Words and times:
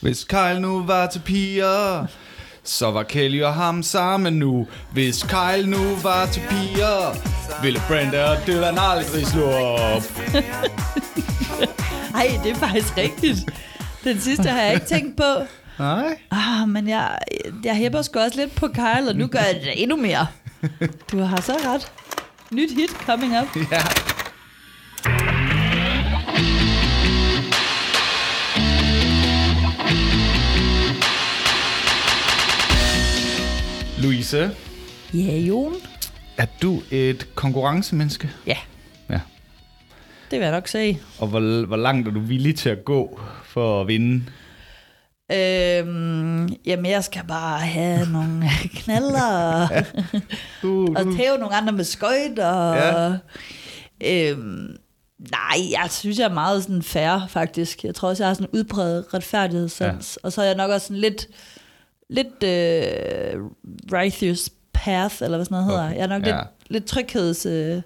Hvis 0.00 0.24
Kyle 0.24 0.60
nu 0.60 0.82
var 0.82 1.06
til 1.06 1.18
piger, 1.18 2.06
så 2.64 2.90
var 2.90 3.02
Kelly 3.02 3.42
og 3.42 3.54
ham 3.54 3.82
sammen 3.82 4.32
nu. 4.32 4.66
Hvis 4.92 5.22
Kyle 5.22 5.66
nu 5.66 5.96
var 6.02 6.26
til 6.26 6.42
piger, 6.48 7.16
ville 7.62 7.80
Brenda 7.88 8.24
og 8.30 8.36
Dylan 8.46 8.78
aldrig 8.78 9.26
slå 9.26 9.46
op. 9.50 10.02
Ej, 12.14 12.40
det 12.44 12.50
er 12.50 12.56
faktisk 12.56 12.96
rigtigt. 12.96 13.38
Den 14.04 14.20
sidste 14.20 14.48
har 14.48 14.62
jeg 14.62 14.74
ikke 14.74 14.86
tænkt 14.86 15.16
på. 15.16 15.46
Nej. 15.78 16.18
Ah, 16.30 16.68
men 16.68 16.88
jeg, 16.88 17.18
jeg 17.64 17.76
hæpper 17.76 18.02
sgu 18.02 18.18
også 18.18 18.40
lidt 18.40 18.54
på 18.54 18.68
Kyle, 18.68 19.08
og 19.08 19.16
nu 19.16 19.26
gør 19.26 19.38
jeg 19.38 19.54
det 19.54 19.82
endnu 19.82 19.96
mere. 19.96 20.26
Du 21.12 21.18
har 21.18 21.40
så 21.40 21.52
ret. 21.64 21.92
Nyt 22.50 22.70
hit 22.74 22.90
coming 22.90 23.32
up. 23.40 23.56
Ja. 23.72 23.82
Louise, 34.10 34.50
Ja, 35.14 35.36
Jon. 35.38 35.74
er 36.36 36.46
du 36.62 36.82
et 36.90 37.28
konkurrencemenneske? 37.34 38.30
Ja, 38.46 38.56
Ja. 39.10 39.20
det 40.30 40.38
vil 40.38 40.40
jeg 40.40 40.50
nok 40.50 40.68
sige. 40.68 41.00
Og 41.18 41.26
hvor, 41.28 41.66
hvor 41.66 41.76
langt 41.76 42.08
er 42.08 42.12
du 42.12 42.20
villig 42.20 42.56
til 42.56 42.68
at 42.68 42.84
gå 42.84 43.20
for 43.44 43.80
at 43.80 43.88
vinde? 43.88 44.24
Øhm, 45.32 46.48
jamen, 46.66 46.86
jeg 46.90 47.04
skal 47.04 47.22
bare 47.28 47.58
have 47.60 48.06
nogle 48.12 48.48
knaller, 48.78 49.68
Du, 50.62 50.86
og 50.96 51.04
tæve 51.16 51.38
nogle 51.38 51.54
andre 51.56 51.72
med 51.72 51.84
skøjter. 51.84 52.72
Ja. 52.74 53.12
Øhm, 54.04 54.76
nej, 55.30 55.70
jeg 55.70 55.86
synes, 55.90 56.18
jeg 56.18 56.24
er 56.24 56.34
meget 56.34 56.62
sådan 56.62 56.82
fair, 56.82 57.26
faktisk. 57.28 57.84
Jeg 57.84 57.94
tror 57.94 58.08
også, 58.08 58.22
jeg 58.22 58.28
har 58.28 58.34
sådan 58.34 58.48
en 58.52 58.58
udbredt 58.58 59.14
retfærdighedssans. 59.14 60.18
Ja. 60.22 60.26
Og 60.26 60.32
så 60.32 60.42
er 60.42 60.46
jeg 60.46 60.54
nok 60.56 60.70
også 60.70 60.86
sådan 60.86 61.00
lidt, 61.00 61.26
lidt 62.10 62.42
øh, 62.44 63.40
righteous 63.92 64.50
path, 64.72 65.14
eller 65.22 65.36
hvad 65.36 65.44
sådan 65.44 65.54
noget 65.54 65.66
hedder. 65.66 65.84
Okay. 65.86 65.96
Jeg 65.96 66.02
er 66.02 66.06
nok 66.08 66.26
Ja. 66.26 66.36
lidt, 66.36 66.46
lidt 66.70 66.84
trygheds... 66.84 67.46
Øh, 67.46 67.82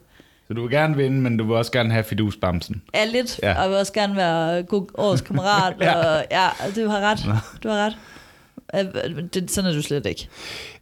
så 0.49 0.55
du 0.55 0.63
vil 0.63 0.71
gerne 0.71 0.97
vinde, 0.97 1.21
men 1.21 1.37
du 1.37 1.45
vil 1.47 1.57
også 1.57 1.73
gerne 1.73 1.93
have 1.93 2.05
fidusbamsen. 2.05 2.83
er 2.95 3.05
lidt, 3.05 3.41
Ja. 3.43 3.49
ja. 3.49 3.55
og 3.57 3.63
jeg 3.63 3.71
vil 3.71 3.79
også 3.79 3.93
gerne 3.93 4.17
være 4.17 4.63
god 4.63 4.87
årets 4.95 5.23
kammerat. 5.23 5.75
Ja. 5.81 5.95
og, 5.95 6.25
ja, 6.31 6.49
du 6.77 6.89
har 6.89 7.01
ret. 7.01 7.19
Du 7.63 7.69
har 7.69 7.87
ret. 7.87 7.97
Det, 9.35 9.51
sådan 9.51 9.71
er 9.71 9.75
du 9.75 9.83
slet 9.83 10.07
ikke. 10.07 10.29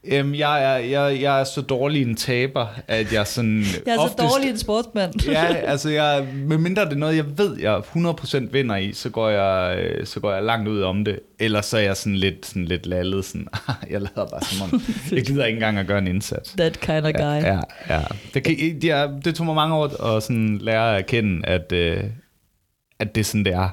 Øhm, 0.05 0.35
jeg, 0.35 0.65
er, 0.65 0.77
jeg, 0.77 1.23
jeg 1.23 1.41
er 1.41 1.45
så 1.45 1.61
dårlig 1.61 2.03
en 2.03 2.17
taber, 2.17 2.67
at 2.89 3.13
jeg 3.13 3.27
sådan 3.27 3.65
Jeg 3.87 3.93
er 3.93 3.97
så 3.97 4.03
oftest, 4.03 4.19
dårlig 4.19 4.51
en 4.51 4.59
sportsmand. 4.59 5.13
ja, 5.31 5.45
altså 5.73 5.91
jeg, 5.91 6.27
medmindre 6.35 6.85
det 6.85 6.93
er 6.93 6.97
noget, 6.97 7.17
jeg 7.17 7.39
ved, 7.39 7.59
jeg 7.59 7.79
100% 7.79 8.53
vinder 8.53 8.77
i, 8.77 8.93
så 8.93 9.11
går 9.11 9.29
jeg, 9.29 9.79
øh, 9.79 10.07
så 10.07 10.21
går 10.21 10.33
jeg 10.33 10.43
langt 10.43 10.69
ud 10.69 10.83
om 10.83 11.05
det. 11.05 11.21
Ellers 11.39 11.67
så 11.67 11.77
er 11.77 11.81
jeg 11.81 11.97
sådan 11.97 12.17
lidt, 12.17 12.47
sådan 12.47 12.65
lidt 12.65 12.87
lallet, 12.87 13.25
sådan, 13.25 13.49
jeg 13.91 14.01
lader 14.01 14.27
bare 14.27 14.45
som 14.45 14.63
om, 14.63 14.83
jeg 15.13 15.25
gider 15.25 15.45
ikke 15.45 15.57
engang 15.57 15.79
at 15.79 15.87
gøre 15.87 15.99
en 15.99 16.07
indsats. 16.07 16.51
That 16.59 16.81
kind 16.81 17.07
of 17.07 17.13
guy. 17.13 17.23
Ja, 17.23 17.55
ja, 17.55 17.61
ja. 17.89 18.01
Det, 18.35 18.45
kan, 18.45 18.81
er, 18.91 19.21
det 19.25 19.35
tog 19.35 19.47
mig 19.47 19.55
mange 19.55 19.75
år 19.75 20.17
at 20.17 20.23
sådan 20.23 20.59
lære 20.59 20.97
at 20.97 21.03
erkende, 21.03 21.47
at, 21.47 21.73
øh, 21.73 22.05
at 22.99 23.15
det 23.15 23.21
er 23.21 23.25
sådan, 23.25 23.45
det 23.45 23.53
er. 23.53 23.69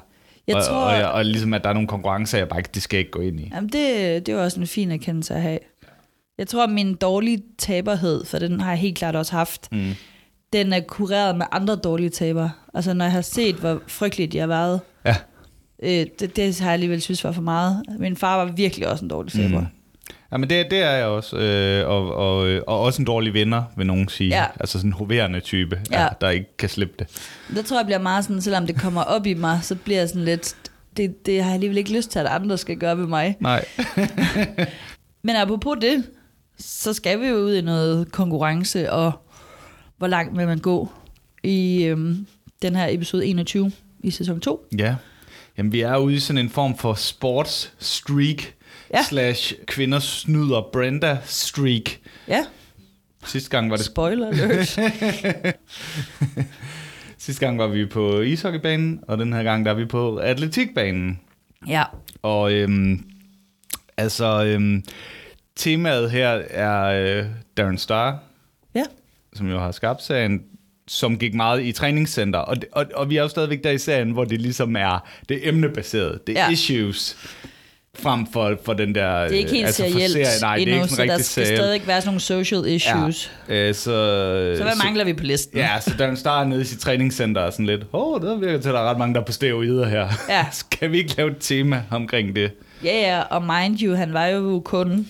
Jeg 0.46 0.56
og, 0.56 0.62
tror- 0.64 0.74
og, 0.76 1.02
og, 1.04 1.12
og, 1.12 1.24
ligesom, 1.24 1.54
at 1.54 1.64
der 1.64 1.70
er 1.70 1.74
nogle 1.74 1.88
konkurrencer, 1.88 2.38
jeg 2.38 2.48
bare 2.48 2.60
ikke, 2.60 2.70
det 2.74 2.82
skal 2.82 2.96
jeg 2.96 3.00
ikke 3.00 3.10
gå 3.10 3.20
ind 3.20 3.40
i. 3.40 3.50
Jamen, 3.54 3.70
det, 3.70 4.26
det 4.26 4.34
var 4.34 4.42
også 4.42 4.60
en 4.60 4.66
fin 4.66 4.90
erkendelse 4.90 5.34
at 5.34 5.42
have. 5.42 5.58
Jeg 6.38 6.46
tror, 6.48 6.64
at 6.64 6.70
min 6.70 6.94
dårlige 6.94 7.42
taberhed, 7.58 8.24
for 8.24 8.38
den 8.38 8.60
har 8.60 8.70
jeg 8.70 8.78
helt 8.78 8.98
klart 8.98 9.16
også 9.16 9.32
haft, 9.32 9.68
Mm. 9.72 9.90
den 10.52 10.72
er 10.72 10.80
kureret 10.80 11.36
med 11.36 11.46
andre 11.52 11.76
dårlige 11.76 12.10
taber. 12.10 12.48
Altså, 12.74 12.94
når 12.94 13.04
jeg 13.04 13.12
har 13.12 13.20
set, 13.20 13.54
hvor 13.54 13.80
frygteligt 13.86 14.32
de 14.32 14.38
har 14.38 14.46
været, 14.46 14.80
Ja. 15.06 15.16
øh, 15.82 16.06
det, 16.20 16.36
det 16.36 16.60
har 16.60 16.66
jeg 16.66 16.72
alligevel 16.72 17.00
synes 17.02 17.24
var 17.24 17.32
for 17.32 17.42
meget. 17.42 17.82
Min 17.98 18.16
far 18.16 18.44
var 18.44 18.52
virkelig 18.52 18.88
også 18.88 19.04
en 19.04 19.08
dårlig 19.10 19.32
taber. 19.32 19.60
Mm. 19.60 19.66
Ja, 20.32 20.36
men 20.36 20.50
det, 20.50 20.66
det 20.70 20.78
er 20.78 20.90
jeg 20.90 21.06
også. 21.06 21.36
Øh, 21.36 21.88
og, 21.88 22.14
og, 22.14 22.48
øh, 22.48 22.62
og 22.66 22.80
også 22.80 23.02
en 23.02 23.06
dårlig 23.06 23.34
vinder, 23.34 23.62
vil 23.76 23.86
nogen 23.86 24.08
sige. 24.08 24.28
Ja. 24.28 24.46
Altså 24.60 24.78
sådan 24.78 24.88
en 24.88 24.92
hoverende 24.92 25.40
type, 25.40 25.80
ja. 25.90 26.02
Ja. 26.02 26.08
der 26.20 26.30
ikke 26.30 26.56
kan 26.56 26.68
slippe 26.68 26.94
det. 26.98 27.06
Der 27.54 27.62
tror 27.62 27.78
jeg 27.78 27.86
bliver 27.86 27.98
meget 27.98 28.24
sådan, 28.24 28.42
selvom 28.42 28.66
det 28.66 28.80
kommer 28.80 29.02
op 29.02 29.26
i 29.26 29.34
mig, 29.34 29.58
så 29.62 29.74
bliver 29.74 29.98
jeg 29.98 30.08
sådan 30.08 30.24
lidt, 30.24 30.56
det, 30.96 31.26
det 31.26 31.42
har 31.42 31.48
jeg 31.48 31.54
alligevel 31.54 31.78
ikke 31.78 31.92
lyst 31.92 32.10
til, 32.10 32.18
at 32.18 32.26
andre 32.26 32.58
skal 32.58 32.76
gøre 32.76 32.98
ved 32.98 33.06
mig. 33.06 33.36
Nej. 33.40 33.64
Men 35.26 35.36
apropos 35.36 35.76
det, 35.80 36.04
så 36.58 36.92
skal 36.92 37.20
vi 37.20 37.26
jo 37.26 37.36
ud 37.36 37.54
i 37.54 37.60
noget 37.60 38.12
konkurrence, 38.12 38.92
og 38.92 39.12
hvor 39.98 40.06
langt 40.06 40.38
vil 40.38 40.46
man 40.46 40.58
gå 40.58 40.88
i 41.42 41.84
øhm, 41.84 42.26
den 42.62 42.76
her 42.76 42.86
episode 42.90 43.26
21 43.26 43.72
i 44.00 44.10
sæson 44.10 44.40
2. 44.40 44.66
Ja. 44.78 44.96
Jamen, 45.58 45.72
vi 45.72 45.80
er 45.80 45.96
ude 45.96 46.14
i 46.14 46.18
sådan 46.18 46.42
en 46.42 46.50
form 46.50 46.78
for 46.78 46.94
sports 46.94 47.72
streak, 47.78 48.55
Ja. 48.94 49.02
slash 49.02 49.54
kvinder 49.66 49.98
snyder 49.98 50.68
Brenda 50.72 51.18
streak. 51.24 51.98
Ja, 52.28 52.44
Sidste 53.26 53.50
gang 53.50 53.70
var 53.70 53.76
det 53.76 53.84
spoiler 53.86 54.28
alert. 54.28 54.68
sidste 57.18 57.46
gang 57.46 57.58
var 57.58 57.66
vi 57.66 57.86
på 57.86 58.20
ishockeybanen, 58.20 59.00
og 59.08 59.18
den 59.18 59.32
her 59.32 59.42
gang 59.42 59.64
der 59.64 59.70
er 59.70 59.74
vi 59.74 59.84
på 59.84 60.16
atletikbanen. 60.16 61.20
ja, 61.68 61.84
Og 62.22 62.52
øhm, 62.52 63.04
altså, 63.96 64.44
øhm, 64.44 64.84
temaet 65.56 66.10
her 66.10 66.28
er 66.50 66.84
øh, 67.18 67.24
Darren 67.56 67.78
Star, 67.78 68.18
ja, 68.74 68.84
som 69.34 69.50
jo 69.50 69.58
har 69.58 69.72
skabt 69.72 70.02
serien, 70.02 70.42
som 70.88 71.18
gik 71.18 71.34
meget 71.34 71.62
i 71.62 71.72
træningscenter. 71.72 72.38
Og, 72.38 72.56
og, 72.72 72.86
og 72.94 73.10
vi 73.10 73.16
er 73.16 73.22
jo 73.22 73.28
stadigvæk 73.28 73.64
der 73.64 73.70
i 73.70 73.78
serien, 73.78 74.10
hvor 74.10 74.24
det 74.24 74.40
ligesom 74.40 74.76
er 74.76 75.08
det 75.28 75.44
er 75.44 75.48
emnebaseret. 75.48 76.26
Det 76.26 76.38
er. 76.38 76.44
Ja. 76.44 76.50
issues 76.50 77.16
frem 77.98 78.26
for, 78.32 78.56
for 78.64 78.72
den 78.72 78.94
der... 78.94 79.22
det 79.22 79.32
er 79.34 79.38
ikke 79.38 79.50
helt 79.50 79.66
altså 79.66 79.82
for 79.82 79.90
serielt 79.90 80.12
serien. 80.12 80.28
Nej, 80.40 80.56
det 80.56 80.62
er 80.62 80.66
endnu, 80.72 80.84
ikke 80.84 80.94
så 80.94 81.02
der 81.02 81.14
skal 81.14 81.24
serielt. 81.24 81.58
stadig 81.58 81.86
være 81.86 82.00
sådan 82.00 82.08
nogle 82.08 82.20
social 82.20 82.66
issues. 82.66 83.30
Ja. 83.48 83.68
Øh, 83.68 83.74
så, 83.74 83.82
Så 84.56 84.62
hvad 84.62 84.84
mangler 84.84 85.04
vi 85.04 85.12
på 85.12 85.24
listen? 85.24 85.58
Ja, 85.58 85.80
så 85.80 85.90
Darren 85.98 86.16
Star 86.16 86.40
er 86.40 86.44
nede 86.44 86.60
i 86.60 86.64
sit 86.64 86.78
træningscenter 86.78 87.40
og 87.40 87.52
sådan 87.52 87.66
lidt, 87.66 87.82
åh, 87.92 88.12
oh, 88.12 88.20
det 88.20 88.40
virker 88.40 88.60
til, 88.60 88.68
at 88.68 88.74
der 88.74 88.80
er 88.80 88.90
ret 88.90 88.98
mange, 88.98 89.14
der 89.14 89.20
er 89.20 89.24
på 89.24 89.32
steroider 89.32 89.88
her. 89.88 90.08
Ja. 90.28 90.46
Skal 90.52 90.92
vi 90.92 90.98
ikke 90.98 91.16
lave 91.16 91.30
et 91.30 91.36
tema 91.40 91.82
omkring 91.90 92.36
det? 92.36 92.50
Ja, 92.84 93.00
ja, 93.00 93.20
og 93.20 93.42
mind 93.42 93.78
you, 93.82 93.94
han 93.94 94.12
var 94.12 94.26
jo 94.26 94.62
kun 94.64 95.08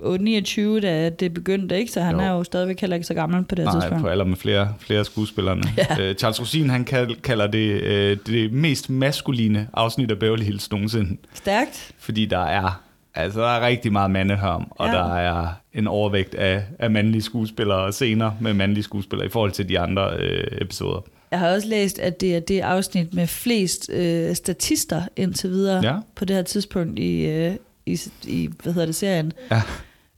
29, 0.00 0.80
da 0.80 1.08
det 1.08 1.34
begyndte, 1.34 1.78
ikke? 1.78 1.92
Så 1.92 2.00
han 2.00 2.14
Jo. 2.14 2.20
er 2.20 2.30
jo 2.30 2.44
stadigvæk 2.44 2.80
heller 2.80 2.96
ikke 2.96 3.06
så 3.06 3.14
gammel 3.14 3.44
på 3.44 3.54
det 3.54 3.64
Nej, 3.64 3.74
tidspunkt. 3.74 4.02
på 4.02 4.08
alder 4.08 4.24
med 4.24 4.36
flere, 4.36 4.74
flere 4.78 5.04
skuespillerne. 5.04 5.62
Ja. 5.76 6.00
Øh, 6.00 6.14
Charles 6.14 6.40
Rosin, 6.40 6.70
han 6.70 6.84
kal- 6.84 7.20
kalder 7.20 7.46
det 7.46 7.82
øh, 7.82 8.16
det 8.26 8.52
mest 8.52 8.90
maskuline 8.90 9.68
afsnit 9.72 10.10
af 10.10 10.18
Beverly 10.18 10.42
Hills 10.44 10.70
nogensinde. 10.70 11.16
Stærkt. 11.34 11.92
Fordi 11.98 12.26
der 12.26 12.38
er, 12.44 12.82
altså, 13.14 13.40
der 13.40 13.48
er 13.48 13.66
rigtig 13.66 13.92
meget 13.92 14.10
mandehørm, 14.10 14.66
og 14.70 14.86
Ja. 14.86 14.92
der 14.92 15.14
er 15.14 15.48
en 15.74 15.86
overvægt 15.86 16.34
af, 16.34 16.62
af 16.78 16.90
mandlige 16.90 17.22
skuespillere 17.22 17.78
og 17.78 17.94
scener 17.94 18.30
med 18.40 18.54
mandlige 18.54 18.84
skuespillere 18.84 19.26
i 19.26 19.30
forhold 19.30 19.52
til 19.52 19.68
de 19.68 19.78
andre 19.78 20.10
øh, 20.18 20.46
episoder. 20.60 21.00
Jeg 21.30 21.38
har 21.38 21.48
også 21.54 21.68
læst, 21.68 21.98
at 21.98 22.20
det 22.20 22.36
er 22.36 22.40
det 22.40 22.60
afsnit 22.60 23.14
med 23.14 23.26
flest 23.26 23.90
øh, 23.92 24.34
statister 24.34 25.02
indtil 25.16 25.50
videre 25.50 25.80
Ja. 25.84 25.94
på 26.16 26.24
det 26.24 26.36
her 26.36 26.42
tidspunkt 26.42 26.98
i, 26.98 27.26
øh, 27.26 27.54
i, 27.86 27.98
i 28.26 28.48
hvad 28.62 28.72
hedder 28.72 28.86
det, 28.86 28.94
serien. 28.94 29.32
Ja. 29.50 29.62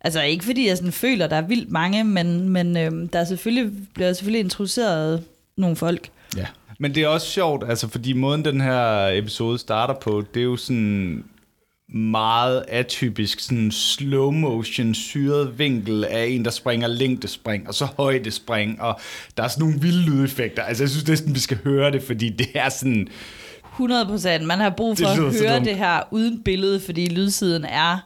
Altså 0.00 0.22
ikke 0.22 0.44
fordi 0.44 0.69
jeg 0.69 0.76
sådan 0.76 0.92
føler, 0.92 1.26
der 1.26 1.36
er 1.36 1.47
vildt 1.47 1.70
mange, 1.70 2.04
men, 2.04 2.48
men 2.48 2.76
øh, 2.76 3.09
der 3.12 3.19
er 3.19 3.25
selvfølgelig, 3.25 3.72
bliver 3.94 4.12
selvfølgelig 4.12 4.41
introduceret 4.41 5.25
nogle 5.56 5.76
folk. 5.76 6.10
Ja. 6.36 6.47
Men 6.78 6.94
det 6.94 7.03
er 7.03 7.09
også 7.09 7.26
sjovt, 7.26 7.64
altså 7.69 7.88
fordi 7.88 8.12
måden 8.12 8.44
den 8.44 8.60
her 8.60 9.08
episode 9.12 9.58
starter 9.58 9.94
på, 9.94 10.25
det 10.34 10.41
er 10.41 10.44
jo 10.44 10.56
sådan 10.56 11.25
meget 11.94 12.64
atypisk, 12.69 13.41
sådan 13.41 13.70
slow 13.70 14.31
motion, 14.31 14.94
syret 14.94 15.58
vinkel 15.58 16.04
af 16.04 16.26
en, 16.26 16.44
der 16.44 16.50
springer 16.50 16.88
længdespring, 16.88 17.69
og 17.69 17.75
så 17.75 17.88
højdespring, 17.97 18.82
og 18.82 19.00
der 19.37 19.42
er 19.42 19.48
sådan 19.48 19.66
nogle 19.66 19.81
vilde 19.81 20.03
lydeffekter. 20.03 20.62
Altså 20.62 20.82
jeg 20.82 20.91
synes 20.91 21.08
næsten, 21.08 21.34
vi 21.34 21.41
skal 21.41 21.58
høre 21.64 21.91
det, 21.91 22.03
fordi 22.03 22.28
det 22.28 22.48
er 22.54 22.69
sådan... 22.69 23.08
100 23.72 24.06
procent. 24.06 24.44
Man 24.47 24.58
har 24.58 24.70
brug 24.70 24.98
for 24.98 25.06
at 25.06 25.41
høre 25.41 25.64
det 25.64 25.76
her 25.76 26.00
uden 26.11 26.43
billede, 26.43 26.81
fordi 26.81 27.06
lydsiden 27.06 27.64
er 27.64 27.99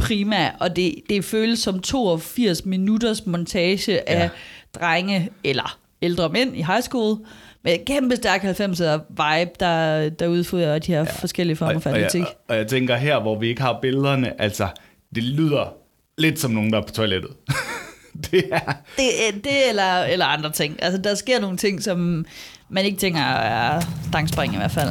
prima, 0.00 0.50
og 0.60 0.76
det, 0.76 0.94
det 1.08 1.24
føles 1.24 1.58
som 1.58 1.80
82 1.80 2.64
minutters 2.64 3.26
montage 3.26 3.92
ja. 3.92 4.18
Ja. 4.18 4.22
af 4.22 4.30
drenge 4.74 5.28
eller 5.44 5.78
ældre 6.02 6.28
mænd 6.28 6.56
i 6.56 6.62
high 6.62 6.82
school, 6.82 7.18
med 7.64 7.84
kæmpe 7.86 8.16
stærk 8.16 8.44
90'er 8.44 8.98
vibe, 9.08 9.50
der, 9.60 10.08
der 10.08 10.26
udfører 10.26 10.78
de 10.78 10.92
her 10.92 10.98
ja. 10.98 11.10
forskellige 11.10 11.56
former 11.56 11.80
for 11.80 11.90
og, 11.90 11.96
atletik. 11.96 12.20
jeg, 12.20 12.28
og 12.48 12.56
jeg 12.56 12.66
tænker 12.66 12.96
her, 12.96 13.20
hvor 13.20 13.38
vi 13.38 13.48
ikke 13.48 13.62
har 13.62 13.78
billederne, 13.82 14.40
altså 14.40 14.68
det 15.14 15.22
lyder 15.22 15.74
lidt 16.18 16.38
som 16.38 16.50
nogen, 16.50 16.72
der 16.72 16.80
er 16.80 16.86
på 16.86 16.92
toilettet. 16.92 17.30
det 18.30 18.44
er... 18.52 18.72
Det, 18.96 19.44
det 19.44 19.68
eller, 19.68 20.04
eller 20.04 20.26
andre 20.26 20.52
ting. 20.52 20.82
Altså, 20.82 21.00
der 21.02 21.14
sker 21.14 21.40
nogle 21.40 21.56
ting, 21.56 21.82
som 21.82 22.26
man 22.68 22.84
ikke 22.84 22.98
tænker 22.98 23.20
er 23.20 23.80
stangspring 24.08 24.54
i 24.54 24.56
hvert 24.56 24.70
fald. 24.70 24.90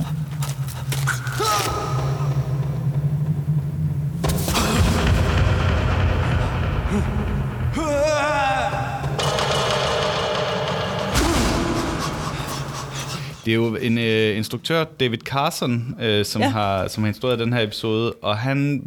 Det 13.49 13.53
er 13.55 13.59
jo 13.59 13.75
en 13.75 13.97
øh, 13.97 14.37
instruktør, 14.37 14.83
David 14.83 15.17
Carson, 15.17 15.95
øh, 16.01 16.25
som, 16.25 16.41
Ja. 16.41 16.49
har, 16.49 16.87
som 16.87 17.03
har 17.03 17.07
instrueret 17.07 17.39
den 17.39 17.53
her 17.53 17.61
episode, 17.63 18.13
og 18.13 18.37
han 18.37 18.83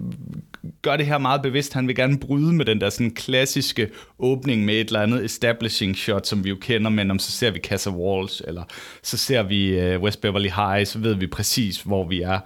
gør 0.82 0.96
det 0.96 1.06
her 1.06 1.18
meget 1.18 1.42
bevidst. 1.42 1.72
Han 1.72 1.88
vil 1.88 1.96
gerne 1.96 2.18
bryde 2.18 2.52
med 2.52 2.64
den 2.64 2.80
der 2.80 2.90
sådan 2.90 3.10
klassiske 3.10 3.88
åbning 4.18 4.64
med 4.64 4.74
et 4.74 4.86
eller 4.86 5.00
andet 5.00 5.24
establishing 5.24 5.96
shot, 5.96 6.26
som 6.26 6.44
vi 6.44 6.48
jo 6.48 6.56
kender, 6.60 6.90
men 6.90 7.10
om 7.10 7.18
så 7.18 7.30
ser 7.32 7.50
vi 7.50 7.58
Casa 7.58 7.90
Walls, 7.90 8.42
eller 8.48 8.62
så 9.02 9.16
ser 9.16 9.42
vi 9.42 9.68
øh, 9.68 10.00
West 10.02 10.20
Beverly 10.20 10.48
High, 10.48 10.86
så 10.86 10.98
ved 10.98 11.14
vi 11.14 11.26
præcis, 11.26 11.80
hvor 11.80 12.08
vi 12.08 12.22
er. 12.22 12.38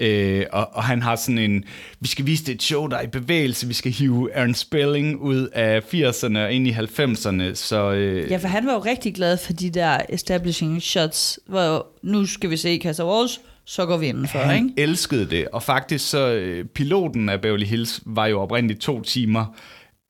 Øh, 0.00 0.46
og, 0.52 0.68
og 0.72 0.84
han 0.84 1.02
har 1.02 1.16
sådan 1.16 1.38
en, 1.38 1.64
vi 2.00 2.08
skal 2.08 2.26
vise 2.26 2.44
det 2.44 2.54
et 2.54 2.62
show, 2.62 2.86
der 2.86 2.96
er 2.96 3.02
i 3.02 3.06
bevægelse, 3.06 3.66
vi 3.68 3.74
skal 3.74 3.92
hive 3.92 4.34
Aaron 4.34 4.54
Spelling 4.54 5.20
ud 5.20 5.48
af 5.52 5.80
80'erne 5.80 6.38
og 6.38 6.52
ind 6.52 6.66
i 6.68 6.70
90'erne, 6.70 7.54
så... 7.54 7.92
Øh, 7.92 8.30
Ja, 8.30 8.36
for 8.36 8.48
han 8.48 8.66
var 8.66 8.72
jo 8.72 8.78
rigtig 8.78 9.14
glad 9.14 9.36
for 9.36 9.52
de 9.52 9.70
der 9.70 9.98
establishing 10.08 10.82
shots, 10.82 11.38
hvor 11.46 11.86
nu 12.02 12.26
skal 12.26 12.50
vi 12.50 12.56
se 12.56 12.80
Casa 12.82 13.04
Walls, 13.04 13.40
så 13.64 13.86
går 13.86 13.96
vi 13.96 14.06
indenfor, 14.06 14.38
Han 14.38 14.64
ikke? 14.64 14.82
elskede 14.82 15.30
det, 15.30 15.48
og 15.52 15.62
faktisk 15.62 16.10
så 16.10 16.32
øh, 16.32 16.64
piloten 16.64 17.28
af 17.28 17.40
Beverly 17.40 17.64
Hills 17.66 18.00
var 18.06 18.26
jo 18.26 18.40
oprindeligt 18.40 18.80
to 18.80 19.00
timer, 19.02 19.56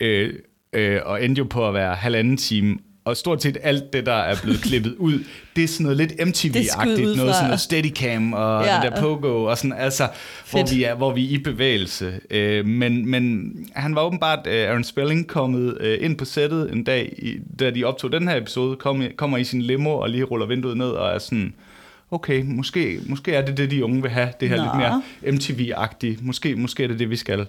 øh, 0.00 0.34
øh, 0.72 1.00
og 1.04 1.24
endte 1.24 1.38
jo 1.38 1.44
på 1.44 1.68
at 1.68 1.74
være 1.74 1.94
halvanden 1.94 2.36
time. 2.36 2.78
Og 3.04 3.16
stort 3.16 3.42
set 3.42 3.58
alt 3.62 3.92
det, 3.92 4.06
der 4.06 4.12
er 4.14 4.36
blevet 4.42 4.60
klippet 4.62 4.94
ud, 4.98 5.24
det 5.56 5.64
er 5.64 5.68
sådan 5.68 5.84
noget 5.84 5.96
lidt 5.96 6.12
MTV-agtigt, 6.12 7.16
noget 7.16 7.34
sådan 7.34 7.44
noget 7.44 7.60
Steadicam 7.60 8.32
og 8.32 8.64
Ja. 8.64 8.80
det 8.82 8.92
der 8.92 9.00
Pogo, 9.00 9.44
og 9.44 9.58
sådan, 9.58 9.72
altså, 9.78 10.08
hvor 10.50 10.60
Fedt. 10.60 10.74
vi, 10.74 10.84
er, 10.84 10.94
hvor 10.94 11.12
vi 11.12 11.24
er 11.24 11.30
i 11.30 11.38
bevægelse. 11.38 12.20
Øh, 12.30 12.66
men, 12.66 13.10
men 13.10 13.52
han 13.74 13.94
var 13.94 14.02
åbenbart, 14.02 14.46
øh, 14.46 14.68
Aaron 14.68 14.84
Spelling, 14.84 15.26
kommet 15.26 15.76
øh, 15.80 15.98
ind 16.00 16.16
på 16.16 16.24
sættet 16.24 16.72
en 16.72 16.84
dag, 16.84 17.14
i, 17.18 17.36
da 17.58 17.70
de 17.70 17.84
optog 17.84 18.12
den 18.12 18.28
her 18.28 18.36
episode, 18.36 18.76
kom, 18.76 19.02
kommer 19.16 19.38
i 19.38 19.44
sin 19.44 19.62
limo 19.62 19.90
og 19.98 20.10
lige 20.10 20.24
ruller 20.24 20.46
vinduet 20.46 20.76
ned 20.76 20.88
og 20.90 21.14
er 21.14 21.18
sådan, 21.18 21.54
okay, 22.10 22.42
måske, 22.44 22.98
måske 23.06 23.32
er 23.32 23.46
det 23.46 23.56
det, 23.56 23.70
de 23.70 23.84
unge 23.84 24.02
vil 24.02 24.10
have, 24.10 24.28
det 24.40 24.48
her 24.48 24.56
Nå. 24.56 24.62
lidt 24.62 24.76
mere 24.76 25.02
MTV-agtigt. 25.22 26.18
Måske, 26.26 26.56
måske 26.56 26.84
er 26.84 26.88
det 26.88 26.98
det, 26.98 27.10
vi 27.10 27.16
skal. 27.16 27.46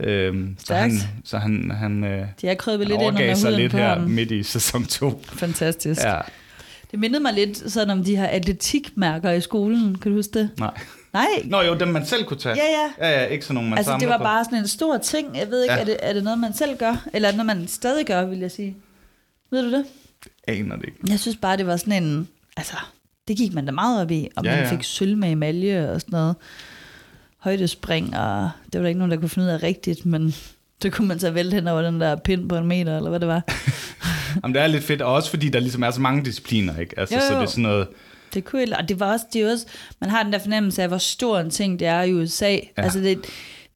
Øhm, 0.00 0.56
så 0.64 0.74
han, 0.74 0.90
så 1.24 1.38
han, 1.38 1.70
han, 1.70 2.04
øh, 2.04 2.26
De 2.40 2.46
har 2.46 2.54
krøbet 2.54 2.88
lidt 2.88 3.00
ind 3.00 3.08
under 3.08 3.34
sig 3.34 3.52
lidt 3.52 3.72
her 3.72 3.88
ham. 3.88 4.00
midt 4.10 4.30
i 4.30 4.42
sæson 4.42 4.86
2. 4.86 5.22
Fantastisk. 5.32 6.00
Ja, 6.00 6.20
Det 6.90 6.98
mindede 6.98 7.22
mig 7.22 7.32
lidt 7.32 7.72
sådan 7.72 7.90
om 7.90 8.04
de 8.04 8.16
her 8.16 8.26
atletikmærker 8.26 9.30
i 9.30 9.40
skolen. 9.40 9.98
Kan 9.98 10.10
du 10.12 10.18
huske 10.18 10.38
det? 10.38 10.50
nej. 10.58 10.74
Nej. 11.12 11.26
Nå 11.44 11.60
jo, 11.62 11.74
dem 11.78 11.88
man 11.88 12.06
selv 12.06 12.24
kunne 12.24 12.38
tage. 12.40 12.56
Ja, 12.56 12.62
ja. 12.62 13.08
Ja, 13.08 13.20
ja, 13.20 13.26
ikke 13.26 13.44
sådan 13.44 13.54
nogle, 13.54 13.70
man 13.70 13.78
Altså, 13.78 13.96
det 14.00 14.08
var 14.08 14.16
på. 14.18 14.22
bare 14.24 14.44
sådan 14.44 14.58
en 14.58 14.68
stor 14.68 14.98
ting. 14.98 15.36
Jeg 15.38 15.50
ved 15.50 15.62
ikke, 15.62 15.74
ja. 15.74 15.80
Er, 15.80 15.84
det, 15.84 15.96
er 16.02 16.12
det 16.12 16.24
noget, 16.24 16.38
man 16.38 16.54
selv 16.54 16.76
gør? 16.76 17.04
Eller 17.12 17.28
er 17.28 17.32
det 17.32 17.44
noget, 17.44 17.58
man 17.58 17.68
stadig 17.68 18.06
gør, 18.06 18.24
vil 18.24 18.38
jeg 18.38 18.50
sige? 18.50 18.76
Ved 19.50 19.62
du 19.62 19.76
det? 19.76 19.84
Aner 20.48 20.76
det 20.76 20.84
ikke. 20.84 20.98
Jeg 21.08 21.20
synes 21.20 21.36
bare, 21.36 21.56
det 21.56 21.66
var 21.66 21.76
sådan 21.76 22.02
en... 22.02 22.28
Altså, 22.56 22.76
det 23.28 23.36
gik 23.36 23.54
man 23.54 23.66
da 23.66 23.72
meget 23.72 24.02
op 24.02 24.10
i. 24.10 24.28
Og 24.36 24.44
Ja, 24.44 24.50
man 24.50 24.64
ja. 24.64 24.70
fik 24.70 24.82
sølv 24.82 25.16
med 25.16 25.36
medalje 25.36 25.90
og 25.90 26.00
sådan 26.00 26.12
noget. 26.12 26.34
Højdespring, 27.44 28.16
og 28.16 28.50
det 28.64 28.78
var 28.78 28.80
der 28.80 28.88
ikke 28.88 28.98
nogen, 28.98 29.10
der 29.10 29.16
kunne 29.16 29.28
finde 29.28 29.46
ud 29.46 29.52
af 29.52 29.62
rigtigt, 29.62 30.06
men 30.06 30.34
så 30.82 30.90
kunne 30.90 31.08
man 31.08 31.18
så 31.18 31.30
vælte 31.30 31.54
hen 31.54 31.68
over 31.68 31.82
den 31.82 32.00
der 32.00 32.16
pind 32.16 32.48
på 32.48 32.56
en 32.56 32.66
meter, 32.66 32.96
eller 32.96 33.10
hvad 33.10 33.20
det 33.20 33.28
var. 33.28 33.42
Jamen, 34.42 34.54
det 34.54 34.62
er 34.62 34.66
lidt 34.66 34.84
fedt, 34.84 35.02
og 35.02 35.12
også 35.12 35.30
fordi 35.30 35.48
der 35.48 35.60
ligesom 35.60 35.82
er 35.82 35.90
så 35.90 36.00
mange 36.00 36.24
discipliner, 36.24 36.78
ikke? 36.78 36.98
Altså, 36.98 37.14
Jo, 37.14 37.20
så 37.20 37.32
jo. 37.32 37.38
det 37.38 37.46
er 37.46 37.50
sådan 37.50 37.62
noget... 37.62 37.88
Det 38.34 38.44
kunne 38.44 38.78
og 38.78 38.88
det 38.88 39.00
var 39.00 39.12
også, 39.12 39.26
det 39.32 39.42
er 39.42 39.52
også, 39.52 39.66
man 40.00 40.10
har 40.10 40.22
den 40.22 40.32
der 40.32 40.38
fornemmelse 40.38 40.82
af, 40.82 40.88
hvor 40.88 40.98
stor 40.98 41.38
en 41.38 41.50
ting 41.50 41.78
det 41.78 41.86
er 41.86 42.02
i 42.02 42.12
USA. 42.12 42.50
Ja. 42.50 42.58
Altså 42.76 43.00
det, 43.00 43.18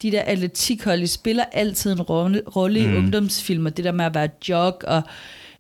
de 0.03 0.13
der 0.13 0.23
atletikhold, 0.23 1.01
de 1.01 1.09
spiller 1.09 1.45
altid 1.53 1.93
en 1.93 2.03
rolle, 2.03 2.43
rolle 2.57 2.87
mm. 2.87 2.93
i 2.93 2.97
ungdomsfilmer. 2.97 3.71
Det 3.71 3.85
der 3.85 3.93
med 3.93 4.05
at 4.05 4.15
være 4.15 4.29
jog 4.49 4.81
og 4.85 5.03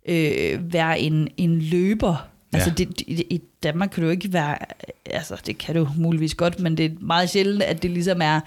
øh, 0.08 0.72
være 0.72 1.00
en, 1.00 1.28
en 1.36 1.58
løber. 1.62 2.27
Altså 2.52 2.70
Ja. 2.78 2.84
det, 2.84 2.98
det, 2.98 3.08
i 3.10 3.40
Danmark 3.62 3.88
kan 3.94 4.02
du 4.04 4.08
ikke 4.10 4.32
være, 4.32 4.56
altså 5.06 5.36
det 5.46 5.58
kan 5.58 5.74
du 5.74 5.88
muligvis 5.96 6.34
godt, 6.34 6.60
men 6.60 6.76
det 6.76 6.84
er 6.86 6.90
meget 7.00 7.30
sjældent, 7.30 7.62
at 7.62 7.82
det 7.82 7.90
ligesom 7.90 8.22
er, 8.22 8.40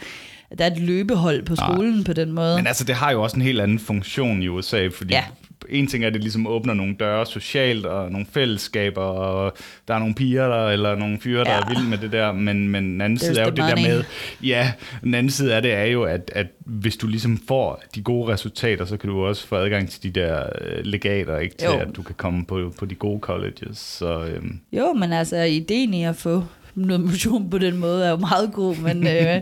at 0.51 0.57
der 0.59 0.65
er 0.65 0.71
et 0.71 0.79
løbehold 0.79 1.43
på 1.45 1.55
skolen 1.55 1.93
Nej. 1.95 2.03
på 2.03 2.13
den 2.13 2.31
måde. 2.31 2.55
Men 2.55 2.67
altså, 2.67 2.83
det 2.83 2.95
har 2.95 3.11
jo 3.11 3.23
også 3.23 3.35
en 3.35 3.41
helt 3.41 3.61
anden 3.61 3.79
funktion 3.79 4.43
i 4.43 4.47
USA, 4.47 4.87
fordi 4.87 5.13
Ja. 5.13 5.23
En 5.69 5.87
ting 5.87 6.03
er, 6.03 6.07
at 6.07 6.13
det 6.13 6.21
ligesom 6.21 6.47
åbner 6.47 6.73
nogle 6.73 6.95
døre 6.99 7.25
socialt, 7.25 7.85
og 7.85 8.11
nogle 8.11 8.27
fællesskaber, 8.33 9.01
og 9.01 9.53
der 9.87 9.93
er 9.93 9.99
nogle 9.99 10.13
piger 10.15 10.47
der, 10.47 10.67
eller 10.69 10.95
nogle 10.95 11.19
fyre, 11.21 11.43
der 11.43 11.51
Ja. 11.51 11.59
er 11.59 11.69
vilde 11.69 11.89
med 11.89 11.97
det 11.97 12.11
der, 12.11 12.31
men, 12.31 12.67
men 12.69 12.83
den 12.83 13.01
anden 13.01 13.17
There's 13.19 13.25
side 13.25 13.39
er 13.39 13.43
jo 13.43 13.49
det 13.49 13.57
der 13.57 13.75
money. 13.75 13.87
med, 13.87 14.03
ja, 14.43 14.71
den 15.03 15.13
anden 15.13 15.29
side 15.31 15.55
af 15.55 15.61
det 15.61 15.73
er 15.73 15.83
jo, 15.85 16.03
at, 16.03 16.31
at 16.35 16.47
hvis 16.65 16.97
du 16.97 17.07
ligesom 17.07 17.37
får 17.47 17.83
de 17.95 18.01
gode 18.01 18.33
resultater, 18.33 18.85
så 18.85 18.97
kan 18.97 19.09
du 19.09 19.25
også 19.25 19.47
få 19.47 19.55
adgang 19.55 19.89
til 19.89 20.03
de 20.03 20.09
der 20.19 20.43
øh, 20.61 20.85
legater, 20.85 21.37
ikke 21.37 21.55
til 21.57 21.65
Jo. 21.67 21.77
at 21.79 21.87
du 21.95 22.01
kan 22.01 22.15
komme 22.17 22.45
på, 22.45 22.73
på 22.79 22.85
de 22.85 22.95
gode 22.95 23.19
colleges, 23.19 23.77
så 23.77 24.19
øhm, 24.23 24.59
Jo, 24.73 24.93
men 24.93 25.13
altså, 25.13 25.37
ideen 25.37 25.93
i 25.93 26.03
at 26.03 26.15
få 26.15 26.43
noget 26.75 27.01
motion 27.01 27.49
på 27.49 27.57
den 27.57 27.77
måde 27.77 28.05
er 28.05 28.09
jo 28.09 28.17
meget 28.17 28.53
god, 28.53 28.75
men 28.75 29.07
øh, 29.07 29.41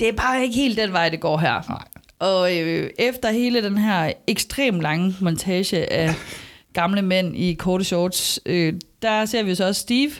det 0.00 0.08
er 0.08 0.12
bare 0.16 0.42
ikke 0.42 0.54
helt 0.54 0.78
den 0.78 0.92
vej, 0.92 1.08
det 1.08 1.20
går 1.20 1.38
her. 1.38 1.62
Nej. 1.68 1.82
Og 2.20 2.58
øh, 2.58 2.90
efter 2.98 3.30
hele 3.30 3.62
den 3.62 3.78
her 3.78 4.12
ekstremt 4.26 4.80
lange 4.82 5.14
montage 5.20 5.92
af 5.92 6.14
gamle 6.72 7.02
mænd 7.02 7.36
i 7.36 7.52
korte 7.54 7.84
shorts, 7.84 8.40
øh, 8.46 8.72
der 9.02 9.24
ser 9.24 9.42
vi 9.42 9.54
så 9.54 9.66
også 9.66 9.80
Steve, 9.80 10.10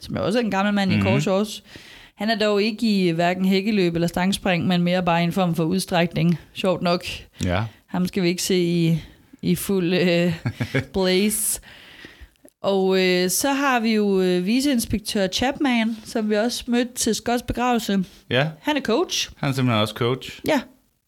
som 0.00 0.16
er 0.16 0.20
også 0.20 0.38
en 0.38 0.50
gammel 0.50 0.74
mand 0.74 0.90
mm-hmm. 0.90 1.06
i 1.06 1.10
korte 1.10 1.22
shorts. 1.22 1.62
Han 2.14 2.30
er 2.30 2.38
dog 2.38 2.62
ikke 2.62 2.86
i 3.06 3.10
hverken 3.10 3.44
hækkeløb 3.44 3.94
eller 3.94 4.08
stangspring, 4.08 4.66
men 4.66 4.82
mere 4.82 5.02
bare 5.02 5.20
i 5.20 5.24
en 5.24 5.32
form 5.32 5.54
for 5.54 5.64
udstrækning. 5.64 6.38
Sjovt 6.52 6.82
nok. 6.82 7.04
ja. 7.44 7.64
Ham 7.86 8.06
skal 8.06 8.22
vi 8.22 8.28
ikke 8.28 8.42
se 8.42 8.56
i, 8.58 9.02
i 9.42 9.54
fuld 9.54 9.94
øh, 9.94 10.34
blaze. 10.94 11.60
Og 12.62 13.00
øh, 13.00 13.30
så 13.30 13.52
har 13.52 13.80
vi 13.80 13.94
jo 13.94 14.20
øh, 14.20 14.46
viceinspektør 14.46 15.26
Chapman, 15.26 15.96
som 16.04 16.30
vi 16.30 16.36
også 16.36 16.64
mødte 16.66 16.94
til 16.94 17.14
Scotts 17.14 17.42
begravelse. 17.42 18.04
Ja, 18.30 18.48
Han 18.60 18.76
er 18.76 18.80
coach. 18.80 19.30
han 19.36 19.48
er 19.48 19.52
simpelthen 19.54 19.80
også 19.82 19.94
coach, 19.94 20.40
Ja, 20.48 20.60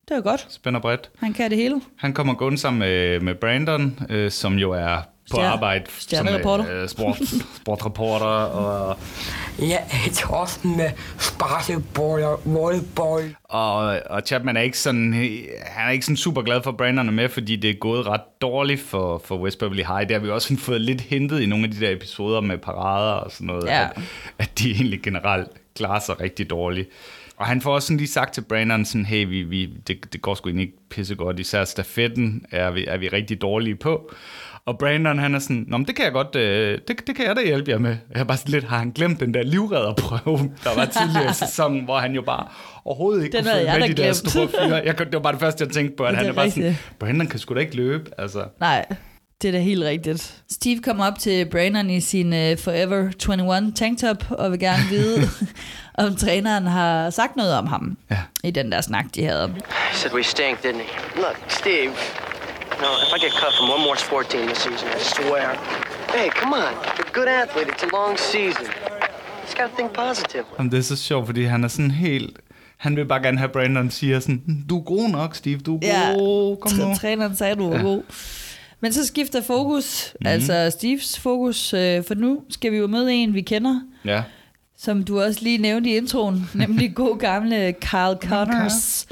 det 0.09 0.17
er 0.17 0.21
godt. 0.21 0.47
spænder 0.51 0.81
bredt. 0.81 1.11
Han 1.19 1.33
kan 1.33 1.51
det 1.51 1.59
hele. 1.59 1.81
Han 1.97 2.13
kommer 2.13 2.35
gående 2.35 2.59
sammen 2.59 2.79
med, 2.81 3.21
med 3.21 3.35
Brandon, 3.35 3.99
øh, 4.11 4.31
som 4.31 4.55
jo 4.59 4.71
er 4.73 4.97
på 5.31 5.37
Stjerne- 5.37 5.43
arbejde 5.47 5.85
som 5.99 6.27
øh, 6.71 6.89
sport, 6.89 7.19
sportreporter. 7.61 8.27
Og, 8.27 8.99
Jeg 9.59 9.85
er 9.91 10.15
Torsten 10.15 10.77
med 10.77 10.91
sparkeboller, 11.19 12.41
volleyball. 12.45 13.37
og, 13.45 13.77
og 14.11 14.23
Chapman 14.27 14.57
er 14.57 14.61
ikke 14.61 14.79
sådan, 14.79 15.13
han 15.67 15.87
er 15.87 15.91
ikke 15.91 16.05
sådan 16.05 16.17
super 16.17 16.43
glad 16.43 16.63
for, 16.63 16.71
at 16.71 16.77
Brandon 16.77 17.09
er 17.09 17.13
med, 17.13 17.29
fordi 17.29 17.57
det 17.57 17.71
er 17.71 17.75
gået 17.75 18.07
ret 18.07 18.21
dårligt 18.41 18.81
for, 18.81 19.23
for 19.25 19.37
West 19.39 19.59
Beverly 19.59 19.83
High. 19.85 20.01
Det 20.09 20.11
har 20.11 20.19
vi 20.19 20.31
også 20.31 20.57
fået 20.67 20.81
lidt 20.81 21.01
hentet 21.01 21.41
i 21.41 21.47
nogle 21.47 21.65
af 21.65 21.71
de 21.71 21.81
der 21.81 21.91
episoder 21.91 22.41
med 22.41 22.59
parader 22.59 23.13
og 23.13 23.31
sådan 23.33 23.47
noget, 23.47 23.65
Ja. 23.67 23.85
at, 23.85 23.91
at 24.39 24.59
de 24.59 24.71
egentlig 24.71 25.03
generelt 25.03 25.49
klarer 25.77 26.01
sig 26.01 26.21
rigtig 26.21 26.51
dårligt. 26.51 26.89
Og 27.37 27.47
han 27.47 27.61
får 27.61 27.75
også 27.75 27.87
sådan 27.87 27.97
lige 27.97 28.09
sagt 28.09 28.35
til 28.35 28.41
Brandon, 28.41 28.85
sådan, 28.85 29.07
hey, 29.07 29.27
vi, 29.27 29.43
vi, 29.43 29.67
det, 29.87 30.13
det 30.13 30.23
går 30.23 30.35
sgu 30.35 30.49
egentlig 30.49 30.67
ikke 30.67 30.79
pissegodt, 30.91 31.41
især 31.41 31.65
stafetten 31.65 32.45
er 32.51 32.71
vi, 32.71 32.85
er 32.87 32.97
vi 32.97 33.09
rigtig 33.09 33.41
dårlige 33.43 33.77
på. 33.77 34.13
Og 34.67 34.79
Brandon, 34.79 35.19
han 35.19 35.35
er 35.35 35.39
sådan, 35.39 35.65
Nå, 35.69 35.77
men 35.77 35.87
det 35.87 35.97
kan 35.97 36.05
jeg 36.05 36.13
godt, 36.13 36.37
øh, 36.37 36.79
det, 36.89 37.07
det 37.07 37.17
kan 37.17 37.27
jeg 37.27 37.37
da 37.37 37.45
hjælpe 37.45 37.71
jer 37.71 37.79
med. 37.79 37.97
Jeg 38.15 38.21
er 38.21 38.25
bare 38.25 38.37
sådan 38.37 38.53
lidt, 38.53 38.65
har 38.65 38.79
han 38.79 38.91
glemt 38.91 39.21
den 39.21 39.35
der 39.35 39.43
livredderprøve, 39.43 40.39
der 40.65 40.75
var 40.77 40.85
tidligere 40.85 41.31
i 41.31 41.35
sæsonen, 41.35 41.85
hvor 41.85 41.99
han 41.99 42.13
jo 42.15 42.23
bare 42.23 42.47
overhovedet 42.85 43.25
ikke 43.25 43.37
Den 43.37 43.45
kunne 43.45 43.53
følge 43.55 43.79
med 43.79 43.89
de 43.89 44.03
der 44.03 44.13
store 44.13 44.49
fyre. 44.49 44.75
Jeg, 44.85 44.99
det 44.99 45.13
var 45.13 45.21
bare 45.21 45.33
det 45.33 45.41
første, 45.41 45.65
jeg 45.65 45.73
tænkte 45.73 45.97
på, 45.97 46.05
at 46.05 46.11
Det 46.11 46.17
han 46.19 46.27
er 46.27 46.31
er 46.31 46.35
bare 46.35 46.51
sådan. 46.51 46.77
Brandon 46.99 47.27
kan 47.27 47.39
sgu 47.39 47.55
da 47.55 47.61
ikke 47.61 47.77
løbe, 47.77 48.11
altså. 48.19 48.45
Nej, 48.61 48.87
det 49.43 49.49
er 49.49 49.53
da 49.53 49.59
helt 49.59 49.85
rigtigt. 49.85 50.43
Steve 50.51 50.81
kommer 50.83 51.07
op 51.07 51.19
til 51.19 51.45
Brandon 51.51 51.91
i 51.91 52.01
sin 52.01 52.27
uh, 52.27 52.59
Forever 52.59 53.11
21 53.33 53.73
tanktop, 53.73 54.25
og 54.31 54.51
vil 54.51 54.59
gerne 54.61 54.83
vide, 54.91 55.23
om 56.05 56.17
træneren 56.17 56.67
har 56.67 57.11
sagt 57.11 57.37
noget 57.37 57.55
om 57.55 57.67
ham 57.67 57.97
Ja. 58.11 58.19
i 58.45 58.51
den 58.51 58.73
der 58.73 58.81
snak, 58.81 59.05
de 59.15 59.25
havde. 59.25 59.49
He 59.93 59.97
said 59.97 60.13
we 60.15 60.23
stink, 60.25 60.59
didn't 60.59 60.83
he? 60.83 61.17
Look, 61.17 61.37
Steve. 61.49 61.93
No, 62.83 62.89
if 63.05 63.11
I 63.17 63.19
get 63.25 63.33
cut 63.33 63.53
from 63.59 63.71
one 63.75 63.83
more 63.87 63.97
sport 63.97 64.27
team 64.31 64.47
this 64.47 64.59
season, 64.59 64.89
I 65.01 65.03
swear. 65.17 65.47
Hey, 66.15 66.29
come 66.41 66.53
on. 66.57 66.73
You're 66.97 67.09
a 67.09 67.13
good 67.19 67.29
athlete. 67.43 67.69
It's 67.73 67.85
a 67.89 67.91
long 67.99 68.19
season. 68.19 68.67
Just 69.43 69.57
gotta 69.59 69.75
think 69.79 69.93
positively. 69.93 70.55
Jamen, 70.59 70.73
det 70.73 70.79
er 70.79 70.83
så 70.83 70.97
sjovt, 70.97 71.27
fordi 71.27 71.45
han 71.45 71.65
er 71.65 71.69
sådan 71.69 71.91
helt... 71.91 72.37
Han 72.77 72.97
vil 72.97 73.05
bare 73.07 73.23
gerne 73.23 73.39
have, 73.39 73.49
Brandon 73.49 73.91
siger 73.91 74.21
sådan, 74.21 74.43
"Hm, 74.47 74.63
du 74.69 74.79
er 74.79 74.83
god 74.85 75.09
nok, 75.09 75.35
Steve, 75.35 75.59
du 75.59 75.77
er 75.77 75.81
Ja, 75.83 76.13
god, 76.19 76.57
kom 76.57 76.73
nu. 76.79 76.93
tr- 76.93 77.01
træneren 77.01 77.37
sagde, 77.37 77.55
du 77.57 77.71
var 77.73 77.83
god. 77.83 78.03
Men 78.81 78.93
så 78.93 79.07
skifter 79.07 79.43
fokus, 79.43 80.15
mm. 80.21 80.27
altså 80.27 80.71
Steves 80.71 81.19
fokus, 81.19 81.75
øh, 81.75 82.05
for 82.05 82.15
nu 82.15 82.43
skal 82.49 82.73
vi 82.73 82.77
jo 82.77 82.87
møde 82.87 83.13
en, 83.15 83.35
vi 83.35 83.41
kender, 83.41 83.81
Ja. 84.05 84.23
som 84.77 85.05
du 85.05 85.21
også 85.21 85.41
lige 85.43 85.59
nævnte 85.59 85.91
i 85.91 85.97
introen, 85.97 86.49
nemlig 86.55 86.95
god 86.95 87.19
gamle 87.19 87.73
Kyle 87.81 88.17
Connors. 88.31 89.07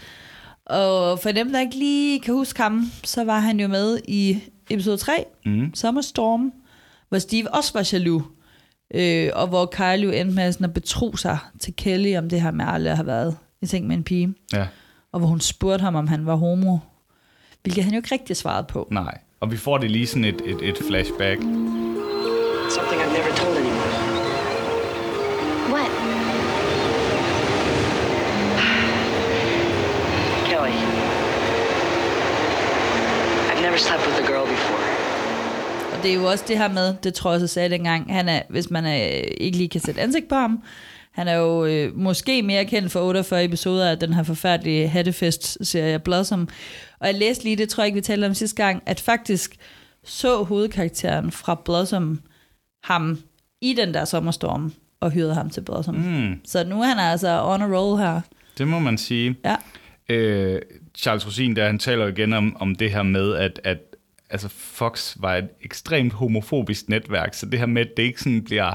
Og 0.67 1.19
for 1.21 1.33
dem, 1.33 1.53
der 1.53 1.61
ikke 1.61 1.77
lige 1.79 2.21
kan 2.21 2.35
huske 2.35 2.63
ham, 2.63 2.91
så 3.05 3.25
var 3.25 3.39
han 3.39 3.61
jo 3.61 3.69
med 3.69 3.99
i 4.09 4.39
episode 4.71 4.97
3, 4.97 5.25
mm. 5.47 5.75
Summerstorm, 5.75 6.53
hvor 7.09 7.19
Steve 7.19 7.55
også 7.55 7.73
var 7.75 7.89
jaloux. 7.93 8.25
Øh, 8.95 9.31
og 9.35 9.47
hvor 9.49 9.67
Kyle 9.67 10.03
jo 10.03 10.11
endte 10.11 10.35
med 10.35 10.53
sådan 10.53 10.65
at 10.65 10.75
betro 10.75 11.17
sig 11.17 11.39
til 11.61 11.77
Kelly 11.77 12.17
om 12.17 12.29
det 12.29 12.41
her 12.41 12.51
med 12.51 12.65
aldrig 12.69 12.97
have 12.97 13.07
været 13.07 13.37
i 13.63 13.67
seng 13.67 13.87
med 13.87 13.97
en 13.97 14.05
pige. 14.05 14.35
Ja, 14.53 14.67
Og 15.13 15.19
hvor 15.19 15.29
hun 15.29 15.41
spurgte 15.41 15.83
ham, 15.83 15.95
om 15.95 16.07
han 16.09 16.27
var 16.27 16.35
homo. 16.35 16.79
Hvilket 17.63 17.85
han 17.85 17.93
jo 17.93 17.97
ikke 17.99 18.15
rigtig 18.15 18.37
svarede 18.37 18.67
på. 18.69 18.89
nej. 18.91 19.19
Og 19.45 19.51
vi 19.51 19.57
får 19.57 19.79
det 19.79 19.91
lige 19.91 20.07
sådan 20.07 20.25
et, 20.25 20.43
et, 20.45 20.69
et 20.69 20.79
flashback. 20.89 21.41
Something 22.77 23.01
I've 23.05 23.15
never 23.19 23.33
told 23.43 23.57
anyone. 23.57 23.93
What? 25.75 25.91
Kelly. 30.49 30.77
I've 33.51 33.63
never 33.67 33.79
slept 33.87 34.07
with 34.07 34.19
a 34.25 34.27
girl 34.33 34.47
before. 34.55 34.85
Og 35.93 36.03
det 36.03 36.11
er 36.11 36.15
jo 36.15 36.25
også 36.25 36.45
det 36.49 36.59
her 36.59 36.69
med, 36.69 36.95
det 37.03 37.15
tror 37.15 37.33
jeg 37.33 37.41
også 37.41 37.47
sagde 37.47 37.71
dengang, 37.71 38.13
han 38.13 38.29
er, 38.29 38.43
hvis 38.49 38.71
man 38.71 38.85
er, 38.85 38.97
ikke 39.41 39.59
lige 39.59 39.69
kan 39.69 39.81
sætte 39.81 40.01
ansigt 40.01 40.29
på 40.29 40.35
ham, 40.35 40.63
han 41.15 41.29
er 41.29 41.35
jo 41.35 41.65
øh, 41.65 41.97
måske 41.97 42.43
mere 42.43 42.65
kendt 42.65 42.93
for 42.93 43.01
48 43.01 43.45
episoder 43.45 43.91
af 43.91 43.99
den 43.99 44.15
her 44.15 44.23
forfærdelige 44.23 44.89
Hattefest-serie 44.89 45.99
Blossom. 45.99 46.49
Og 47.01 47.07
jeg 47.07 47.15
læste 47.15 47.45
lige, 47.45 47.57
det 47.57 47.69
tror 47.69 47.83
jeg 47.83 47.87
ikke, 47.87 47.97
vi 47.97 48.01
talte 48.01 48.27
om 48.27 48.35
sidste 48.35 48.57
gang, 48.57 48.83
at 48.87 49.01
faktisk 49.01 49.57
så 50.05 50.43
hovedkarakteren 50.43 51.31
fra 51.31 51.63
Blossom 51.65 52.21
ham 52.85 53.19
i 53.61 53.73
den 53.73 53.95
der 53.95 54.05
sommerstorm, 54.05 54.73
og 55.01 55.11
hyrede 55.11 55.35
ham 55.35 55.51
til 55.51 55.61
Blossom. 55.61 55.95
Mm. 55.95 56.41
Så 56.45 56.65
nu 56.65 56.83
er 56.83 56.87
han 56.87 56.99
altså 56.99 57.43
on 57.45 57.63
a 57.63 57.67
roll 57.67 57.99
her. 57.99 58.21
Det 58.59 58.69
må 58.69 58.79
man 58.79 58.99
sige. 58.99 59.37
Ja. 59.45 59.57
Øh, 60.09 60.63
Charles 60.97 61.27
Rosin, 61.27 61.57
der 61.57 61.67
han 61.67 61.79
taler 61.79 62.07
igen 62.07 62.33
om, 62.33 62.57
om 62.61 62.75
det 62.75 62.91
her 62.91 63.03
med, 63.03 63.35
at, 63.35 63.61
at 63.65 63.79
altså 64.31 64.49
Fox 64.49 65.17
var 65.21 65.37
et 65.37 65.49
ekstremt 65.63 66.13
homofobisk 66.13 66.89
netværk, 66.89 67.35
så 67.35 67.47
det 67.47 67.59
her 67.59 67.67
med, 67.67 67.83
at 67.83 67.97
det 67.97 68.03
ikke 68.03 68.21
sådan 68.21 68.43
bliver... 68.45 68.75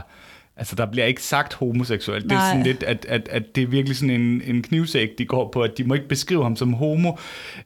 Altså, 0.59 0.75
der 0.75 0.85
bliver 0.85 1.05
ikke 1.05 1.23
sagt 1.23 1.53
homoseksuelt. 1.53 2.23
Det 2.23 2.31
er 2.31 2.49
sådan 2.49 2.63
lidt, 2.63 2.83
at, 2.83 3.05
at, 3.09 3.27
at 3.31 3.55
det 3.55 3.63
er 3.63 3.67
virkelig 3.67 3.97
sådan 3.97 4.21
en, 4.21 4.41
en 4.45 4.61
knivsæk, 4.61 5.17
de 5.17 5.25
går 5.25 5.51
på, 5.51 5.61
at 5.61 5.77
de 5.77 5.83
må 5.83 5.93
ikke 5.93 6.07
beskrive 6.07 6.43
ham 6.43 6.55
som 6.55 6.73
homo. 6.73 7.11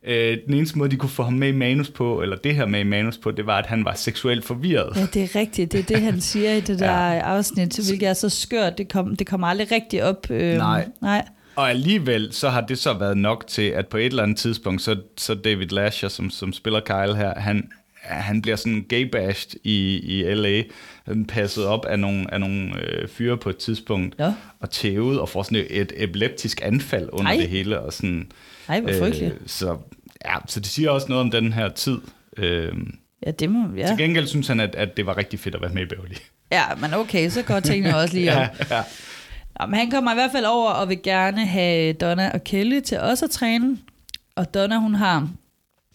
Øh, 0.03 0.37
den 0.47 0.53
eneste 0.53 0.77
måde, 0.77 0.91
de 0.91 0.95
kunne 0.95 1.09
få 1.09 1.23
ham 1.23 1.33
med 1.33 1.47
i 1.47 1.51
manus 1.51 1.89
på, 1.89 2.21
eller 2.21 2.35
det 2.35 2.55
her 2.55 2.65
med 2.65 2.79
i 2.79 2.83
manus 2.83 3.17
på, 3.17 3.31
det 3.31 3.45
var, 3.45 3.57
at 3.57 3.65
han 3.65 3.85
var 3.85 3.93
seksuelt 3.93 4.45
forvirret. 4.45 4.95
Ja, 4.95 5.05
det 5.13 5.23
er 5.23 5.39
rigtigt. 5.39 5.71
Det 5.71 5.79
er 5.79 5.83
det, 5.83 6.01
han 6.01 6.21
siger 6.21 6.53
i 6.53 6.59
det 6.61 6.79
der 6.79 7.11
ja. 7.11 7.19
afsnit, 7.19 7.79
hvilket 7.87 8.09
er 8.09 8.13
så 8.13 8.29
skørt. 8.29 8.77
Det, 8.77 8.89
kom, 8.89 9.15
det 9.15 9.27
kommer 9.27 9.47
aldrig 9.47 9.71
rigtig 9.71 10.03
op. 10.03 10.29
Øhm, 10.29 10.57
Nej. 10.57 10.87
Nej. 11.01 11.25
Og 11.55 11.69
alligevel, 11.69 12.29
så 12.31 12.49
har 12.49 12.61
det 12.61 12.77
så 12.77 12.93
været 12.93 13.17
nok 13.17 13.47
til, 13.47 13.61
at 13.61 13.87
på 13.87 13.97
et 13.97 14.05
eller 14.05 14.23
andet 14.23 14.37
tidspunkt, 14.37 14.81
så, 14.81 14.95
så 15.17 15.35
David 15.35 15.67
Lasher, 15.67 16.09
som, 16.09 16.29
som 16.29 16.53
spiller 16.53 16.79
Kyle 16.79 17.15
her, 17.15 17.39
han, 17.39 17.69
han 18.01 18.41
bliver 18.41 18.55
sådan 18.55 18.85
gay-bashed 18.93 19.59
i, 19.63 19.99
i 20.03 20.33
L.A., 20.33 20.61
passet 21.27 21.65
op 21.65 21.85
af 21.85 21.99
nogle, 21.99 22.33
af 22.33 22.39
nogle 22.39 22.79
øh, 22.81 23.07
fyre 23.07 23.37
på 23.37 23.49
et 23.49 23.57
tidspunkt, 23.57 24.15
Ja. 24.19 24.33
og 24.59 24.69
tævet, 24.69 25.19
og 25.19 25.29
får 25.29 25.43
sådan 25.43 25.65
et, 25.69 25.93
epileptisk 25.95 26.59
anfald 26.63 27.09
under 27.11 27.31
Ej. 27.31 27.37
det 27.37 27.49
hele. 27.49 27.79
Og 27.79 27.93
sådan, 27.93 28.31
Ej, 28.69 28.79
hvor 28.81 28.91
frygteligt. 28.99 29.33
så, 29.45 29.77
ja, 30.25 30.35
så 30.47 30.59
det 30.59 30.67
siger 30.69 30.89
også 30.89 31.07
noget 31.09 31.21
om 31.21 31.31
den 31.31 31.53
her 31.53 31.69
tid. 31.69 31.97
Øh, 32.37 32.73
Ja, 33.25 33.31
det 33.31 33.49
må... 33.49 33.75
Ja. 33.77 33.87
Til 33.87 33.97
gengæld 33.97 34.27
synes 34.27 34.47
han, 34.47 34.59
at, 34.59 34.75
at 34.75 34.97
det 34.97 35.05
var 35.05 35.17
rigtig 35.17 35.39
fedt 35.39 35.55
at 35.55 35.61
være 35.61 35.71
med 35.73 35.81
i 35.81 35.85
Beverly. 35.85 36.15
ja, 36.51 36.63
men 36.81 36.93
okay, 36.93 37.29
så 37.29 37.41
går 37.41 37.59
tingene 37.59 37.95
også 38.01 38.15
lige 38.15 38.31
op. 38.31 38.37
Ja, 38.37 38.49
ja. 38.77 38.83
Nå, 39.59 39.65
men 39.65 39.79
han 39.79 39.91
kommer 39.91 40.11
i 40.11 40.15
hvert 40.15 40.31
fald 40.31 40.45
over 40.45 40.71
og 40.71 40.89
vil 40.89 41.01
gerne 41.03 41.45
have 41.45 41.93
Donna 41.93 42.31
og 42.33 42.43
Kelly 42.43 42.79
til 42.79 42.99
også 42.99 43.25
at 43.25 43.31
træne. 43.31 43.77
Og 44.35 44.53
Donna, 44.53 44.77
hun 44.77 44.95
har 44.95 45.29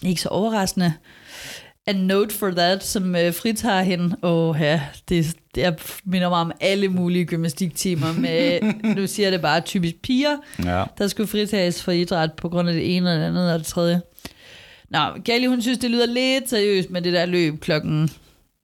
ikke 0.02 0.20
så 0.20 0.28
overraskende 0.28 0.92
a 1.88 1.92
note 1.92 2.34
for 2.34 2.50
that, 2.50 2.84
som 2.84 3.16
øh, 3.16 3.34
fritager 3.34 3.82
hende. 3.82 4.16
Og 4.22 4.56
ja, 4.60 4.80
det, 5.08 5.36
det 5.54 5.64
er, 5.64 5.72
minder 6.04 6.28
mig 6.28 6.38
om 6.38 6.52
alle 6.60 6.88
mulige 6.88 7.24
gymnastiktimer 7.24 8.12
med, 8.12 8.60
nu 8.96 9.06
siger 9.06 9.26
jeg 9.26 9.32
det 9.32 9.40
bare, 9.40 9.60
typisk 9.60 9.94
piger, 10.02 10.36
ja. 10.64 10.84
der 10.98 11.06
skulle 11.06 11.26
fritages 11.26 11.82
for 11.82 11.92
idræt 11.92 12.32
på 12.32 12.48
grund 12.48 12.68
af 12.68 12.74
det 12.74 12.96
ene 12.96 13.10
eller 13.10 13.20
det 13.20 13.28
andet 13.28 13.52
og 13.52 13.58
det 13.58 13.66
tredje. 13.66 14.00
Nå, 14.90 14.98
Kelly, 15.24 15.46
hun 15.46 15.62
synes, 15.62 15.78
det 15.78 15.90
lyder 15.90 16.06
lidt 16.06 16.48
seriøst 16.48 16.90
med 16.90 17.02
det 17.02 17.12
der 17.12 17.26
løb 17.26 17.60
klokken 17.60 18.10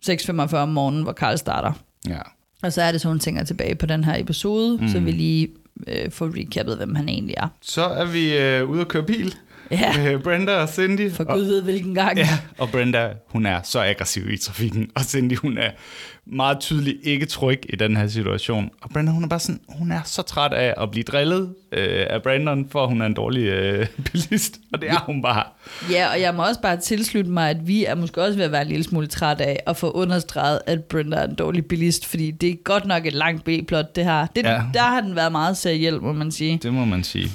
6.45 0.06 0.56
om 0.56 0.68
morgenen, 0.68 1.02
hvor 1.02 1.12
Karl 1.12 1.36
starter. 1.38 1.72
ja. 2.08 2.20
Og 2.62 2.72
så 2.72 2.82
er 2.82 2.92
det 2.92 3.00
så, 3.00 3.08
hun 3.08 3.18
tænker 3.18 3.44
tilbage 3.44 3.74
på 3.74 3.86
den 3.86 4.04
her 4.04 4.20
episode, 4.20 4.78
mm. 4.80 4.88
så 4.88 5.00
vi 5.00 5.10
lige 5.10 5.48
øh, 5.86 6.10
får 6.10 6.26
recappet, 6.36 6.76
hvem 6.76 6.94
han 6.94 7.08
egentlig 7.08 7.34
er. 7.38 7.48
Så 7.62 7.84
er 7.84 8.04
vi 8.04 8.38
øh, 8.38 8.70
ude 8.70 8.80
at 8.80 8.88
køre 8.88 9.02
bil. 9.02 9.34
Ja, 9.70 9.96
med 10.02 10.18
Brenda 10.18 10.52
og 10.56 10.68
Cindy. 10.68 11.12
for 11.12 11.34
gud 11.34 11.42
ved 11.44 11.62
hvilken 11.62 11.94
gang. 11.94 12.18
Ja, 12.18 12.28
og 12.58 12.70
Brenda, 12.70 13.10
hun 13.28 13.46
er 13.46 13.60
så 13.62 13.80
aggressiv 13.80 14.30
i 14.30 14.36
trafikken, 14.36 14.90
og 14.94 15.02
Cindy, 15.02 15.36
hun 15.36 15.58
er 15.58 15.70
meget 16.26 16.60
tydeligt 16.60 16.96
ikke 17.02 17.26
tryg 17.26 17.60
i 17.68 17.76
den 17.76 17.96
her 17.96 18.06
situation. 18.06 18.70
Og 18.82 18.90
Brenda, 18.90 19.12
hun 19.12 19.24
er 19.24 19.28
bare 19.28 19.40
sådan, 19.40 19.60
hun 19.68 19.92
er 19.92 20.00
så 20.04 20.22
træt 20.22 20.52
af 20.52 20.74
at 20.82 20.90
blive 20.90 21.04
drillet 21.04 21.54
øh, 21.72 22.06
af 22.10 22.22
Brandon, 22.22 22.68
for 22.70 22.86
hun 22.86 23.02
er 23.02 23.06
en 23.06 23.14
dårlig 23.14 23.42
øh, 23.42 23.86
bilist, 24.12 24.58
og 24.72 24.80
det 24.80 24.90
er 24.90 25.00
hun 25.06 25.22
bare. 25.22 25.42
ja, 25.90 26.08
og 26.12 26.20
jeg 26.20 26.34
må 26.34 26.46
også 26.46 26.60
bare 26.60 26.76
tilslutte 26.76 27.30
mig, 27.30 27.50
at 27.50 27.68
vi 27.68 27.84
er 27.84 27.94
måske 27.94 28.22
også 28.22 28.36
ved 28.36 28.44
at 28.44 28.52
være 28.52 28.62
en 28.62 28.68
lille 28.68 28.84
smule 28.84 29.06
træt 29.06 29.40
af 29.40 29.60
at 29.66 29.76
få 29.76 29.90
understreget, 29.90 30.60
at 30.66 30.84
Brenda 30.84 31.16
er 31.16 31.24
en 31.24 31.34
dårlig 31.34 31.66
bilist, 31.66 32.06
fordi 32.06 32.30
det 32.30 32.50
er 32.50 32.54
godt 32.64 32.86
nok 32.86 33.06
et 33.06 33.12
langt 33.12 33.44
B-plot, 33.44 33.96
det 33.96 34.04
her. 34.04 34.26
Det, 34.26 34.44
ja. 34.44 34.62
Der 34.74 34.82
har 34.82 35.00
den 35.00 35.16
været 35.16 35.32
meget 35.32 35.56
seriel, 35.56 36.02
må 36.02 36.12
man 36.12 36.32
sige. 36.32 36.58
Det 36.62 36.72
må 36.74 36.84
man 36.84 37.04
sige. 37.04 37.30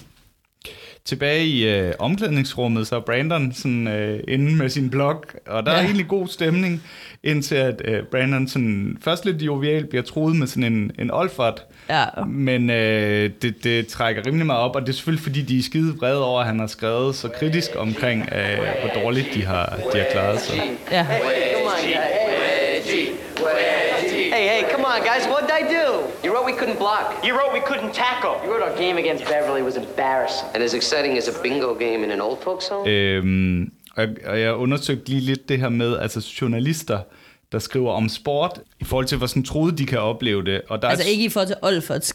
Tilbage 1.09 1.45
i 1.45 1.67
øh, 1.67 1.93
omklædningsrummet, 1.99 2.87
så 2.87 2.95
er 2.95 2.99
Brandon 2.99 3.53
sådan, 3.53 3.87
øh, 3.87 4.19
inde 4.27 4.55
med 4.55 4.69
sin 4.69 4.89
blog, 4.89 5.23
og 5.47 5.65
der 5.65 5.71
ja. 5.71 5.77
er 5.77 5.81
egentlig 5.83 6.07
god 6.07 6.27
stemning, 6.27 6.83
indtil 7.23 7.55
at 7.55 7.81
øh, 7.85 8.03
Brandon 8.03 8.47
sådan, 8.47 8.97
først 9.01 9.25
lidt 9.25 9.41
jovial 9.41 9.85
bliver 9.85 10.03
truet 10.03 10.35
med 10.35 10.47
sådan 10.47 10.73
en, 10.73 10.91
en 10.99 11.11
olfert, 11.11 11.65
Ja. 11.89 12.05
Men 12.27 12.69
øh, 12.69 13.29
det, 13.41 13.63
det 13.63 13.87
trækker 13.87 14.25
rimelig 14.25 14.45
meget 14.45 14.61
op, 14.61 14.75
og 14.75 14.81
det 14.81 14.89
er 14.89 14.93
selvfølgelig, 14.93 15.23
fordi 15.23 15.41
de 15.41 15.59
er 15.59 15.63
skide 15.63 15.95
vrede 15.97 16.25
over, 16.25 16.39
at 16.39 16.47
han 16.47 16.59
har 16.59 16.67
skrevet 16.67 17.15
så 17.15 17.29
kritisk 17.39 17.69
omkring, 17.77 18.29
øh, 18.31 18.57
hvor 18.81 19.01
dårligt 19.03 19.27
de 19.33 19.45
har, 19.45 19.79
de 19.93 19.97
har 19.97 20.05
klaret 20.11 20.39
sig. 20.39 20.55
Ja. 20.91 21.05
Come 21.05 21.65
on, 21.65 21.81
guys. 21.85 22.29
Hey, 24.33 24.47
hey, 24.49 24.71
come 24.71 24.85
on, 24.99 25.05
guys. 25.05 25.27
What'd 25.27 25.51
I 25.51 25.61
do? 25.77 26.03
You 26.23 26.33
wrote 26.33 26.45
we 26.45 26.53
couldn't 26.53 26.79
block. 26.79 27.23
You 27.23 27.33
wrote 27.37 27.53
we 27.53 27.61
couldn't 27.61 27.93
tackle. 27.93 28.35
You 28.43 28.51
wrote 28.51 28.61
our 28.61 28.75
game 28.77 28.97
against 28.97 29.25
Beverly 29.25 29.61
was 29.61 29.75
embarrassing. 29.75 30.47
And 30.53 30.63
as 30.63 30.73
exciting 30.73 31.17
as 31.17 31.27
a 31.27 31.41
bingo 31.41 31.75
game 31.75 32.03
in 32.03 32.11
an 32.11 32.21
old 32.21 32.39
folks 32.43 32.67
home? 32.67 32.87
Øhm, 32.87 33.71
og, 33.95 34.07
og 34.25 34.39
jeg 34.39 34.53
undersøgte 34.53 35.09
lige 35.09 35.21
lidt 35.21 35.49
det 35.49 35.59
her 35.59 35.69
med, 35.69 35.97
altså 35.97 36.33
journalister, 36.41 36.99
der 37.51 37.59
skriver 37.59 37.91
om 37.91 38.09
sport, 38.09 38.61
i 38.79 38.83
forhold 38.83 39.05
til, 39.05 39.17
hvor 39.17 39.27
sådan 39.27 39.43
troede 39.43 39.77
de 39.77 39.85
kan 39.85 39.99
opleve 39.99 40.43
det. 40.45 40.61
Og 40.69 40.81
der 40.81 40.87
Altså 40.87 41.05
er, 41.05 41.09
ikke 41.09 41.25
i 41.25 41.29
forhold 41.29 41.47
til 41.47 41.55
Olfert 41.61 42.13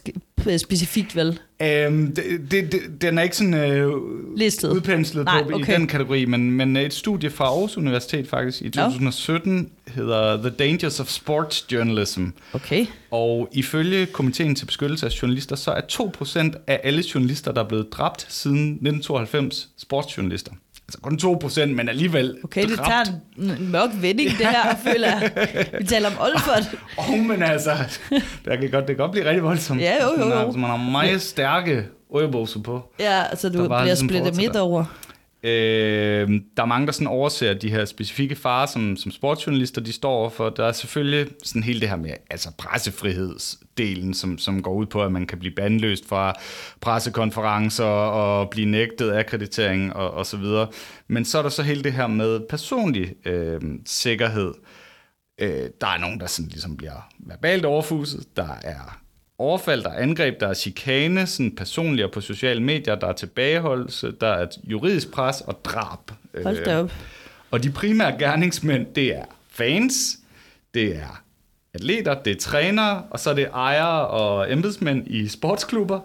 specifikt, 0.61 1.17
vel? 1.17 1.41
Øhm, 1.63 2.15
det, 2.15 2.25
det, 2.51 2.73
det, 2.73 2.81
den 3.01 3.19
er 3.19 3.23
ikke 3.23 3.37
sådan 3.37 3.55
øh, 3.55 3.93
Listet. 4.37 4.71
udpenslet 4.71 5.25
Nej, 5.25 5.43
på 5.43 5.51
i 5.51 5.53
okay. 5.53 5.75
den 5.75 5.87
kategori, 5.87 6.25
men, 6.25 6.51
men 6.51 6.77
et 6.77 6.95
studie 6.95 7.31
fra 7.31 7.45
Aarhus 7.45 7.77
Universitet 7.77 8.29
faktisk 8.29 8.63
i 8.63 8.71
2017 8.71 9.71
hedder 9.89 10.37
The 10.37 10.51
Dangers 10.51 11.01
of 11.01 11.09
Sports 11.09 11.67
Journalism. 11.73 12.25
Okay. 12.53 12.87
Og 13.11 13.49
ifølge 13.53 14.07
Komiteen 14.07 14.55
til 14.55 14.67
Beskyttelse 14.67 15.07
af 15.07 15.23
Journalister, 15.23 15.57
så 15.57 15.71
er 15.71 15.81
2% 16.55 16.63
af 16.67 16.81
alle 16.85 17.05
journalister, 17.15 17.53
der 17.53 17.65
er 17.65 17.69
blevet 17.69 17.93
dræbt 17.93 18.27
siden 18.29 18.59
1992, 18.59 19.69
sportsjournalister. 19.77 20.53
Altså 20.89 20.99
kun 21.03 21.19
2%, 21.45 21.67
men 21.67 21.89
alligevel 21.89 22.37
Okay, 22.45 22.69
det 22.69 22.79
dræbt. 22.79 22.89
tager 22.89 23.05
en, 23.39 23.63
en 23.63 23.73
mørk 23.73 23.91
vending, 24.01 24.31
det 24.31 24.47
her, 24.47 24.77
føler 24.93 25.09
jeg. 25.09 25.33
Vi 25.79 25.85
taler 25.85 26.09
om 26.09 26.15
Olfert. 26.21 26.71
Åh, 26.99 27.11
oh, 27.11 27.19
men 27.19 27.43
altså, 27.43 27.71
det 28.11 28.61
kan, 28.61 28.71
godt, 28.71 28.73
det 28.73 28.87
kan 28.87 28.97
godt 28.97 29.11
blive 29.13 29.25
rigtig 29.25 29.43
voldsomt. 29.43 29.81
Ja, 29.81 30.05
jo, 30.05 30.11
jo, 30.21 30.29
Man 30.29 30.37
har, 30.37 30.45
jo. 30.45 30.53
man 30.53 30.71
har 30.71 30.77
meget 30.91 31.23
stærke 31.23 31.87
øjebukser 32.15 32.61
på. 32.61 32.93
Ja, 33.01 33.23
altså 33.23 33.49
du 33.49 33.53
bliver 33.53 33.85
ligesom 33.85 34.09
splittet 34.09 34.37
midt 34.37 34.57
over. 34.57 34.85
Øh, 35.43 36.31
der 36.57 36.63
er 36.63 36.65
mange, 36.65 36.87
der 36.87 36.93
sådan 36.93 37.07
overser 37.07 37.55
de 37.55 37.71
her 37.71 37.85
specifikke 37.85 38.37
farer, 38.37 38.67
som, 38.67 38.97
som 38.97 39.11
sportsjournalister 39.13 39.81
de 39.81 39.93
står 39.93 40.11
overfor. 40.13 40.51
Der 40.51 40.65
er 40.65 40.73
selvfølgelig 40.73 41.27
sådan 41.45 41.63
hele 41.63 41.81
det 41.81 41.89
her 41.89 41.97
med 41.97 42.11
altså 42.31 42.51
pressefrihedsdelen, 43.75 44.15
som, 44.15 44.39
som 44.39 44.63
går 44.63 44.75
ud 44.75 44.87
på, 44.87 45.03
at 45.03 45.13
man 45.13 45.27
kan 45.27 45.39
blive 45.39 45.55
bandløst 45.55 46.09
fra 46.09 46.35
pressekonferencer 46.81 47.85
og 47.85 48.51
blive 48.51 48.67
nægtet 48.67 49.13
akkreditering 49.13 49.93
og, 49.93 50.11
og 50.11 50.27
så 50.27 50.37
videre. 50.37 50.69
Men 51.09 51.25
så 51.25 51.39
er 51.39 51.43
der 51.43 51.49
så 51.49 51.63
hele 51.63 51.83
det 51.83 51.93
her 51.93 52.07
med 52.07 52.41
personlig 52.49 53.27
øh, 53.27 53.61
sikkerhed. 53.87 54.55
Øh, 55.41 55.71
der 55.81 55.87
er 55.87 55.99
nogen, 55.99 56.21
der 56.21 56.27
sådan 56.27 56.51
ligesom 56.51 56.77
bliver 56.77 57.09
verbalt 57.19 57.65
overfuset. 57.65 58.37
Der 58.37 58.49
er 58.63 59.01
overfald, 59.39 59.83
der 59.83 59.91
er 59.91 60.03
angreb, 60.03 60.41
der 60.41 60.49
er 60.49 60.55
chikane, 60.55 61.27
sådan 61.27 61.57
personligt 61.57 62.07
og 62.07 62.13
på 62.13 62.21
sociale 62.21 62.63
medier, 62.63 62.95
der 62.95 63.07
er 63.07 63.13
tilbageholdelse, 63.13 64.13
der 64.21 64.29
er 64.29 64.47
juridisk 64.65 65.11
pres 65.11 65.41
og 65.41 65.65
drab. 65.65 66.11
Hold 66.43 66.65
da 66.65 66.79
op. 66.79 66.93
Og 67.51 67.63
de 67.63 67.71
primære 67.71 68.19
gerningsmænd, 68.19 68.87
det 68.95 69.17
er 69.17 69.25
fans, 69.51 70.19
det 70.75 70.97
er 70.97 71.24
atleter, 71.75 72.15
det 72.15 72.31
er 72.37 72.41
trænere, 72.41 73.03
og 73.11 73.21
så 73.21 73.31
er 73.31 73.35
det 73.35 73.47
ejere 73.55 74.07
og 74.07 74.53
embedsmænd 74.53 75.07
i 75.07 75.29
sportsklubber, 75.29 76.01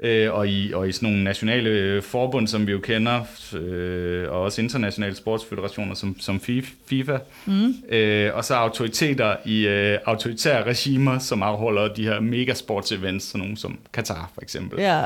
øh, 0.00 0.32
og, 0.32 0.48
i, 0.48 0.72
og 0.72 0.88
i 0.88 0.92
sådan 0.92 1.08
nogle 1.08 1.24
nationale 1.24 2.02
forbund, 2.02 2.48
som 2.48 2.66
vi 2.66 2.72
jo 2.72 2.78
kender, 2.78 3.20
øh, 3.54 4.30
og 4.32 4.40
også 4.40 4.62
internationale 4.62 5.14
sportsfederationer 5.16 5.94
som, 5.94 6.16
som 6.20 6.40
FIF- 6.48 6.74
FIFA. 6.86 7.18
Mm. 7.46 7.74
Øh, 7.88 8.34
og 8.34 8.44
så 8.44 8.54
autoriteter 8.54 9.36
i 9.44 9.66
øh, 9.66 9.98
autoritære 10.06 10.64
regimer, 10.64 11.18
som 11.18 11.42
afholder 11.42 11.94
de 11.94 12.04
her 12.04 12.20
megasportsevents, 12.20 13.24
sådan 13.26 13.40
nogle 13.40 13.56
som 13.56 13.78
Katar 13.92 14.30
for 14.34 14.42
eksempel. 14.42 14.80
Ja. 14.80 15.04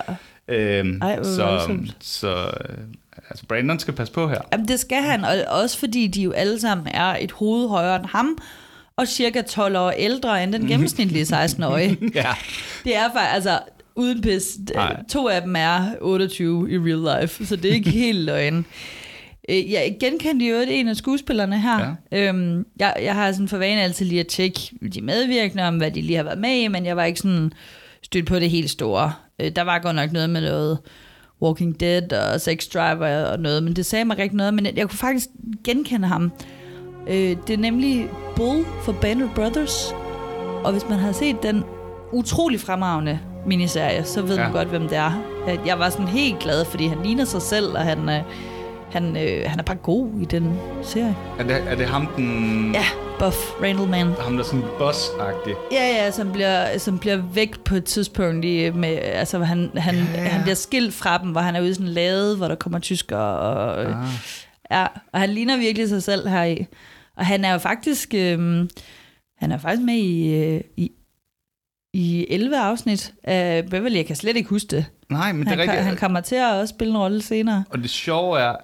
Øhm, 0.49 1.01
Ej, 1.03 1.23
så, 1.23 1.45
voldsomt. 1.45 1.97
så 2.01 2.31
øh, 2.31 2.77
altså 3.31 3.47
Brandon 3.49 3.79
skal 3.79 3.95
passe 3.95 4.13
på 4.13 4.29
her. 4.29 4.41
Jamen, 4.53 4.69
det 4.69 4.81
skal 4.81 5.03
han, 5.03 5.25
og 5.25 5.33
også 5.63 5.79
fordi 5.79 6.07
de 6.07 6.23
jo 6.23 6.33
alle 6.33 6.61
sammen 6.61 6.87
er 6.95 7.17
et 7.21 7.33
hoved 7.33 7.69
højere 7.69 7.97
end 7.97 8.07
ham, 8.07 8.39
og 8.99 9.09
cirka 9.09 9.43
12 9.43 9.77
år 9.77 9.91
ældre 9.91 10.43
end 10.43 10.53
den 10.53 10.67
gennemsnitlige 10.67 11.25
16-årige. 11.25 11.99
Ja. 12.15 12.35
Det 12.85 12.97
er 12.97 13.03
faktisk, 13.13 13.35
altså, 13.35 13.59
uden 13.95 14.21
pis, 14.21 14.59
Nej. 14.75 15.03
to 15.11 15.29
af 15.29 15.43
dem 15.43 15.57
er 15.57 15.81
28 16.01 16.71
i 16.71 16.79
real 16.79 17.21
life, 17.21 17.47
så 17.47 17.57
det 17.57 17.71
er 17.71 17.75
ikke 17.75 17.91
helt 18.05 18.19
løgn. 18.19 18.67
Øh, 19.49 19.73
jeg 19.73 19.97
genkendte 20.01 20.47
jo 20.47 20.57
en 20.69 20.89
af 20.89 20.97
skuespillerne 20.97 21.61
her. 21.61 21.97
Ja. 22.13 22.29
Øhm, 22.29 22.67
jeg, 22.81 22.97
jeg 23.03 23.15
har 23.15 23.33
sådan 23.33 23.49
for 23.49 23.59
vane 23.59 23.83
altid 23.83 24.07
lige 24.07 24.21
at 24.21 24.27
tjekke 24.27 24.61
de 24.95 25.01
medvirkende 25.01 25.63
om, 25.63 25.77
hvad 25.77 25.91
de 25.91 26.01
lige 26.03 26.17
har 26.17 26.25
været 26.25 26.39
med 26.39 26.51
i, 26.63 26.69
men 26.69 26.87
jeg 26.87 26.97
var 26.97 27.05
ikke 27.05 27.21
sådan 27.21 27.53
stødt 28.03 28.27
på 28.27 28.39
det 28.39 28.51
helt 28.51 28.71
store. 28.71 29.13
Øh, 29.41 29.51
der 29.57 29.63
var 29.63 29.79
godt 29.79 29.97
nok 29.97 30.13
noget 30.13 30.31
med 30.31 30.41
noget 30.41 30.79
Walking 31.43 31.81
Dead 31.81 32.13
og 32.13 32.41
Sex 32.41 32.67
Driver 32.67 33.25
og 33.25 33.41
noget, 33.41 33.63
men 33.63 33.77
det 33.77 33.87
sagde 33.87 34.05
mig 34.05 34.19
rigtig 34.19 34.37
noget, 34.37 34.55
men 34.55 34.67
jeg, 34.67 34.77
jeg 34.77 34.89
kunne 34.89 34.99
faktisk 34.99 35.27
genkende 35.65 36.09
ham. 36.09 36.33
Øh, 37.07 37.37
det 37.47 37.51
er 37.51 37.59
nemlig 37.59 38.09
Bull 38.37 38.65
for 38.83 38.93
Band 38.93 39.23
of 39.23 39.29
Brothers, 39.35 39.95
og 40.65 40.73
hvis 40.73 40.83
man 40.91 40.99
har 40.99 41.13
set 41.13 41.43
den 41.43 41.65
utrolig 42.13 42.61
fremragende 42.61 43.19
miniserie, 43.47 44.05
så 44.05 44.23
ved 44.23 44.37
ja. 44.37 44.43
man 44.43 44.53
godt, 44.53 44.69
hvem 44.69 44.89
det 44.89 44.97
er. 44.99 45.13
Jeg- 45.67 45.79
var 45.79 45.91
sådan 45.91 46.09
helt 46.09 46.39
glad, 46.39 46.65
fordi 46.65 46.87
han 46.87 46.99
ligner 47.05 47.25
sig 47.25 47.43
selv, 47.43 47.67
og 47.75 47.81
han, 47.81 48.09
øh, 48.09 48.21
han, 48.93 49.17
øh, 49.17 49.45
han 49.47 49.59
er 49.59 49.63
bare 49.63 49.77
god 49.77 50.09
i 50.21 50.25
den 50.25 50.59
serie. 50.83 51.17
Er 51.39 51.43
det, 51.43 51.57
er 51.69 51.75
det 51.75 51.87
ham, 51.87 52.07
den, 52.17 52.71
Ja, 52.75 52.85
Buff 53.19 53.37
Randleman. 53.63 54.07
ham 54.21 54.33
der 54.37 54.41
er 54.43 54.47
sådan 54.47 54.63
boss-agtig? 54.79 55.55
Ja, 55.73 55.87
ja, 56.05 56.11
som 56.11 56.33
bliver, 56.33 56.79
som 56.79 56.99
bliver 56.99 57.17
væk 57.35 57.61
på 57.65 57.75
et 57.75 57.85
tidspunkt. 57.85 58.45
I, 58.45 58.71
med, 58.75 58.99
altså, 59.03 59.39
han, 59.39 59.71
han, 59.77 59.95
Ja, 59.95 60.01
ja, 60.01 60.07
ja. 60.17 60.23
ja. 60.23 60.29
han 60.29 60.43
bliver 60.43 60.55
skilt 60.55 60.95
fra 60.95 61.19
dem, 61.19 61.31
hvor 61.31 61.41
han 61.41 61.57
er 61.57 61.61
ude 61.61 61.71
i 61.71 61.75
sådan 61.75 61.87
en 61.87 61.93
lade, 61.93 62.37
hvor 62.37 62.49
der 62.49 62.55
kommer 62.55 62.79
tyskere. 62.79 63.39
Og, 63.39 63.81
ah. 63.85 63.95
Ja, 64.71 64.87
og 65.13 65.21
han 65.21 65.31
ligner 65.31 65.57
virkelig 65.57 65.89
sig 65.89 66.03
selv 66.03 66.29
her 66.29 66.45
i. 66.45 66.67
Og 67.17 67.27
han 67.27 67.45
er 67.45 67.53
jo 67.53 67.59
faktisk, 67.59 68.15
øhm, 68.15 68.71
han 69.37 69.53
er 69.53 69.59
faktisk 69.59 69.83
med 69.83 69.95
i, 69.95 70.35
øh, 70.35 70.61
i, 70.77 70.93
i 71.95 72.27
11 72.31 72.59
afsnit 72.61 73.15
af 73.25 73.67
Beverly. 73.71 73.97
Jeg 73.97 74.07
kan 74.07 74.17
slet 74.17 74.37
ikke 74.37 74.49
huske 74.49 74.67
det. 74.77 74.87
Nej, 75.11 75.33
men 75.33 75.41
det 75.41 75.49
Han, 75.49 75.59
er 75.61 75.65
kan, 75.65 75.73
rigtigt. 75.73 75.87
han 75.89 75.97
kommer 75.97 76.21
til 76.21 76.37
at 76.37 76.53
også 76.55 76.75
spille 76.75 76.91
en 76.91 76.99
rolle 76.99 77.23
senere. 77.23 77.65
Og 77.71 77.79
det 77.79 77.91
sjove 77.91 78.41
er, 78.41 78.57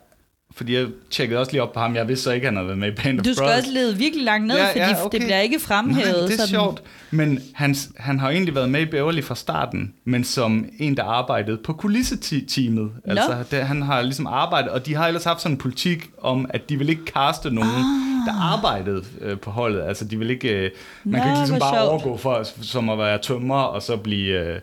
fordi 0.56 0.74
jeg 0.76 0.86
tjekkede 1.10 1.40
også 1.40 1.52
lige 1.52 1.62
op 1.62 1.72
på 1.72 1.80
ham, 1.80 1.94
jeg 1.94 2.08
vidste 2.08 2.24
så 2.24 2.32
ikke, 2.32 2.46
at 2.46 2.52
han 2.52 2.56
havde 2.56 2.66
været 2.66 2.78
med 2.78 2.88
i 2.88 3.02
Band 3.02 3.18
of 3.20 3.24
Du 3.24 3.32
skal 3.34 3.42
Brothers. 3.42 3.58
også 3.60 3.72
lede 3.72 3.96
virkelig 3.96 4.24
langt 4.24 4.46
ned, 4.46 4.56
Ja, 4.56 4.66
fordi 4.68 4.78
ja, 4.78 5.04
okay. 5.04 5.18
det 5.18 5.26
bliver 5.26 5.40
ikke 5.40 5.60
fremhævet. 5.60 6.12
Nej, 6.12 6.20
det 6.20 6.30
er 6.32 6.36
sådan. 6.36 6.48
sjovt. 6.48 6.82
Men 7.10 7.40
han, 7.54 7.76
han 7.96 8.18
har 8.18 8.28
jo 8.28 8.32
egentlig 8.34 8.54
været 8.54 8.68
med 8.70 8.80
i 8.80 8.84
Beverly 8.84 9.22
fra 9.22 9.34
starten, 9.34 9.92
men 10.04 10.24
som 10.24 10.66
en, 10.78 10.96
der 10.96 11.04
arbejdede 11.04 11.56
på 11.64 11.72
kulisseteamet. 11.72 12.90
Altså, 13.04 13.44
det, 13.50 13.66
han 13.66 13.82
har 13.82 14.02
ligesom 14.02 14.26
arbejdet, 14.26 14.70
og 14.70 14.86
de 14.86 14.94
har 14.94 15.06
ellers 15.08 15.24
haft 15.24 15.40
sådan 15.40 15.54
en 15.54 15.58
politik 15.58 16.10
om, 16.22 16.46
at 16.50 16.68
de 16.68 16.76
vil 16.78 16.88
ikke 16.88 17.04
kaste 17.04 17.50
nogen, 17.50 17.70
ah. 17.70 18.26
der 18.26 18.40
arbejdede 18.52 19.02
øh, 19.20 19.38
på 19.38 19.50
holdet. 19.50 19.82
Altså, 19.82 20.04
de 20.04 20.18
vil 20.18 20.30
ikke... 20.30 20.48
Øh, 20.48 20.70
man 21.04 21.18
Nå, 21.20 21.22
kan 21.24 21.32
ikke 21.32 21.40
ligesom 21.40 21.58
bare 21.58 21.74
sjovt. 21.76 21.90
overgå 21.90 22.16
for, 22.16 22.42
som 22.62 22.88
at 22.88 22.98
være 22.98 23.18
tømrer, 23.18 23.62
og 23.62 23.82
så 23.82 23.96
blive, 23.96 24.40
øh, 24.40 24.60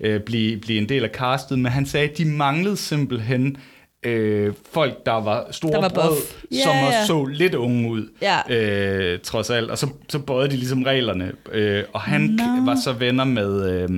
øh, 0.00 0.20
blive, 0.20 0.60
blive 0.60 0.78
en 0.78 0.88
del 0.88 1.04
af 1.04 1.10
castet. 1.10 1.58
Men 1.58 1.72
han 1.72 1.86
sagde, 1.86 2.08
at 2.08 2.18
de 2.18 2.24
manglede 2.24 2.76
simpelthen 2.76 3.56
øh, 4.02 4.52
folk, 4.72 5.06
der 5.06 5.12
var 5.12 5.46
store 5.50 5.72
Der 5.72 5.80
var 5.80 5.88
brød. 5.88 6.16
Ja, 6.52 6.62
som 6.62 6.70
også 6.86 7.06
så 7.06 7.24
lidt 7.24 7.54
unge 7.54 7.90
ud, 7.90 8.08
Ja. 8.22 8.56
øh, 8.56 9.18
trods 9.20 9.50
alt. 9.50 9.70
Og 9.70 9.78
så, 9.78 9.86
så 10.08 10.18
bøjede 10.18 10.50
de 10.50 10.56
ligesom 10.56 10.82
reglerne. 10.82 11.32
Øh, 11.52 11.84
og 11.92 12.00
han 12.00 12.38
k- 12.40 12.66
var 12.66 12.76
så 12.84 12.92
venner 12.92 13.24
med... 13.24 13.70
Øh, 13.82 13.88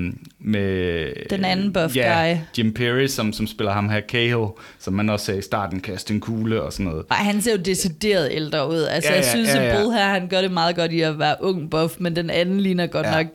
med 0.46 1.06
Den 1.30 1.44
anden 1.44 1.72
buff 1.72 1.96
ja, 1.96 2.26
guy. 2.32 2.36
Jim 2.58 2.72
Perry, 2.74 3.06
som, 3.06 3.32
som 3.32 3.46
spiller 3.46 3.72
ham 3.72 3.88
her, 3.88 4.00
Cahill, 4.08 4.46
som 4.78 4.94
man 4.94 5.08
også 5.08 5.26
sagde 5.26 5.38
i 5.38 5.42
starten, 5.42 5.80
kaste 5.80 6.14
en 6.14 6.20
kugle 6.20 6.62
og 6.62 6.72
sådan 6.72 6.86
noget. 6.86 7.04
Ej, 7.10 7.16
han 7.16 7.42
ser 7.42 7.52
jo 7.52 7.58
decideret 7.58 8.28
ældre 8.32 8.68
ud. 8.70 8.82
Altså, 8.82 9.10
Ja, 9.10 9.16
ja, 9.16 9.20
jeg 9.22 9.30
synes, 9.30 9.48
ja, 9.54 9.62
at 9.62 9.68
ja. 9.68 9.76
Bull 9.82 9.92
her, 9.96 10.04
han 10.08 10.28
gør 10.28 10.40
det 10.40 10.50
meget 10.52 10.76
godt 10.76 10.92
i 10.92 11.00
at 11.00 11.18
være 11.18 11.36
ung 11.40 11.70
buff, 11.70 11.94
men 11.98 12.16
den 12.16 12.30
anden 12.30 12.60
ligner 12.60 12.86
godt 12.86 13.06
ja. 13.06 13.16
nok 13.22 13.26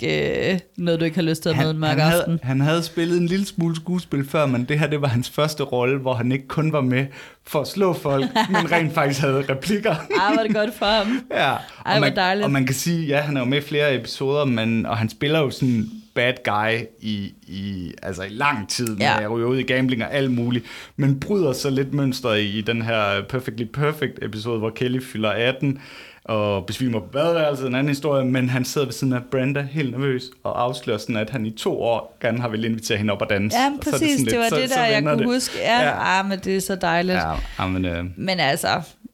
øh, 0.54 0.60
noget, 0.78 1.00
du 1.00 1.06
ikke 1.06 1.18
har 1.18 1.24
lyst 1.24 1.42
til 1.44 1.50
at 1.50 1.58
møde 1.58 1.72
en 1.72 1.80
mørk 1.80 1.98
han, 1.98 2.14
aften. 2.14 2.32
havde, 2.32 2.40
han 2.44 2.62
havde 2.62 2.84
spillet 2.84 3.18
en 3.18 3.26
lille 3.26 3.46
smule 3.46 3.76
skuespil 3.76 4.30
før, 4.30 4.46
men 4.46 4.64
det 4.64 4.80
her 4.80 4.88
det 4.88 5.02
var 5.02 5.08
hans 5.08 5.30
første 5.30 5.64
rolle, 5.64 5.98
hvor 5.98 6.14
han 6.14 6.32
ikke 6.32 6.48
kun 6.60 6.72
var 6.74 6.82
med 6.82 7.06
for 7.48 7.62
at 7.62 7.68
slå 7.68 7.94
folk, 7.94 8.26
men 8.54 8.72
rent 8.72 8.94
faktisk 8.94 9.20
havde 9.22 9.46
replikker. 9.50 9.92
Ej, 9.96 10.36
var 10.36 10.44
det 10.44 10.56
godt 10.56 10.74
for 10.78 10.86
ham. 10.86 11.22
Ja, 11.32 11.52
og, 11.86 12.00
man, 12.02 12.16
dejligt. 12.16 12.46
og 12.46 12.52
man 12.52 12.66
kan 12.66 12.76
sige, 12.76 13.08
ja, 13.08 13.18
han 13.20 13.38
er 13.38 13.42
jo 13.42 13.46
med 13.46 13.58
i 13.58 13.62
flere 13.62 13.96
episoder, 13.96 14.46
men, 14.46 14.86
og 14.86 14.98
han 14.98 15.10
spiller 15.10 15.40
jo 15.40 15.50
sådan 15.50 15.86
bad 16.16 16.34
guy 16.46 16.86
i, 17.02 17.34
i, 17.48 17.94
altså 18.04 18.24
i 18.24 18.30
lang 18.30 18.70
tid, 18.70 18.88
med 18.88 18.98
Ja. 18.98 19.22
at 19.24 19.32
ryge 19.32 19.48
ud 19.48 19.58
i 19.58 19.64
gambling 19.64 20.04
og 20.04 20.14
alt 20.14 20.32
muligt, 20.32 20.66
men 20.96 21.20
bryder 21.20 21.54
så 21.54 21.70
lidt 21.70 21.94
mønstret 21.94 22.40
i, 22.40 22.58
i 22.58 22.62
den 22.62 22.82
her 22.82 23.22
Perfectly 23.30 23.66
Perfect 23.74 24.20
episode, 24.22 24.60
hvor 24.60 24.70
Kelly 24.70 25.02
fylder 25.02 25.30
18, 25.30 25.82
og 26.30 26.66
besvimer 26.66 27.00
på 27.00 27.06
badeværelset, 27.06 27.68
en 27.68 27.76
anden 27.76 27.90
historie, 27.90 28.26
men 28.26 28.50
han 28.50 28.66
sidder 28.66 28.88
ved 28.88 28.94
siden 28.94 29.14
af 29.14 29.20
Brenda 29.32 29.62
helt 29.72 29.92
nervøs 29.92 30.24
og 30.44 30.62
afslører 30.64 30.98
sådan, 30.98 31.16
at 31.18 31.30
han 31.30 31.46
i 31.46 31.52
to 31.52 31.82
år 31.82 32.18
gerne 32.22 32.40
har 32.42 32.50
vil 32.50 32.66
invitere 32.66 32.98
hende 32.98 33.14
op 33.14 33.22
og 33.22 33.30
danse. 33.30 33.58
Ja, 33.58 33.66
Og 33.68 33.84
så 33.84 33.92
præcis. 33.92 34.16
Det, 34.18 34.26
lidt- 34.26 34.38
var 34.38 34.50
så- 34.50 34.56
det, 34.56 34.70
så 34.70 34.76
der 34.80 34.86
jeg 34.86 35.04
kunne 35.04 35.18
det. 35.18 35.26
huske. 35.26 35.58
Ja, 35.60 35.82
Ja. 35.82 36.20
Ah, 36.20 36.26
men 36.30 36.40
det 36.40 36.56
er 36.56 36.62
så 36.62 36.76
dejligt. 36.76 37.18
Ja. 37.18 37.32
Ja, 37.60 37.68
men, 37.68 37.86
øh, 37.86 38.06
Men 38.18 38.40
altså, 38.40 38.68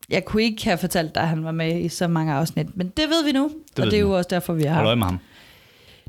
jeg 0.09 0.25
kunne 0.25 0.43
ikke 0.43 0.63
have 0.65 0.77
fortalt 0.77 1.15
dig, 1.15 1.23
at 1.23 1.29
han 1.29 1.43
var 1.43 1.51
med 1.51 1.79
i 1.81 1.89
så 1.89 2.07
mange 2.07 2.33
afsnit. 2.33 2.77
Men 2.77 2.87
det 2.87 3.03
ved 3.09 3.25
vi 3.25 3.31
nu, 3.31 3.51
det 3.77 3.85
og 3.85 3.91
det 3.91 3.99
er 3.99 4.03
nu. 4.03 4.09
jo 4.09 4.17
også 4.17 4.27
derfor, 4.29 4.53
vi 4.53 4.63
er 4.63 4.73
hold 4.73 4.85
øje 4.87 4.95
med 4.95 5.05
ham. 5.05 5.19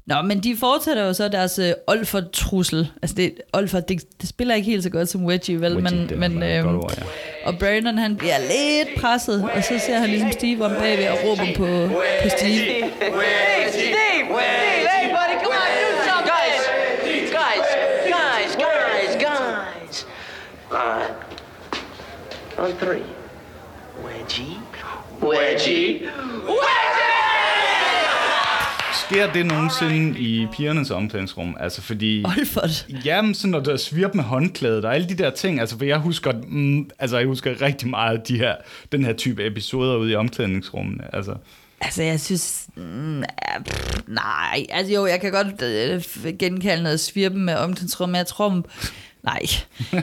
Nå, 0.06 0.22
men 0.22 0.40
de 0.42 0.56
fortsætter 0.56 1.04
jo 1.04 1.12
så 1.12 1.28
deres 1.28 1.58
øh, 1.58 1.72
Olfert-trussel. 1.86 2.88
Altså, 3.02 3.16
det, 3.16 3.34
Olfert, 3.52 3.88
det, 3.88 4.20
det 4.20 4.28
spiller 4.28 4.54
ikke 4.54 4.70
helt 4.70 4.82
så 4.82 4.90
godt 4.90 5.08
som 5.08 5.24
Wedgie, 5.24 5.60
vel? 5.60 5.76
Wedgie, 5.76 5.98
men, 5.98 6.08
det 6.08 6.18
men, 6.18 6.42
øhm, 6.42 6.66
godt 6.66 6.84
ord, 6.84 6.94
ja. 6.98 7.02
Og 7.48 7.58
Brandon, 7.58 7.98
han 7.98 8.16
bliver 8.16 8.38
lidt 8.38 9.00
presset, 9.00 9.50
og 9.54 9.64
så 9.64 9.78
ser 9.86 9.98
han 9.98 10.08
ligesom 10.10 10.32
Steve 10.32 10.64
om 10.64 10.72
bagved 10.72 11.08
og 11.08 11.18
råber 11.24 11.46
på, 11.56 11.88
på 12.22 12.28
Steve. 12.28 12.58
Steve! 12.58 12.90
Steve! 13.70 14.26
Hey, 14.92 15.08
buddy, 15.16 15.36
come 15.42 15.56
on, 15.62 15.70
do 15.80 15.88
something! 16.08 16.32
Guys! 16.32 16.62
Guys! 17.32 17.66
Guys! 18.14 18.56
Guys! 18.64 19.12
Guys! 19.26 20.06
Uh, 20.70 22.64
on 22.64 22.72
three. 22.78 23.04
Wedgie. 24.04 24.56
Wedgie. 25.22 27.05
Sker 29.10 29.32
det 29.32 29.46
nogensinde 29.46 30.18
i 30.20 30.46
pigernes 30.52 30.90
omklædningsrum? 30.90 31.56
Altså 31.60 31.82
fordi... 31.82 32.24
Olfert. 32.24 32.86
Jamen, 33.04 33.34
sådan 33.34 33.50
når 33.50 33.60
der 33.60 33.76
svirp 33.76 34.14
med 34.14 34.24
håndklædet 34.24 34.84
og 34.84 34.94
alle 34.94 35.08
de 35.08 35.14
der 35.14 35.30
ting. 35.30 35.60
Altså, 35.60 35.78
for 35.78 35.84
jeg 35.84 35.98
husker, 35.98 36.32
mm, 36.48 36.90
altså, 36.98 37.18
jeg 37.18 37.26
husker 37.26 37.62
rigtig 37.62 37.88
meget 37.88 38.28
de 38.28 38.38
her, 38.38 38.54
den 38.92 39.04
her 39.04 39.12
type 39.12 39.46
episoder 39.46 39.96
ude 39.96 40.12
i 40.12 40.14
omklædningsrummene. 40.14 41.14
Altså, 41.14 41.34
Altså, 41.80 42.02
jeg 42.02 42.20
synes... 42.20 42.66
Mm, 42.76 43.18
ja, 43.18 43.62
pff, 43.66 43.98
nej, 44.08 44.66
altså 44.70 44.94
jo, 44.94 45.06
jeg 45.06 45.20
kan 45.20 45.32
godt 45.32 45.62
øh, 45.62 46.38
genkalde 46.38 46.82
noget 46.82 47.00
svirpen 47.00 47.44
med 47.44 47.54
omklædningsrum, 47.54 48.08
men 48.08 48.16
jeg 48.16 48.26
tror... 48.26 48.62
Nej. 49.22 49.42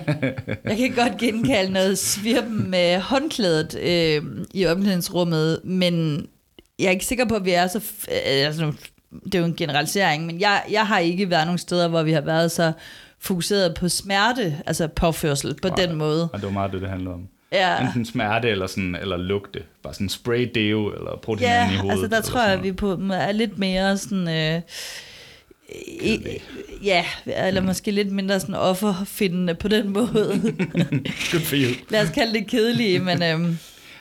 Jeg 0.70 0.78
kan 0.78 0.94
godt 0.96 1.18
genkalde 1.20 1.72
noget 1.72 1.98
svirpen 1.98 2.72
med 2.72 3.00
håndklædet 3.00 3.80
øh, 3.80 4.22
i 4.54 4.66
omklædningsrummet, 4.66 5.60
men 5.64 6.26
jeg 6.80 6.86
er 6.86 6.92
ikke 6.92 7.06
sikker 7.06 7.26
på, 7.26 7.36
at 7.36 7.46
vi 7.46 7.52
er 7.52 7.68
så... 7.68 7.78
øh, 8.08 8.46
Altså, 8.46 8.74
det 9.26 9.36
er 9.36 9.40
jo 9.40 9.46
en 9.46 9.56
generalisering, 9.56 10.26
men 10.26 10.40
jeg, 10.40 10.64
jeg 10.72 10.88
har 10.88 11.00
ikke 11.00 11.30
været 11.30 11.46
nogle 11.46 11.60
steder, 11.60 11.88
hvor 11.88 12.04
vi 12.04 12.12
har 12.12 12.22
været 12.22 12.52
så 12.52 12.72
fokuseret 13.20 13.76
på 13.76 13.90
smerte, 13.90 14.58
altså 14.66 14.88
påførsel 14.88 15.56
på 15.62 15.70
den 15.78 15.96
måde. 15.96 16.30
Og 16.34 16.40
det 16.40 16.46
var 16.46 16.52
meget 16.52 16.72
det, 16.72 16.82
det 16.82 16.90
handlede 16.90 17.14
om. 17.14 17.28
Ja. 17.52 17.82
Enten 17.82 18.06
smerte 18.06 18.50
eller, 18.50 18.68
sådan, 18.68 18.96
eller 19.02 19.18
lugte. 19.18 19.60
Bare 19.84 19.94
sådan 19.94 20.10
spray 20.10 20.52
deo 20.56 20.92
eller 20.94 21.20
protein 21.24 21.50
Ja, 21.50 21.72
i 21.72 21.76
hovedet. 21.76 21.92
altså 21.92 22.08
der 22.08 22.22
tror 22.22 22.42
jeg, 22.44 22.54
at 22.54 22.64
vi 22.64 22.72
på, 22.72 23.00
er 23.14 23.32
lidt 23.32 23.60
mere 23.60 23.98
sådan... 23.98 24.28
Øh, 24.28 24.62
i, 26.02 26.20
ja, 26.84 27.06
eller 27.26 27.62
måske 27.62 27.92
lidt 27.92 28.12
mindre 28.12 28.40
sådan 28.40 28.56
offerfindende 28.56 29.56
på 29.56 29.68
den 29.68 29.90
måde. 29.90 30.42
Good 31.32 31.42
for 31.42 31.56
you. 31.56 31.70
Lad 31.90 32.04
os 32.04 32.10
kalde 32.10 32.34
det 32.34 32.48
kedelige, 32.48 33.00
men 33.00 33.24
øhm, 33.24 33.58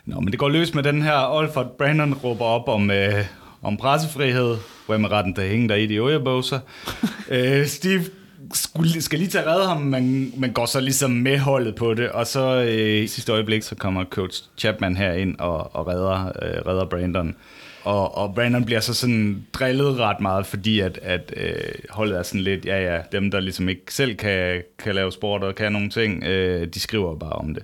Nå, 0.06 0.20
men 0.20 0.30
det 0.30 0.38
går 0.38 0.48
løs 0.48 0.74
med 0.74 0.82
den 0.82 1.02
her 1.02 1.34
Olfert 1.34 1.70
Brandon 1.78 2.14
råber 2.14 2.44
op 2.44 2.68
om, 2.68 2.90
øh, 2.90 3.24
om 3.62 3.76
pressefrihed. 3.76 4.56
Hvad 4.86 4.98
med 4.98 5.10
retten 5.10 5.34
til 5.34 5.42
at 5.42 5.48
hænge 5.48 5.68
der 5.68 5.74
i 5.74 5.86
de 5.86 6.00
oliebåser? 6.00 6.60
øh, 7.30 7.66
Steve 7.66 8.04
skulle, 8.52 9.02
skal 9.02 9.18
lige 9.18 9.38
at 9.38 9.46
redde 9.46 9.66
ham, 9.66 9.80
men, 9.80 10.34
men 10.36 10.52
går 10.52 10.66
så 10.66 10.80
ligesom 10.80 11.10
med 11.10 11.38
holdet 11.38 11.74
på 11.74 11.94
det. 11.94 12.10
Og 12.10 12.26
så 12.26 12.62
øh, 12.68 13.02
i 13.02 13.06
sidste 13.06 13.32
øjeblik, 13.32 13.62
så 13.62 13.74
kommer 13.74 14.04
coach 14.04 14.42
Chapman 14.58 14.96
her 14.96 15.12
ind 15.12 15.38
og, 15.38 15.76
og 15.76 15.86
redder, 15.86 16.26
øh, 16.26 16.66
redder 16.66 16.84
Brandon. 16.84 17.36
Og, 17.84 18.18
og 18.18 18.34
Brandon 18.34 18.64
bliver 18.64 18.80
så 18.80 18.94
sådan 18.94 19.46
drillet 19.52 19.98
ret 19.98 20.20
meget, 20.20 20.46
fordi 20.46 20.80
at, 20.80 20.98
at 21.02 21.34
øh, 21.36 21.74
holdet 21.90 22.18
er 22.18 22.22
sådan 22.22 22.40
lidt, 22.40 22.66
ja 22.66 22.94
ja, 22.94 23.00
dem 23.12 23.30
der 23.30 23.40
ligesom 23.40 23.68
ikke 23.68 23.94
selv 23.94 24.16
kan, 24.16 24.62
kan 24.78 24.94
lave 24.94 25.12
sport 25.12 25.44
og 25.44 25.54
kan 25.54 25.72
nogle 25.72 25.90
ting, 25.90 26.24
øh, 26.24 26.66
de 26.66 26.80
skriver 26.80 27.16
bare 27.16 27.32
om 27.32 27.54
det. 27.54 27.62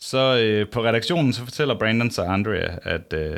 Så 0.00 0.38
øh, 0.38 0.68
på 0.68 0.84
redaktionen, 0.84 1.32
så 1.32 1.44
fortæller 1.44 1.78
Brandon 1.78 2.10
så 2.10 2.22
Andrea, 2.22 2.68
at 2.82 3.12
øh, 3.12 3.36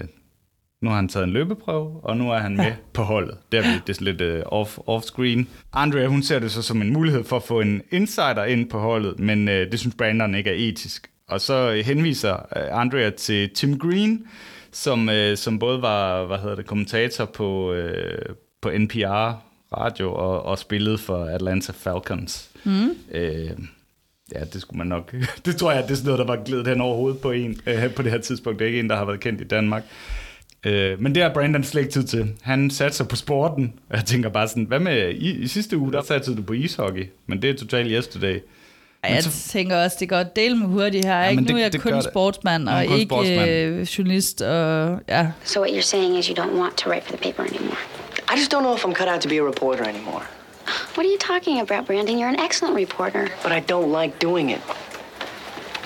nu 0.84 0.90
har 0.90 0.96
han 0.96 1.08
taget 1.08 1.24
en 1.24 1.32
løbeprøve, 1.32 2.00
og 2.02 2.16
nu 2.16 2.30
er 2.30 2.38
han 2.38 2.56
med 2.56 2.72
på 2.92 3.02
holdet. 3.02 3.36
Det 3.52 3.58
er, 3.60 3.80
det 3.86 3.98
er 3.98 4.04
lidt 4.04 4.20
øh, 4.20 4.42
off, 4.46 4.78
off-screen. 4.78 5.44
Andrea, 5.72 6.06
hun 6.06 6.22
ser 6.22 6.38
det 6.38 6.50
så 6.50 6.62
som 6.62 6.82
en 6.82 6.92
mulighed 6.92 7.24
for 7.24 7.36
at 7.36 7.42
få 7.42 7.60
en 7.60 7.82
insider 7.90 8.44
ind 8.44 8.70
på 8.70 8.78
holdet, 8.78 9.18
men 9.18 9.48
øh, 9.48 9.72
det 9.72 9.80
synes 9.80 9.94
Brandon 9.98 10.34
ikke 10.34 10.50
er 10.50 10.68
etisk. 10.68 11.10
Og 11.28 11.40
så 11.40 11.72
øh, 11.72 11.84
henviser 11.84 12.34
øh, 12.34 12.80
Andrea 12.80 13.10
til 13.10 13.50
Tim 13.50 13.78
Green, 13.78 14.26
som, 14.72 15.08
øh, 15.08 15.36
som 15.36 15.58
både 15.58 15.82
var 15.82 16.24
hvad 16.24 16.38
hedder 16.38 16.56
det, 16.56 16.66
kommentator 16.66 17.24
på, 17.24 17.72
øh, 17.72 18.34
på 18.62 18.70
NPR 18.78 19.32
radio 19.78 20.14
og, 20.14 20.42
og 20.42 20.58
spillede 20.58 20.98
for 20.98 21.24
Atlanta 21.24 21.72
Falcons. 21.72 22.50
Mm. 22.64 22.90
Øh, 23.12 23.50
Ja, 24.32 24.44
det 24.44 24.60
skulle 24.60 24.78
man 24.78 24.86
nok. 24.86 25.14
Det 25.46 25.56
tror 25.56 25.72
jeg, 25.72 25.82
det 25.82 25.90
er 25.90 25.94
sådan 25.94 26.06
noget, 26.06 26.18
der 26.18 26.36
var 26.36 26.44
glædet 26.44 26.66
hen 26.66 26.80
over 26.80 26.96
hovedet 26.96 27.20
på 27.20 27.30
en 27.30 27.60
øh, 27.66 27.94
på 27.94 28.02
det 28.02 28.12
her 28.12 28.18
tidspunkt. 28.18 28.58
Det 28.58 28.64
er 28.64 28.68
ikke 28.68 28.80
en, 28.80 28.90
der 28.90 28.96
har 28.96 29.04
været 29.04 29.20
kendt 29.20 29.40
i 29.40 29.44
Danmark. 29.44 29.84
Øh, 30.64 31.00
men 31.02 31.14
det 31.14 31.22
har 31.22 31.30
Brandon 31.34 31.64
slet 31.64 31.82
ikke 31.82 31.92
tid 31.92 32.04
til. 32.04 32.32
Han 32.42 32.70
satser 32.70 33.04
på 33.04 33.16
sporten. 33.16 33.72
Og 33.90 33.96
jeg 33.96 34.04
tænker 34.04 34.28
bare 34.28 34.48
sådan, 34.48 34.64
hvad 34.64 34.78
med 34.80 35.10
i, 35.10 35.30
i 35.42 35.48
sidste 35.48 35.76
uge, 35.78 35.92
der 35.92 36.02
satte 36.02 36.36
du 36.36 36.42
på 36.42 36.52
ishockey. 36.52 37.10
Men 37.26 37.42
det 37.42 37.50
er 37.50 37.54
totalt 37.54 37.88
yesterday. 37.90 38.38
Ej, 39.02 39.14
jeg 39.14 39.22
så- 39.24 39.48
tænker 39.48 39.76
også, 39.84 39.96
det 40.00 40.08
går 40.08 40.22
dele 40.22 40.56
med 40.56 40.66
hurtigt 40.66 41.04
her. 41.04 41.16
Ja, 41.22 41.28
ikke? 41.28 41.34
men 41.42 41.44
Nu 41.44 41.48
det- 41.48 41.56
er 41.60 41.64
jeg 41.64 41.72
det 41.72 41.80
kun 41.82 41.92
det. 41.92 42.04
sportsmand, 42.04 42.68
og 42.68 42.84
kun 42.86 42.94
ikke 42.98 43.08
sportsmand. 43.10 43.50
øh, 43.50 43.80
journalist. 43.82 44.42
Og, 44.42 45.00
ja. 45.08 45.26
So 45.44 45.60
what 45.60 45.72
you're 45.76 45.80
saying 45.80 46.18
is 46.18 46.26
you 46.26 46.44
don't 46.44 46.58
want 46.60 46.76
to 46.76 46.90
write 46.90 47.06
for 47.06 47.16
the 47.16 47.22
paper 47.32 47.42
anymore. 47.50 47.76
I 48.34 48.38
just 48.38 48.54
don't 48.54 48.60
know 48.60 48.74
if 48.76 48.84
I'm 48.84 48.94
cut 48.94 49.08
out 49.14 49.20
to 49.20 49.28
be 49.28 49.36
a 49.36 49.42
reporter 49.42 49.84
anymore. 49.84 50.22
What 50.96 51.04
are 51.06 51.12
you 51.14 51.18
talking 51.34 51.60
about, 51.60 51.86
Brandon? 51.86 52.18
You're 52.18 52.32
an 52.38 52.40
excellent 52.48 52.76
reporter. 52.76 53.24
But 53.42 53.52
I 53.52 53.60
don't 53.72 53.90
like 54.02 54.12
doing 54.26 54.50
it. 54.50 54.60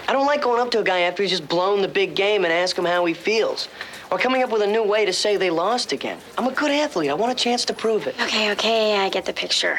I 0.09 0.13
don't 0.15 0.29
like 0.33 0.43
going 0.49 0.61
up 0.65 0.71
to 0.71 0.79
a 0.79 0.85
guy 0.85 1.01
after 1.09 1.23
he's 1.23 1.33
just 1.39 1.49
blown 1.49 1.79
the 1.87 1.93
big 2.01 2.11
game 2.25 2.41
and 2.47 2.53
ask 2.63 2.79
him 2.79 2.85
how 2.95 3.07
he 3.11 3.15
feels. 3.15 3.69
Or 4.11 4.19
coming 4.19 4.43
up 4.45 4.53
with 4.53 4.63
a 4.63 4.73
new 4.77 4.85
way 4.93 5.05
to 5.07 5.13
say 5.13 5.37
they 5.37 5.51
lost 5.51 5.93
again. 5.93 6.19
I'm 6.39 6.47
a 6.47 6.55
good 6.55 6.71
athlete. 6.71 7.11
I 7.11 7.15
want 7.15 7.33
a 7.33 7.41
chance 7.47 7.67
to 7.67 7.75
prove 7.75 8.03
it. 8.09 8.15
Okay, 8.23 8.53
okay, 8.53 9.07
I 9.07 9.11
get 9.11 9.25
the 9.25 9.33
picture. 9.33 9.77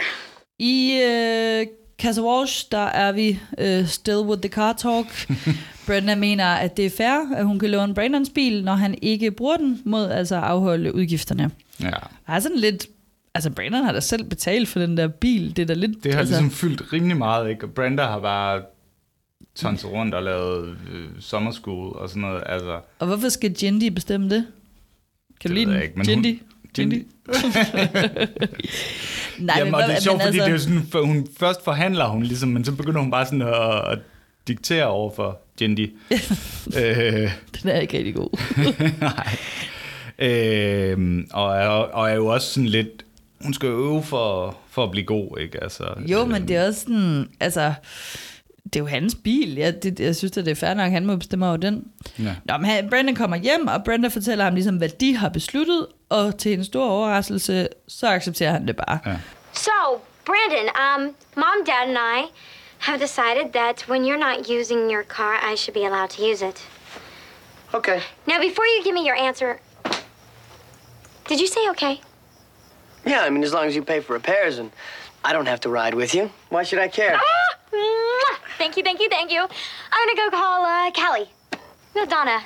I 0.60 1.02
øh, 1.02 1.68
Casa 2.02 2.22
Walsh, 2.22 2.65
der 2.72 2.86
er 2.86 3.12
vi 3.12 3.39
øh, 3.58 3.88
still 3.88 4.18
with 4.18 4.42
the 4.42 4.50
car 4.50 4.74
talk. 4.74 5.06
Brenda 5.88 6.15
mener, 6.15 6.46
at 6.46 6.78
det 6.78 6.86
er 6.86 6.89
fair, 6.89 7.36
at 7.36 7.46
hun 7.46 7.60
kan 7.60 7.70
låne 7.70 7.94
Brandons 7.94 8.30
bil, 8.30 8.63
når 8.63 8.74
han 8.74 8.96
ikke 9.02 9.32
bruger 9.32 9.58
den, 9.58 9.82
mod 9.86 10.10
altså 10.12 10.36
at 10.36 10.44
afholde 10.44 10.96
udgifterne. 10.96 11.52
Ja. 11.82 11.89
Der 12.28 12.34
er 12.34 12.39
sådan 12.39 12.58
lidt... 12.58 12.88
Altså, 13.36 13.50
Brandon 13.50 13.84
har 13.84 13.92
da 13.92 14.00
selv 14.00 14.24
betalt 14.24 14.68
for 14.68 14.80
den 14.80 14.98
der 14.98 15.08
bil. 15.08 15.56
Det 15.56 15.62
er 15.62 15.65
da 15.65 15.74
lidt... 15.74 16.04
Det 16.04 16.13
har 16.13 16.20
altså, 16.20 16.34
ligesom 16.34 16.52
fyldt 16.52 16.94
rimelig 16.94 17.18
meget, 17.18 17.50
ikke? 17.50 17.65
Og 17.65 17.72
Brenda 17.72 18.04
har 18.04 18.20
bare 18.20 18.62
tonset 19.60 19.91
rundt 19.91 20.15
og 20.15 20.24
lavet 20.24 20.78
øh, 20.93 21.06
summer 21.19 21.52
school 21.52 21.95
og 21.95 22.10
sådan 22.10 22.22
noget. 22.22 22.43
Altså, 22.45 22.80
Og 23.00 23.08
hvorfor 23.08 23.30
skal 23.30 23.56
Jindy 23.63 23.88
bestemme 23.93 24.30
det? 24.30 24.45
Kan 25.41 25.52
du 25.52 25.56
Det 25.56 25.67
lide 25.67 25.67
ved 25.67 25.74
den? 25.74 25.84
ikke, 25.84 25.93
men 25.98 26.08
Jindy? 26.10 26.26
hun- 26.28 26.39
Jindy? 26.78 27.04
Nej, 29.39 29.56
Jamen, 29.58 29.74
og 29.76 29.80
hvad- 29.80 29.89
det 29.89 29.98
er 29.98 30.02
sjovt, 30.02 30.17
men 30.17 30.26
fordi 30.28 30.38
altså- 30.39 30.45
det 30.45 30.54
er 30.54 30.58
sådan, 30.58 30.88
for 30.91 31.02
hun, 31.06 31.28
først 31.39 31.63
forhandler 31.63 32.08
hun 32.08 32.24
ligesom, 32.24 32.50
men 32.50 32.65
så 32.65 32.72
begynder 32.76 33.02
hun 33.02 33.12
bare 33.12 33.26
sådan 33.26 33.41
at, 33.41 33.91
at 33.91 34.00
diktere 34.48 34.86
over 34.88 35.12
for 35.15 35.39
Jindy. 35.62 35.91
øh, 36.78 37.32
Den 37.62 37.69
er 37.69 37.80
ikke 37.80 37.98
rigtig 37.98 38.15
god. 38.15 38.30
nej. 39.02 39.38
Øh, 40.19 41.24
og, 41.34 41.56
er, 41.56 41.67
og 41.67 42.10
er 42.10 42.15
jo 42.15 42.26
også 42.28 42.54
sådan 42.54 42.69
lidt, 42.69 43.06
hun 43.41 43.54
skal 43.54 43.69
øve 43.69 44.04
for, 44.04 44.58
for 44.69 44.84
at 44.84 44.91
blive 44.91 45.06
god, 45.06 45.39
ikke? 45.39 45.63
Altså, 45.63 45.84
Jo, 46.08 46.26
men 46.26 46.48
det 46.48 46.56
er 46.56 46.67
også 46.67 46.80
sådan, 46.82 47.30
altså, 47.39 47.74
det 48.63 48.76
er 48.76 48.80
jo 48.80 48.86
hans 48.86 49.15
bil. 49.24 49.56
Ja, 49.56 49.72
det, 49.72 50.00
jeg 50.00 50.15
synes, 50.15 50.38
at 50.38 50.45
det 50.45 50.52
er 50.52 50.56
fair 50.56 50.74
nok, 50.74 50.91
han 50.91 51.06
må 51.06 51.15
bestemme 51.15 51.48
over 51.48 51.58
den. 51.58 51.88
Ja. 52.19 52.36
Nå, 52.45 52.58
men 52.58 52.65
han, 52.65 52.89
Brandon 52.89 53.15
kommer 53.15 53.38
hjem, 53.38 53.67
og 53.67 53.84
Brenda 53.84 54.08
fortæller 54.08 54.43
ham 54.43 54.54
ligesom, 54.54 54.76
hvad 54.78 54.89
de 54.89 55.15
har 55.17 55.30
besluttet, 55.30 55.88
og 56.10 56.38
til 56.38 56.54
en 56.54 56.63
stor 56.63 56.86
overraskelse, 56.86 57.67
så 57.88 58.08
accepterer 58.08 58.52
han 58.52 58.67
det 58.67 58.76
bare. 58.76 59.00
Ja. 59.06 59.15
So, 59.54 59.72
Brandon, 60.26 60.69
um, 60.84 61.15
mom, 61.36 61.65
dad, 61.65 61.88
and 61.88 61.98
I 61.98 62.32
have 62.78 63.00
decided 63.00 63.54
that 63.54 63.86
when 63.89 64.06
you're 64.06 64.19
not 64.30 64.50
using 64.60 64.91
your 64.91 65.04
car, 65.04 65.34
I 65.54 65.56
should 65.56 65.74
be 65.74 65.86
allowed 65.86 66.10
to 66.10 66.24
use 66.32 66.41
it. 66.41 66.67
Okay. 67.74 68.00
Now, 68.26 68.39
before 68.39 68.65
you 68.65 68.84
give 68.84 68.93
me 68.93 69.06
your 69.08 69.17
answer, 69.28 69.60
did 71.28 71.39
you 71.39 71.48
say 71.48 71.69
okay? 71.69 72.02
Yeah, 73.06 73.22
I 73.28 73.30
mean, 73.30 73.43
as 73.43 73.54
long 73.54 73.67
as 73.67 73.76
you 73.76 73.84
pay 73.84 74.00
for 74.02 74.13
repairs 74.13 74.58
and 74.60 74.72
I 75.24 75.34
don't 75.34 75.48
have 75.48 75.60
to 75.62 75.69
ride 75.69 75.93
with 75.93 76.15
you, 76.15 76.32
why 76.50 76.63
should 76.63 76.80
I 76.80 76.88
care? 76.88 77.15
Ah! 77.15 77.48
Thank 78.60 78.77
you, 78.77 78.84
thank 78.88 78.99
you, 79.01 79.08
thank 79.12 79.32
you. 79.36 79.41
I'm 79.93 80.03
gonna 80.08 80.19
go 80.23 80.27
call 80.41 80.60
uh, 80.73 80.91
Callie. 80.99 81.29
No, 81.95 82.01
Donna. 82.01 82.39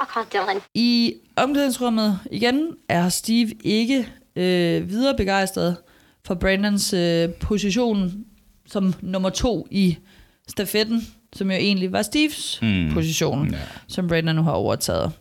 I'll 0.00 0.06
call 0.14 0.24
Dylan. 0.32 0.60
I 0.74 1.14
omklædningsrummet 1.36 2.18
igen 2.30 2.76
er 2.88 3.08
Steve 3.08 3.50
ikke 3.64 4.08
øh, 4.36 4.88
videre 4.90 5.16
begejstret 5.16 5.76
for 6.26 6.34
Brandons 6.34 6.92
øh, 6.92 7.28
position 7.40 8.12
som 8.66 8.94
nummer 9.00 9.30
to 9.30 9.66
i 9.70 9.98
stafetten, 10.48 11.02
som 11.32 11.50
jo 11.50 11.56
egentlig 11.56 11.92
var 11.92 12.02
Steves 12.02 12.58
mm. 12.62 12.90
position, 12.94 13.50
Ja. 13.50 13.58
som 13.88 14.08
Brandon 14.08 14.36
nu 14.36 14.42
har 14.42 14.52
overtaget. 14.52 15.12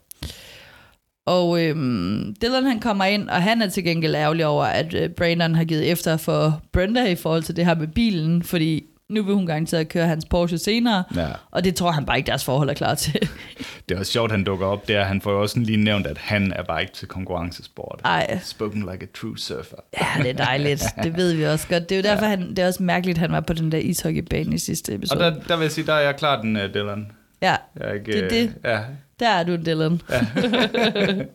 Og 1.26 1.64
øhm, 1.64 2.36
Dylan 2.42 2.64
han 2.66 2.80
kommer 2.80 3.06
ind, 3.06 3.30
og 3.30 3.44
han 3.44 3.62
er 3.62 3.70
til 3.70 3.84
gengæld 3.84 4.16
ærgerlig 4.16 4.46
over, 4.46 4.66
at 4.66 4.94
øh, 4.94 5.10
Brandon 5.10 5.56
har 5.56 5.64
givet 5.64 5.92
efter 5.92 6.18
for 6.18 6.62
Brenda 6.74 7.06
i 7.06 7.16
forhold 7.16 7.44
til 7.44 7.56
det 7.56 7.66
her 7.66 7.76
med 7.76 7.88
bilen, 7.88 8.44
fordi 8.44 8.84
nu 9.14 9.24
vil 9.24 9.36
hun 9.36 9.46
garanteret 9.48 9.90
køre 9.90 10.08
hans 10.08 10.26
Porsche 10.26 10.58
senere, 10.58 11.04
Ja. 11.16 11.28
og 11.52 11.64
det 11.64 11.76
tror 11.76 11.92
han 11.92 12.06
bare 12.06 12.18
ikke, 12.18 12.28
deres 12.28 12.44
forhold 12.44 12.70
er 12.70 12.74
klar 12.74 12.96
til. 12.96 13.30
Det 13.90 13.96
er 13.96 14.00
også 14.00 14.12
sjovt, 14.12 14.32
han 14.32 14.44
dukker 14.44 14.66
op 14.68 14.88
der. 14.88 15.04
Han 15.04 15.22
får 15.22 15.32
jo 15.32 15.42
også 15.42 15.60
lige 15.60 15.78
nævnt, 15.78 16.08
at 16.08 16.18
han 16.18 16.54
er 16.56 16.64
bare 16.64 16.82
ikke 16.82 16.94
til 16.94 17.08
konkurrencesport. 17.08 18.02
Ej. 18.06 18.40
Spoken 18.44 18.82
like 18.92 19.04
a 19.04 19.08
true 19.20 19.38
surfer. 19.38 19.76
Ja, 20.02 20.24
det 20.24 20.30
er 20.30 20.34
dejligt. 20.46 20.84
Det 21.04 21.16
ved 21.18 21.34
vi 21.34 21.44
også 21.46 21.68
godt. 21.68 21.90
Det 21.90 21.96
er 21.96 22.00
jo 22.00 22.04
derfor, 22.16 22.26
han, 22.26 22.50
det 22.50 22.60
er 22.60 22.68
også 22.68 22.84
mærkeligt, 22.84 23.16
at 23.16 23.20
han 23.20 23.32
var 23.32 23.40
på 23.40 23.54
den 23.54 23.72
der 23.72 23.78
ishockeybane 23.78 24.56
i 24.56 24.58
sidste 24.58 24.90
Og 24.90 24.96
episode. 24.96 25.20
der, 25.20 25.40
der 25.48 25.56
vil 25.58 25.64
jeg 25.64 25.72
sige, 25.72 25.86
der 25.86 25.94
er 25.94 26.00
jeg 26.02 26.16
klar 26.16 26.42
den, 26.42 26.56
uh, 26.56 26.62
Dylan. 26.74 27.12
ja, 27.42 27.56
Jeg 27.80 27.90
er 27.90 27.94
ikke, 27.94 28.12
Det 28.12 28.24
er 28.24 28.30
det. 28.30 28.44
øh, 28.48 28.54
Ja, 28.72 28.80
der 29.20 29.30
er 29.30 29.44
du, 29.44 29.56
Dylan. 29.56 30.02
Ja. 30.10 30.22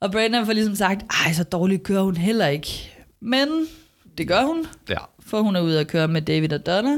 og 0.00 0.12
Brandon 0.12 0.46
får 0.46 0.52
ligesom 0.52 0.74
sagt, 0.74 1.02
ej, 1.26 1.32
så 1.32 1.44
dårligt 1.44 1.82
kører 1.82 2.02
hun 2.02 2.16
heller 2.16 2.46
ikke. 2.46 2.92
Men 3.20 3.48
det 4.18 4.28
gør 4.28 4.42
hun, 4.42 4.66
ja. 4.88 4.96
For 5.26 5.40
hun 5.40 5.56
er 5.56 5.60
ude 5.60 5.80
at 5.80 5.86
køre 5.88 6.08
med 6.08 6.22
David 6.22 6.52
og 6.52 6.66
Donna. 6.66 6.96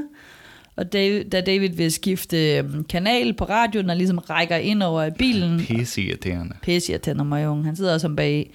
Og 0.76 0.92
David, 0.92 1.24
da 1.24 1.40
David 1.40 1.68
vil 1.68 1.92
skifte 1.92 2.56
øhm, 2.56 2.84
kanal 2.84 3.34
på 3.34 3.44
radioen 3.44 3.90
og 3.90 3.96
ligesom 3.96 4.18
rækker 4.18 4.56
ind 4.56 4.82
over 4.82 5.04
i 5.04 5.10
bilen, 5.10 5.58
Pisse 5.58 6.02
irriterende. 6.02 6.56
pisse 6.62 6.92
jeg 6.92 7.02
tænder 7.02 7.24
mig 7.24 7.48
unge. 7.48 7.64
Han 7.64 7.76
sidder 7.76 7.94
også 7.94 8.06
om 8.06 8.16
bag. 8.16 8.50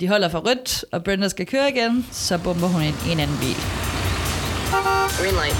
De 0.00 0.08
holder 0.08 0.28
for 0.28 0.38
rødt, 0.38 0.84
og 0.92 1.04
Brenda 1.04 1.28
skal 1.28 1.46
køre 1.46 1.70
igen, 1.70 2.06
så 2.12 2.38
bomber 2.38 2.66
hun 2.66 2.82
ind 2.82 2.94
i 3.08 3.12
en 3.12 3.20
anden 3.20 3.36
bil. 3.40 3.56
Green 5.18 5.34
light. 5.34 5.56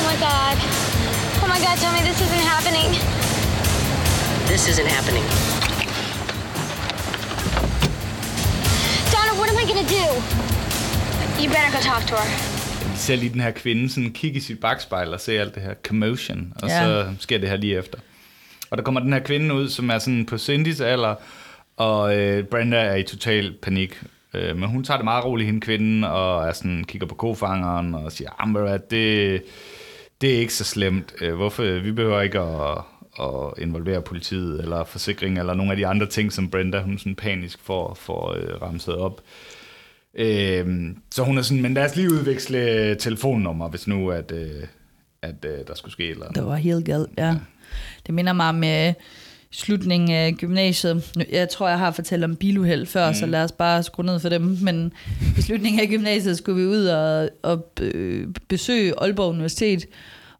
Oh 0.00 0.04
my 0.10 0.16
god. 0.26 0.56
Oh 1.42 1.48
my 1.48 1.58
god, 1.66 1.76
tell 1.80 1.92
me 1.92 2.00
this 2.08 2.20
isn't 2.20 2.46
happening. 2.54 2.90
This 4.46 4.68
isn't 4.68 4.90
happening. 4.96 5.53
I 9.64 9.66
gonna 9.66 9.88
do? 9.88 10.06
You 11.40 11.48
better 11.48 11.70
go 11.72 11.80
talk 11.82 12.06
to 12.08 12.14
her. 12.16 12.90
Vi 12.92 12.96
ser 12.96 13.16
lige 13.16 13.32
den 13.32 13.40
her 13.40 13.50
kvinde 13.50 13.88
sådan 13.90 14.12
kigge 14.12 14.36
i 14.36 14.40
sit 14.40 14.60
bagspejl 14.60 15.12
og 15.14 15.20
se 15.20 15.38
alt 15.40 15.54
det 15.54 15.62
her 15.62 15.74
commotion, 15.86 16.52
og 16.62 16.68
Ja. 16.68 16.80
så 16.84 17.06
sker 17.18 17.38
det 17.38 17.48
her 17.48 17.56
lige 17.56 17.78
efter. 17.78 17.98
Og 18.70 18.78
der 18.78 18.84
kommer 18.84 19.00
den 19.00 19.12
her 19.12 19.20
kvinde 19.20 19.54
ud, 19.54 19.68
som 19.68 19.90
er 19.90 19.98
sådan 19.98 20.26
på 20.26 20.38
Cindys 20.38 20.80
alder, 20.80 21.14
og 21.76 22.16
øh, 22.16 22.44
Brenda 22.44 22.76
er 22.76 22.94
i 22.94 23.02
total 23.02 23.52
panik. 23.62 24.02
Øh, 24.34 24.56
men 24.56 24.68
hun 24.68 24.84
tager 24.84 24.98
det 24.98 25.04
meget 25.04 25.24
roligt, 25.24 25.46
hende 25.46 25.60
kvinden, 25.60 26.04
og 26.04 26.48
er 26.48 26.52
sådan, 26.52 26.84
kigger 26.84 27.06
på 27.06 27.14
kofangeren 27.14 27.94
og 27.94 28.12
siger, 28.12 28.30
"Ah, 28.58 28.74
at 28.74 28.90
det, 28.90 29.42
det 30.20 30.34
er 30.34 30.38
ikke 30.38 30.54
så 30.54 30.64
slemt. 30.64 31.12
Øh, 31.20 31.34
hvorfor? 31.34 31.80
Vi 31.80 31.92
behøver 31.92 32.20
ikke 32.20 32.38
at, 32.40 32.78
at 33.20 33.62
involvere 33.62 34.02
politiet 34.02 34.60
eller 34.62 34.84
forsikring 34.84 35.38
eller 35.38 35.54
nogle 35.54 35.72
af 35.72 35.76
de 35.76 35.86
andre 35.86 36.06
ting, 36.06 36.32
som 36.32 36.50
Brenda 36.50 36.80
hun 36.80 36.98
sådan 36.98 37.14
panisk 37.14 37.58
får, 37.62 37.94
får 38.00 38.34
øh, 38.36 38.62
ramset 38.62 38.94
op. 38.96 39.20
Øh, 40.16 40.94
så 41.14 41.22
hun 41.22 41.38
er 41.38 41.42
sådan, 41.42 41.62
men 41.62 41.74
lad 41.74 41.84
os 41.84 41.96
lige 41.96 42.12
udveksle 42.12 42.94
telefonnummer, 42.94 43.68
hvis 43.68 43.86
nu 43.86 44.10
at, 44.10 44.32
øh, 44.32 44.62
at 45.22 45.44
øh, 45.44 45.66
der 45.66 45.74
skulle 45.74 45.92
ske 45.92 46.10
eller 46.10 46.24
andet. 46.24 46.36
Det 46.36 46.46
var 46.46 46.56
helt 46.56 46.84
galt, 46.84 47.10
ja. 47.18 47.34
Det 48.06 48.14
minder 48.14 48.32
mig 48.32 48.48
om 48.48 48.64
øh, 48.64 48.92
slutningen 49.50 50.10
af 50.10 50.34
gymnasiet. 50.34 51.12
Jeg 51.32 51.48
tror, 51.48 51.68
jeg 51.68 51.78
har 51.78 51.90
fortalt 51.90 52.24
om 52.24 52.36
biluheld 52.36 52.86
før, 52.86 53.08
mm. 53.08 53.14
så 53.14 53.26
lad 53.26 53.44
os 53.44 53.52
bare 53.52 53.82
skrue 53.82 54.06
ned 54.06 54.20
for 54.20 54.28
dem. 54.28 54.58
Men 54.62 54.92
i 55.38 55.42
slutningen 55.42 55.80
af 55.80 55.88
gymnasiet 55.88 56.38
skulle 56.38 56.62
vi 56.62 56.66
ud 56.66 56.86
og, 56.86 57.30
og 57.42 57.72
øh, 57.80 58.28
besøge 58.48 58.94
Aalborg 59.00 59.30
Universitet. 59.30 59.86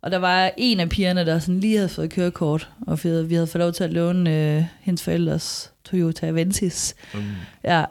Og 0.01 0.11
der 0.11 0.19
var 0.19 0.51
en 0.57 0.81
af 0.81 0.89
pigerne, 0.89 1.27
der 1.27 1.39
sådan 1.39 1.61
lige 1.61 1.77
havde 1.77 1.89
fået 1.89 2.11
kørekort, 2.11 2.71
og 2.87 3.05
vi 3.05 3.09
havde, 3.09 3.29
vi 3.29 3.35
havde 3.35 3.47
fået 3.47 3.61
lov 3.61 3.73
til 3.73 3.85
at 3.85 3.93
låne 3.93 4.57
øh, 4.57 4.65
hendes 4.81 5.03
forældres 5.03 5.73
Toyota 5.85 6.27
Avensis. 6.27 6.95
Mm. 7.15 7.21
Ja, 7.65 7.85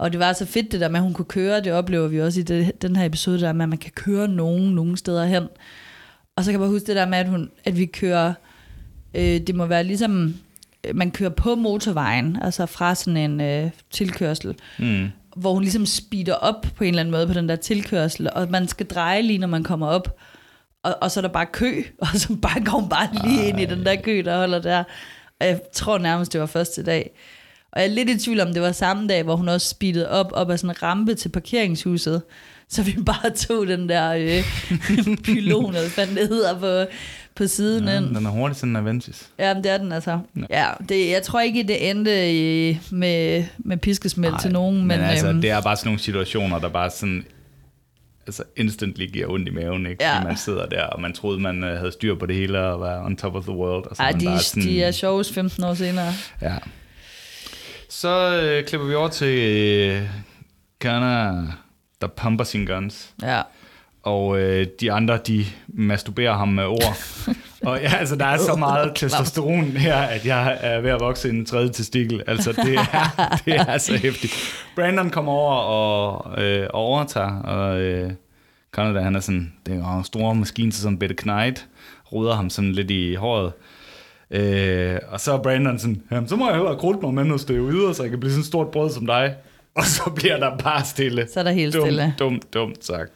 og 0.00 0.12
det 0.12 0.20
var 0.20 0.32
så 0.32 0.46
fedt 0.46 0.72
det 0.72 0.80
der 0.80 0.88
med, 0.88 0.96
at 1.00 1.04
hun 1.04 1.12
kunne 1.14 1.24
køre. 1.24 1.60
Det 1.60 1.72
oplever 1.72 2.08
vi 2.08 2.20
også 2.20 2.40
i 2.40 2.42
det, 2.42 2.82
den 2.82 2.96
her 2.96 3.04
episode, 3.04 3.40
der 3.40 3.52
med, 3.52 3.62
at 3.62 3.68
man 3.68 3.78
kan 3.78 3.90
køre 3.94 4.28
nogen, 4.28 4.74
nogen 4.74 4.96
steder 4.96 5.24
hen. 5.24 5.42
Og 6.36 6.44
så 6.44 6.50
kan 6.50 6.52
jeg 6.52 6.60
bare 6.60 6.68
huske 6.70 6.86
det 6.86 6.96
der 6.96 7.06
med, 7.06 7.18
at, 7.18 7.28
hun, 7.28 7.50
at 7.64 7.76
vi 7.78 7.86
kører, 7.86 8.32
øh, 9.14 9.22
det 9.40 9.54
må 9.54 9.66
være 9.66 9.84
ligesom, 9.84 10.34
øh, 10.86 10.96
man 10.96 11.10
kører 11.10 11.30
på 11.30 11.54
motorvejen, 11.54 12.38
altså 12.42 12.66
fra 12.66 12.94
sådan 12.94 13.16
en 13.16 13.40
øh, 13.40 13.70
tilkørsel, 13.90 14.54
Mm. 14.78 15.08
hvor 15.36 15.52
hun 15.54 15.62
ligesom 15.62 15.86
speeder 15.86 16.34
op 16.34 16.66
på 16.76 16.84
en 16.84 16.88
eller 16.88 17.00
anden 17.00 17.10
måde 17.12 17.26
på 17.26 17.32
den 17.32 17.48
der 17.48 17.56
tilkørsel, 17.56 18.28
og 18.32 18.50
man 18.50 18.68
skal 18.68 18.86
dreje 18.86 19.22
lige, 19.22 19.38
når 19.38 19.46
man 19.48 19.62
kommer 19.64 19.86
op, 19.86 20.18
og, 20.82 20.94
og 21.00 21.10
så 21.10 21.20
er 21.20 21.22
der 21.22 21.28
bare 21.28 21.46
kø, 21.46 21.82
og 21.98 22.06
så 22.14 22.36
bare 22.42 22.64
går 22.64 22.80
hun 22.80 22.88
bare 22.88 23.08
lige 23.24 23.48
ind 23.48 23.60
i 23.60 23.64
den 23.64 23.84
der 23.86 23.96
kø, 24.02 24.22
der 24.24 24.38
holder 24.38 24.58
der. 24.58 24.84
Og 25.40 25.46
jeg 25.46 25.60
tror 25.72 25.98
nærmest, 25.98 26.32
det 26.32 26.40
var 26.40 26.46
første 26.46 26.82
dag. 26.82 27.10
Og 27.72 27.80
jeg 27.80 27.88
er 27.90 27.94
lidt 27.94 28.10
i 28.10 28.18
tvivl 28.18 28.40
om, 28.40 28.52
det 28.52 28.62
var 28.62 28.72
samme 28.72 29.08
dag, 29.08 29.22
hvor 29.22 29.36
hun 29.36 29.48
også 29.48 29.68
speedede 29.68 30.10
op, 30.10 30.26
op 30.32 30.50
ad 30.50 30.58
sådan 30.58 30.70
en 30.70 30.82
rampe 30.82 31.14
til 31.14 31.28
parkeringshuset. 31.28 32.22
Så 32.68 32.82
vi 32.82 32.96
bare 33.06 33.30
tog 33.30 33.66
den 33.66 33.88
der 33.88 34.12
øh, 34.12 34.44
pylon, 35.24 35.74
eller 35.74 35.94
hvad 35.94 36.06
det 36.06 36.28
hedder, 36.28 36.58
på, 36.86 36.90
på 37.34 37.46
siden 37.46 37.88
Ja, 37.88 37.96
ind. 37.96 38.14
den 38.14 38.26
er 38.26 38.30
hurtig 38.30 38.56
sådan 38.56 38.70
en 38.70 38.76
Aventis. 38.76 39.28
Ja, 39.38 39.54
men 39.54 39.64
det 39.64 39.72
er 39.72 39.78
den 39.78 39.92
altså. 39.92 40.18
Ja, 40.50 40.66
det, 40.88 41.10
jeg 41.10 41.22
tror 41.22 41.40
ikke, 41.40 41.62
det 41.62 41.90
endte 41.90 42.32
i, 42.34 42.78
med, 42.90 43.44
med 43.58 43.76
piskesmæld 43.76 44.34
til 44.40 44.52
nogen, 44.52 44.76
men, 44.76 44.86
men 44.86 45.00
altså, 45.00 45.28
øhm, 45.28 45.40
det 45.40 45.50
er 45.50 45.60
bare 45.62 45.76
sådan 45.76 45.88
nogle 45.88 46.00
situationer, 46.00 46.58
der 46.58 46.68
bare 46.68 46.90
sådan 46.90 47.24
altså 48.26 48.42
instantly 48.56 49.06
giver 49.12 49.26
ondt 49.28 49.48
i 49.48 49.50
maven, 49.50 49.86
ikke? 49.86 50.04
Ja. 50.04 50.14
Fordi 50.14 50.26
man 50.26 50.36
sidder 50.36 50.66
der, 50.66 50.82
og 50.84 51.00
man 51.00 51.12
troede, 51.12 51.40
man 51.40 51.64
øh, 51.64 51.78
havde 51.78 51.92
styr 51.92 52.14
på 52.14 52.26
det 52.26 52.36
hele, 52.36 52.60
og 52.60 52.80
var 52.80 53.04
on 53.04 53.16
top 53.16 53.34
of 53.34 53.42
the 53.44 53.52
world. 53.52 53.86
Og 53.86 53.96
så 53.96 54.02
ej, 54.02 54.12
man 54.12 54.20
de, 54.20 54.24
bare 54.26 54.38
sådan, 54.38 54.62
de 54.62 54.82
er 54.82 54.90
sjovest 54.90 55.34
15 55.34 55.64
år 55.64 55.74
senere. 55.74 56.12
Ja. 56.42 56.54
Så 58.00 58.40
øh, 58.42 58.64
klipper 58.64 58.86
vi 58.88 58.94
over 58.94 59.08
til 59.08 59.38
øh, 59.38 60.02
Kana, 60.80 61.42
der 62.00 62.06
pumper 62.16 62.44
sine 62.44 62.66
guns. 62.66 63.14
Ja. 63.22 63.42
Og 64.02 64.40
øh, 64.40 64.66
de 64.80 64.92
andre, 64.92 65.18
de 65.26 65.44
masturberer 65.68 66.36
ham 66.36 66.48
med 66.48 66.64
ord. 66.64 67.26
og 67.66 67.80
ja, 67.80 67.94
altså, 67.94 68.16
der 68.16 68.26
er 68.26 68.38
så 68.38 68.56
meget 68.56 68.92
testosteron 68.94 69.64
her, 69.64 69.96
at 69.96 70.26
jeg 70.26 70.58
er 70.60 70.80
ved 70.80 70.90
at 70.90 71.00
vokse 71.00 71.30
en 71.30 71.46
tredje 71.46 71.68
testikel. 71.68 72.22
Altså, 72.26 72.52
det 72.52 72.74
er, 72.74 73.36
det 73.44 73.54
er 73.54 73.78
så 73.78 73.96
hæftigt. 73.96 74.34
Brandon 74.74 75.10
kommer 75.10 75.32
over 75.32 75.54
og, 75.54 76.42
øh, 76.42 76.68
og 76.70 76.80
overtager, 76.80 77.40
og 77.40 77.80
øh, 77.80 78.12
Canada, 78.72 79.00
han 79.00 79.16
er 79.16 79.20
sådan, 79.20 79.52
det 79.66 79.74
er 79.74 79.98
en 79.98 80.04
stor 80.04 80.32
maskine 80.32 80.70
til 80.70 80.80
sådan 80.80 80.94
en 80.94 80.98
bitte 80.98 81.14
knight, 81.14 81.66
ruder 82.12 82.34
ham 82.34 82.50
sådan 82.50 82.72
lidt 82.72 82.90
i 82.90 83.14
håret. 83.14 83.52
Øh, 84.30 84.98
og 85.08 85.20
så 85.20 85.32
er 85.32 85.42
Brandon 85.42 85.78
sådan, 85.78 86.02
jamen, 86.10 86.28
så 86.28 86.36
må 86.36 86.46
jeg 86.46 86.54
hellere 86.56 86.78
krudte 86.78 87.00
mig 87.00 87.14
med 87.14 87.24
noget 87.24 87.40
steroider, 87.40 87.92
så 87.92 88.02
jeg 88.02 88.10
kan 88.10 88.20
blive 88.20 88.32
sådan 88.32 88.40
et 88.40 88.46
stort 88.46 88.70
brød 88.70 88.90
som 88.90 89.06
dig. 89.06 89.34
Og 89.74 89.84
så 89.84 90.10
bliver 90.16 90.36
der 90.36 90.56
bare 90.58 90.84
stille. 90.84 91.28
Så 91.32 91.40
er 91.40 91.44
der 91.44 91.50
helt 91.50 91.74
dumt, 91.74 91.84
stille. 91.84 92.14
Dumt, 92.18 92.54
dumt 92.54 92.84
sagt. 92.84 93.12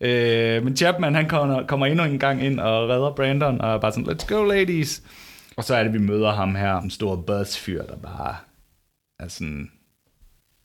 Øh, 0.00 0.64
men 0.64 0.76
Chapman, 0.76 1.14
han 1.14 1.28
kommer, 1.28 1.66
kommer 1.66 1.86
endnu 1.86 2.04
en 2.04 2.18
gang 2.18 2.42
ind 2.44 2.60
og 2.60 2.88
redder 2.88 3.12
Brandon, 3.16 3.60
og 3.60 3.74
er 3.74 3.78
bare 3.78 3.92
sådan, 3.92 4.10
let's 4.10 4.26
go 4.34 4.44
ladies. 4.44 5.02
Og 5.56 5.64
så 5.64 5.74
er 5.74 5.82
det, 5.82 5.92
vi 5.92 5.98
møder 5.98 6.32
ham 6.32 6.54
her, 6.54 6.80
en 6.80 6.90
stor 6.90 7.16
buzzfyr, 7.16 7.82
der 7.82 7.96
bare 7.96 8.36
er 9.20 9.28
sådan, 9.28 9.70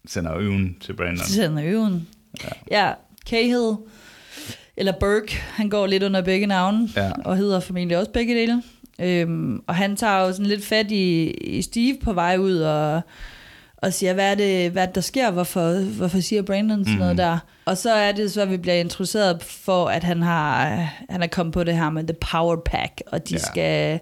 sender 0.08 0.36
øven 0.38 0.78
til 0.82 0.94
Brandon. 0.94 1.18
Sender 1.18 1.64
øven. 1.66 2.08
Ja. 2.44 2.50
ja, 2.88 2.94
Cahill, 3.30 3.76
eller 4.78 4.94
Burke, 5.00 5.36
han 5.54 5.70
går 5.70 5.88
lidt 5.88 6.04
under 6.04 6.22
begge 6.22 6.48
navne, 6.48 6.90
Ja. 6.96 7.12
og 7.26 7.38
hedder 7.38 7.60
formentlig 7.60 7.98
også 7.98 8.12
begge 8.12 8.36
dele. 8.36 8.64
Øhm, 9.02 9.62
og 9.68 9.76
han 9.76 9.96
tager 9.96 10.20
jo 10.26 10.32
sådan 10.32 10.46
lidt 10.46 10.66
fat 10.66 10.92
i, 10.92 11.32
i 11.32 11.62
Steve 11.62 11.98
på 12.04 12.14
vej 12.14 12.38
ud, 12.38 12.56
og, 12.58 13.02
og 13.78 13.94
siger, 13.94 14.14
hvad 14.14 14.32
er, 14.32 14.36
det, 14.36 14.72
hvad 14.72 14.84
er 14.88 14.92
der 14.92 15.02
sker? 15.02 15.32
Hvorfor, 15.32 15.82
hvorfor 15.98 16.20
siger 16.20 16.42
Brandon 16.42 16.86
sådan 16.86 17.00
noget 17.00 17.18
der? 17.18 17.38
Og 17.66 17.78
så 17.78 17.92
er 17.94 18.12
det 18.12 18.32
så, 18.32 18.42
at 18.42 18.52
vi 18.52 18.58
bliver 18.58 18.76
introduceret 18.76 19.44
for, 19.44 19.86
at 19.86 20.04
han 20.04 20.22
har 20.22 20.66
han 21.10 21.24
er 21.24 21.28
kommet 21.28 21.54
på 21.54 21.64
det 21.64 21.76
her 21.78 21.90
med 21.90 22.04
The 22.04 22.16
Power 22.32 22.56
Pack, 22.66 23.02
og 23.08 23.30
de 23.30 23.34
ja. 23.34 23.40
skal... 23.40 24.00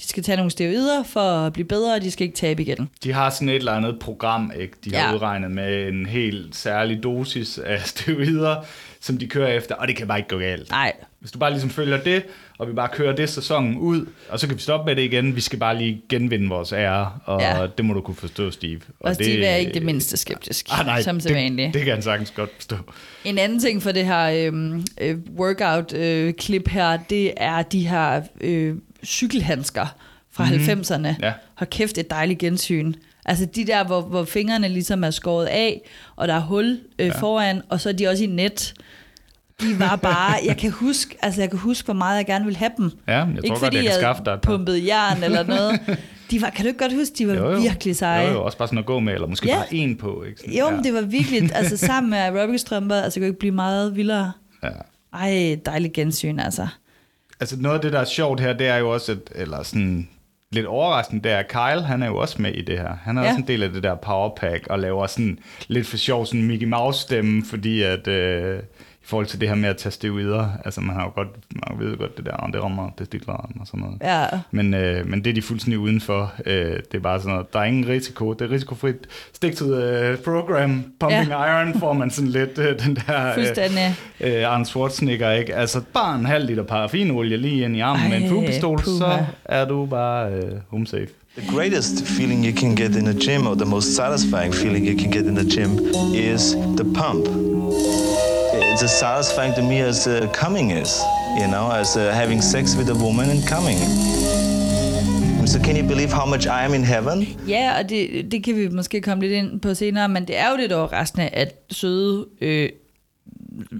De 0.00 0.08
skal 0.08 0.22
tage 0.22 0.36
nogle 0.36 0.50
steroider 0.50 1.02
for 1.02 1.20
at 1.20 1.52
blive 1.52 1.66
bedre, 1.68 1.94
og 1.94 2.02
de 2.02 2.10
skal 2.10 2.26
ikke 2.26 2.36
tabe 2.36 2.62
igen. 2.62 2.88
De 3.04 3.12
har 3.12 3.30
sådan 3.30 3.48
et 3.48 3.54
eller 3.56 3.72
andet 3.72 3.98
program, 4.00 4.52
ikke? 4.60 4.76
De 4.84 4.94
har 4.94 5.08
Ja. 5.08 5.14
udregnet 5.14 5.50
med 5.50 5.88
en 5.88 6.06
helt 6.06 6.56
særlig 6.56 7.02
dosis 7.02 7.58
af 7.58 7.80
steroider, 7.86 8.56
som 9.00 9.18
de 9.18 9.26
kører 9.28 9.48
efter, 9.48 9.74
og 9.74 9.88
det 9.88 9.96
kan 9.96 10.08
bare 10.08 10.18
ikke 10.18 10.28
gå 10.28 10.38
galt. 10.38 10.70
Nej, 10.70 10.92
Hvis 11.20 11.30
du 11.30 11.38
bare 11.38 11.50
ligesom 11.50 11.70
følger 11.70 12.02
det, 12.02 12.22
og 12.58 12.68
vi 12.68 12.72
bare 12.72 12.88
kører 12.92 13.16
det 13.16 13.28
sæsonen 13.28 13.78
ud, 13.78 14.06
og 14.28 14.40
så 14.40 14.46
kan 14.46 14.56
vi 14.56 14.62
stoppe 14.62 14.86
med 14.86 14.96
det 14.96 15.02
igen. 15.02 15.36
Vi 15.36 15.40
skal 15.40 15.58
bare 15.58 15.78
lige 15.78 16.02
genvinde 16.08 16.48
vores 16.48 16.72
ære, 16.72 17.12
og 17.24 17.40
ja. 17.40 17.66
Det 17.76 17.84
må 17.84 17.94
du 17.94 18.00
kunne 18.00 18.14
forstå, 18.14 18.50
Steve. 18.50 18.80
og 19.00 19.14
Steve 19.14 19.44
er 19.44 19.56
ikke 19.56 19.74
det 19.74 19.82
mindste 19.82 20.16
skeptisk, 20.16 20.66
Ah, 20.70 20.86
nej, 20.86 21.02
som 21.02 21.20
det, 21.20 21.74
det 21.74 21.84
kan 21.84 21.92
han 21.92 22.02
sagtens 22.02 22.30
godt 22.30 22.50
forstå. 22.54 22.76
En 23.24 23.38
anden 23.38 23.60
ting 23.60 23.82
for 23.82 23.92
det 23.92 24.06
her 24.06 24.46
øhm, 24.46 24.84
øh, 25.00 25.18
workout-klip 25.38 26.68
her, 26.68 26.98
det 27.10 27.32
er 27.36 27.62
de 27.62 27.88
her 27.88 28.22
øh, 28.40 28.76
cykelhandsker 29.04 29.86
fra 30.32 30.44
mm. 30.44 30.50
90'erne. 30.50 30.98
Mhm. 30.98 31.22
Ja. 31.22 31.32
Har 31.54 31.66
kæft 31.66 31.98
et 31.98 32.10
dejligt 32.10 32.38
gensyn. 32.38 32.94
Altså 33.24 33.44
de 33.44 33.66
der, 33.66 33.84
hvor, 33.84 34.00
hvor 34.00 34.24
fingrene 34.24 34.68
ligesom 34.68 35.04
er 35.04 35.10
skåret 35.10 35.46
af, 35.46 35.80
og 36.16 36.28
der 36.28 36.34
er 36.34 36.40
hul 36.40 36.80
øh, 36.98 37.06
ja. 37.06 37.12
foran, 37.20 37.62
og 37.68 37.80
så 37.80 37.88
er 37.88 37.92
de 37.92 38.08
også 38.08 38.24
i 38.24 38.26
net. 38.26 38.74
De 39.60 39.78
var 39.78 39.96
bare, 39.96 40.34
jeg 40.46 40.56
kan 40.56 40.70
huske, 40.70 41.16
altså 41.22 41.40
jeg 41.40 41.50
kan 41.50 41.58
huske, 41.58 41.84
hvor 41.84 41.94
meget 41.94 42.16
jeg 42.16 42.26
gerne 42.26 42.44
ville 42.44 42.58
have 42.58 42.70
dem. 42.76 42.90
Ja, 43.08 43.12
jeg 43.18 43.26
tror 43.26 43.34
ikke 43.36 43.48
godt, 43.48 43.58
fordi 43.60 43.76
jeg 43.76 43.84
kan 43.84 43.92
skaffe 43.94 44.22
dig 44.24 44.38
pumpede 44.42 44.86
jern 44.86 45.22
eller 45.22 45.42
noget. 45.42 45.80
De 46.30 46.42
var, 46.42 46.50
kan 46.50 46.64
du 46.64 46.68
ikke 46.68 46.78
godt 46.78 46.94
huske, 46.94 47.14
de 47.18 47.28
var 47.28 47.34
Jo, 47.34 47.50
jo. 47.50 47.58
virkelig 47.60 47.96
seje? 47.96 48.26
Jo, 48.26 48.32
jo, 48.32 48.44
også 48.44 48.58
bare 48.58 48.68
sådan 48.68 48.78
at 48.78 48.86
gå 48.86 48.98
med, 49.00 49.14
eller 49.14 49.26
måske 49.26 49.48
Ja. 49.48 49.54
bare 49.56 49.74
en 49.74 49.96
på. 49.96 50.22
Ikke? 50.28 50.40
Sådan, 50.40 50.54
Jo, 50.54 50.64
ja. 50.68 50.70
men 50.74 50.84
det 50.84 50.94
var 50.94 51.00
virkelig, 51.00 51.50
altså 51.54 51.76
sammen 51.76 52.10
med 52.10 52.18
aerobic-strømper, 52.18 52.94
altså 52.94 53.14
det 53.14 53.22
kunne 53.22 53.28
ikke 53.28 53.38
blive 53.38 53.54
meget 53.54 53.96
vildere. 53.96 54.32
Ja. 54.62 54.68
Ej, 55.14 55.58
dejligt 55.66 55.92
gensyn, 55.92 56.38
altså. 56.38 56.66
Altså 57.40 57.56
noget 57.60 57.76
af 57.76 57.80
det, 57.82 57.92
der 57.92 57.98
er 58.00 58.04
sjovt 58.04 58.40
her, 58.40 58.52
det 58.52 58.66
er 58.66 58.76
jo 58.76 58.90
også, 58.90 59.12
at, 59.12 59.18
eller 59.34 59.62
sådan 59.62 60.08
lidt 60.52 60.66
overraskende, 60.66 61.22
det 61.22 61.32
er, 61.32 61.38
at 61.38 61.48
Kyle, 61.48 61.82
han 61.86 62.02
er 62.02 62.06
jo 62.06 62.16
også 62.16 62.42
med 62.42 62.52
i 62.54 62.62
det 62.62 62.78
her. 62.78 62.92
Han 63.02 63.18
er 63.18 63.22
ja. 63.22 63.28
Også 63.28 63.40
en 63.40 63.46
del 63.48 63.62
af 63.62 63.70
det 63.70 63.82
der 63.82 63.94
powerpack, 63.94 64.66
og 64.66 64.78
laver 64.78 65.06
sådan 65.06 65.38
lidt 65.68 65.86
for 65.86 65.96
sjov 65.96 66.26
sådan 66.26 66.42
Mickey 66.42 66.66
Mouse 66.66 67.00
stemme, 67.00 67.44
fordi 67.44 67.82
at 67.82 68.08
øh, 68.08 68.60
i 69.02 69.06
forhold 69.10 69.26
til 69.26 69.40
det 69.40 69.48
her 69.48 69.54
med 69.54 69.68
at 69.68 69.76
tage 69.76 69.92
steroider, 69.92 70.48
altså 70.64 70.80
man 70.80 70.96
har 70.96 71.02
jo 71.04 71.10
godt, 71.14 71.28
man 71.68 71.78
ved 71.80 71.90
jo 71.92 71.98
godt 71.98 72.16
det 72.16 72.26
der, 72.26 72.32
og 72.32 72.52
det 72.52 72.62
rammer 72.62 72.90
testikler 72.98 73.34
og 73.34 73.66
sådan 73.66 73.80
noget. 73.80 73.96
Ja, 74.02 74.26
Men, 74.50 74.74
øh, 74.74 75.06
men 75.08 75.24
det 75.24 75.30
er 75.30 75.34
de 75.34 75.42
fuldstændig 75.42 75.78
udenfor. 75.78 76.32
Øh, 76.46 76.72
det 76.72 76.94
er 76.94 76.98
bare 76.98 77.18
sådan 77.20 77.32
noget, 77.32 77.52
der 77.52 77.60
er 77.60 77.64
ingen 77.64 77.88
risiko. 77.88 78.32
Det 78.32 78.42
er 78.42 78.50
risikofrit. 78.50 78.96
Stick 79.32 79.56
to 79.56 79.64
the 79.64 80.16
program. 80.24 80.84
Pumping 81.00 81.28
ja. 81.28 81.60
iron 81.60 81.78
får 81.80 81.92
man 81.92 82.10
sådan 82.10 82.30
lidt 82.30 82.58
øh, 82.58 82.78
den 82.86 82.96
der 82.96 83.34
fuldstændig. 83.34 83.96
øh, 84.20 84.40
øh, 84.40 84.52
Arne 84.52 84.66
Schwarzenegger, 84.66 85.32
ikke? 85.32 85.54
Altså 85.54 85.80
bare 85.94 86.18
en 86.18 86.26
halv 86.26 86.46
liter 86.46 86.62
paraffinolie 86.62 87.36
lige 87.36 87.64
ind 87.64 87.76
i 87.76 87.80
armen 87.80 88.08
med 88.08 88.16
en 88.16 88.22
Ej, 88.22 88.28
fuglepistol, 88.28 88.82
så 88.84 89.24
er 89.44 89.64
du 89.64 89.86
bare 89.86 90.32
øh, 90.32 90.52
home 90.68 90.86
safe. 90.86 91.08
The 91.38 91.56
greatest 91.56 92.06
feeling 92.06 92.44
you 92.46 92.56
can 92.56 92.76
get 92.76 92.96
in 92.96 93.06
a 93.06 93.12
gym, 93.12 93.46
or 93.46 93.54
the 93.54 93.64
most 93.64 93.94
satisfying 93.96 94.54
feeling 94.54 94.86
you 94.88 94.98
can 94.98 95.12
get 95.12 95.26
in 95.26 95.34
the 95.36 95.44
gym, 95.44 95.70
is 96.14 96.52
the 96.76 96.84
pump. 96.94 97.59
It's 98.80 98.84
as 98.84 98.98
satisfying 98.98 99.54
to 99.54 99.62
me 99.62 99.78
as 99.82 100.06
uh, 100.06 100.26
coming 100.32 100.70
is, 100.70 101.02
you 101.40 101.46
know, 101.46 101.70
as 101.70 101.96
uh, 101.96 102.00
having 102.14 102.42
sex 102.42 102.76
with 102.76 102.88
a 102.88 102.94
woman 103.04 103.28
and 103.30 103.46
coming. 103.46 103.78
So 105.46 105.58
can 105.58 105.76
you 105.76 105.82
believe 105.82 106.12
how 106.12 106.26
much 106.26 106.46
I 106.46 106.64
am 106.64 106.74
in 106.74 106.84
heaven? 106.84 107.26
Ja, 107.48 107.78
og 107.78 107.88
det, 107.88 108.32
det 108.32 108.44
kan 108.44 108.56
vi 108.56 108.68
måske 108.68 109.00
komme 109.00 109.22
lidt 109.22 109.32
ind 109.32 109.60
på 109.60 109.74
senere, 109.74 110.08
men 110.08 110.24
det 110.24 110.38
er 110.38 110.50
jo 110.50 110.56
lidt 110.56 110.72
overraskende, 110.72 111.28
at 111.28 111.54
søde, 111.70 112.26
øh, 112.40 112.68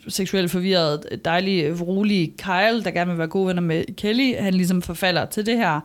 seksuelt 0.08 0.50
forvirret, 0.50 1.20
dejlige, 1.24 1.74
rolige 1.80 2.34
Kyle, 2.38 2.84
der 2.84 2.90
gerne 2.90 3.10
vil 3.10 3.18
være 3.18 3.28
gode 3.28 3.46
venner 3.46 3.62
med 3.62 3.96
Kelly, 3.96 4.34
han 4.38 4.54
ligesom 4.54 4.82
forfalder 4.82 5.24
til 5.24 5.46
det 5.46 5.56
her. 5.56 5.80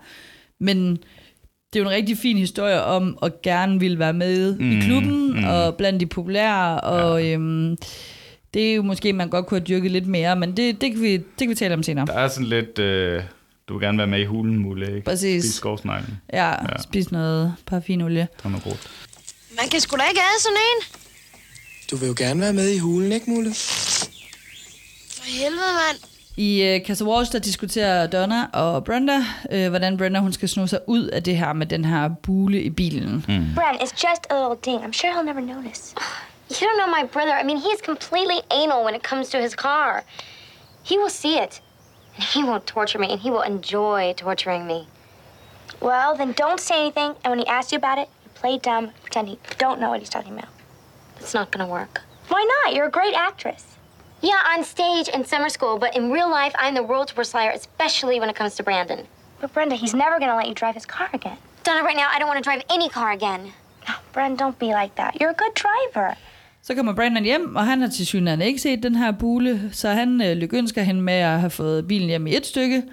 Men 0.59 0.91
det 1.73 1.79
er 1.79 1.83
jo 1.83 1.89
en 1.89 1.95
rigtig 1.95 2.17
fin 2.17 2.37
historie 2.37 2.83
om 2.83 3.17
at 3.23 3.41
gerne 3.41 3.79
vil 3.79 3.99
være 3.99 4.13
med 4.13 4.57
mm, 4.57 4.71
i 4.71 4.81
klubben, 4.81 5.33
mm. 5.33 5.43
og 5.43 5.75
blandt 5.75 5.99
de 5.99 6.05
populære, 6.05 6.81
og 6.81 7.23
ja. 7.23 7.33
øhm, 7.33 7.77
det 8.55 8.71
er 8.71 8.75
jo 8.75 8.81
måske, 8.81 9.13
man 9.13 9.29
godt 9.29 9.45
kunne 9.45 9.59
have 9.59 9.65
dyrket 9.65 9.91
lidt 9.91 10.07
mere, 10.07 10.35
men 10.35 10.57
det, 10.57 10.81
det, 10.81 10.91
kan, 10.91 11.01
vi, 11.01 11.11
det 11.17 11.23
kan 11.39 11.49
vi 11.49 11.55
tale 11.55 11.73
om 11.73 11.83
senere. 11.83 12.05
Der 12.05 12.13
er 12.13 12.27
sådan 12.27 12.47
lidt, 12.47 12.79
øh, 12.79 13.23
du 13.69 13.77
vil 13.77 13.85
gerne 13.85 13.97
være 13.97 14.07
med 14.07 14.19
i 14.19 14.25
hulen, 14.25 14.57
Mulle, 14.57 14.87
ikke? 14.87 15.01
Præcis. 15.01 15.43
Spise 15.43 15.57
skovsneglen. 15.57 16.21
Ja, 16.33 16.49
ja. 16.49 16.81
spise 16.81 17.13
noget 17.13 17.55
paraffinolie. 17.65 18.27
Tag 18.41 18.51
noget 18.51 18.63
brugt. 18.63 18.91
Man 19.61 19.69
kan 19.69 19.79
sgu 19.79 19.97
da 19.97 20.03
ikke 20.09 20.21
have 20.21 20.39
sådan 20.39 20.57
en. 20.57 20.83
Du 21.91 21.95
vil 21.95 22.07
jo 22.07 22.15
gerne 22.17 22.41
være 22.41 22.53
med 22.53 22.69
i 22.69 22.77
hulen, 22.77 23.11
ikke, 23.11 23.29
Mulle? 23.31 23.53
For 25.09 25.25
helvede, 25.25 25.71
mand. 25.87 25.97
I 26.37 26.75
uh, 26.75 26.87
Casa 26.87 27.05
Walsh, 27.05 27.31
der 27.31 27.39
diskuterer 27.39 28.07
Donna 28.07 28.45
og 28.53 28.83
Brenda, 28.83 29.17
uh, 29.53 29.67
hvordan 29.69 29.97
Brenda 29.97 30.19
hun 30.19 30.33
skal 30.33 30.49
sno 30.49 30.67
sig 30.67 30.79
ud 30.87 31.03
af 31.03 31.23
det 31.23 31.37
her 31.37 31.53
med 31.53 31.65
den 31.65 31.85
her 31.85 32.09
bule 32.23 32.61
i 32.61 32.69
bilen. 32.69 33.13
Mm. 33.13 33.45
Bren, 33.55 33.75
it's 33.81 34.09
just 34.09 34.27
a 34.29 34.33
little 34.33 34.57
ding. 34.65 34.83
I'm 34.83 34.93
sure 34.93 35.11
he'll 35.13 35.25
never 35.25 35.55
notice. 35.55 35.95
You 36.49 36.57
don't 36.59 36.77
know 36.77 36.87
my 36.87 37.03
brother. 37.03 37.31
I 37.31 37.43
mean, 37.43 37.57
he's 37.57 37.81
completely 37.81 38.41
anal 38.51 38.83
when 38.83 38.93
it 38.93 39.01
comes 39.01 39.29
to 39.29 39.41
his 39.41 39.55
car. 39.55 40.03
He 40.83 40.97
will 40.97 41.09
see 41.09 41.39
it. 41.39 41.59
And 42.15 42.23
he 42.23 42.43
won't 42.43 42.67
torture 42.67 42.99
me, 42.99 43.11
and 43.11 43.19
he 43.19 43.31
will 43.31 43.41
enjoy 43.41 44.13
torturing 44.15 44.67
me. 44.67 44.87
Well, 45.81 46.15
then 46.15 46.33
don't 46.33 46.59
say 46.59 46.81
anything, 46.81 47.15
and 47.23 47.31
when 47.31 47.39
he 47.39 47.47
asks 47.47 47.71
you 47.71 47.77
about 47.77 47.97
it, 47.97 48.09
you 48.23 48.29
play 48.35 48.57
dumb, 48.57 48.91
pretend 49.01 49.29
you 49.29 49.37
don't 49.57 49.79
know 49.79 49.89
what 49.89 49.99
he's 49.99 50.09
talking 50.09 50.33
about. 50.33 50.49
It's 51.17 51.33
not 51.33 51.51
gonna 51.51 51.67
work. 51.67 52.01
Why 52.27 52.47
not? 52.63 52.75
You're 52.75 52.85
a 52.85 52.91
great 52.91 53.15
actress. 53.15 53.75
Yeah, 54.21 54.41
on 54.47 54.63
stage 54.63 55.07
in 55.09 55.25
summer 55.25 55.49
school, 55.49 55.77
but 55.77 55.95
in 55.95 56.11
real 56.11 56.29
life, 56.29 56.53
I'm 56.57 56.75
the 56.75 56.83
world's 56.83 57.17
worst 57.17 57.33
liar, 57.33 57.51
especially 57.53 58.19
when 58.19 58.29
it 58.29 58.35
comes 58.35 58.55
to 58.55 58.63
Brandon. 58.63 59.07
But 59.41 59.53
Brenda, 59.53 59.75
he's 59.75 59.93
never 59.93 60.19
gonna 60.19 60.35
let 60.35 60.47
you 60.47 60.53
drive 60.53 60.75
his 60.75 60.85
car 60.85 61.09
again. 61.11 61.37
Donna, 61.63 61.83
right 61.83 61.97
now, 61.97 62.09
I 62.11 62.19
don't 62.19 62.27
want 62.27 62.37
to 62.37 62.43
drive 62.43 62.63
any 62.69 62.87
car 62.87 63.11
again. 63.11 63.51
No, 63.87 63.95
Brenda, 64.13 64.37
don't 64.37 64.57
be 64.57 64.67
like 64.67 64.95
that. 64.95 65.19
You're 65.19 65.31
a 65.31 65.33
good 65.33 65.53
driver. 65.53 66.15
Så 66.67 66.75
kommer 66.75 66.95
Brandon 66.95 67.23
hjem, 67.23 67.55
og 67.55 67.65
han 67.65 67.81
har 67.81 67.89
til 67.89 68.05
synligheden 68.05 68.47
ikke 68.47 68.61
set 68.61 68.83
den 68.83 68.95
her 68.95 69.11
bule, 69.11 69.69
så 69.71 69.89
han 69.89 70.21
øh, 70.21 70.37
lykønsker 70.37 70.81
hende 70.83 71.01
med 71.01 71.13
at 71.13 71.39
have 71.39 71.49
fået 71.49 71.87
bilen 71.87 72.07
hjem 72.07 72.27
i 72.27 72.35
et 72.35 72.45
stykke, 72.45 72.83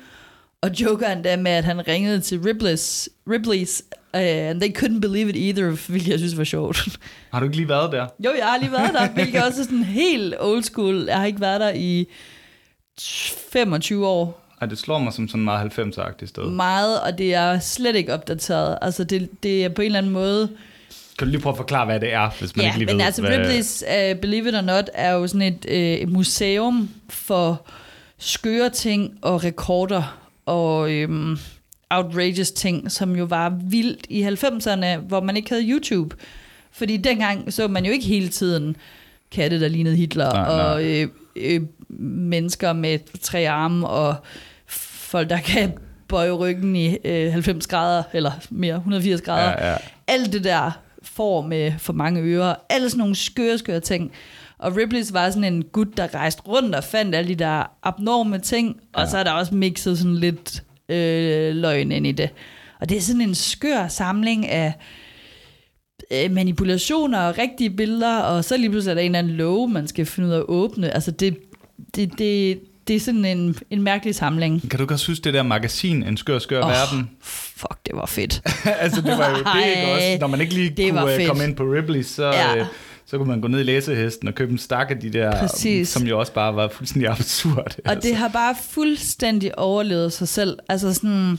og 0.61 0.71
joker 0.81 1.09
endda 1.09 1.37
med, 1.37 1.51
at 1.51 1.65
han 1.65 1.89
ringede 1.89 2.21
til 2.21 2.37
Ripley's, 2.37 3.09
Ripley's 3.31 3.83
Uh, 4.15 4.21
and 4.21 4.61
they 4.61 4.77
couldn't 4.79 5.01
believe 5.01 5.29
it 5.31 5.37
either, 5.37 5.89
hvilket 5.89 6.09
jeg 6.09 6.19
synes 6.19 6.39
var 6.39 6.45
sjovt. 6.45 6.99
Har 7.33 7.41
du 7.41 7.45
ikke 7.45 7.57
lige 7.57 7.69
været 7.69 7.93
der? 7.93 8.07
Jo, 8.25 8.31
jeg 8.39 8.47
har 8.47 8.59
lige 8.59 8.73
været 8.73 8.95
der, 8.95 9.09
hvilket 9.09 9.45
også 9.45 9.61
er 9.61 9.65
sådan 9.65 9.85
helt 9.85 10.35
old 10.41 10.63
school. 10.63 11.05
Jeg 11.07 11.19
har 11.19 11.25
ikke 11.25 11.41
været 11.41 11.61
der 11.61 11.73
i 11.75 12.07
25 13.53 14.07
år. 14.07 14.41
Ej, 14.61 14.67
det 14.67 14.79
slår 14.79 14.99
mig 14.99 15.13
som 15.13 15.29
sådan 15.29 15.45
meget 15.45 15.79
90-agtigt 15.79 16.27
sted. 16.27 16.51
Meget, 16.51 17.01
og 17.01 17.19
det 17.19 17.35
er 17.35 17.59
slet 17.59 17.97
ikke 17.97 18.15
opdateret. 18.15 18.79
Altså, 18.83 19.05
det, 19.05 19.43
det 19.43 19.65
er 19.65 19.69
på 19.69 19.83
en 19.83 19.87
eller 19.87 19.99
anden 19.99 20.13
måde... 20.13 20.49
Kan 21.23 21.29
du 21.29 21.31
lige 21.31 21.41
prøve 21.41 21.53
at 21.53 21.57
forklare, 21.57 21.85
hvad 21.85 22.01
det 22.01 22.13
er, 22.13 22.31
hvis 22.39 22.57
man 22.57 22.65
ja, 22.65 22.69
ikke 22.69 22.79
lige 22.79 22.87
men 22.87 22.97
ved, 22.97 23.05
altså 23.05 23.23
hvad... 23.23 23.39
Ripley's 23.39 24.13
uh, 24.13 24.21
Believe 24.21 24.49
It 24.49 24.55
or 24.55 24.61
Not 24.61 24.91
er 24.95 25.13
jo 25.13 25.27
sådan 25.27 25.43
et, 25.43 25.67
uh, 25.69 25.75
et 25.75 26.09
museum 26.09 26.91
for 27.09 27.67
skøre 28.19 28.71
ting 28.71 29.19
og 29.23 29.45
rekorder 29.45 30.19
og 30.47 30.93
øhm, 30.93 31.39
outrageous 31.91 32.51
ting, 32.51 32.93
som 32.93 33.17
jo 33.17 33.25
var 33.25 33.59
vildt 33.65 34.07
i 34.09 34.23
90'erne, 34.23 34.97
hvor 34.97 35.21
man 35.21 35.37
ikke 35.37 35.51
havde 35.51 35.71
YouTube. 35.71 36.17
Fordi 36.73 36.97
dengang 36.97 37.53
så 37.53 37.69
man 37.69 37.85
jo 37.85 37.93
ikke 37.93 38.07
hele 38.07 38.29
tiden 38.29 38.77
katte, 39.31 39.61
der 39.61 39.69
lignede 39.69 39.97
Hitler, 39.97 40.33
Nej, 40.33 40.49
nej. 40.49 40.65
og 40.65 40.85
øh, 40.85 41.09
øh, 41.37 41.61
mennesker 42.09 42.73
med 42.73 42.99
tre 43.21 43.49
arme, 43.49 43.89
og 43.89 44.15
folk, 44.67 45.31
der 45.31 45.41
kan 45.41 45.73
bøje 46.09 46.31
ryggen 46.31 46.77
i 46.77 46.97
øh, 47.05 47.33
90 47.33 47.67
grader, 47.67 48.03
eller 48.13 48.33
mere, 48.51 48.77
180 48.77 49.23
grader. 49.23 49.67
Ja, 49.67 49.71
ja. 49.71 49.77
Alt 50.07 50.33
det 50.33 50.45
der 50.45 50.82
får 51.15 51.43
med 51.43 51.73
for 51.79 51.93
mange 51.93 52.21
ører, 52.21 52.55
alle 52.71 52.91
sådan 52.91 52.99
nogle 52.99 53.15
skøre, 53.15 53.59
skøre 53.59 53.81
ting. 53.81 54.13
Og 54.59 54.73
Ripley's 54.73 55.13
var 55.13 55.31
sådan 55.31 55.55
en 55.55 55.65
gut, 55.65 55.97
der 55.97 56.15
rejste 56.15 56.43
rundt 56.43 56.75
og 56.75 56.85
fandt 56.85 57.15
alle 57.15 57.29
de 57.29 57.35
der 57.35 57.65
abnorme 57.83 58.39
ting, 58.39 58.81
og 58.93 59.09
så 59.09 59.19
er 59.19 59.25
der 59.25 59.33
også 59.33 59.55
mixet 59.55 59.99
sådan 59.99 60.17
lidt 60.17 60.63
øh, 60.89 61.55
løgn 61.55 61.93
ind 61.93 62.07
i 62.07 62.13
det. 62.13 62.31
Og 62.81 62.89
det 62.89 62.97
er 62.97 63.01
sådan 63.01 63.21
en 63.21 63.35
skør 63.35 63.89
samling 63.89 64.49
af 64.49 64.75
øh, 66.13 66.31
manipulationer 66.31 67.21
og 67.21 67.39
rigtige 67.39 67.71
billeder, 67.71 68.19
og 68.19 68.45
så 68.45 68.57
lige 68.57 68.71
pludselig 68.71 68.91
er 68.91 68.95
der 68.95 69.03
en 69.03 69.07
eller 69.07 69.19
anden 69.19 69.33
love, 69.33 69.69
man 69.69 69.87
skal 69.89 70.07
finde 70.07 70.29
ud 70.29 70.35
af 70.35 70.39
at 70.39 70.45
åbne. 70.49 70.91
Altså 70.91 71.11
det, 71.11 71.39
det, 71.95 72.19
det, 72.19 72.61
det 72.89 72.97
er 72.97 73.01
sådan 73.01 73.25
en, 73.25 73.57
en 73.71 73.83
mærkelig 73.83 74.15
samling. 74.15 74.71
Kan 74.71 74.79
du 74.79 74.87
godt 74.87 75.07
huske 75.07 75.25
det 75.25 75.35
der 75.35 75.43
magasin, 75.43 76.03
En 76.03 76.17
skør, 76.17 76.39
skør 76.39 76.63
oh, 76.63 76.71
verden? 76.71 77.11
Fuck, 77.23 77.79
det 77.87 77.97
var 77.97 78.07
fedt. 78.07 78.43
altså, 78.81 79.01
det 79.01 79.19
var 79.19 79.31
jo 79.31 79.37
det, 79.37 79.67
ikke 79.77 79.93
også? 79.93 80.17
Når 80.21 80.27
man 80.27 80.41
ikke 80.41 80.55
lige 80.55 80.71
det 80.71 80.91
kunne 80.91 81.11
øh, 81.13 81.17
fedt. 81.17 81.29
komme 81.29 81.45
ind 81.45 81.57
på 81.57 81.63
Ripley, 81.65 82.03
så, 82.03 82.25
Ja. 82.27 82.57
øh, 82.57 82.67
så 83.07 83.19
kunne 83.19 83.29
man 83.29 83.41
gå 83.41 83.49
ned 83.49 83.61
i 83.61 83.63
læsehesten 83.63 84.29
og 84.29 84.35
købe 84.35 84.53
en 84.53 84.59
stak 84.59 84.91
af 84.91 84.99
de 84.99 85.13
der, 85.13 85.39
Præcis. 85.41 85.89
som 85.89 86.03
jo 86.03 86.19
også 86.19 86.33
bare 86.33 86.57
var 86.57 86.69
fuldstændig 86.69 87.11
absurd. 87.19 87.77
Og 87.85 88.03
det 88.03 88.17
har 88.17 88.29
bare 88.29 88.55
fuldstændig 88.71 89.59
overlevet 89.59 90.13
sig 90.13 90.29
selv. 90.29 90.59
Altså 90.69 90.95
sådan, 90.95 91.39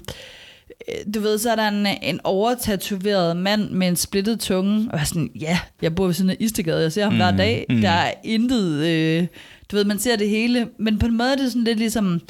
øh, 0.87 1.13
du 1.13 1.19
ved, 1.19 1.37
så 1.37 1.51
er 1.51 1.55
der 1.55 1.67
en, 1.67 1.87
en 2.01 2.19
overtatoveret 2.23 3.37
mand 3.37 3.69
med 3.69 3.87
en 3.87 3.95
splittet 3.95 4.39
tunge, 4.39 4.87
og 4.91 4.93
jeg 4.97 5.01
er 5.01 5.05
sådan, 5.05 5.29
ja, 5.39 5.59
jeg 5.81 5.95
bor 5.95 6.05
ved 6.05 6.13
siden 6.13 6.29
af 6.29 6.37
Istegade, 6.39 6.81
jeg 6.81 6.91
ser 6.91 7.03
ham 7.03 7.13
mm, 7.13 7.17
hver 7.19 7.31
dag, 7.31 7.65
mm. 7.69 7.81
der 7.81 7.89
er 7.89 8.11
intet, 8.23 8.85
øh, 8.87 9.27
du 9.73 9.77
ved, 9.77 9.85
man 9.85 9.99
ser 9.99 10.15
det 10.15 10.29
hele, 10.29 10.67
men 10.79 10.99
på 10.99 11.05
en 11.05 11.17
måde 11.17 11.31
er 11.31 11.35
det 11.35 11.51
sådan 11.51 11.63
lidt 11.63 11.77
ligesom, 11.79 12.21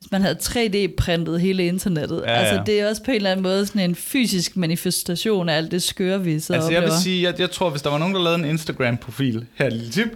hvis 0.00 0.10
man 0.12 0.22
havde 0.22 0.38
3D-printet 0.42 1.40
hele 1.40 1.66
internettet. 1.66 2.22
Ja, 2.26 2.32
ja. 2.32 2.38
Altså, 2.38 2.62
det 2.66 2.80
er 2.80 2.88
også 2.88 3.02
på 3.04 3.10
en 3.10 3.16
eller 3.16 3.30
anden 3.30 3.42
måde 3.42 3.66
sådan 3.66 3.82
en 3.90 3.94
fysisk 3.94 4.56
manifestation 4.56 5.48
af 5.48 5.56
alt 5.56 5.70
det 5.70 5.82
skøre, 5.82 6.22
vi 6.24 6.40
så 6.40 6.52
Altså, 6.52 6.70
jeg 6.70 6.82
vil 6.82 6.90
sige, 7.02 7.22
jeg, 7.22 7.40
jeg 7.40 7.50
tror, 7.50 7.70
hvis 7.70 7.82
der 7.82 7.90
var 7.90 7.98
nogen, 7.98 8.14
der 8.14 8.22
lavede 8.22 8.38
en 8.38 8.44
Instagram-profil, 8.44 9.46
her 9.54 9.66
er 9.66 9.70
lille 9.70 9.90
tip, 9.90 10.08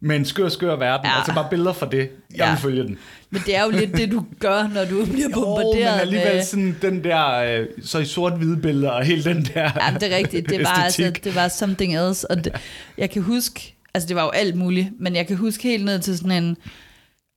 med 0.00 0.16
en 0.16 0.24
skør, 0.24 0.48
skør 0.48 0.76
verden, 0.76 1.06
Ja. 1.06 1.16
altså 1.18 1.34
bare 1.34 1.46
billeder 1.50 1.72
fra 1.72 1.86
det, 1.90 1.98
jeg 1.98 2.08
Ja. 2.38 2.50
vil 2.50 2.58
følge 2.60 2.82
den. 2.82 2.98
Men 3.30 3.42
det 3.46 3.56
er 3.56 3.64
jo 3.64 3.70
lidt 3.70 3.96
det, 3.96 4.10
du 4.12 4.24
gør, 4.40 4.68
når 4.74 4.84
du 4.84 5.04
bliver 5.12 5.28
Jo, 5.28 5.28
men 5.28 5.32
bombarderet 5.34 6.00
alligevel 6.00 6.34
med... 6.34 6.44
sådan 6.44 6.76
den 6.82 7.04
der, 7.04 7.28
øh, 7.60 7.66
så 7.84 7.98
i 7.98 8.04
sort-hvide 8.04 8.56
billeder, 8.56 8.90
og 8.90 9.04
hele 9.04 9.24
den 9.24 9.42
der 9.54 9.60
Ja, 9.62 9.94
det 10.00 10.12
er 10.12 10.16
rigtigt. 10.16 10.48
Det 10.50 10.58
var, 10.60 10.66
altså, 10.84 11.12
det 11.24 11.34
var 11.34 11.48
something 11.48 11.96
else. 11.96 12.30
Og 12.30 12.44
det, 12.44 12.52
jeg 12.98 13.10
kan 13.10 13.22
huske, 13.22 13.74
altså 13.98 14.08
det 14.08 14.16
var 14.16 14.24
jo 14.24 14.30
alt 14.30 14.56
muligt, 14.56 14.88
men 14.98 15.16
jeg 15.16 15.26
kan 15.26 15.36
huske 15.36 15.62
helt 15.62 15.84
ned 15.84 15.98
til 15.98 16.18
sådan 16.18 16.44
en, 16.44 16.56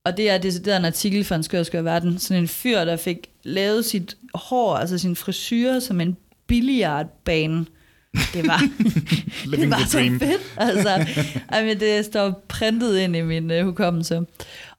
og 0.04 0.16
det 0.16 0.30
er 0.30 0.34
er 0.66 0.76
en 0.76 0.84
artikel 0.84 1.24
fra 1.24 1.34
en 1.34 1.42
skør, 1.42 1.62
skør 1.62 1.82
verden, 1.82 2.18
sådan 2.18 2.42
en 2.42 2.48
fyr, 2.48 2.84
der 2.84 2.96
fik 2.96 3.16
lavet 3.42 3.84
sit 3.84 4.16
hår, 4.34 4.76
altså 4.76 4.98
sin 4.98 5.16
frisyr, 5.16 5.78
som 5.80 6.00
en 6.00 6.16
billiardbane. 6.46 7.66
Det 8.34 8.46
var, 8.46 8.62
det 9.50 9.70
var 9.70 9.86
så 9.86 9.98
dream. 9.98 10.20
fedt. 10.20 10.40
Altså, 10.56 11.06
mean, 11.50 11.80
det 11.80 12.04
står 12.04 12.44
printet 12.48 12.98
ind 12.98 13.16
i 13.16 13.20
min 13.20 13.50
uh, 13.50 13.64
hukommelse. 13.64 14.20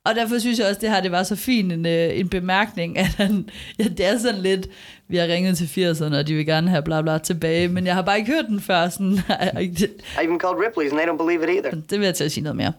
Og 0.06 0.16
derfor 0.16 0.40
synes 0.40 0.60
jeg 0.60 0.68
også, 0.68 0.82
det 0.82 0.90
her 0.90 1.02
det 1.02 1.12
var 1.12 1.24
så 1.24 1.36
fin 1.36 1.72
en, 1.72 1.86
uh, 1.86 2.20
en 2.20 2.30
bemærkning, 2.30 2.98
at 2.98 3.06
han, 3.06 3.50
ja, 3.80 3.84
det 3.84 4.06
er 4.06 4.18
sådan 4.18 4.42
lidt, 4.42 4.68
vi 5.14 5.18
har 5.18 5.28
ringet 5.28 5.58
til 5.58 5.66
80'erne, 5.66 6.16
og 6.16 6.28
de 6.28 6.34
vil 6.36 6.46
gerne 6.46 6.70
have 6.70 6.82
bla 6.82 7.02
bla 7.02 7.18
tilbage, 7.18 7.68
men 7.68 7.86
jeg 7.86 7.94
har 7.96 8.02
bare 8.02 8.18
ikke 8.20 8.32
hørt 8.32 8.46
den 8.48 8.60
før. 8.62 8.90
Sådan, 8.90 9.12
I 9.62 9.86
even 10.24 10.40
called 10.40 10.58
Ripley's, 10.66 10.90
and 10.92 11.00
they 11.00 11.08
don't 11.08 11.26
believe 11.26 11.44
it 11.44 11.50
either. 11.66 11.82
det 11.90 12.00
vil 12.00 12.06
jeg 12.06 12.16
til 12.16 12.24
at 12.24 12.32
sige 12.32 12.44
noget 12.44 12.56
mere. 12.58 12.74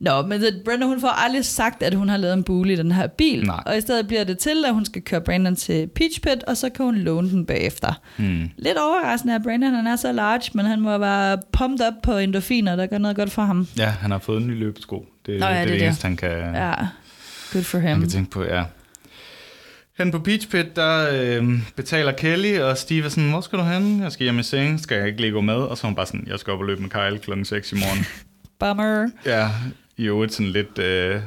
Nå, 0.00 0.22
men 0.22 0.42
Brenda, 0.64 0.86
hun 0.86 1.00
får 1.00 1.08
aldrig 1.08 1.44
sagt, 1.44 1.82
at 1.82 1.94
hun 1.94 2.08
har 2.08 2.16
lavet 2.16 2.34
en 2.34 2.42
bule 2.44 2.72
i 2.72 2.76
den 2.76 2.92
her 2.92 3.06
bil. 3.06 3.46
Nej. 3.46 3.62
Og 3.66 3.76
i 3.78 3.80
stedet 3.80 4.06
bliver 4.06 4.24
det 4.24 4.38
til, 4.38 4.64
at 4.66 4.74
hun 4.74 4.84
skal 4.84 5.02
køre 5.02 5.20
Brandon 5.20 5.56
til 5.56 5.86
Peach 5.86 6.20
Pit, 6.20 6.44
og 6.46 6.56
så 6.56 6.68
kan 6.70 6.84
hun 6.84 6.96
låne 6.96 7.30
den 7.30 7.46
bagefter. 7.46 8.00
Hmm. 8.16 8.50
Lidt 8.56 8.78
overraskende, 8.78 9.34
at 9.34 9.42
Brandon 9.42 9.74
han 9.74 9.86
er 9.86 9.96
så 9.96 10.12
large, 10.12 10.50
men 10.54 10.66
han 10.66 10.80
må 10.80 10.98
være 10.98 11.38
pumped 11.52 11.86
up 11.86 11.94
på 12.02 12.16
endorfiner, 12.18 12.76
der 12.76 12.86
gør 12.86 12.98
noget 12.98 13.16
godt 13.16 13.30
for 13.30 13.42
ham. 13.42 13.66
Ja, 13.78 13.86
han 13.86 14.10
har 14.10 14.18
fået 14.18 14.40
en 14.42 14.46
ny 14.48 14.58
løbesko. 14.58 15.06
Det, 15.26 15.40
Nå 15.40 15.46
ja, 15.46 15.52
det 15.52 15.60
er 15.60 15.64
det 15.64 15.68
det, 15.68 15.74
er 15.74 15.78
det. 15.78 15.86
eneste, 15.86 16.06
han 16.06 16.16
kan, 16.16 16.30
Ja, 16.54 16.74
good 17.52 17.62
for 17.64 17.78
han 17.78 17.88
him. 17.90 18.00
kan 18.00 18.08
tænke 18.10 18.30
på, 18.30 18.42
ja. 18.44 18.62
Hen 20.00 20.10
på 20.10 20.18
Beach 20.18 20.48
Pit, 20.48 20.76
der 20.76 21.08
øh, 21.12 21.60
betaler 21.76 22.12
Kelly, 22.12 22.58
og 22.58 22.78
Steve 22.78 23.04
er 23.04 23.08
sådan, 23.08 23.30
hvor 23.30 23.40
skal 23.40 23.58
du 23.58 23.64
hen? 23.64 24.02
Jeg 24.02 24.12
skal 24.12 24.24
hjem 24.24 24.38
i 24.38 24.42
seng, 24.42 24.80
skal 24.80 24.96
jeg 24.98 25.06
ikke 25.06 25.20
lige 25.20 25.32
gå 25.32 25.40
med? 25.40 25.54
Og 25.54 25.78
så 25.78 25.86
er 25.86 25.88
hun 25.88 25.96
bare 25.96 26.06
sådan, 26.06 26.24
jeg 26.26 26.38
skal 26.38 26.52
op 26.52 26.58
og 26.58 26.66
løbe 26.66 26.82
med 26.82 26.90
Kyle 26.90 27.18
klokken 27.18 27.44
6 27.44 27.72
i 27.72 27.74
morgen. 27.74 28.06
Bummer. 28.60 29.08
ja, 29.26 29.50
i 29.96 30.04
øvrigt 30.04 30.32
sådan 30.32 30.52
lidt 30.52 30.78
øh, 30.78 31.20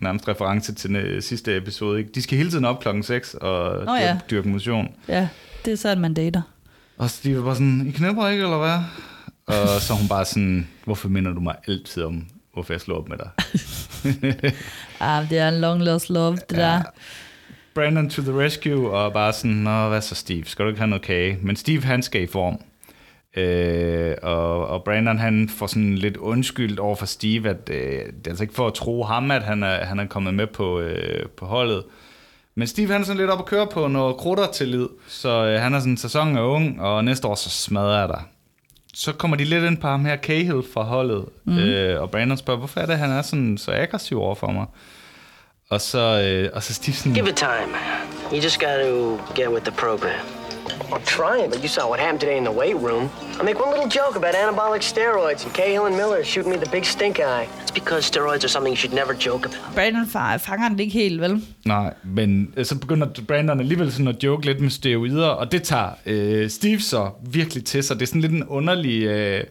nærmest 0.00 0.28
reference 0.28 0.74
til 0.74 0.88
den 0.88 0.96
øh, 0.96 1.22
sidste 1.22 1.56
episode. 1.56 1.98
Ikke? 1.98 2.10
De 2.14 2.22
skal 2.22 2.38
hele 2.38 2.50
tiden 2.50 2.64
op 2.64 2.80
klokken 2.80 3.02
6 3.02 3.34
og 3.34 3.80
dyrke, 3.80 3.92
ja. 3.92 4.18
dyrke 4.30 4.48
motion. 4.48 4.94
Ja, 5.08 5.28
det 5.64 5.72
er 5.72 5.76
sådan, 5.76 6.00
man 6.00 6.14
dater. 6.14 6.42
Og 6.98 7.10
Steve 7.10 7.38
er 7.38 7.44
bare 7.44 7.54
sådan, 7.54 7.86
I 7.86 7.90
knæpper 7.90 8.28
ikke, 8.28 8.42
eller 8.42 8.58
hvad? 8.58 8.78
Og 9.56 9.80
så 9.80 9.94
hun 9.94 10.08
bare 10.08 10.24
sådan, 10.24 10.68
hvorfor 10.84 11.08
minder 11.08 11.32
du 11.32 11.40
mig 11.40 11.54
altid 11.68 12.02
om, 12.02 12.26
hvorfor 12.52 12.72
jeg 12.72 12.80
slår 12.80 12.96
op 12.96 13.08
med 13.08 13.18
dig? 13.18 13.30
Ah, 15.00 15.30
det 15.30 15.38
er 15.38 15.48
en 15.48 15.60
long 15.60 15.82
lost 15.82 16.10
love, 16.10 16.36
det 16.36 16.50
der. 16.50 16.82
Brandon 17.76 18.10
to 18.10 18.22
the 18.22 18.44
rescue, 18.44 18.90
og 18.90 19.12
bare 19.12 19.32
sådan, 19.32 19.56
nå, 19.56 19.88
hvad 19.88 20.00
så 20.00 20.14
Steve, 20.14 20.44
skal 20.44 20.64
du 20.64 20.68
ikke 20.68 20.80
have 20.80 20.88
noget 20.88 21.02
kage? 21.02 21.38
Men 21.42 21.56
Steve, 21.56 21.82
han 21.82 22.02
skal 22.02 22.22
i 22.22 22.26
form. 22.26 22.60
Øh, 23.36 24.14
og, 24.22 24.68
og 24.68 24.84
Brandon, 24.84 25.18
han 25.18 25.48
får 25.48 25.66
sådan 25.66 25.94
lidt 25.94 26.16
undskyldt 26.16 26.80
over 26.80 26.96
for 26.96 27.06
Steve, 27.06 27.48
at 27.48 27.70
øh, 27.70 27.76
det 27.78 28.26
er 28.26 28.30
altså 28.30 28.44
ikke 28.44 28.54
for 28.54 28.66
at 28.66 28.74
tro 28.74 29.04
ham, 29.04 29.30
at 29.30 29.42
han 29.42 29.62
er, 29.62 29.84
han 29.84 29.98
er 29.98 30.06
kommet 30.06 30.34
med 30.34 30.46
på, 30.46 30.80
øh, 30.80 31.28
på 31.28 31.46
holdet. 31.46 31.84
Men 32.54 32.68
Steve, 32.68 32.92
han 32.92 33.00
er 33.00 33.04
sådan 33.04 33.20
lidt 33.20 33.30
op 33.30 33.38
at 33.38 33.46
køre 33.46 33.66
på 33.66 33.88
noget 33.88 34.16
krutter 34.16 34.46
til 34.52 34.68
lid, 34.68 34.86
så 35.08 35.46
øh, 35.46 35.60
han 35.60 35.74
er 35.74 35.78
sådan, 35.78 35.96
sæsonen 35.96 36.36
er 36.36 36.42
ung, 36.42 36.80
og 36.80 37.04
næste 37.04 37.28
år 37.28 37.34
så 37.34 37.50
smadrer 37.50 37.98
jeg 37.98 38.08
dig. 38.08 38.22
Så 38.94 39.12
kommer 39.12 39.36
de 39.36 39.44
lidt 39.44 39.64
ind 39.64 39.76
på 39.76 39.88
ham 39.88 40.04
her, 40.04 40.16
Cahill 40.16 40.62
fra 40.74 40.82
holdet, 40.82 41.24
mm. 41.44 41.58
øh, 41.58 42.02
og 42.02 42.10
Brandon 42.10 42.36
spørger, 42.36 42.58
hvorfor 42.58 42.80
er 42.80 42.86
det, 42.86 42.98
han 42.98 43.10
er 43.10 43.22
sådan 43.22 43.58
så 43.58 43.72
aggressiv 43.72 44.20
over 44.20 44.34
for 44.34 44.50
mig? 44.50 44.66
Og 45.70 45.80
så, 45.80 45.98
øh, 45.98 46.50
og 46.52 46.62
så 46.62 46.74
Steve 46.74 46.96
sådan, 46.96 47.14
Give 47.14 47.28
it 47.28 47.36
time. 47.36 47.72
You 48.32 48.40
just 48.42 48.60
got 48.60 48.76
to 48.86 49.18
get 49.34 49.48
with 49.50 49.64
the 49.64 49.72
program. 49.76 50.20
I'm 50.92 51.04
trying, 51.04 51.50
but 51.50 51.58
you 51.62 51.68
saw 51.68 51.88
what 51.90 52.00
happened 52.00 52.20
today 52.20 52.36
in 52.36 52.44
the 52.44 52.56
weight 52.60 52.76
room. 52.76 53.04
I 53.40 53.42
make 53.44 53.58
one 53.64 53.70
little 53.74 53.90
joke 53.98 54.14
about 54.16 54.34
anabolic 54.42 54.82
steroids, 54.94 55.44
and 55.44 55.52
Cahill 55.54 55.86
and 55.86 55.96
Miller 55.96 56.24
shooting 56.24 56.52
me 56.52 56.58
the 56.64 56.70
big 56.70 56.84
stink 56.84 57.18
eye. 57.18 57.46
It's 57.62 57.74
because 57.80 58.02
steroids 58.12 58.44
are 58.44 58.52
something 58.56 58.72
you 58.74 58.80
should 58.82 58.96
never 59.02 59.14
joke 59.26 59.42
about. 59.48 59.74
Brandon 59.74 60.06
fanger 60.38 60.68
den 60.68 60.80
ikke 60.80 60.92
helt, 60.92 61.20
vel? 61.20 61.42
Nej, 61.64 61.94
men 62.04 62.52
øh, 62.56 62.64
så 62.64 62.78
begynder 62.78 63.06
Brandon 63.28 63.60
alligevel 63.60 63.92
sådan 63.92 64.08
at 64.08 64.24
joke 64.24 64.46
lidt 64.46 64.60
med 64.60 64.70
steroider, 64.70 65.28
og 65.28 65.52
det 65.52 65.62
tager 65.62 65.90
øh, 66.06 66.50
Steve 66.50 66.80
så 66.80 67.10
virkelig 67.22 67.64
til 67.64 67.82
sig. 67.82 67.96
Det 67.96 68.02
er 68.02 68.06
sådan 68.06 68.20
lidt 68.20 68.32
en 68.32 68.44
underlig 68.44 69.02
øh, 69.02 69.44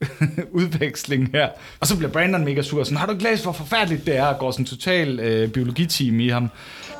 udveksling 0.60 1.30
her. 1.34 1.48
Og 1.80 1.86
så 1.86 1.96
bliver 1.96 2.10
Brandon 2.12 2.44
mega 2.44 2.62
sur, 2.62 2.84
sådan, 2.84 2.98
har 2.98 3.06
du 3.06 3.12
ikke 3.12 3.24
læst, 3.24 3.42
hvor 3.42 3.52
forfærdeligt 3.52 4.06
det 4.06 4.16
er, 4.16 4.26
og 4.26 4.38
går 4.38 4.50
sådan 4.50 4.66
total 4.66 5.20
øh, 5.20 5.48
biologiteam 5.48 6.20
i 6.20 6.28
ham. 6.28 6.50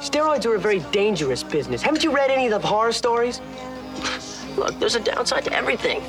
Steroids 0.01 0.47
are 0.47 0.55
a 0.55 0.59
very 0.59 0.81
dangerous 0.95 1.45
business. 1.45 1.83
Haven't 1.83 2.05
you 2.05 2.17
read 2.17 2.31
any 2.31 2.53
of 2.53 2.61
the 2.61 2.69
horror 2.69 2.93
stories? 2.93 3.43
Look, 4.57 4.75
there's 4.81 4.97
a 4.97 5.15
downside 5.15 5.45
to 5.45 5.53
everything. 5.53 6.03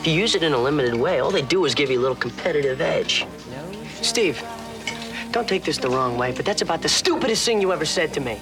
If 0.00 0.06
you 0.06 0.22
use 0.24 0.36
it 0.36 0.42
in 0.42 0.52
a 0.52 0.58
limited 0.58 0.94
way, 0.94 1.20
all 1.20 1.30
they 1.30 1.46
do 1.56 1.64
is 1.66 1.74
give 1.74 1.90
you 1.90 1.98
a 2.00 2.04
little 2.06 2.20
competitive 2.28 2.80
edge. 2.80 3.26
Steve, 4.02 4.42
don't 5.32 5.48
take 5.48 5.64
this 5.64 5.78
the 5.78 5.88
wrong 5.88 6.18
way, 6.18 6.32
but 6.32 6.44
that's 6.44 6.62
about 6.62 6.80
the 6.82 6.88
stupidest 6.88 7.44
thing 7.44 7.60
you 7.62 7.72
ever 7.72 7.84
said 7.84 8.12
to 8.14 8.20
me. 8.20 8.38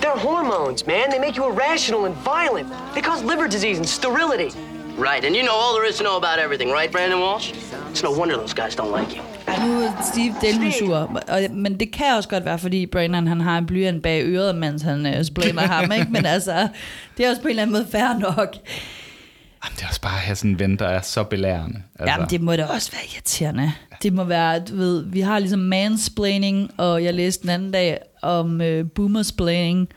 They're 0.00 0.16
hormones, 0.16 0.86
man. 0.86 1.10
They 1.10 1.18
make 1.18 1.36
you 1.36 1.44
irrational 1.44 2.04
and 2.04 2.14
violent. 2.16 2.68
They 2.94 3.00
cause 3.00 3.22
liver 3.22 3.48
disease 3.48 3.78
and 3.78 3.88
sterility. 3.88 4.50
Right, 4.98 5.24
and 5.24 5.34
you 5.34 5.42
know 5.42 5.54
all 5.54 5.74
there 5.78 5.88
is 5.90 5.96
to 5.96 6.04
know 6.04 6.16
about 6.16 6.38
everything, 6.44 6.70
right, 6.70 6.92
Brandon 6.92 7.20
Walsh? 7.20 7.52
It's 7.90 8.02
no 8.02 8.10
wonder 8.10 8.36
those 8.36 8.54
guys 8.54 8.76
don't 8.76 8.98
like 8.98 9.16
you. 9.16 9.22
Ej, 9.46 9.66
nu 9.66 9.82
er 9.82 9.92
Steve 10.12 10.34
del 10.40 10.72
sur. 10.72 10.96
Og, 11.28 11.40
men 11.50 11.80
det 11.80 11.92
kan 11.92 12.14
også 12.14 12.28
godt 12.28 12.44
være, 12.44 12.58
fordi 12.58 12.86
Brandon 12.86 13.26
han 13.26 13.40
har 13.40 13.58
en 13.58 13.66
blyant 13.66 14.02
bag 14.02 14.22
øret, 14.24 14.54
mens 14.54 14.82
han 14.82 15.06
øh, 15.06 15.24
splainer 15.24 15.62
ham. 15.62 15.92
Ikke? 15.92 16.06
Men 16.10 16.26
altså, 16.26 16.68
det 17.16 17.26
er 17.26 17.30
også 17.30 17.42
på 17.42 17.48
en 17.48 17.50
eller 17.50 17.62
anden 17.62 17.72
måde 17.72 17.86
fair 17.92 18.18
nok. 18.18 18.56
Jamen, 19.64 19.76
det 19.76 19.82
er 19.82 19.88
også 19.88 20.00
bare 20.00 20.12
at 20.14 20.20
have 20.20 20.36
sådan 20.36 20.50
en 20.50 20.58
ven, 20.58 20.78
der 20.78 20.86
er 20.88 21.00
så 21.00 21.24
belærende. 21.24 21.82
Altså. 21.98 22.12
Jamen, 22.12 22.30
det 22.30 22.40
må 22.40 22.56
da 22.56 22.64
også 22.64 22.92
være 22.92 23.02
irriterende. 23.14 23.72
Det 24.02 24.12
må 24.12 24.24
være, 24.24 24.60
du 24.60 24.76
ved, 24.76 25.04
vi 25.06 25.20
har 25.20 25.38
ligesom 25.38 25.60
mansplaining, 25.60 26.70
og 26.78 27.04
jeg 27.04 27.14
læste 27.14 27.42
den 27.42 27.50
anden 27.50 27.72
dag 27.72 27.98
om 28.22 28.60
øh, 28.60 28.84
boomersplaining. 28.94 29.88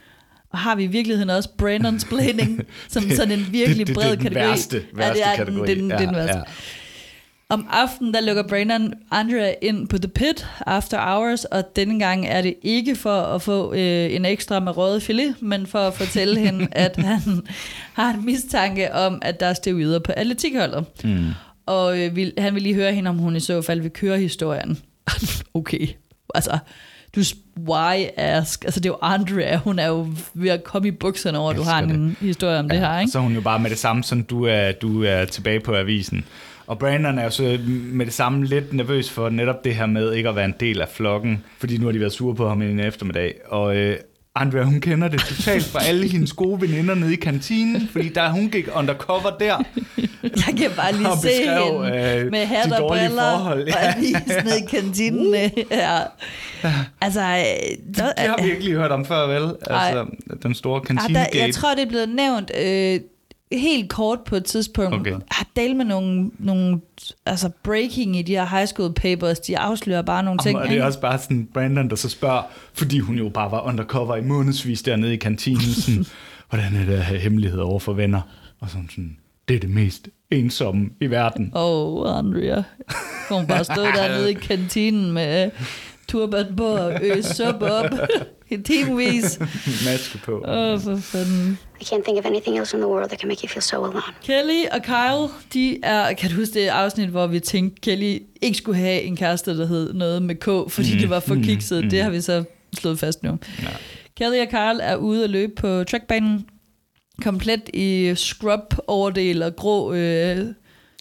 Og 0.56 0.60
har 0.60 0.76
vi 0.76 0.84
i 0.84 0.88
virkeligheden 0.88 1.30
også 1.30 1.49
Brandonsplaining, 1.58 2.62
som 2.88 3.03
sådan 3.10 3.39
en 3.39 3.47
virkelig 3.51 3.88
det, 3.88 3.88
det, 3.88 3.95
bred 3.95 4.12
det 4.12 4.20
den 4.20 4.24
kategori? 4.24 4.49
værste, 4.49 4.84
værste 4.93 5.20
ja, 5.20 5.26
det 5.26 5.32
er 5.32 5.36
kategori. 5.36 5.68
Den, 5.68 5.68
det, 5.68 5.78
den, 5.78 5.89
det 5.89 6.01
er 6.01 6.06
den 6.06 6.16
værste. 6.16 6.38
Ja. 6.38 6.43
Om 7.49 7.68
aftenen, 7.70 8.14
der 8.14 8.22
lukker 8.22 8.43
Brandon 8.47 8.93
Andrea 9.12 9.53
ind 9.62 9.88
på 9.88 9.97
The 9.97 10.08
Pit 10.08 10.47
after 10.66 11.16
hours, 11.16 11.45
og 11.45 11.76
denne 11.76 11.99
gang 11.99 12.28
er 12.28 12.41
det 12.41 12.56
ikke 12.62 12.95
for 12.95 13.22
at 13.22 13.41
få 13.41 13.74
øh, 13.74 14.16
en 14.16 14.26
ekstra 14.26 14.60
med 14.60 14.78
røde 14.78 15.01
filet, 15.01 15.36
men 15.41 15.68
for 15.68 15.80
at 15.80 15.93
fortælle 15.93 16.39
hende, 16.39 16.68
at 16.86 16.95
han 16.97 17.47
har 17.93 18.14
en 18.14 18.26
mistanke 18.26 18.93
om, 18.93 19.20
at 19.22 19.39
der 19.39 19.45
er 19.45 19.53
steroider 19.53 19.99
på 19.99 20.12
atletikholdet. 20.18 20.86
Mm. 21.03 21.26
Og 21.66 21.99
øh, 21.99 22.16
vil, 22.16 22.34
han 22.38 22.56
vil 22.56 22.64
lige 22.64 22.76
høre 22.76 22.93
hende, 22.93 23.10
om 23.10 23.18
hun 23.18 23.36
i 23.36 23.39
så 23.39 23.62
fald 23.62 23.82
vil 23.82 23.91
køre 23.91 24.18
historien. 24.18 24.78
okay, 25.53 25.88
altså, 26.36 26.60
du 27.16 27.22
why 27.59 28.05
ask? 28.18 28.66
Altså, 28.66 28.80
det 28.80 28.86
er 28.86 28.93
jo 28.93 28.97
Andrea, 29.01 29.57
hun 29.57 29.80
er 29.80 29.88
jo 29.88 30.07
ved 30.34 30.49
at 30.49 30.63
komme 30.63 30.88
i 30.88 30.91
bukserne 30.91 31.38
over, 31.38 31.51
at 31.51 31.57
du 31.57 31.63
har 31.63 31.82
en 31.82 32.18
historie 32.20 32.59
om 32.59 32.66
ja, 32.66 32.74
det 32.74 32.80
her, 32.80 32.99
ikke? 32.99 33.11
Så 33.11 33.18
er 33.18 33.24
hun 33.24 33.34
jo 33.34 33.41
bare 33.41 33.59
med 33.59 33.70
det 33.70 33.78
samme, 33.78 34.03
som 34.03 34.24
du 34.24 34.45
er, 34.45 34.72
du 34.72 35.03
er 35.03 35.26
tilbage 35.26 35.59
på 35.59 35.76
avisen. 35.76 36.26
Og 36.68 36.80
Brandon 36.80 37.20
er 37.20 37.24
jo 37.24 37.30
så 37.30 37.59
med 37.68 38.05
det 38.05 38.13
samme 38.13 38.45
lidt 38.45 38.74
nervøs 38.74 39.09
for 39.09 39.30
netop 39.30 39.63
det 39.63 39.76
her 39.76 39.86
med 39.86 40.13
ikke 40.13 40.30
at 40.30 40.36
være 40.36 40.45
en 40.45 40.55
del 40.59 40.82
af 40.82 40.89
flokken, 40.89 41.43
fordi 41.59 41.78
nu 41.78 41.86
har 41.86 41.91
de 41.91 41.99
været 41.99 42.13
sure 42.13 42.36
på 42.36 42.47
ham 42.47 42.61
i 42.61 42.66
en 42.66 42.80
eftermiddag. 42.80 43.36
Og 43.45 43.76
øh, 43.76 43.97
Andrea, 44.36 44.64
hun 44.64 44.82
kender 44.82 45.08
det 45.08 45.20
totalt 45.20 45.66
fra 45.66 45.84
alle 45.84 46.08
hendes 46.08 46.34
gode 46.34 46.62
veninder 46.62 46.96
nede 46.96 47.14
i 47.14 47.16
kantinen, 47.16 47.90
fordi 47.92 48.10
der 48.10 48.30
hun 48.30 48.50
gik 48.50 48.68
undercover 48.76 49.30
der. 49.40 49.64
Jeg 50.24 50.56
kan 50.58 50.72
bare 50.76 50.94
lige 50.94 51.10
Og 51.10 51.18
se 51.18 51.30
hende 51.30 52.24
øh, 52.24 52.32
med 52.32 52.46
hat 52.46 52.72
og 52.72 52.88
briller 52.88 53.38
forhold, 53.38 53.62
og 53.62 53.68
ja. 53.68 53.94
avis 53.96 54.16
nede 54.44 54.60
i 54.60 54.66
kantinen. 54.70 55.28
Uh. 55.28 55.34
Ja. 55.72 56.00
Altså, 57.02 57.22
øh, 57.22 57.96
der, 57.96 58.12
Det 58.12 58.14
har 58.18 58.44
vi 58.44 58.50
ikke 58.50 58.64
lige 58.64 58.76
hørt 58.76 58.92
om 58.92 59.06
før, 59.06 59.28
vel? 59.28 59.56
Altså, 59.70 60.06
den 60.44 60.56
store 60.56 60.80
ah, 60.80 60.86
kantinegate. 60.86 61.38
der, 61.38 61.46
jeg 61.46 61.54
tror, 61.54 61.76
det 61.76 61.84
er 61.84 61.90
blevet 61.90 62.10
nævnt 62.10 62.52
øh, 62.64 63.00
helt 63.52 63.90
kort 63.90 64.20
på 64.26 64.36
et 64.36 64.46
tidspunkt. 64.46 64.96
Okay. 64.96 65.16
Har 65.32 65.48
del 65.56 65.76
med 65.76 65.86
nogle, 65.86 66.32
nogle 66.40 66.80
altså 67.26 67.49
breaking 67.64 68.16
i 68.16 68.22
de 68.22 68.32
her 68.32 68.45
high 68.45 68.68
school 68.68 68.93
papers. 68.93 69.39
De 69.39 69.58
afslører 69.58 70.01
bare 70.01 70.24
nogle 70.24 70.39
ting. 70.39 70.60
Og 70.60 70.68
det 70.70 70.78
er 70.78 70.86
også 70.86 70.99
bare 70.99 71.20
sådan 71.20 71.47
Brandon, 71.53 71.89
der 71.89 71.95
så 71.95 72.10
spørger, 72.10 72.43
fordi 72.74 72.99
hun 72.99 73.16
jo 73.16 73.30
bare 73.30 73.51
var 73.51 73.62
undercover 73.62 74.16
i 74.16 74.22
månedsvis 74.22 74.82
dernede 74.82 75.14
i 75.14 75.18
kantinen, 75.18 75.62
sådan, 75.62 76.06
hvordan 76.49 76.76
er 76.76 76.86
det 76.86 76.93
at 76.93 77.03
have 77.03 77.20
hemmelighed 77.20 77.60
over 77.60 77.80
for 77.80 77.93
venner? 77.93 78.22
Og 78.60 78.70
sådan, 78.70 78.89
sådan 78.89 79.18
det 79.47 79.56
er 79.56 79.60
det 79.60 79.70
mest 79.70 80.10
ensomme 80.32 80.89
i 81.01 81.06
verden. 81.06 81.51
Åh, 81.56 82.06
oh, 82.06 82.18
Andrea. 82.18 82.64
Hun 83.30 83.47
bare 83.47 83.64
stod 83.64 83.86
dernede 83.97 84.32
i 84.32 84.34
kantinen 84.34 85.12
med 85.12 85.51
turban 86.16 86.55
på 86.55 86.68
og 86.68 86.99
øse 87.01 87.34
sup 87.34 87.61
op 87.61 87.86
i 88.53 88.57
timevis. 88.57 89.39
Maske 89.86 90.18
på. 90.26 90.43
Åh, 90.47 90.74
oh, 90.74 90.80
for 90.80 90.95
fanden. 90.95 91.57
I 91.82 91.84
can't 91.84 92.03
think 92.03 92.18
of 92.20 92.26
anything 92.26 92.57
else 92.57 92.78
in 92.78 92.82
the 92.82 92.89
world 92.89 93.09
that 93.09 93.20
can 93.20 93.28
make 93.30 93.41
you 93.43 93.49
feel 93.49 93.61
so 93.61 93.86
alone. 93.86 94.01
Kelly 94.24 94.63
og 94.72 94.84
Kyle, 94.84 95.28
de 95.53 95.80
er, 95.84 96.13
kan 96.13 96.30
du 96.30 96.36
huske 96.36 96.53
det 96.53 96.68
afsnit, 96.68 97.09
hvor 97.09 97.28
vi 97.28 97.39
tænkte, 97.39 97.82
Kelly 97.82 98.20
ikke 98.41 98.57
skulle 98.57 98.80
have 98.80 99.01
en 99.01 99.18
kæreste, 99.18 99.57
der 99.57 99.66
hed 99.66 99.93
noget 99.93 100.22
med 100.22 100.36
K, 100.36 100.72
fordi 100.72 100.93
mm, 100.93 100.99
det 100.99 101.09
var 101.09 101.20
for 101.20 101.36
kikset. 101.43 101.84
Mm, 101.84 101.89
det 101.89 102.03
har 102.03 102.09
vi 102.09 102.22
så 102.22 102.43
slået 102.78 102.99
fast 102.99 103.24
nu. 103.24 103.38
Ja. 103.61 103.68
Kelly 104.18 104.39
og 104.41 104.47
Kyle 104.49 104.84
er 104.84 104.95
ude 104.95 105.24
at 105.24 105.30
løbe 105.30 105.53
på 105.55 105.84
trackbanen, 105.84 106.45
komplet 107.22 107.70
i 107.74 108.13
scrub-overdel 108.16 109.43
og 109.43 109.55
grå 109.55 109.93
øh, 109.93 110.38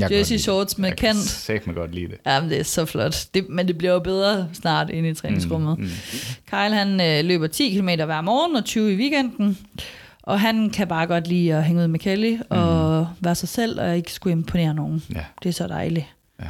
jersey 0.01 0.37
shorts 0.37 0.79
med 0.79 0.89
jeg 0.89 0.97
kan 0.99 1.15
kant. 1.15 1.25
sæt 1.25 1.67
mig 1.67 1.77
godt 1.77 1.95
lide 1.95 2.09
det. 2.09 2.19
Jamen, 2.27 2.51
det 2.51 2.59
er 2.61 2.65
så 2.65 2.85
flot. 2.85 3.27
Det, 3.35 3.49
men 3.49 3.69
det 3.69 3.79
bliver 3.79 3.93
jo 3.93 3.99
bedre 3.99 4.49
snart 4.53 4.91
inde 4.91 5.09
i 5.09 5.15
træningsrummet. 5.15 5.79
Mm, 5.79 5.85
mm. 5.85 5.91
Kyle, 6.51 6.75
han 6.75 7.01
øh, 7.01 7.25
løber 7.25 7.47
10 7.47 7.75
km 7.75 7.89
hver 7.89 8.21
morgen 8.21 8.57
og 8.57 8.65
20 8.65 8.93
i 8.93 8.97
weekenden. 8.97 9.59
Og 10.23 10.41
han 10.41 10.71
kan 10.71 10.89
bare 10.89 11.07
godt 11.07 11.27
lide 11.27 11.55
at 11.55 11.65
hænge 11.65 11.83
ud 11.83 11.89
med 11.89 11.99
Kelly 11.99 12.37
og 12.51 13.01
mm. 13.01 13.25
være 13.25 13.35
sig 13.35 13.49
selv 13.49 13.81
og 13.81 13.97
ikke 13.97 14.13
skulle 14.13 14.33
imponere 14.33 14.75
nogen. 14.75 15.03
Ja. 15.15 15.25
Det 15.43 15.49
er 15.49 15.53
så 15.53 15.67
dejligt. 15.67 16.07
Ja. 16.41 16.47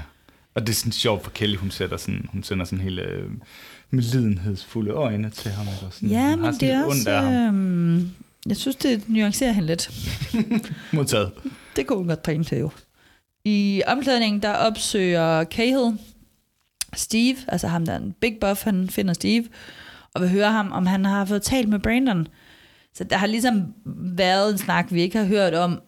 Og 0.55 0.61
det 0.63 0.69
er 0.69 0.75
sådan 0.75 0.93
sjovt 0.93 1.23
for 1.25 1.31
Kelly, 1.31 1.57
hun, 1.57 1.71
sætter 1.71 1.97
sådan, 1.97 2.29
hun 2.33 2.43
sender 2.43 2.65
sådan 2.65 2.81
hele 2.81 3.03
øh, 3.03 3.31
medlidenhedsfulde 3.91 4.91
øjne 4.91 5.31
til 5.31 5.51
ham. 5.51 5.67
Og 5.69 5.93
sådan, 5.93 6.09
Ja, 6.09 6.37
men 6.37 6.55
sådan 6.55 6.61
det 6.61 6.71
er 6.71 6.85
også... 6.85 7.11
Øh, 7.11 8.03
jeg 8.47 8.57
synes, 8.57 8.77
det 8.77 9.09
nuancerer 9.09 9.53
hende 9.53 9.67
lidt. 9.67 9.91
Modtaget. 10.93 11.31
Det 11.77 11.87
kunne 11.87 11.99
hun 11.99 12.09
godt 12.09 12.23
træne 12.23 12.45
til 12.45 12.59
jo. 12.59 12.71
I 13.45 13.83
omklædningen, 13.87 14.43
der 14.43 14.53
opsøger 14.53 15.45
Cahill 15.45 15.99
Steve, 16.97 17.37
altså 17.49 17.69
ham 17.69 17.87
der 17.87 17.93
er 17.93 17.97
en 17.97 18.15
big 18.21 18.37
buff, 18.41 18.65
han 18.65 18.91
finder 18.91 19.15
Steve, 19.15 19.45
og 20.15 20.23
vil 20.23 20.31
høre 20.31 20.53
ham, 20.53 20.73
om 20.73 20.87
han 20.87 21.05
har 21.05 21.25
fået 21.25 21.43
talt 21.43 21.69
med 21.69 21.79
Brandon. 21.79 22.29
Så 22.95 23.05
der 23.05 23.17
har 23.17 23.27
ligesom 23.27 23.75
været 24.17 24.53
en 24.53 24.59
snak, 24.59 24.87
vi 24.91 25.03
ikke 25.03 25.19
har 25.19 25.25
hørt 25.25 25.55
om, 25.55 25.81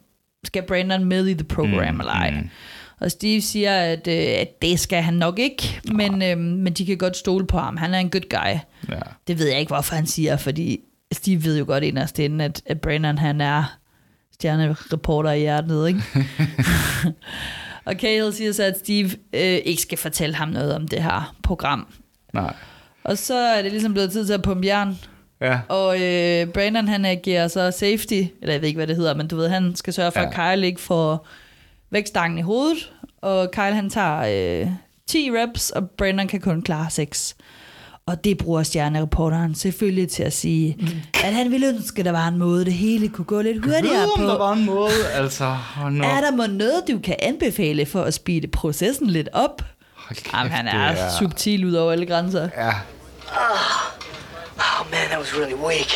skal 0.45 0.63
Brandon 0.63 1.05
med 1.05 1.27
i 1.27 1.35
the 1.35 1.45
program 1.45 1.95
mm, 1.95 2.01
eller 2.01 2.13
ej. 2.13 2.31
Mm. 2.31 2.51
Og 3.01 3.11
Steve 3.11 3.41
siger, 3.41 3.81
at, 3.81 4.09
øh, 4.09 4.41
at 4.41 4.63
det 4.63 4.81
skal 4.81 5.03
han 5.03 5.15
nok 5.15 5.39
ikke, 5.39 5.81
men, 5.93 6.23
øh, 6.23 6.39
men 6.39 6.73
de 6.73 6.87
kan 6.87 6.99
godt 6.99 7.17
stole 7.17 7.47
på 7.47 7.59
ham. 7.59 7.77
Han 7.77 7.95
er 7.95 7.99
en 7.99 8.11
good 8.11 8.29
guy. 8.31 8.59
Ja. 8.95 9.01
Det 9.27 9.39
ved 9.39 9.49
jeg 9.49 9.61
ikke, 9.61 9.71
hvorfor 9.71 9.95
han 9.95 10.07
siger, 10.07 10.37
fordi 10.37 10.81
Steve 11.13 11.45
ved 11.45 11.59
jo 11.59 11.65
godt 11.65 11.85
inderst 11.85 12.19
inden, 12.19 12.41
at, 12.41 12.63
at 12.67 12.81
Brandon 12.81 13.19
han 13.19 13.41
er 13.41 13.79
stjernereporter 14.37 15.31
i 15.31 15.39
hjertet, 15.39 15.89
ikke? 15.89 16.03
og 17.87 17.95
Cahill 17.95 18.33
siger 18.33 18.53
så, 18.53 18.63
at 18.63 18.79
Steve 18.79 19.11
øh, 19.33 19.59
ikke 19.65 19.83
skal 19.83 19.99
fortælle 19.99 20.37
ham 20.37 20.49
noget 20.49 20.75
om 20.75 20.89
det 20.89 21.03
her 21.03 21.35
program. 21.43 21.87
Nej. 22.33 22.55
Og 23.05 23.19
så 23.19 23.35
er 23.35 23.63
det 23.63 23.73
ligesom 23.73 23.93
blevet 23.93 24.13
tid 24.13 24.27
til 24.27 24.33
at 24.33 24.43
pumpe 24.43 24.67
jern. 24.67 24.99
Ja. 25.41 25.61
Og 25.69 26.03
øh, 26.03 26.47
Brandon 26.47 26.89
han 26.89 27.05
agerer 27.05 27.49
så 27.49 27.71
safety, 27.71 28.23
eller 28.43 28.53
jeg 28.53 28.61
ved 28.61 28.69
ikke, 28.69 28.79
hvad 28.79 28.87
det 28.87 28.97
hedder, 28.97 29.15
men 29.15 29.29
du 29.29 29.37
ved, 29.37 29.49
han 29.49 29.77
skal 29.77 29.93
sørge 29.93 30.13
for, 30.13 30.21
ja. 30.21 30.27
at 30.27 30.57
Kyle 30.57 30.67
ikke 30.67 30.81
får 30.81 31.27
vækstangen 31.91 32.39
i 32.39 32.43
hovedet. 32.43 32.93
Og 33.23 33.51
Kyle 33.51 33.75
han 33.75 33.91
tager 33.91 34.63
øh, 34.63 34.69
10 35.07 35.31
reps, 35.31 35.71
og 35.71 35.91
Brandon 35.91 36.29
kan 36.29 36.41
kun 36.41 36.63
klare 36.63 36.91
6. 36.91 37.37
Og 38.09 38.25
det 38.25 38.39
bruger 38.39 38.63
stjernereporteren 38.63 39.55
selvfølgelig 39.55 40.11
til 40.11 40.23
at 40.23 40.33
sige, 40.33 40.79
at 41.25 41.35
han 41.35 41.51
ville 41.51 41.67
ønske, 41.69 41.99
at 41.99 42.05
der 42.05 42.13
var 42.13 42.29
en 42.29 42.39
måde, 42.39 42.65
det 42.65 42.73
hele 42.73 43.09
kunne 43.09 43.25
gå 43.25 43.43
lidt 43.43 43.65
hurtigere 43.65 44.09
på. 44.17 44.23
der 44.23 44.39
var 44.39 44.53
en 44.53 44.65
måde, 44.65 45.09
altså... 45.15 45.57
Oh 45.83 45.93
no. 45.93 46.05
Er 46.05 46.21
der 46.21 46.31
må 46.31 46.47
noget, 46.47 46.83
du 46.89 46.99
kan 47.05 47.17
anbefale 47.19 47.87
for 47.87 48.03
at 48.03 48.15
speede 48.15 48.49
processen 48.49 49.07
lidt 49.07 49.29
op? 49.33 49.63
Kæft, 50.09 50.33
Jamen, 50.33 50.53
han 50.53 50.69
er, 50.69 50.79
er 50.79 51.11
subtil 51.19 51.65
ud 51.65 51.73
over 51.73 51.93
alle 51.93 52.07
grænser. 52.07 52.49
Ja. 52.57 52.69
Oh, 54.59 54.91
man, 54.91 55.07
that 55.09 55.19
was 55.19 55.35
really 55.39 55.55
weak. 55.55 55.91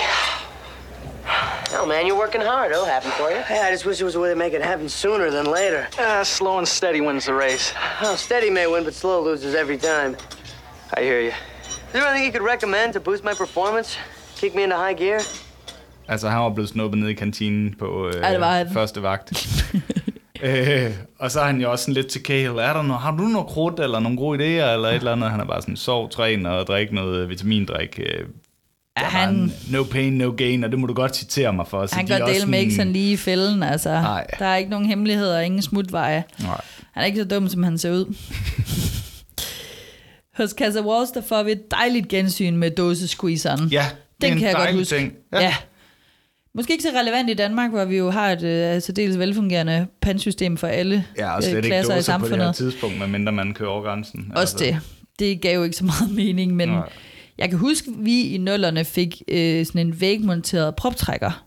Oh, 1.82 1.88
man, 1.88 2.06
you're 2.06 2.20
working 2.20 2.42
hard. 2.44 2.70
It'll 2.70 2.92
happen 2.92 3.10
for 3.10 3.28
you. 3.30 3.40
Hey, 3.48 3.68
I 3.68 3.72
just 3.72 3.86
wish 3.86 3.96
there 3.98 4.06
was 4.06 4.16
a 4.16 4.20
way 4.20 4.30
to 4.30 4.36
make 4.38 4.56
it 4.56 4.64
happen 4.64 4.88
sooner 4.88 5.30
than 5.30 5.46
later. 5.46 5.82
Ah, 5.98 6.24
slow 6.24 6.58
and 6.58 6.68
steady 6.68 7.00
wins 7.00 7.24
the 7.24 7.34
race. 7.34 7.74
Oh, 8.02 8.16
steady 8.16 8.50
may 8.50 8.66
win, 8.66 8.84
but 8.84 8.94
slow 8.94 9.24
loses 9.24 9.54
every 9.54 9.78
time. 9.78 10.16
I 10.98 11.02
hear 11.02 11.20
you. 11.20 11.32
Is 11.90 11.94
there 11.94 12.06
anything 12.08 12.26
you 12.34 12.38
could 12.38 12.50
recommend 12.54 12.92
to 12.94 13.00
boost 13.00 13.24
my 13.24 13.34
performance? 13.38 13.98
Kick 14.40 14.54
me 14.54 14.62
into 14.62 14.76
high 14.76 14.96
gear? 14.98 15.20
Altså, 16.08 16.28
han 16.28 16.40
var 16.40 16.48
blevet 16.50 16.68
snuppet 16.68 16.98
ned 17.00 17.08
i 17.08 17.14
kantinen 17.14 17.74
på 17.78 18.08
øh, 18.08 18.14
Ja, 18.22 18.32
det 18.32 18.40
var 18.40 18.52
han. 18.56 18.66
første 18.72 19.02
vagt. 19.02 19.32
øh, 20.42 20.90
og 21.18 21.30
så 21.30 21.40
er 21.40 21.44
han 21.44 21.60
jo 21.60 21.70
også 21.70 21.82
sådan 21.82 21.94
lidt 21.94 22.06
til 22.06 22.22
Cahill. 22.22 22.58
Er 22.58 22.72
der 22.72 22.82
noget, 22.82 23.02
har 23.02 23.10
du 23.16 23.22
noget 23.22 23.46
krudt 23.48 23.80
eller 23.80 24.00
nogle 24.00 24.18
gode 24.18 24.38
idéer 24.38 24.70
eller 24.72 24.88
et 24.88 24.94
eller 24.94 25.12
andet? 25.12 25.30
Han 25.30 25.40
er 25.40 25.44
bare 25.44 25.62
sådan, 25.62 25.76
sov, 25.76 26.10
træn 26.10 26.46
og 26.46 26.66
drik 26.66 26.92
noget 26.92 27.28
vitamindrik. 27.28 27.98
Øh, 28.02 28.06
der 28.96 29.02
er 29.02 29.04
han- 29.04 29.52
bare 29.70 29.72
no 29.78 29.84
pain, 29.90 30.12
no 30.12 30.30
gain, 30.36 30.64
og 30.64 30.70
det 30.70 30.78
må 30.78 30.86
du 30.86 30.94
godt 30.94 31.16
citere 31.16 31.52
mig 31.52 31.66
for. 31.68 31.86
Så 31.86 31.94
Han 31.96 32.06
de 32.08 32.18
går 32.18 32.24
også 32.24 32.34
del 32.40 32.48
med 32.48 32.58
ikke 32.58 32.74
sådan 32.74 32.92
lige 32.92 33.12
i 33.12 33.16
fælden, 33.16 33.62
altså. 33.62 33.88
Nej. 33.90 34.26
Der 34.38 34.46
er 34.46 34.56
ikke 34.56 34.70
nogen 34.70 34.86
hemmeligheder 34.86 35.36
og 35.38 35.44
ingen 35.44 35.62
smutveje. 35.62 36.24
Nej. 36.42 36.60
Han 36.92 37.02
er 37.02 37.06
ikke 37.06 37.18
så 37.18 37.24
dum, 37.24 37.48
som 37.48 37.62
han 37.62 37.78
ser 37.78 37.90
ud. 37.92 38.14
Hos 40.36 40.50
Casa 40.50 40.80
Walls, 40.80 41.10
der 41.10 41.20
får 41.20 41.42
vi 41.42 41.52
et 41.52 41.70
dejligt 41.70 42.08
gensyn 42.08 42.56
med 42.56 42.70
dåsesqueezeren. 42.70 43.68
Ja, 43.68 43.84
det 43.90 44.22
Den 44.22 44.32
en 44.32 44.38
kan 44.38 44.48
jeg 44.48 44.56
godt 44.56 44.74
huske. 44.74 44.96
ting. 44.96 45.12
Ja. 45.32 45.40
ja. 45.40 45.54
Måske 46.54 46.72
ikke 46.72 46.82
så 46.82 46.88
relevant 47.00 47.30
i 47.30 47.34
Danmark, 47.34 47.70
hvor 47.70 47.84
vi 47.84 47.96
jo 47.96 48.10
har 48.10 48.32
et 48.32 48.42
øh, 48.42 48.82
særdeles 48.82 49.18
velfungerende 49.18 49.86
pansystem 50.02 50.56
for 50.56 50.66
alle 50.66 51.04
Ja, 51.18 51.30
og 51.30 51.36
øh, 51.38 51.42
slet 51.42 51.56
ikke 51.56 51.68
klasser 51.68 51.94
i 51.94 51.96
dåser 51.96 52.18
på 52.18 52.24
det 52.24 52.30
her 52.30 52.36
samfundet. 52.38 52.54
tidspunkt, 52.56 52.98
medmindre 52.98 53.32
man 53.32 53.54
kører 53.54 53.68
over 53.70 53.82
grænsen. 53.82 54.32
Også 54.36 54.56
det. 54.58 54.78
Det 55.18 55.40
gav 55.40 55.54
jo 55.58 55.62
ikke 55.64 55.76
så 55.76 55.84
meget 55.84 56.10
mening, 56.14 56.56
men 56.56 56.68
Nej. 56.68 56.88
jeg 57.38 57.48
kan 57.50 57.58
huske, 57.58 57.90
at 57.90 58.04
vi 58.04 58.20
i 58.22 58.38
nullerne 58.38 58.84
fik 58.84 59.22
øh, 59.28 59.66
sådan 59.66 59.86
en 59.86 60.00
vægmonteret 60.00 60.76
proptrækker. 60.76 61.44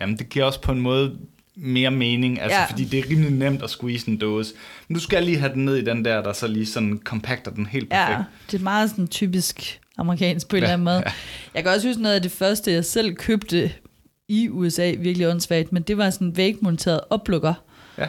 Jamen, 0.00 0.16
det 0.16 0.28
giver 0.28 0.44
også 0.44 0.60
på 0.60 0.72
en 0.72 0.80
måde 0.80 1.16
mere 1.56 1.90
mening, 1.90 2.40
altså 2.40 2.56
Ja. 2.56 2.60
ja. 2.62 2.66
fordi 2.70 2.84
det 2.84 2.98
er 2.98 3.10
rimelig 3.10 3.30
nemt 3.32 3.62
at 3.62 3.70
squeeze 3.70 4.08
en 4.08 4.16
dåse. 4.18 4.54
Men 4.88 4.94
du 4.94 5.00
skal 5.00 5.22
lige 5.22 5.38
have 5.38 5.52
den 5.54 5.64
ned 5.64 5.76
i 5.76 5.84
den 5.84 6.04
der, 6.04 6.22
der 6.22 6.32
så 6.32 6.46
lige 6.48 6.66
sådan 6.66 7.00
compacter 7.04 7.50
den 7.50 7.66
helt 7.66 7.90
perfekt. 7.90 8.18
Ja, 8.18 8.24
det 8.50 8.58
er 8.60 8.64
meget 8.64 8.90
sådan 8.90 9.08
typisk 9.08 9.80
amerikansk 9.98 10.48
på 10.48 10.56
en 10.56 10.60
Ja, 10.60 10.64
eller 10.66 10.72
anden 10.72 10.84
måde. 10.84 10.96
ja. 10.96 11.12
Jeg 11.54 11.62
kan 11.62 11.72
også 11.72 11.88
huske 11.88 12.02
noget 12.02 12.14
af 12.14 12.22
det 12.22 12.30
første, 12.32 12.72
jeg 12.72 12.84
selv 12.84 13.14
købte 13.14 13.72
i 14.28 14.48
USA, 14.48 14.94
virkelig 14.98 15.28
åndssvagt, 15.28 15.72
men 15.72 15.82
det 15.82 15.98
var 15.98 16.10
sådan 16.10 16.26
en 16.26 16.36
vægmonteret 16.36 17.00
oplukker. 17.10 17.54
Ja. 17.98 18.08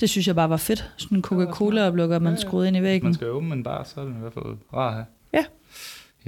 Det 0.00 0.10
synes 0.10 0.26
jeg 0.26 0.34
bare 0.34 0.50
var 0.50 0.56
fedt. 0.56 0.90
Sådan 0.96 1.18
en 1.18 1.22
Coca-Cola-oplukker, 1.22 2.18
man 2.18 2.38
skruede 2.38 2.68
ind 2.68 2.76
i 2.76 2.80
Hvis 2.80 2.88
væggen. 2.88 3.06
man 3.06 3.14
skal 3.14 3.26
åbne 3.26 3.54
en 3.54 3.62
bar, 3.62 3.84
så 3.94 4.00
er 4.00 4.04
det 4.04 4.14
i 4.16 4.20
hvert 4.20 4.32
fald 4.34 4.44
rart 4.74 4.88
at 4.88 4.94
have. 4.94 5.06
Ja. 5.34 5.44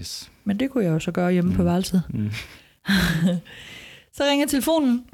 Yes. 0.01 0.31
Men 0.45 0.61
det 0.61 0.71
kunne 0.71 0.85
jeg 0.85 0.91
jo 0.91 0.99
så 0.99 1.11
gøre 1.13 1.33
hjemme 1.33 1.51
mm. 1.51 1.57
på 1.57 1.63
værelset. 1.63 2.03
Mm. 2.09 2.31
så 4.17 4.25
ringer 4.31 4.47
telefonen, 4.47 5.05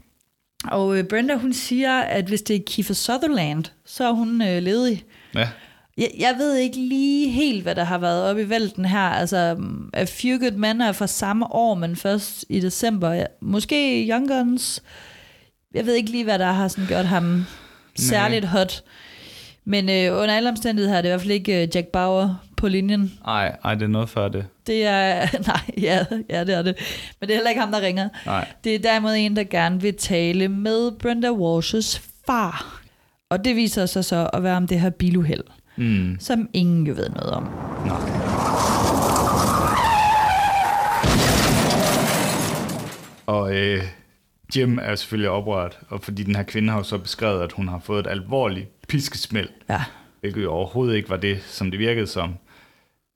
og 0.65 0.99
øh, 0.99 1.05
Brenda 1.05 1.35
hun 1.35 1.53
siger, 1.53 2.01
at 2.01 2.25
hvis 2.25 2.43
det 2.43 2.57
er 2.57 2.61
Kiefer 2.67 2.95
Sutherland, 2.95 3.65
så 3.87 4.09
er 4.09 4.13
hun 4.13 4.43
øh, 4.43 4.63
ledig. 4.63 5.05
Ja. 5.35 5.49
Jeg, 5.97 6.11
jeg 6.19 6.35
ved 6.39 6.57
ikke 6.57 6.77
lige 6.77 7.31
helt, 7.31 7.63
hvad 7.63 7.75
der 7.75 7.85
har 7.85 7.99
været 7.99 8.31
oppe 8.31 8.43
i 8.43 8.49
vælten 8.49 8.85
her. 8.85 9.01
Altså, 9.01 9.57
A 9.93 10.05
Few 10.05 10.39
Good 10.39 10.53
Men 10.53 10.81
er 10.81 10.93
fra 10.93 11.07
samme 11.07 11.53
år, 11.53 11.75
men 11.75 11.97
først 11.97 12.45
i 12.49 12.61
december. 12.61 13.13
Ja, 13.13 13.25
Måske 13.41 14.09
Young 14.11 14.29
Guns. 14.29 14.83
Jeg 15.75 15.87
ved 15.87 15.95
ikke 15.95 16.11
lige, 16.11 16.25
hvad 16.25 16.39
der 16.39 16.53
har 16.53 16.69
sådan 16.69 16.87
gjort 16.87 17.05
ham 17.05 17.45
særligt 17.97 18.45
hot. 18.45 18.83
Men 19.65 19.91
øh, 19.91 20.13
under 20.23 20.35
alle 20.35 20.49
omstændigheder 20.49 20.97
er 20.97 21.03
det 21.03 21.09
i 21.09 21.11
hvert 21.11 21.21
fald 21.21 21.31
ikke 21.31 21.63
øh, 21.63 21.69
Jack 21.75 21.87
Bauer 21.87 22.45
på 22.61 22.69
linjen. 22.69 23.13
Ej, 23.27 23.57
ej, 23.65 23.75
det 23.75 23.83
er 23.83 23.87
noget 23.89 24.09
før 24.09 24.29
det. 24.29 24.45
Det 24.67 24.87
er... 24.87 25.27
Nej, 25.47 25.61
ja, 25.83 26.05
ja, 26.31 26.45
det 26.45 26.55
er 26.55 26.63
det. 26.63 26.77
Men 27.21 27.29
det 27.29 27.31
er 27.31 27.37
heller 27.37 27.51
ikke 27.51 27.61
ham, 27.61 27.73
der 27.73 27.81
ringer. 27.81 28.09
Nej. 28.27 28.49
Det 28.65 28.75
er 28.75 28.79
derimod 28.79 29.13
en, 29.17 29.37
der 29.37 29.45
gerne 29.45 29.81
vil 29.81 29.95
tale 29.95 30.49
med 30.49 30.91
Brenda 30.99 31.29
Walsh's 31.31 32.03
far. 32.27 32.81
Og 33.31 33.45
det 33.45 33.57
viser 33.57 33.87
sig 33.87 34.05
så 34.05 34.31
at 34.33 34.43
være 34.43 34.57
om 34.57 34.67
det 34.67 34.81
her 34.81 34.91
biluheld, 34.91 35.45
Mm. 35.77 36.17
som 36.21 36.49
ingen 36.53 36.87
jo 36.87 36.95
ved 36.95 37.09
noget 37.11 37.31
om. 37.31 37.43
Nej. 37.87 38.01
Og 43.27 43.57
øh, 43.57 43.83
Jim 44.57 44.79
er 44.83 44.95
selvfølgelig 44.95 45.31
oprørt, 45.31 45.79
og 45.89 46.01
fordi 46.03 46.23
den 46.23 46.37
her 46.37 46.43
kvinde 46.43 46.71
har 46.71 46.79
jo 46.79 46.83
så 46.83 46.99
beskrevet, 46.99 47.43
at 47.43 47.53
hun 47.53 47.69
har 47.69 47.79
fået 47.85 48.07
et 48.07 48.11
alvorligt 48.11 48.87
piskesmæld. 48.89 49.49
Ja. 49.69 49.83
Hvilket 50.21 50.43
jo 50.43 50.53
overhovedet 50.53 50.97
ikke 50.97 51.11
var 51.11 51.17
det, 51.17 51.39
som 51.47 51.71
det 51.71 51.81
virkede 51.81 52.07
som. 52.07 52.35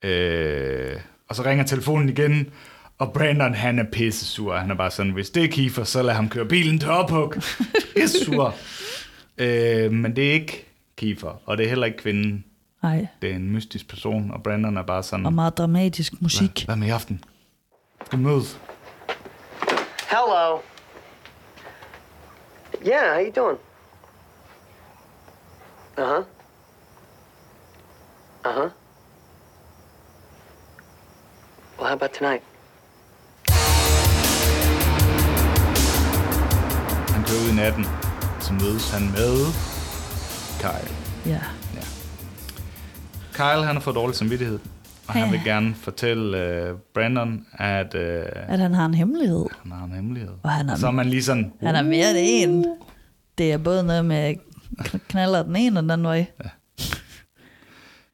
Øh, 0.04 1.00
og 1.28 1.36
så 1.36 1.42
ringer 1.44 1.64
telefonen 1.64 2.08
igen, 2.08 2.50
og 2.98 3.12
Brandon 3.12 3.54
han 3.54 3.78
er 3.78 3.84
pisse 3.92 4.26
sur. 4.26 4.56
Han 4.56 4.70
er 4.70 4.74
bare 4.74 4.90
sådan, 4.90 5.12
hvis 5.12 5.30
det 5.30 5.44
er 5.44 5.48
Kiefer, 5.48 5.84
så 5.84 6.02
lad 6.02 6.14
ham 6.14 6.28
køre 6.28 6.44
bilen 6.46 6.78
til 6.78 6.90
ophug. 6.90 7.34
Pisse 7.96 8.24
sur. 8.24 8.54
øh, 9.38 9.92
men 9.92 10.16
det 10.16 10.28
er 10.28 10.32
ikke 10.32 10.66
Kiefer, 10.96 11.40
og 11.46 11.56
det 11.58 11.64
er 11.64 11.68
heller 11.68 11.86
ikke 11.86 11.98
kvinden. 11.98 12.44
Nej, 12.82 13.06
Det 13.22 13.30
er 13.30 13.34
en 13.34 13.50
mystisk 13.52 13.88
person, 13.88 14.30
og 14.30 14.42
Brandon 14.42 14.76
er 14.76 14.82
bare 14.82 15.02
sådan... 15.02 15.26
og 15.26 15.32
meget 15.32 15.58
dramatisk 15.58 16.12
musik. 16.22 16.50
Hvad, 16.64 16.64
hvad 16.64 16.76
med 16.76 16.86
i 16.86 16.90
aften? 16.90 17.24
Skal 18.06 18.18
vi 18.18 18.24
mødes? 18.24 18.60
Hello. 20.10 20.58
Yeah, 22.86 23.14
how 23.14 23.24
you 23.24 23.32
doing? 23.36 23.58
Uh-huh. 25.98 26.24
Uh-huh. 28.44 28.70
Well, 31.78 31.88
how 31.88 31.94
about 31.96 32.10
tonight? 32.18 32.42
Han 37.14 37.24
kører 37.24 37.40
ud 37.44 37.52
i 37.52 37.54
natten, 37.56 37.84
så 38.40 38.52
mødes 38.52 38.90
han 38.90 39.02
med 39.10 39.34
Kyle. 40.60 40.94
Ja. 41.26 41.40
Kyle, 43.32 43.64
han 43.66 43.74
har 43.76 43.80
fået 43.80 43.96
dårlig 43.96 44.16
samvittighed, 44.16 44.58
og 45.08 45.14
han 45.14 45.24
Ja. 45.24 45.30
vil 45.30 45.40
gerne 45.44 45.74
fortælle 45.74 46.38
uh, 46.72 46.78
Brandon, 46.94 47.46
at 47.58 47.94
uh, 47.94 48.00
At 48.52 48.58
han 48.58 48.74
har 48.74 48.86
en 48.86 48.94
hemmelighed. 48.94 49.44
han 49.62 49.72
har 49.72 49.84
en 49.84 49.92
hemmelighed. 49.92 50.30
Og 50.42 50.50
han 50.50 50.68
er, 50.68 50.76
Så 50.76 50.86
er 50.86 50.90
man 50.90 51.06
lige 51.06 51.22
sådan, 51.22 51.52
han 51.62 51.74
er 51.74 51.82
mere 51.82 52.10
end 52.10 52.18
en. 52.18 52.64
Det 53.38 53.52
er 53.52 53.58
både 53.58 53.82
noget 53.84 54.04
med 54.04 54.34
kn- 54.80 54.98
knaller 55.08 55.42
den 55.42 55.56
ene 55.56 55.78
og 55.78 55.82
den 55.82 55.90
anden 55.90 56.06
vej. 56.06 56.26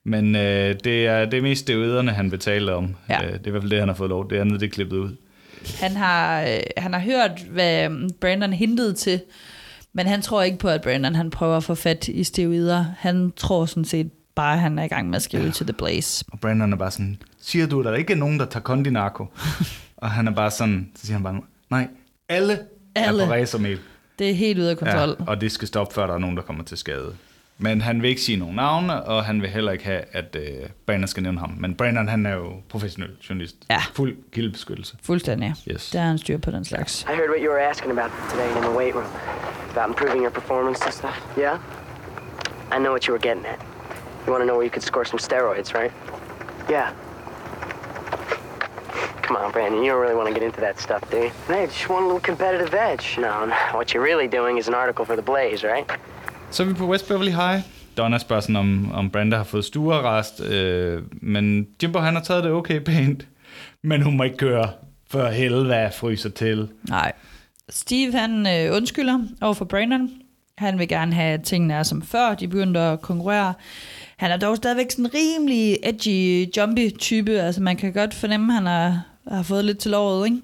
Men 0.05 0.35
uh, 0.35 0.41
det 0.41 1.07
er 1.07 1.25
det 1.25 1.39
er 1.39 1.43
mest 1.43 1.67
det 1.67 1.75
yderne, 1.79 2.11
han 2.11 2.31
betaler 2.31 2.73
om. 2.73 2.97
Ja. 3.09 3.19
Uh, 3.19 3.33
det 3.33 3.43
er 3.45 3.47
i 3.47 3.51
hvert 3.51 3.63
fald 3.63 3.71
det, 3.71 3.79
han 3.79 3.89
har 3.89 3.95
fået 3.95 4.11
lov. 4.11 4.31
Det 4.31 4.37
andet, 4.37 4.61
det 4.61 4.67
er 4.67 4.71
klippet 4.71 4.97
ud. 4.97 5.17
Han 5.81 5.97
har, 5.97 6.43
øh, 6.43 6.61
han 6.77 6.93
har 6.93 7.01
hørt, 7.01 7.41
hvad 7.51 7.89
mm, 7.89 8.11
Brandon 8.21 8.53
hintede 8.53 8.93
til, 8.93 9.21
men 9.93 10.07
han 10.07 10.23
tror 10.23 10.43
ikke 10.43 10.59
på, 10.59 10.69
at 10.69 10.83
Brandon 10.83 11.15
han 11.15 11.31
prøver 11.31 11.57
at 11.57 11.65
få 11.65 11.75
fat 11.75 12.09
i 12.09 12.25
steroider. 12.25 12.85
Han 12.99 13.33
tror 13.37 13.67
sådan 13.67 13.85
set 13.85 14.11
bare, 14.35 14.55
at 14.55 14.61
han 14.61 14.79
er 14.79 14.83
i 14.83 14.89
gang 14.89 15.09
med 15.09 15.17
at 15.17 15.23
skrive 15.23 15.45
ja. 15.45 15.51
til 15.51 15.67
The 15.67 15.73
Blaze. 15.73 16.25
Og 16.33 16.41
Brandon 16.41 16.73
er 16.73 16.77
bare 16.77 16.91
sådan, 16.91 17.19
siger 17.41 17.67
du, 17.67 17.83
der 17.83 17.95
ikke 17.95 18.13
er 18.13 18.17
nogen, 18.17 18.41
der 18.41 18.47
tager 18.47 18.63
kondinarko? 18.63 19.27
og 19.97 20.11
han 20.11 20.29
er 20.29 20.33
bare 20.33 20.51
sådan, 20.51 20.91
så 20.97 21.07
siger 21.07 21.17
han 21.17 21.23
bare, 21.23 21.41
nej, 21.71 21.89
alle, 22.29 22.59
Alle. 22.95 23.23
er 23.23 23.27
på 23.27 23.33
racermel. 23.33 23.79
Det 24.19 24.31
er 24.31 24.35
helt 24.35 24.59
ude 24.59 24.71
af 24.71 24.79
kontrol. 24.79 25.17
Ja, 25.21 25.25
og 25.27 25.41
det 25.41 25.53
skal 25.53 25.69
stoppe, 25.69 25.95
før 25.95 26.07
der 26.07 26.15
er 26.15 26.19
nogen, 26.19 26.37
der 26.37 26.43
kommer 26.43 26.65
til 26.65 26.79
skade. 26.79 27.15
Men 27.63 27.81
han 27.81 28.03
vil 28.03 28.11
ikke 28.11 28.21
sige 28.23 28.39
nogen 28.39 28.57
navne, 28.57 29.03
og 29.03 29.25
han 29.25 29.43
vil 29.43 29.51
heller 29.51 29.73
ikke 29.73 29.85
have, 29.85 30.03
at 30.13 30.37
uh, 30.37 30.69
Brandon 30.87 31.09
skal 31.09 31.23
nævne 31.23 31.39
ham. 31.39 31.55
Men 31.59 31.75
Brandon, 31.75 32.09
han 32.09 32.27
er 32.27 32.35
jo 32.35 32.53
professionel 32.69 33.11
journalist. 33.29 33.57
Ja. 33.71 33.81
Fuld 33.95 34.17
kildebeskyttelse. 34.33 34.97
Fuldstændig. 35.03 35.55
Yes. 35.71 35.91
Der 35.91 36.01
er 36.01 36.05
han 36.05 36.19
styr 36.19 36.39
på 36.39 36.51
den 36.51 36.65
slags. 36.65 37.03
I 37.03 37.07
heard 37.07 37.29
what 37.29 37.43
you 37.43 37.51
were 37.53 37.63
asking 37.71 37.99
about 37.99 38.11
today 38.31 38.57
in 38.57 38.63
the 38.63 38.77
weight 38.79 38.95
room. 38.95 39.11
About 39.77 39.89
improving 39.89 40.23
your 40.23 40.31
performance 40.31 40.85
and 40.85 40.93
stuff. 40.95 41.37
Yeah? 41.39 41.59
I 42.73 42.79
know 42.79 42.91
what 42.91 43.03
you 43.07 43.13
were 43.15 43.29
getting 43.29 43.47
at. 43.47 43.61
You 44.27 44.33
want 44.33 44.43
to 44.43 44.47
know 44.47 44.57
where 44.59 44.67
you 44.69 44.73
could 44.77 44.87
score 44.91 45.05
some 45.05 45.21
steroids, 45.29 45.75
right? 45.75 45.93
Yeah. 46.71 46.89
Come 49.23 49.37
on, 49.37 49.53
Brandon. 49.53 49.83
You 49.85 49.91
don't 49.93 50.03
really 50.03 50.17
want 50.21 50.29
to 50.29 50.35
get 50.35 50.43
into 50.43 50.61
that 50.61 50.81
stuff, 50.81 51.03
do 51.11 51.17
you? 51.17 51.31
Hey, 51.47 51.67
just 51.67 51.89
want 51.89 52.03
a 52.05 52.07
little 52.07 52.27
competitive 52.33 52.73
edge. 52.75 53.07
No, 53.19 53.45
no. 53.45 53.57
What 53.79 53.87
you're 53.93 54.07
really 54.11 54.29
doing 54.29 54.59
is 54.59 54.69
an 54.69 54.75
article 54.75 55.05
for 55.05 55.17
The 55.17 55.23
Blaze, 55.23 55.63
right? 55.63 55.87
Så 56.51 56.63
er 56.63 56.67
vi 56.67 56.75
på 56.75 56.87
West 56.87 57.09
Beverly 57.09 57.31
High. 57.31 57.63
Donna 57.97 58.19
spørger 58.19 58.41
sådan, 58.41 58.57
om, 58.57 58.93
om 58.93 59.11
Brenda 59.11 59.37
har 59.37 59.45
fået 59.45 59.65
stuerrest, 59.65 60.41
øh, 60.45 61.03
men 61.13 61.67
Jimbo 61.83 61.99
han 61.99 62.15
har 62.15 62.23
taget 62.23 62.45
det 62.45 62.53
okay 62.53 62.81
pænt. 62.81 63.27
Men 63.83 64.03
hun 64.03 64.17
må 64.17 64.23
ikke 64.23 64.37
køre, 64.37 64.71
for 65.11 65.29
helvede 65.29 65.91
fryser 65.95 66.31
til. 66.31 66.69
Nej. 66.89 67.13
Steve, 67.69 68.13
han 68.13 68.47
øh, 68.47 68.77
undskylder 68.77 69.19
over 69.41 69.55
for 69.55 69.65
Brandon. 69.65 70.11
Han 70.59 70.79
vil 70.79 70.89
gerne 70.89 71.15
have 71.15 71.35
at 71.35 71.43
tingene 71.43 71.75
er 71.75 71.83
som 71.83 72.03
før, 72.03 72.35
de 72.35 72.49
begyndte 72.49 72.81
at 72.81 73.01
konkurrere. 73.01 73.55
Han 74.17 74.31
er 74.31 74.37
dog 74.37 74.57
stadigvæk 74.57 74.91
sådan 74.91 75.05
en 75.05 75.11
rimelig 75.15 75.79
edgy, 75.83 76.57
jumpy 76.57 76.99
type. 76.99 77.41
Altså 77.41 77.63
man 77.63 77.77
kan 77.77 77.93
godt 77.93 78.15
fornemme, 78.15 78.53
at 78.53 78.55
han 78.55 78.67
har, 78.67 79.03
har 79.29 79.43
fået 79.43 79.65
lidt 79.65 79.79
til 79.79 79.91
lovet, 79.91 80.27
ikke? 80.27 80.41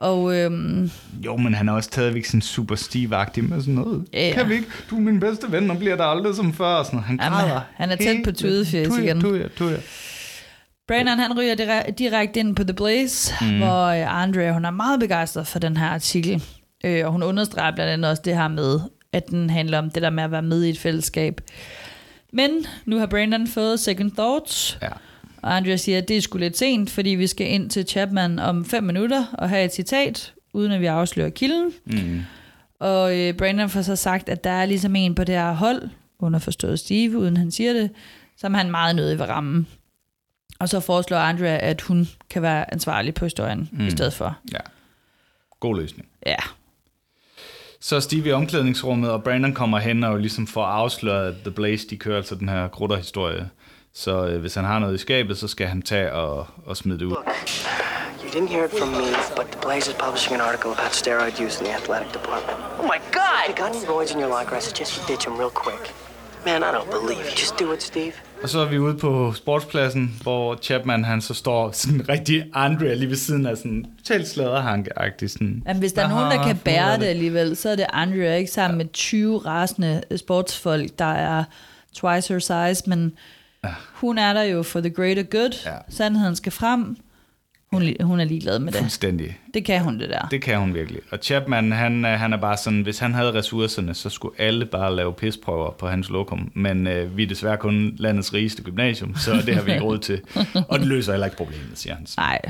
Og 0.00 0.36
øhm, 0.36 0.90
Jo, 1.24 1.36
men 1.36 1.54
han 1.54 1.68
er 1.68 1.72
også 1.72 1.86
stadigvæk 1.86 2.24
sådan 2.24 2.42
super 2.42 2.74
stiv-agtig 2.76 3.44
med 3.44 3.60
sådan 3.60 3.74
noget. 3.74 4.04
Ja, 4.12 4.28
ja. 4.28 4.34
Kan 4.34 4.48
vi 4.48 4.54
ikke? 4.54 4.66
Du 4.90 4.96
er 4.96 5.00
min 5.00 5.20
bedste 5.20 5.52
ven, 5.52 5.70
og 5.70 5.78
bliver 5.78 5.96
der 5.96 6.04
aldrig 6.04 6.34
som 6.34 6.52
før. 6.52 6.64
og 6.66 6.84
Sådan. 6.86 7.00
Han 7.00 7.18
Jamen, 7.22 7.38
græder. 7.38 7.60
han 7.74 7.90
er 7.90 7.96
tæt 7.96 8.16
på 8.24 8.32
tudefjæs 8.32 8.88
Tuja, 8.88 9.02
igen. 9.02 9.20
Tuja, 9.20 9.48
tuja. 9.56 9.76
Brandon 10.88 11.18
han 11.18 11.38
ryger 11.38 11.54
dire- 11.54 11.90
direkte 11.90 12.40
ind 12.40 12.56
på 12.56 12.64
The 12.64 12.72
Blaze, 12.72 13.34
mm. 13.40 13.58
hvor 13.58 13.84
øh, 13.86 14.22
Andrea 14.22 14.52
hun 14.52 14.64
er 14.64 14.70
meget 14.70 15.00
begejstret 15.00 15.46
for 15.46 15.58
den 15.58 15.76
her 15.76 15.86
artikel. 15.88 16.42
Øh, 16.84 17.06
og 17.06 17.12
hun 17.12 17.22
understreger 17.22 17.74
blandt 17.74 17.92
andet 17.92 18.10
også 18.10 18.22
det 18.24 18.36
her 18.36 18.48
med, 18.48 18.80
at 19.12 19.28
den 19.28 19.50
handler 19.50 19.78
om 19.78 19.90
det 19.90 20.02
der 20.02 20.10
med 20.10 20.24
at 20.24 20.30
være 20.30 20.42
med 20.42 20.62
i 20.64 20.70
et 20.70 20.78
fællesskab. 20.78 21.40
Men 22.32 22.50
nu 22.84 22.98
har 22.98 23.06
Brandon 23.06 23.46
fået 23.46 23.80
second 23.80 24.12
thoughts, 24.12 24.78
Ja. 24.82 24.88
Og 25.42 25.56
Andrea 25.56 25.76
siger, 25.76 25.98
at 25.98 26.08
det 26.08 26.16
er 26.16 26.20
sgu 26.20 26.38
lidt 26.38 26.56
sent, 26.56 26.90
fordi 26.90 27.10
vi 27.10 27.26
skal 27.26 27.46
ind 27.46 27.70
til 27.70 27.86
Chapman 27.88 28.38
om 28.38 28.64
fem 28.64 28.84
minutter 28.84 29.24
og 29.32 29.48
have 29.48 29.64
et 29.64 29.74
citat, 29.74 30.32
uden 30.52 30.72
at 30.72 30.80
vi 30.80 30.86
afslører 30.86 31.30
kilden. 31.30 31.72
Mm. 31.84 32.20
Og 32.78 33.18
øh, 33.18 33.34
Brandon 33.34 33.68
får 33.68 33.82
så 33.82 33.96
sagt, 33.96 34.28
at 34.28 34.44
der 34.44 34.50
er 34.50 34.66
ligesom 34.66 34.96
en 34.96 35.14
på 35.14 35.24
det 35.24 35.34
her 35.34 35.52
hold, 35.52 35.88
underforstået 36.18 36.78
Steve, 36.78 37.18
uden 37.18 37.36
han 37.36 37.50
siger 37.50 37.72
det, 37.72 37.90
som 38.36 38.54
han 38.54 38.70
meget 38.70 38.96
nødig 38.96 39.18
vil 39.18 39.26
ramme. 39.26 39.66
Og 40.58 40.68
så 40.68 40.80
foreslår 40.80 41.18
Andrea, 41.18 41.58
at 41.62 41.80
hun 41.80 42.08
kan 42.30 42.42
være 42.42 42.72
ansvarlig 42.72 43.14
på 43.14 43.24
historien 43.24 43.68
mm. 43.72 43.86
i 43.86 43.90
stedet 43.90 44.12
for. 44.12 44.38
Ja. 44.52 44.58
God 45.60 45.76
løsning. 45.76 46.08
Ja. 46.26 46.36
Så 47.80 48.00
Steve 48.00 48.28
i 48.28 48.32
omklædningsrummet, 48.32 49.10
og 49.10 49.24
Brandon 49.24 49.54
kommer 49.54 49.78
hen 49.78 50.04
og 50.04 50.18
ligesom 50.18 50.46
får 50.46 50.64
afsløret, 50.64 51.28
at 51.28 51.34
The 51.40 51.50
Blaze, 51.50 51.88
de 51.90 51.96
kører 51.96 52.16
altså 52.16 52.34
den 52.34 52.48
her 52.48 52.68
grutterhistorie. 52.68 53.48
Så 53.94 54.26
øh, 54.26 54.40
hvis 54.40 54.54
han 54.54 54.64
har 54.64 54.78
noget 54.78 54.94
i 54.94 54.98
skabet, 54.98 55.38
så 55.38 55.48
skal 55.48 55.66
han 55.66 55.82
tage 55.82 56.12
og, 56.12 56.46
og 56.66 56.76
smide 56.76 56.98
det 56.98 57.04
ud. 57.04 57.16
You 58.24 58.28
didn't 58.40 58.48
hear 58.52 58.64
it 58.64 58.70
from 58.78 58.88
me, 58.88 59.06
but 59.36 59.46
The 59.52 59.60
Blaze 59.62 59.90
is 59.90 59.96
publishing 60.04 60.34
an 60.34 60.40
article 60.48 60.70
about 60.78 60.92
steroid 61.02 61.34
use 61.46 61.54
in 61.60 61.64
the 61.66 61.74
athletic 61.80 62.12
department. 62.18 62.58
Oh 62.80 62.84
my 62.94 63.00
God! 63.18 63.40
If 63.48 63.58
you 63.58 63.64
got 63.64 63.70
any 63.76 63.84
roids 63.94 64.10
in 64.14 64.18
your 64.22 64.28
locker, 64.36 64.56
I 64.56 64.60
suggest 64.60 64.90
you 64.96 65.02
ditch 65.10 65.24
them 65.26 65.36
real 65.42 65.54
quick. 65.64 65.82
Man, 66.46 66.62
I 66.62 66.70
don't 66.76 66.90
believe 66.98 67.24
you. 67.26 67.32
Just 67.42 67.54
do 67.60 67.72
it, 67.72 67.82
Steve. 67.82 68.12
Og 68.42 68.48
så 68.48 68.58
er 68.58 68.64
vi 68.68 68.78
ude 68.78 68.94
på 68.98 69.32
sportspladsen, 69.32 70.18
hvor 70.22 70.56
Chapman 70.62 71.04
han 71.04 71.20
så 71.20 71.34
står 71.34 71.70
sådan 71.72 72.08
rigtig 72.08 72.44
Andre 72.54 72.94
lige 72.94 73.08
ved 73.08 73.16
siden 73.16 73.46
af 73.46 73.56
sådan 73.56 73.84
totalt 73.98 74.28
sladderhanke-agtig. 74.28 75.30
Sådan, 75.30 75.62
Jamen, 75.66 75.80
hvis 75.80 75.92
der 75.92 76.02
er 76.04 76.08
nogen, 76.08 76.24
der 76.30 76.38
"Aha, 76.38 76.46
kan 76.48 76.56
bære 76.58 76.96
det 76.98 77.06
alligevel, 77.06 77.56
så 77.56 77.68
er 77.70 77.76
det 77.76 77.86
Andrea, 77.92 78.34
ikke? 78.36 78.50
Sammen 78.50 78.78
med 78.78 78.86
20 78.92 79.38
rasende 79.38 80.02
sportsfolk, 80.16 80.90
der 80.98 81.04
er 81.14 81.44
twice 81.96 82.32
her 82.34 82.38
size, 82.38 82.90
men 82.90 83.12
hun 83.94 84.18
er 84.18 84.32
der 84.32 84.42
jo 84.42 84.62
for 84.62 84.80
the 84.80 84.90
greater 84.90 85.22
good. 85.22 85.62
Ja. 85.66 85.76
Sandheden 85.88 86.36
skal 86.36 86.52
frem. 86.52 86.96
Hun, 87.72 87.82
li- 87.82 88.02
hun 88.02 88.20
er 88.20 88.24
ligeglad 88.24 88.58
med 88.58 88.72
det. 88.72 88.80
Fuldstændig. 88.80 89.38
Det 89.54 89.64
kan 89.64 89.80
hun, 89.82 89.98
det 90.00 90.08
der. 90.08 90.28
Det 90.30 90.42
kan 90.42 90.58
hun 90.58 90.74
virkelig. 90.74 91.00
Og 91.10 91.18
Chapman, 91.22 91.72
han, 91.72 92.04
øh, 92.04 92.10
han 92.10 92.32
er 92.32 92.36
bare 92.36 92.56
sådan, 92.56 92.80
hvis 92.82 92.98
han 92.98 93.14
havde 93.14 93.32
ressourcerne, 93.34 93.94
så 93.94 94.10
skulle 94.10 94.40
alle 94.40 94.66
bare 94.66 94.96
lave 94.96 95.12
pisprøver 95.14 95.70
på 95.70 95.88
hans 95.88 96.08
lokum. 96.10 96.52
Men 96.54 96.86
øh, 96.86 97.16
vi 97.16 97.22
er 97.22 97.26
desværre 97.26 97.56
kun 97.56 97.92
landets 97.96 98.34
rigeste 98.34 98.62
gymnasium, 98.62 99.14
så 99.16 99.32
det 99.46 99.54
har 99.54 99.62
vi 99.62 99.70
ikke 99.72 99.84
råd 99.84 99.98
til. 99.98 100.20
Og 100.68 100.78
det 100.78 100.86
løser 100.86 101.12
heller 101.12 101.26
ikke 101.26 101.36
problemet, 101.36 101.70
siger 101.78 101.94
han. 101.94 102.06
Nej. 102.16 102.40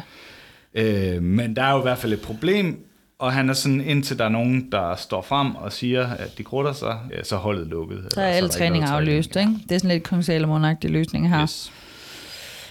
Øh, 0.75 1.23
men 1.23 1.57
der 1.57 1.63
er 1.63 1.73
jo 1.73 1.79
i 1.79 1.83
hvert 1.83 1.99
fald 1.99 2.13
et 2.13 2.21
problem, 2.21 2.85
og 3.21 3.33
han 3.33 3.49
er 3.51 3.53
sådan, 3.55 3.81
indtil 3.81 4.19
der 4.19 4.25
er 4.25 4.29
nogen, 4.29 4.73
der 4.73 4.97
står 4.97 5.23
frem 5.23 5.55
og 5.55 5.73
siger, 5.73 6.07
at 6.07 6.39
de 6.39 6.43
grutter 6.43 6.73
sig, 6.73 6.99
ja, 7.17 7.23
så 7.25 7.35
er 7.35 7.39
holdet 7.39 7.67
lukket. 7.67 8.07
Så 8.15 8.21
er 8.21 8.27
alle 8.27 8.49
træninger 8.49 8.89
afløst, 8.91 9.37
ikke? 9.37 9.53
Det 9.69 9.75
er 9.75 9.79
sådan 9.79 9.91
lidt 9.91 10.03
Kong 10.03 10.25
salomon 10.25 10.77
løsning 10.83 11.29
her. 11.31 11.43
Yes. 11.43 11.73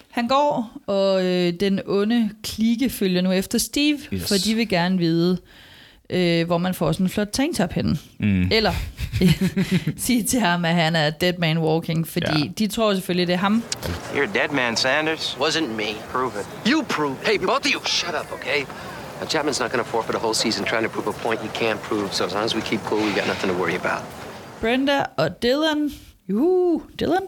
Han 0.10 0.28
går, 0.28 0.72
og 0.88 1.26
øh, 1.26 1.54
den 1.60 1.80
onde 1.86 2.30
klike 2.44 2.90
følger 2.90 3.22
nu 3.22 3.32
efter 3.32 3.58
Steve, 3.58 3.98
Yes. 4.14 4.28
for 4.28 4.36
de 4.46 4.56
vil 4.56 4.70
gerne 4.70 4.98
vide, 4.98 5.38
øh, 6.10 6.46
hvor 6.46 6.58
man 6.58 6.74
får 6.74 6.92
sådan 6.92 7.06
en 7.06 7.10
flot 7.10 7.28
tanktop 7.34 7.72
henne. 7.74 7.98
Mm. 8.20 8.48
Eller 8.52 8.74
sige 9.98 10.24
til 10.24 10.40
ham, 10.40 10.66
at 10.66 10.74
han 10.76 10.96
er 10.96 11.10
dead 11.10 11.34
man 11.38 11.58
walking, 11.58 12.08
fordi 12.08 12.40
Ja. 12.44 12.48
de 12.60 12.68
tror 12.68 12.94
selvfølgelig, 12.94 13.28
det 13.28 13.34
er 13.34 13.38
ham. 13.38 13.64
You're 14.14 14.20
a 14.20 14.40
dead 14.40 14.50
man, 14.56 14.76
Sanders. 14.78 15.38
Wasn't 15.40 15.68
me. 15.68 15.84
Prove 16.12 16.32
it. 16.42 16.72
You 16.72 16.84
prove. 16.90 17.16
Hey, 17.26 17.38
both 17.40 17.50
of 17.66 17.74
you, 17.74 17.86
shut 17.86 18.16
up, 18.22 18.32
okay? 18.34 18.66
Now, 19.20 19.26
Chapman's 19.28 19.60
not 19.60 19.72
going 19.72 19.84
to 19.86 19.90
forfeit 19.90 20.16
a 20.16 20.20
whole 20.20 20.34
season 20.34 20.66
trying 20.66 20.84
to 20.84 20.90
prove 20.90 21.08
a 21.08 21.12
point 21.12 21.40
he 21.42 21.48
can't 21.48 21.82
prove. 21.82 22.14
So 22.14 22.26
as 22.26 22.34
long 22.34 22.44
as 22.44 22.56
we 22.56 22.62
keep 22.62 22.82
cool, 22.82 23.02
we 23.02 23.12
got 23.20 23.28
nothing 23.28 23.50
to 23.54 23.58
worry 23.62 23.76
about. 23.76 24.02
Brenda 24.62 25.04
og 25.18 25.42
Dylan, 25.44 25.92
juhu, 26.30 26.82
Dylan, 27.00 27.28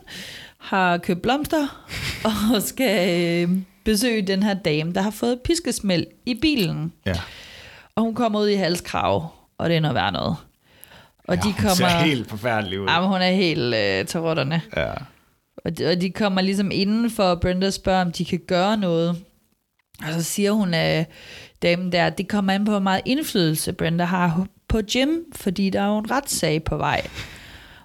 har 0.58 0.98
købt 0.98 1.22
blomster 1.22 1.88
og 2.56 2.62
skal 2.62 3.10
øh, 3.50 3.50
besøge 3.86 4.22
den 4.22 4.44
her 4.44 4.54
dame, 4.54 4.94
der 4.94 5.02
har 5.02 5.12
fået 5.12 5.40
piskesmæld 5.42 6.06
i 6.26 6.34
bilen. 6.42 6.94
Ja. 7.06 7.14
Og 7.96 8.04
hun 8.04 8.16
kommer 8.16 8.40
ud 8.40 8.48
i 8.48 8.56
halskrav, 8.56 9.28
og 9.58 9.70
det 9.70 9.76
er 9.76 9.82
noget 9.82 9.96
værd 9.96 10.14
noget. 10.14 10.36
Og 11.28 11.38
de 11.38 11.44
Hun 11.44 11.54
kommer... 11.54 11.76
ser 11.76 11.88
helt 11.88 12.30
forfærdelig 12.30 12.80
ud. 12.80 12.88
Jamen, 12.88 13.10
hun 13.10 13.22
er 13.22 13.32
helt 13.32 13.76
øh, 13.76 14.06
til 14.06 14.20
rotterne. 14.20 14.62
Ja. 14.78 14.92
Og 15.66 15.78
de, 15.78 15.88
og 15.88 16.02
de 16.02 16.10
kommer 16.10 16.42
ligesom 16.42 16.72
inden 16.72 17.10
for 17.12 17.36
Brenda 17.36 17.70
spørger, 17.70 18.02
om 18.02 18.12
de 18.12 18.26
kan 18.26 18.40
gøre 18.48 18.78
noget. 18.78 19.24
Og 20.08 20.14
så 20.14 20.24
siger 20.24 20.52
hun, 20.52 20.74
at 20.74 21.10
damen 21.62 21.92
der, 21.92 22.10
det 22.10 22.28
kommer 22.28 22.54
an 22.54 22.66
på, 22.66 22.72
hvor 22.72 22.80
meget 22.80 23.02
indflydelse 23.06 23.74
Brenda 23.74 24.04
har 24.04 24.46
på 24.68 24.80
Jim, 24.96 25.24
fordi 25.36 25.70
der 25.70 25.82
er 25.82 25.88
jo 25.88 25.98
en 25.98 26.12
retssag 26.12 26.64
på 26.64 26.78
vej. 26.78 27.08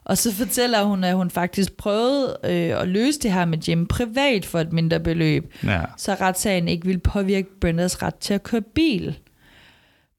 Og 0.04 0.18
så 0.18 0.32
fortæller 0.34 0.82
hun, 0.82 1.04
at 1.04 1.14
hun 1.14 1.30
faktisk 1.30 1.76
prøvede 1.76 2.36
øh, 2.44 2.80
at 2.80 2.88
løse 2.88 3.20
det 3.20 3.32
her 3.32 3.44
med 3.44 3.58
Jim 3.58 3.86
privat 3.86 4.46
for 4.46 4.60
et 4.60 4.72
mindre 4.72 5.00
beløb, 5.00 5.54
Ja. 5.64 5.80
så 5.96 6.14
retssagen 6.20 6.68
ikke 6.68 6.86
ville 6.86 7.00
påvirke 7.00 7.48
Brendas 7.60 8.02
ret 8.02 8.14
til 8.14 8.34
at 8.34 8.42
køre 8.42 8.62
bil. 8.62 9.18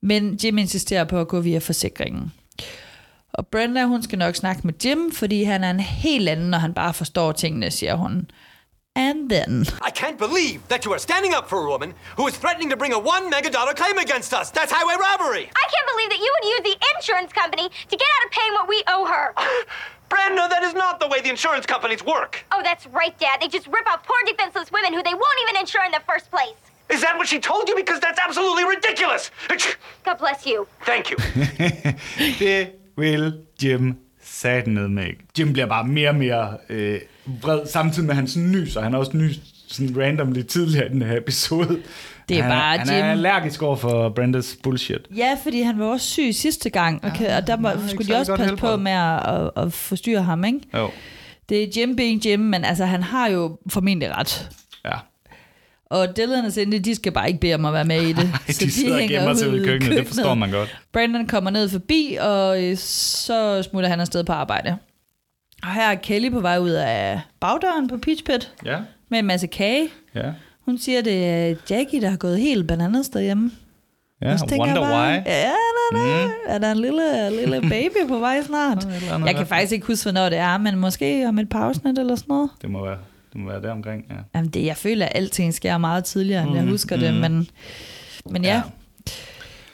Men 0.02 0.38
Jim 0.44 0.58
insisterer 0.58 1.04
på 1.04 1.20
at 1.20 1.28
gå 1.28 1.40
via 1.40 1.58
forsikringen. 1.58 2.32
Og 3.32 3.46
Brenda, 3.46 3.84
hun 3.84 4.02
skal 4.02 4.18
nok 4.18 4.34
snakke 4.36 4.62
med 4.64 4.74
Jim, 4.84 5.12
fordi 5.12 5.42
han 5.42 5.64
er 5.64 5.70
en 5.70 5.80
helt 5.80 6.28
anden, 6.28 6.50
når 6.50 6.58
han 6.58 6.74
bare 6.74 6.94
forstår 6.94 7.32
tingene, 7.32 7.70
siger 7.70 7.94
hun. 7.94 8.30
And 8.94 9.28
then... 9.28 9.64
I 9.80 9.90
can't 9.90 10.18
believe 10.18 10.66
that 10.68 10.84
you 10.84 10.92
are 10.92 10.98
standing 10.98 11.32
up 11.34 11.48
for 11.48 11.64
a 11.64 11.68
woman 11.68 11.94
who 12.16 12.26
is 12.26 12.36
threatening 12.36 12.68
to 12.70 12.76
bring 12.76 12.92
a 12.92 12.98
one 12.98 13.30
mega 13.30 13.50
dollar 13.50 13.74
claim 13.74 13.98
against 13.98 14.34
us. 14.34 14.50
That's 14.50 14.72
highway 14.72 14.94
robbery. 15.00 15.50
I 15.54 15.66
can't 15.72 15.88
believe 15.92 16.10
that 16.10 16.18
you 16.18 16.30
would 16.34 16.48
use 16.50 16.62
the 16.74 16.86
insurance 16.96 17.32
company 17.32 17.68
to 17.68 17.96
get 17.96 18.08
out 18.20 18.26
of 18.26 18.30
paying 18.32 18.52
what 18.52 18.68
we 18.68 18.82
owe 18.88 19.06
her. 19.06 19.34
Brenda, 20.08 20.48
that 20.48 20.62
is 20.62 20.72
not 20.74 21.00
the 21.00 21.06
way 21.06 21.20
the 21.20 21.28
insurance 21.28 21.66
companies 21.66 22.02
work. 22.02 22.42
Oh, 22.50 22.62
that's 22.64 22.86
right, 22.86 23.16
Dad. 23.18 23.40
They 23.42 23.48
just 23.48 23.66
rip 23.66 23.86
off 23.92 24.02
poor 24.04 24.16
defenseless 24.26 24.72
women 24.72 24.94
who 24.94 25.02
they 25.02 25.12
won't 25.12 25.38
even 25.48 25.60
insure 25.60 25.84
in 25.84 25.92
the 25.92 26.00
first 26.08 26.30
place. 26.30 26.56
Is 26.88 27.02
that 27.02 27.18
what 27.18 27.28
she 27.28 27.38
told 27.38 27.68
you? 27.68 27.76
Because 27.76 28.00
that's 28.00 28.18
absolutely 28.18 28.64
ridiculous. 28.64 29.30
God 30.04 30.14
bless 30.18 30.46
you. 30.46 30.66
Thank 30.86 31.10
you. 31.10 31.16
det 32.38 32.70
vil 32.96 33.44
Jim 33.62 33.96
satan 34.22 34.74
ned 34.74 34.88
med. 34.88 35.06
ikke? 35.06 35.24
Jim 35.38 35.52
bliver 35.52 35.66
bare 35.66 35.84
mere 35.84 36.08
og 36.08 36.14
mere 36.14 36.58
øh, 36.68 37.00
vred, 37.42 37.66
samtidig 37.66 38.06
med 38.06 38.10
at 38.10 38.16
han 38.16 38.28
sådan 38.28 38.50
nyser. 38.50 38.80
Han 38.80 38.92
har 38.92 38.98
også 38.98 39.16
nyst 39.16 39.40
sådan 39.68 39.96
randomly 39.98 40.42
tidligere 40.42 40.86
i 40.86 40.88
den 40.88 41.02
her 41.02 41.16
episode. 41.16 41.78
Det 42.28 42.38
er 42.38 42.42
han, 42.42 42.50
bare 42.50 42.78
han 42.78 42.88
Jim. 42.88 42.96
er 42.96 43.10
allergisk 43.10 43.62
over 43.62 43.76
for 43.76 44.08
Brendas 44.08 44.56
bullshit. 44.62 45.00
Ja, 45.16 45.36
fordi 45.42 45.62
han 45.62 45.78
var 45.78 45.84
også 45.84 46.06
syg 46.06 46.30
sidste 46.32 46.70
gang, 46.70 47.04
og, 47.04 47.12
kan, 47.12 47.30
og 47.36 47.46
der 47.46 47.56
må, 47.56 47.68
har 47.68 47.74
ikke 47.74 47.88
skulle 47.88 48.14
de 48.14 48.18
også 48.18 48.36
passe 48.36 48.56
på 48.56 48.66
helbred. 48.66 48.82
med 48.82 48.92
at, 48.92 49.50
at, 49.56 49.64
at 49.66 49.72
forstyrre 49.72 50.22
ham, 50.22 50.44
ikke? 50.44 50.60
Jo. 50.74 50.90
Det 51.48 51.62
er 51.62 51.66
Jim 51.76 51.96
being 51.96 52.26
Jim, 52.26 52.40
men 52.40 52.64
altså, 52.64 52.84
han 52.84 53.02
har 53.02 53.28
jo 53.28 53.58
formentlig 53.68 54.16
ret. 54.16 54.50
Ja. 54.84 54.94
Og 55.90 56.16
Dylan 56.16 56.44
og 56.44 56.52
Cindy, 56.52 56.76
de 56.84 56.94
skal 56.94 57.12
bare 57.12 57.28
ikke 57.28 57.40
bede 57.40 57.54
om 57.54 57.64
at 57.64 57.72
være 57.72 57.84
med 57.84 58.02
i 58.02 58.12
det. 58.12 58.30
de 58.60 58.70
sidder 58.70 59.02
og 59.02 59.08
gemmer 59.08 59.34
sig 59.34 59.48
i 59.48 59.50
ude 59.50 59.64
køkkenet, 59.64 59.98
det 59.98 60.06
forstår 60.06 60.34
man 60.34 60.50
godt. 60.50 60.78
Brandon 60.92 61.26
kommer 61.26 61.50
ned 61.50 61.68
forbi, 61.68 62.16
og 62.20 62.64
øh, 62.64 62.76
så 62.76 63.62
smutter 63.62 63.88
han 63.88 64.00
afsted 64.00 64.24
på 64.24 64.32
arbejde. 64.32 64.76
Og 65.62 65.68
her 65.74 65.90
er 65.90 65.94
Kelly 65.94 66.30
på 66.30 66.40
vej 66.40 66.58
ud 66.58 66.70
af 66.70 67.20
bagdøren 67.40 67.88
på 67.88 67.96
Peach 67.98 68.24
Pit 68.24 68.52
Ja. 68.64 68.78
med 69.08 69.18
en 69.18 69.26
masse 69.26 69.46
kage. 69.46 69.88
Ja. 70.14 70.32
Hun 70.64 70.78
siger, 70.78 71.02
det 71.02 71.26
er 71.28 71.54
Jackie, 71.70 72.00
der 72.00 72.08
har 72.10 72.16
gået 72.16 72.38
helt 72.38 72.68
bananas 72.68 73.08
derhjemme. 73.08 73.50
Ja, 74.22 74.36
tænker 74.36 74.58
wonder 74.58 74.80
jeg 74.80 74.90
bare, 74.90 75.08
why. 75.08 75.22
Ja, 75.26 75.42
der, 75.42 75.98
der, 75.98 76.26
mm. 76.26 76.32
er 76.48 76.58
der 76.58 76.72
en 76.72 76.78
lille, 76.78 77.30
lille 77.40 77.60
baby 77.74 78.08
på 78.08 78.18
vej 78.18 78.42
snart? 78.42 78.88
Jeg 79.26 79.34
kan 79.36 79.46
faktisk 79.46 79.72
ikke 79.72 79.86
huske, 79.86 80.04
hvornår 80.04 80.28
det 80.28 80.38
er, 80.38 80.58
men 80.58 80.76
måske 80.76 81.28
om 81.28 81.38
et 81.38 81.48
pausenet 81.48 81.98
eller 81.98 82.14
sådan 82.14 82.28
noget. 82.28 82.50
Det 82.62 82.70
må 82.70 82.84
være, 82.84 82.98
det 83.32 83.40
må 83.40 83.50
være 83.50 83.62
der 83.62 83.70
omkring, 83.72 84.04
ja. 84.10 84.14
Jamen 84.34 84.50
det, 84.50 84.64
jeg 84.64 84.76
føler, 84.76 85.06
at 85.06 85.12
alting 85.14 85.54
sker 85.54 85.78
meget 85.78 86.04
tidligere, 86.04 86.42
end 86.42 86.54
jeg 86.54 86.64
Mm, 86.64 86.70
husker 86.70 86.96
det, 86.96 87.14
mm. 87.14 87.20
men, 87.20 87.48
men 88.30 88.44
ja. 88.44 88.62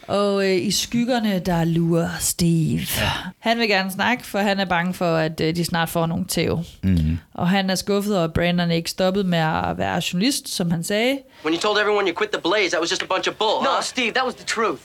Og 0.08 0.44
øh, 0.44 0.56
i 0.56 0.70
skyggerne, 0.70 1.38
der 1.38 1.64
lurer 1.64 2.08
Steve. 2.20 2.80
Ja. 3.00 3.10
Han 3.38 3.58
vil 3.58 3.68
gerne 3.68 3.90
snakke, 3.90 4.26
for 4.26 4.38
han 4.38 4.60
er 4.60 4.64
bange 4.64 4.94
for, 4.94 5.16
at 5.16 5.40
øh, 5.40 5.56
de 5.56 5.64
snart 5.64 5.88
får 5.88 6.06
nogle 6.06 6.24
tæv. 6.24 6.58
Mm-hmm. 6.82 7.18
Og 7.34 7.48
han 7.48 7.70
er 7.70 7.74
skuffet 7.74 8.16
over, 8.16 8.24
at 8.24 8.32
Brandon 8.32 8.70
ikke 8.70 8.90
stoppede 8.90 9.24
med 9.24 9.38
at 9.38 9.78
være 9.78 10.02
journalist, 10.12 10.48
som 10.54 10.70
han 10.70 10.84
sagde. 10.84 11.18
When 11.44 11.54
you 11.54 11.60
told 11.60 11.78
everyone 11.80 12.08
you 12.08 12.14
quit 12.16 12.30
the 12.32 12.40
Blaze, 12.42 12.70
that 12.70 12.80
was 12.80 12.90
just 12.90 13.02
a 13.02 13.06
bunch 13.06 13.28
of 13.28 13.34
bull, 13.34 13.62
No, 13.62 13.70
huh? 13.70 13.82
Steve, 13.82 14.12
that 14.12 14.24
was 14.24 14.34
the 14.34 14.44
truth. 14.44 14.80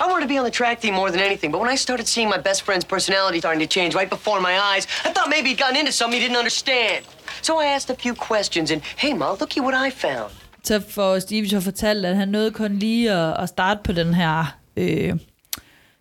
I 0.00 0.06
wanted 0.10 0.22
to 0.28 0.32
be 0.34 0.38
on 0.40 0.44
the 0.44 0.50
track 0.50 0.80
team 0.80 0.94
more 0.94 1.10
than 1.10 1.20
anything, 1.20 1.52
but 1.52 1.60
when 1.60 1.72
I 1.74 1.76
started 1.76 2.06
seeing 2.08 2.28
my 2.28 2.38
best 2.48 2.62
friend's 2.62 2.84
personality 2.84 3.38
starting 3.38 3.60
to 3.68 3.72
change 3.78 3.94
right 3.94 4.10
before 4.10 4.40
my 4.40 4.54
eyes, 4.72 4.84
I 5.04 5.10
thought 5.14 5.28
maybe 5.28 5.48
he'd 5.50 5.58
gotten 5.58 5.76
into 5.76 5.92
something 5.92 6.20
he 6.20 6.26
didn't 6.26 6.36
understand. 6.44 7.04
So 7.42 7.60
I 7.60 7.66
asked 7.76 7.90
a 7.90 7.94
few 8.04 8.14
questions, 8.14 8.70
and 8.72 8.82
hey, 8.96 9.12
Ma, 9.14 9.36
looky 9.40 9.60
what 9.60 9.74
I 9.86 9.90
found. 9.90 10.32
Så 10.64 10.82
får 10.88 11.18
Steve 11.18 11.48
så 11.48 11.60
fortalt, 11.60 12.06
at 12.06 12.16
han 12.16 12.28
nåede 12.28 12.50
kun 12.50 12.72
lige 12.78 13.12
at, 13.12 13.42
at 13.42 13.48
starte 13.48 13.80
på 13.84 13.92
den 13.92 14.14
her, 14.14 14.56
øh, 14.76 15.12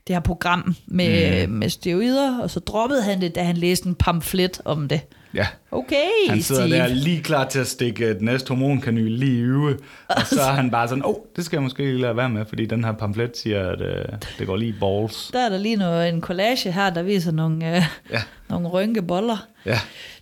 det 0.07 0.15
her 0.15 0.19
program 0.19 0.75
med, 0.87 1.47
mm. 1.47 1.53
med 1.53 1.69
steroider, 1.69 2.39
og 2.39 2.49
så 2.49 2.59
droppede 2.59 3.03
han 3.03 3.21
det, 3.21 3.35
da 3.35 3.43
han 3.43 3.57
læste 3.57 3.87
en 3.87 3.95
pamflet 3.95 4.61
om 4.65 4.87
det. 4.87 5.01
Ja. 5.33 5.47
Okay, 5.71 6.05
Han 6.29 6.41
sidder 6.41 6.67
Steve. 6.67 6.79
der 6.79 6.87
lige 6.87 7.23
klar 7.23 7.47
til 7.49 7.59
at 7.59 7.67
stikke 7.67 8.13
den 8.13 8.25
næste 8.25 8.47
hormonkanyl 8.47 9.11
lige 9.11 9.37
i 9.37 9.41
øve, 9.41 9.77
og 10.09 10.27
så 10.27 10.41
er 10.41 10.51
han 10.53 10.71
bare 10.71 10.87
sådan, 10.87 11.05
åh, 11.05 11.09
oh, 11.09 11.15
det 11.35 11.45
skal 11.45 11.57
jeg 11.57 11.63
måske 11.63 11.83
lige 11.83 12.01
lade 12.01 12.17
være 12.17 12.29
med, 12.29 12.45
fordi 12.45 12.65
den 12.65 12.83
her 12.83 12.91
pamflet 12.91 13.37
siger, 13.37 13.69
at 13.69 13.81
øh, 13.81 14.05
det 14.39 14.47
går 14.47 14.55
lige 14.55 14.75
balls. 14.79 15.29
Der 15.33 15.39
er 15.45 15.49
der 15.49 15.57
lige 15.57 15.75
noget, 15.75 16.09
en 16.09 16.21
collage 16.21 16.71
her, 16.71 16.89
der 16.89 17.01
viser 17.03 17.31
nogle, 17.31 17.75
øh, 17.77 17.83
Ja. 18.11 18.21
nogle 18.49 18.67
rynkeboller. 18.67 19.45
Ja. 19.65 19.79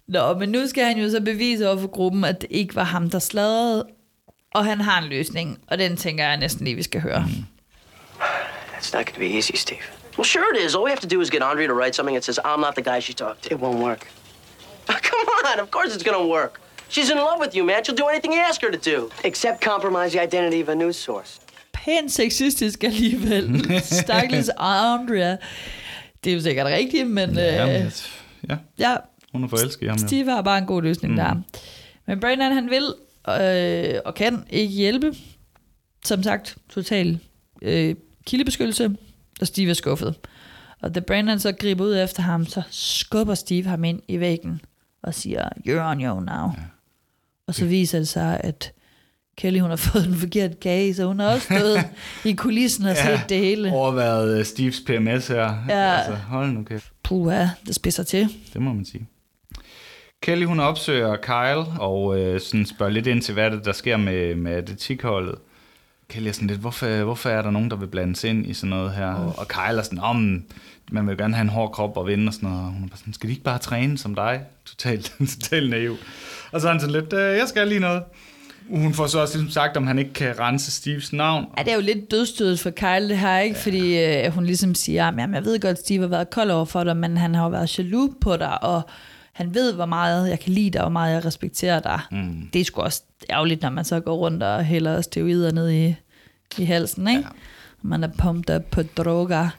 Nå, 0.08 0.34
men 0.39 0.50
nu 0.50 0.68
skal 0.68 0.84
han 0.86 1.00
jo 1.00 1.10
så 1.10 1.22
bevise 1.22 1.70
over 1.70 1.78
for 1.80 1.88
gruppen, 1.88 2.24
at 2.24 2.42
det 2.42 2.48
ikke 2.52 2.76
var 2.76 2.84
ham, 2.84 3.10
der 3.10 3.20
sladrede, 3.20 3.86
og 4.52 4.66
han 4.66 4.82
har 4.82 5.02
en 5.02 5.10
løsning, 5.10 5.60
og 5.68 5.78
den 5.78 5.97
tænker 5.97 6.24
jeg 6.24 6.38
næsten 6.38 6.66
lige, 6.66 6.76
vi 6.76 6.84
skal 6.84 7.02
høre. 7.02 7.26
Mm. 7.28 7.45
It's 8.80 8.93
not 8.93 9.06
going 9.06 9.14
to 9.14 9.20
be 9.20 9.38
easy, 9.38 9.56
Steve. 9.56 9.84
Well, 10.18 10.26
sure 10.26 10.45
it 10.54 10.66
is. 10.66 10.76
All 10.76 10.84
we 10.84 10.89
have 10.89 10.99
to 10.99 11.16
do 11.16 11.22
is 11.22 11.30
get 11.30 11.41
Andre 11.41 11.68
to 11.68 11.74
write 11.74 11.95
something 11.95 12.16
that 12.16 12.24
says, 12.24 12.39
I'm 12.45 12.60
not 12.60 12.76
the 12.76 12.82
guy 12.82 12.99
she 12.99 13.14
talked 13.14 13.43
to. 13.43 13.54
It 13.54 13.60
won't 13.60 13.80
work. 13.80 14.08
Come 14.88 15.28
on, 15.45 15.60
of 15.60 15.70
course 15.72 15.95
it's 15.95 16.04
gonna 16.04 16.28
work. 16.28 16.60
She's 16.89 17.10
in 17.10 17.18
love 17.18 17.39
with 17.39 17.56
you, 17.56 17.64
man. 17.64 17.84
She'll 17.84 17.95
do 17.95 18.08
anything 18.08 18.34
you 18.34 18.39
ask 18.49 18.62
her 18.62 18.72
to 18.72 18.78
do. 18.91 19.10
Except 19.24 19.62
compromise 19.62 20.12
the 20.12 20.22
identity 20.24 20.62
of 20.62 20.70
a 20.70 20.76
news 20.76 20.95
source. 20.95 21.39
Pænt 21.74 22.12
sexistisk 22.12 22.84
alligevel. 22.84 23.66
Stakkels 24.04 24.49
Andrea. 24.58 25.38
Det 26.24 26.30
er 26.30 26.34
jo 26.34 26.41
sikkert 26.41 26.68
rigtigt, 26.68 27.08
men... 27.08 27.36
Ja, 27.36 27.78
øh, 27.78 27.84
men, 27.84 27.91
ja, 28.49 28.58
ja, 28.80 28.95
hun 29.32 29.43
er 29.43 29.47
forelsket 29.47 29.86
i 29.86 29.88
ham. 29.88 29.97
jo. 29.97 30.08
Steve 30.08 30.32
har 30.32 30.41
bare 30.41 30.58
en 30.58 30.66
god 30.66 30.82
løsning 30.82 31.14
mm. 31.14 31.20
der. 31.20 31.36
Men 32.08 32.20
Brandon, 32.20 32.52
han 32.52 32.70
vil 32.70 32.93
øh, 33.30 33.99
og 34.05 34.15
kan 34.15 34.43
ikke 34.49 34.74
hjælpe. 34.74 35.13
Som 36.05 36.24
sagt, 36.24 36.57
total 36.69 37.19
øh, 37.61 37.95
kildebeskyttelse, 38.26 38.95
og 39.41 39.47
Steve 39.47 39.69
er 39.69 39.74
skuffet. 39.74 40.15
Og 40.82 40.95
da 40.95 40.99
Brandon 40.99 41.39
så 41.39 41.51
griber 41.51 41.86
ud 41.86 41.97
efter 41.97 42.22
ham, 42.22 42.45
så 42.45 42.61
skubber 42.69 43.34
Steve 43.36 43.63
ham 43.63 43.84
ind 43.84 44.01
i 44.07 44.19
væggen 44.19 44.61
og 45.03 45.13
siger, 45.13 45.49
you're 45.67 45.91
on 45.91 46.01
your 46.01 46.11
own 46.11 46.26
now. 46.26 46.45
Ja. 46.57 46.63
Og 47.47 47.55
så 47.55 47.65
viser 47.65 47.97
det 47.97 48.07
sig, 48.07 48.41
at 48.43 48.74
Kelly 49.38 49.59
hun 49.59 49.69
har 49.69 49.78
fået 49.91 50.05
den 50.05 50.15
forkerte 50.15 50.55
kage, 50.61 50.93
så 50.93 51.05
hun 51.05 51.19
har 51.19 51.28
også 51.28 51.45
stået 51.45 51.86
i 52.32 52.34
kulissen 52.34 52.86
og 52.86 52.97
set 52.97 53.19
det 53.30 53.38
hele. 53.38 53.72
Overværet 53.72 54.39
uh, 54.39 54.45
Steves 54.45 54.82
PMS 54.86 55.28
her. 55.28 55.65
Ja. 55.69 55.95
Altså, 55.95 56.15
hold 56.15 56.51
nu 56.51 56.63
kæft. 56.63 56.91
Puha, 57.03 57.47
det 57.67 57.76
spidser 57.76 58.03
til. 58.03 58.30
Det 58.53 58.61
må 58.61 58.74
man 58.74 58.86
sige. 58.86 59.07
Kelly 60.22 60.45
hun 60.45 60.59
opsøger 60.59 61.15
Kyle 61.15 61.80
og 61.80 62.19
øh, 62.19 62.41
sådan 62.41 62.65
spørger 62.65 62.91
lidt 62.91 63.07
ind 63.07 63.22
til, 63.22 63.34
hvad 63.34 63.51
det 63.51 63.65
der 63.65 63.72
sker 63.72 63.97
med, 63.97 64.36
med 64.36 64.51
atletikholdet. 64.51 65.36
Kelly 66.09 66.28
er 66.28 66.32
sådan 66.32 66.47
lidt, 66.47 66.59
hvorfor, 66.59 67.03
hvorfor 67.03 67.30
er 67.30 67.41
der 67.41 67.51
nogen, 67.51 67.69
der 67.69 67.76
vil 67.76 67.88
blandes 67.88 68.24
ind 68.24 68.45
i 68.45 68.53
sådan 68.53 68.69
noget 68.69 68.91
her? 68.91 69.15
Oh. 69.15 69.39
Og 69.39 69.47
Kyle 69.47 69.80
er 69.80 69.82
sådan, 69.82 69.99
om 69.99 70.43
man 70.91 71.07
vil 71.07 71.17
gerne 71.17 71.36
have 71.36 71.41
en 71.41 71.49
hård 71.49 71.72
krop 71.72 71.97
og 71.97 72.07
vinde 72.07 72.30
og 72.30 72.34
sådan 72.34 72.49
noget. 72.49 72.65
Og 72.65 72.72
hun 72.72 72.84
er 72.84 72.88
bare 72.88 72.97
sådan, 72.97 73.13
skal 73.13 73.28
de 73.28 73.32
ikke 73.32 73.43
bare 73.43 73.57
træne 73.57 73.97
som 73.97 74.15
dig? 74.15 74.41
Totalt, 74.65 75.13
totalt 75.41 75.69
naiv. 75.69 75.97
Og 76.51 76.61
så 76.61 76.67
er 76.67 76.72
han 76.72 76.80
sådan 76.80 77.01
lidt, 77.01 77.13
øh, 77.13 77.38
jeg 77.38 77.47
skal 77.47 77.67
lige 77.67 77.80
noget. 77.80 78.03
Hun 78.69 78.93
får 78.93 79.07
så 79.07 79.19
også 79.19 79.38
ligesom 79.38 79.51
sagt, 79.51 79.78
om 79.78 79.88
han 79.88 79.99
ikke 79.99 80.13
kan 80.13 80.39
rense 80.39 80.72
Steves 80.72 81.13
navn. 81.13 81.45
Ja, 81.57 81.63
det 81.63 81.72
er 81.72 81.76
jo 81.76 81.82
lidt 81.82 82.11
dødstødet 82.11 82.59
for 82.59 82.69
Kyle 82.69 83.09
det 83.09 83.17
her, 83.17 83.39
ikke? 83.39 83.55
Ja. 83.55 83.61
Fordi 83.61 83.99
øh, 84.26 84.34
hun 84.34 84.45
ligesom 84.45 84.76
siger, 84.76 85.07
at 85.07 85.13
jeg 85.17 85.45
ved 85.45 85.59
godt, 85.59 85.72
at 85.72 85.80
Steve 85.80 86.01
har 86.01 86.07
været 86.07 86.30
kold 86.30 86.51
over 86.51 86.65
for 86.65 86.84
dig, 86.84 86.97
men 86.97 87.17
han 87.17 87.36
har 87.36 87.43
jo 87.43 87.49
været 87.49 87.80
jaloux 87.80 88.11
på 88.22 88.38
dig, 88.38 88.63
og 88.63 88.82
han 89.34 89.54
ved, 89.54 89.74
hvor 89.74 89.86
meget 89.86 90.30
jeg 90.30 90.40
kan 90.40 90.54
lide 90.54 90.70
dig, 90.70 90.82
og 90.82 90.86
hvor 90.86 91.00
meget 91.00 91.14
jeg 91.14 91.26
respekterer 91.26 91.80
dig. 91.80 92.00
Mm. 92.12 92.50
Det 92.54 92.62
er 92.62 92.66
sgu 92.66 92.82
også 92.82 93.02
ærgerligt, 93.30 93.62
når 93.62 93.70
man 93.70 93.86
så 93.86 94.00
går 94.00 94.16
rundt 94.16 94.44
og 94.44 94.66
hælder 94.66 95.02
steroider 95.02 95.52
ned 95.52 95.72
i, 95.72 95.96
i 96.58 96.66
halsen, 96.66 97.08
ikke? 97.08 97.22
Ja. 97.22 97.28
Man 97.82 98.04
er 98.04 98.10
pumped 98.18 98.56
up 98.56 98.62
på 98.72 98.84
droger. 98.84 99.50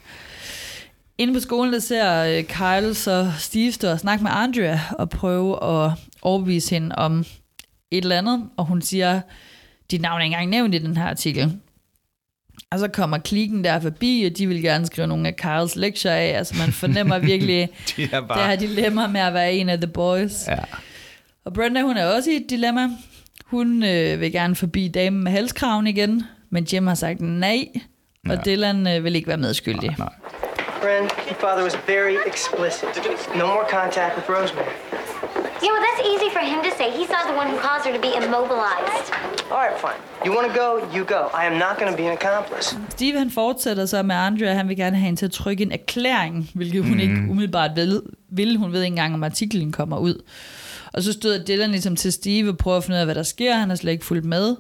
Inde 1.19 1.35
på 1.35 1.41
skolen, 1.41 1.73
der 1.73 1.79
ser 1.79 2.25
øh, 2.25 2.45
Kyle 2.45 2.95
så 2.95 3.33
Steve 3.39 3.73
stå 3.73 3.91
og 3.91 4.01
snakke 4.01 4.23
med 4.23 4.31
Andrea 4.35 4.79
og 4.99 5.11
prøve 5.11 5.65
at 5.65 5.93
overbevise 6.23 6.71
hende 6.75 6.97
om 6.97 7.25
et 7.91 8.03
eller 8.03 8.19
andet, 8.19 8.49
og 8.57 8.65
hun 8.65 8.83
siger, 8.83 9.21
dit 9.91 10.01
navn 10.01 10.21
er 10.21 10.25
ikke 10.25 10.35
engang 10.35 10.51
nævnt 10.51 10.75
i 10.75 10.79
den 10.79 10.97
her 10.97 11.09
artikel. 11.09 11.59
Og 12.73 12.79
så 12.79 12.89
kommer 12.89 13.19
klikken 13.19 13.65
der 13.65 13.81
forbi, 13.81 14.29
og 14.31 14.39
de 14.39 14.47
vil 14.47 14.63
gerne 14.63 14.87
skrive 14.87 15.07
nogle 15.07 15.29
af 15.29 15.35
Carls 15.35 15.77
lektier 15.77 16.13
af. 16.13 16.39
Altså 16.39 16.55
man 16.59 16.73
fornemmer 16.73 17.19
virkelig 17.19 17.69
de 17.97 18.09
er 18.13 18.21
bare... 18.21 18.39
det 18.39 18.49
her 18.49 18.57
dilemma 18.57 19.07
med 19.07 19.21
at 19.21 19.35
være 19.35 19.53
en 19.53 19.69
af 19.69 19.79
the 19.79 19.87
boys. 19.87 20.49
Ja. 20.49 20.59
Og 21.45 21.53
Brenda, 21.53 21.83
hun 21.83 21.97
er 21.97 22.07
også 22.07 22.31
i 22.31 22.37
et 22.37 22.51
dilemma. 22.51 22.89
Hun 23.45 23.83
øh, 23.83 24.21
vil 24.21 24.33
gerne 24.33 24.55
forbi 24.57 24.89
damen 24.89 25.25
med 25.25 25.33
halskraven 25.33 25.87
igen, 25.87 26.25
men 26.51 26.65
Jim 26.65 26.87
har 26.87 26.95
sagt 26.95 27.21
nej, 27.21 27.67
og 28.29 28.35
ja. 28.35 28.41
Dylan 28.47 28.87
øh, 28.87 29.05
vil 29.05 29.17
ikke 29.17 29.29
være 29.29 29.37
medskyldig. 29.37 29.89
Nej, 29.89 29.95
nej. 29.99 30.09
Friend, 30.83 31.11
your 31.29 31.37
father 31.41 31.63
was 31.63 31.77
very 31.87 32.17
explicit. 32.27 32.89
No 33.37 33.47
more 33.47 33.65
contact 33.71 34.17
with 34.17 34.29
Rosemary. 34.31 34.92
Yeah, 35.63 35.73
well, 35.75 35.85
that's 35.89 36.03
easy 36.13 36.29
for 36.37 36.45
him 36.53 36.61
to 36.69 36.73
say. 36.79 36.87
He's 36.99 37.13
not 37.17 37.25
the 37.31 37.37
one 37.41 37.49
who 37.53 37.59
caused 37.69 37.85
her 37.87 37.93
to 37.99 38.03
be 38.09 38.13
immobilized. 38.21 39.07
All 39.53 39.61
right, 39.65 39.79
fine. 39.87 40.01
You 40.25 40.31
want 40.37 40.47
to 40.51 40.55
go, 40.63 40.69
you 40.95 41.05
go. 41.17 41.23
I 41.41 41.43
am 41.51 41.57
not 41.65 41.75
going 41.79 41.91
to 41.93 41.97
be 42.03 42.07
an 42.11 42.15
accomplice. 42.21 42.77
Steve 42.91 43.19
han 43.19 43.31
fortsætter 43.31 43.87
så 43.87 44.03
med 44.03 44.17
Andrea. 44.17 44.55
Han 44.55 44.69
vil 44.69 44.77
gerne 44.77 44.97
have 44.97 45.05
hende 45.05 45.21
til 45.21 45.27
at 45.27 45.33
trykke 45.33 45.63
en 45.63 45.73
erklæring, 45.73 46.51
hvilket 46.55 46.83
hun 46.83 46.93
mm. 46.93 47.01
ikke 47.01 47.17
umiddelbart 47.31 47.71
vil, 47.77 48.03
vil. 48.31 48.57
Hun 48.57 48.73
ved 48.73 48.83
ikke 48.83 48.93
engang, 48.93 49.15
om 49.15 49.25
artiklen 49.25 49.73
kommer 49.73 49.99
ud. 49.99 50.23
Og 50.93 51.03
så 51.03 51.13
støder 51.13 51.45
Dylan 51.45 51.71
ligesom 51.71 51.97
til 51.97 52.13
Steve 52.13 52.49
og 52.49 52.57
prøver 52.57 52.77
at 52.77 52.85
finde 52.85 52.97
ud 52.97 53.01
af, 53.01 53.07
hvad 53.07 53.15
der 53.15 53.23
sker. 53.23 53.55
Han 53.55 53.71
er 53.71 53.75
slet 53.75 53.93
ikke 53.93 54.05
fuldt 54.05 54.25
med. 54.25 54.57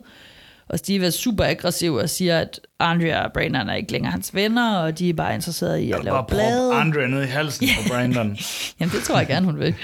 Og 0.69 0.79
Steve 0.79 1.07
er 1.07 1.11
super 1.11 1.45
aggressiv 1.45 1.95
og 1.95 2.11
siger, 2.11 2.39
at 2.39 2.61
Andrea 2.81 3.25
og 3.25 3.33
Brandon 3.33 3.69
er 3.69 3.75
ikke 3.75 3.93
længere 3.93 4.13
hans 4.13 4.35
venner, 4.35 4.77
og 4.77 4.99
de 4.99 5.09
er 5.09 5.15
bare 5.15 5.35
interesserede 5.35 5.83
i 5.83 5.93
at 5.93 6.05
lave 6.05 6.25
blade. 6.29 6.75
Andrea 6.75 7.07
ned 7.07 7.23
i 7.23 7.27
halsen 7.27 7.69
på 7.77 7.89
Brandon. 7.93 8.39
Jamen, 8.81 8.95
det 8.95 9.03
tror 9.03 9.19
jeg 9.19 9.27
gerne, 9.27 9.47
hun 9.47 9.59
vil. 9.59 9.75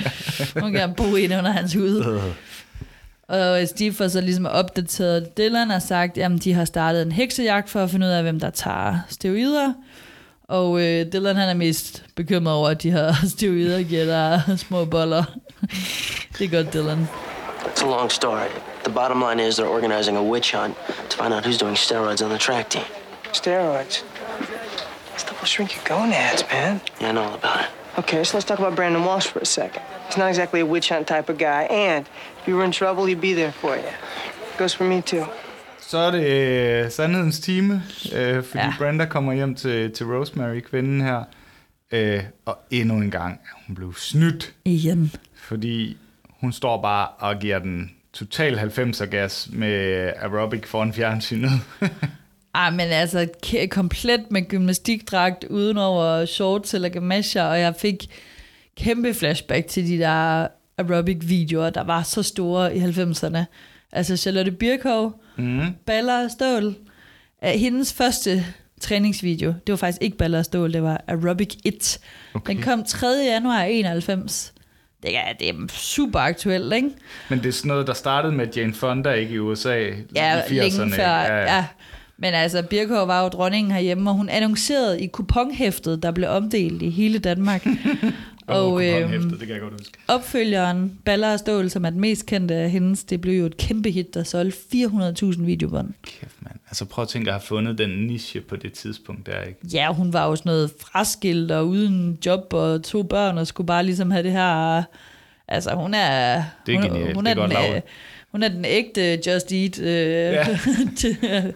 Hun 0.61 0.72
kan 0.72 0.95
bo 0.97 1.16
ind 1.16 1.35
under 1.35 1.51
hans 1.51 1.74
hud. 1.74 2.20
Og 3.29 3.68
Steve 3.68 3.93
får 3.93 4.09
så 4.09 4.20
ligesom 4.20 4.47
opdateret 4.47 5.39
Dylan 5.39 5.70
og 5.70 5.83
sagt, 5.83 6.18
at 6.18 6.45
de 6.45 6.53
har 6.53 6.64
startet 6.64 7.03
en 7.03 7.12
heksejagt 7.12 7.70
for 7.70 7.83
at 7.83 7.91
finde 7.91 8.07
ud 8.07 8.11
af, 8.11 8.22
hvem 8.22 8.41
der 8.41 8.51
tager 8.51 8.99
steroider. 9.09 9.72
Og 10.49 10.81
øh, 10.81 11.07
Dylan 11.12 11.37
han 11.37 11.49
er 11.49 11.55
mest 11.55 12.05
bekymret 12.16 12.55
over, 12.55 12.68
at 12.68 12.83
de 12.83 12.91
har 12.91 13.20
steroider 13.37 14.05
der 14.05 14.57
små 14.57 14.85
boller. 14.85 15.24
det 16.39 16.45
er 16.45 16.49
godt, 16.49 16.74
Dylan. 16.74 17.09
It's 17.70 17.82
a 17.82 17.86
long 17.86 18.10
story. 18.10 18.50
The 18.84 18.90
bottom 18.90 19.20
line 19.20 19.40
is 19.40 19.56
they're 19.56 19.66
organizing 19.66 20.16
a 20.16 20.22
witch 20.22 20.52
hunt 20.52 20.76
to 21.10 21.16
find 21.16 21.34
out 21.34 21.44
who's 21.44 21.58
doing 21.58 21.74
steroids 21.74 22.24
on 22.24 22.30
the 22.30 22.38
track 22.38 22.70
team. 22.70 22.88
Steroids? 23.32 24.02
Stuff 25.16 25.40
will 25.40 25.46
shrink 25.46 25.74
your 25.76 25.84
gonads, 25.84 26.42
man. 26.50 26.80
Yeah, 27.00 27.10
I 27.10 27.12
know 27.12 27.24
all 27.24 27.34
about 27.34 27.60
it. 27.64 27.70
Okay, 27.98 28.24
so 28.24 28.36
let's 28.36 28.46
talk 28.46 28.58
about 28.58 28.74
Brandon 28.76 29.04
Walsh 29.04 29.26
for 29.26 29.40
a 29.40 29.46
second. 29.46 29.82
He's 30.06 30.16
not 30.16 30.28
exactly 30.28 30.60
a 30.60 30.66
witch 30.66 30.88
hunt 30.88 31.06
type 31.06 31.28
of 31.28 31.36
guy, 31.38 31.62
and 31.64 32.06
if 32.40 32.48
you 32.48 32.56
were 32.56 32.64
in 32.64 32.72
trouble, 32.72 33.04
he'd 33.06 33.20
be 33.20 33.34
there 33.34 33.52
for 33.52 33.76
you. 33.76 33.92
Goes 34.56 34.74
for 34.74 34.84
me 34.84 35.02
too. 35.02 35.24
Så 35.80 35.98
er 35.98 36.10
det 36.10 36.24
øh, 36.24 36.90
sandhedens 36.90 37.40
time, 37.40 37.82
øh, 38.14 38.44
fordi 38.44 38.64
ja. 38.64 38.72
Brenda 38.78 39.04
kommer 39.04 39.32
hjem 39.32 39.54
til, 39.54 39.92
til 39.92 40.06
Rosemary, 40.06 40.60
kvinden 40.60 41.00
her, 41.00 41.24
øh, 41.92 42.22
og 42.46 42.58
endnu 42.70 42.94
en 42.94 43.10
gang 43.10 43.40
er 43.44 43.62
hun 43.66 43.74
blev 43.76 43.94
snydt. 43.94 44.54
Igen. 44.64 45.12
Fordi 45.34 45.96
hun 46.41 46.53
står 46.53 46.82
bare 46.82 47.09
og 47.09 47.39
giver 47.39 47.59
den 47.59 47.91
total 48.12 48.59
90'er 48.59 49.05
gas 49.05 49.49
med 49.53 50.12
aerobic 50.16 50.66
foran 50.66 50.93
fjernsynet. 50.93 51.51
Ej, 52.55 52.70
men 52.70 52.80
altså 52.80 53.28
komplet 53.70 54.30
med 54.30 54.49
gymnastikdragt 54.49 55.45
uden 55.45 55.78
over 55.78 56.24
shorts 56.24 56.74
eller 56.74 56.89
gamasher, 56.89 57.43
og 57.43 57.61
jeg 57.61 57.74
fik 57.78 58.07
kæmpe 58.76 59.14
flashback 59.14 59.66
til 59.66 59.86
de 59.86 59.99
der 59.99 60.47
aerobic-videoer, 60.78 61.70
der 61.70 61.82
var 61.84 62.03
så 62.03 62.22
store 62.22 62.76
i 62.76 62.80
90'erne. 62.80 63.39
Altså 63.93 64.16
Charlotte 64.16 64.51
Birkow, 64.51 65.12
mm. 65.36 65.61
Baller 65.86 66.24
og 66.24 66.30
Stål. 66.30 66.74
Hendes 67.43 67.93
første 67.93 68.45
træningsvideo, 68.80 69.49
det 69.66 69.72
var 69.72 69.76
faktisk 69.76 70.03
ikke 70.03 70.16
Baller 70.16 70.39
og 70.39 70.45
Stål, 70.45 70.72
det 70.72 70.82
var 70.82 71.05
Aerobic 71.07 71.55
It. 71.64 72.01
Okay. 72.34 72.55
Den 72.55 72.62
kom 72.62 72.84
3. 72.84 73.07
januar 73.07 73.62
91. 73.62 74.53
Det 75.03 75.16
er, 75.16 75.32
det 75.40 75.49
er 75.49 75.55
super 75.68 76.18
aktuelt, 76.18 76.74
ikke? 76.74 76.90
Men 77.28 77.38
det 77.38 77.46
er 77.46 77.53
sådan 77.53 77.68
noget, 77.68 77.86
der 77.86 77.92
startede 77.92 78.32
med 78.32 78.46
Jane 78.57 78.74
Fonda, 78.74 79.12
ikke 79.12 79.34
i 79.34 79.38
USA 79.38 79.74
ja, 80.16 80.38
i 80.38 80.59
80'erne. 80.59 80.78
Længe 80.78 80.94
før, 80.94 81.09
ja. 81.09 81.57
ja. 81.57 81.64
Men 82.16 82.34
altså, 82.34 82.62
Birkov 82.62 83.09
var 83.09 83.22
jo 83.22 83.28
dronningen 83.28 83.72
herhjemme, 83.72 84.11
og 84.11 84.14
hun 84.14 84.28
annoncerede 84.28 85.01
i 85.01 85.07
kuponhæftet, 85.07 86.03
der 86.03 86.11
blev 86.11 86.28
omdelt 86.28 86.82
i 86.82 86.90
hele 86.90 87.18
Danmark. 87.18 87.66
og 88.49 88.84
øhm, 88.84 89.30
det 89.30 89.38
kan 89.38 89.49
jeg 89.49 89.61
godt 89.61 89.72
huske. 89.72 89.99
opfølgeren, 90.09 90.99
Baller 91.05 91.32
og 91.32 91.38
Stål, 91.38 91.70
som 91.70 91.84
er 91.84 91.90
den 91.90 92.01
mest 92.01 92.26
kendte 92.26 92.55
af 92.55 92.70
hendes, 92.70 93.05
det 93.05 93.20
blev 93.20 93.38
jo 93.38 93.46
et 93.46 93.57
kæmpe 93.57 93.90
hit, 93.90 94.14
der 94.14 94.22
solgte 94.22 94.59
400.000 94.74 95.42
videobånd. 95.42 95.94
Kæft, 96.03 96.36
mand. 96.40 96.55
Altså 96.68 96.84
prøv 96.84 97.03
at 97.03 97.09
tænke 97.09 97.30
at 97.30 97.34
have 97.34 97.42
fundet 97.46 97.78
den 97.78 97.90
niche 97.90 98.40
på 98.40 98.57
det 98.57 98.72
tidspunkt 98.72 99.26
der, 99.26 99.42
ikke? 99.42 99.61
Ja, 99.72 99.92
hun 99.92 100.12
var 100.12 100.26
jo 100.26 100.36
sådan 100.36 100.51
noget 100.51 100.70
fraskilt 100.80 101.51
og 101.51 101.68
uden 101.68 102.18
job 102.26 102.53
og 102.53 102.82
to 102.84 103.03
børn, 103.03 103.38
og 103.38 103.46
skulle 103.46 103.66
bare 103.66 103.84
ligesom 103.84 104.11
have 104.11 104.22
det 104.22 104.32
her... 104.32 104.82
Altså, 105.49 105.74
hun 105.74 105.94
er... 105.94 106.42
Det 106.66 106.74
er 106.74 106.80
hun, 106.80 106.90
genialt. 106.90 107.14
Hun 107.16 107.26
det 107.26 107.30
er, 107.30 107.42
er 107.42 107.46
den, 107.46 107.55
godt 107.57 107.68
lavet. 107.68 107.82
hun 108.32 108.42
er 108.42 108.49
den 108.49 108.64
ægte 108.64 109.20
Just 109.26 109.53
Eat 109.53 109.80
øh, 109.80 109.88
ja. 109.88 110.46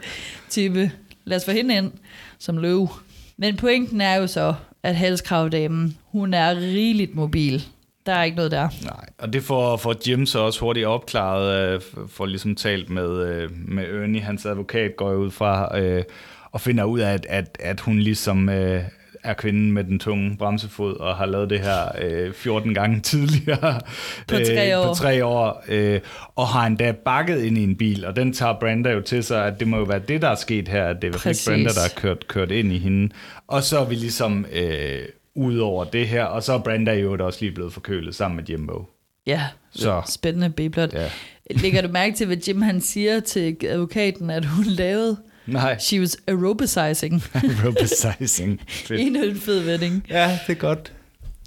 type. 0.50 0.90
Lad 1.24 1.36
os 1.36 1.44
få 1.44 1.50
hende 1.50 1.76
ind 1.76 1.92
som 2.38 2.58
løve. 2.58 2.88
Men 3.36 3.56
pointen 3.56 4.00
er 4.00 4.14
jo 4.14 4.26
så, 4.26 4.54
at 4.82 4.96
halskravdamen, 4.96 5.98
hun 6.04 6.34
er 6.34 6.56
rigeligt 6.56 7.14
mobil. 7.14 7.62
Der 8.06 8.12
er 8.12 8.24
ikke 8.24 8.36
noget 8.36 8.50
der. 8.50 8.68
Nej, 8.84 9.06
og 9.18 9.32
det 9.32 9.42
får, 9.42 9.76
får 9.76 9.94
Jim 10.08 10.26
så 10.26 10.38
også 10.38 10.60
hurtigt 10.60 10.86
opklaret, 10.86 11.74
øh, 11.74 11.80
for 12.08 12.26
ligesom 12.26 12.54
talt 12.54 12.90
med, 12.90 13.26
øh, 13.28 13.50
med 13.68 13.84
Ernie, 13.84 14.20
hans 14.20 14.46
advokat, 14.46 14.96
går 14.96 15.14
ud 15.14 15.30
fra, 15.30 15.78
øh, 15.78 16.04
og 16.52 16.60
finder 16.60 16.84
ud 16.84 17.00
af, 17.00 17.12
at, 17.12 17.26
at, 17.28 17.56
at 17.60 17.80
hun 17.80 17.98
ligesom 17.98 18.48
øh, 18.48 18.82
er 19.24 19.34
kvinden 19.34 19.72
med 19.72 19.84
den 19.84 19.98
tunge 19.98 20.36
bremsefod, 20.36 20.96
og 20.96 21.16
har 21.16 21.26
lavet 21.26 21.50
det 21.50 21.60
her 21.60 21.78
øh, 22.02 22.32
14 22.32 22.74
gange 22.74 23.00
tidligere. 23.10 23.80
På 24.28 24.36
tre 24.36 24.78
år. 24.78 24.82
Øh, 24.82 24.88
på 24.88 24.94
tre 24.94 25.24
år. 25.24 25.64
Øh, 25.68 26.00
og 26.36 26.48
har 26.48 26.66
endda 26.66 26.92
bakket 26.92 27.42
ind 27.42 27.58
i 27.58 27.62
en 27.62 27.76
bil, 27.76 28.04
og 28.04 28.16
den 28.16 28.32
tager 28.32 28.58
Brenda 28.60 28.90
jo 28.90 29.00
til 29.00 29.24
sig, 29.24 29.46
at 29.46 29.60
det 29.60 29.68
må 29.68 29.76
jo 29.76 29.84
være 29.84 30.00
det, 30.08 30.22
der 30.22 30.28
er 30.28 30.34
sket 30.34 30.68
her, 30.68 30.84
at 30.84 30.96
det 30.96 31.04
er 31.04 31.08
i 31.08 31.10
hvert 31.10 31.20
fald 31.20 31.34
ikke 31.34 31.50
Brenda, 31.50 31.70
der 31.70 31.80
har 31.80 32.00
kørt, 32.00 32.28
kørt 32.28 32.50
ind 32.50 32.72
i 32.72 32.78
hende. 32.78 33.12
Og 33.46 33.62
så 33.62 33.78
er 33.78 33.84
vi 33.84 33.94
ligesom... 33.94 34.46
Øh, 34.52 34.98
ud 35.34 35.58
over 35.58 35.84
det 35.84 36.08
her, 36.08 36.24
og 36.24 36.42
så 36.42 36.52
er 36.52 36.58
Brenda 36.58 36.92
jo 36.92 37.26
også 37.26 37.38
lige 37.40 37.52
blevet 37.52 37.72
forkølet 37.72 38.14
sammen 38.14 38.36
med 38.36 38.44
Jimbo. 38.44 38.84
Ja, 39.26 39.42
så. 39.70 40.02
spændende 40.06 40.50
B-plot. 40.50 40.92
Ja. 40.92 41.10
Lægger 41.50 41.82
du 41.82 41.88
mærke 41.88 42.16
til, 42.16 42.26
hvad 42.26 42.36
Jim 42.36 42.62
han 42.62 42.80
siger 42.80 43.20
til 43.20 43.56
advokaten, 43.68 44.30
at 44.30 44.44
hun 44.44 44.64
lavede? 44.64 45.16
Nej. 45.46 45.76
She 45.80 46.00
was 46.00 46.16
aerobicizing. 46.28 47.22
aerobicizing. 47.34 48.60
Endnu 48.90 49.22
en 49.22 49.36
fed 49.36 49.60
vending. 49.60 50.06
Ja, 50.08 50.38
det 50.46 50.52
er 50.52 50.58
godt. 50.60 50.92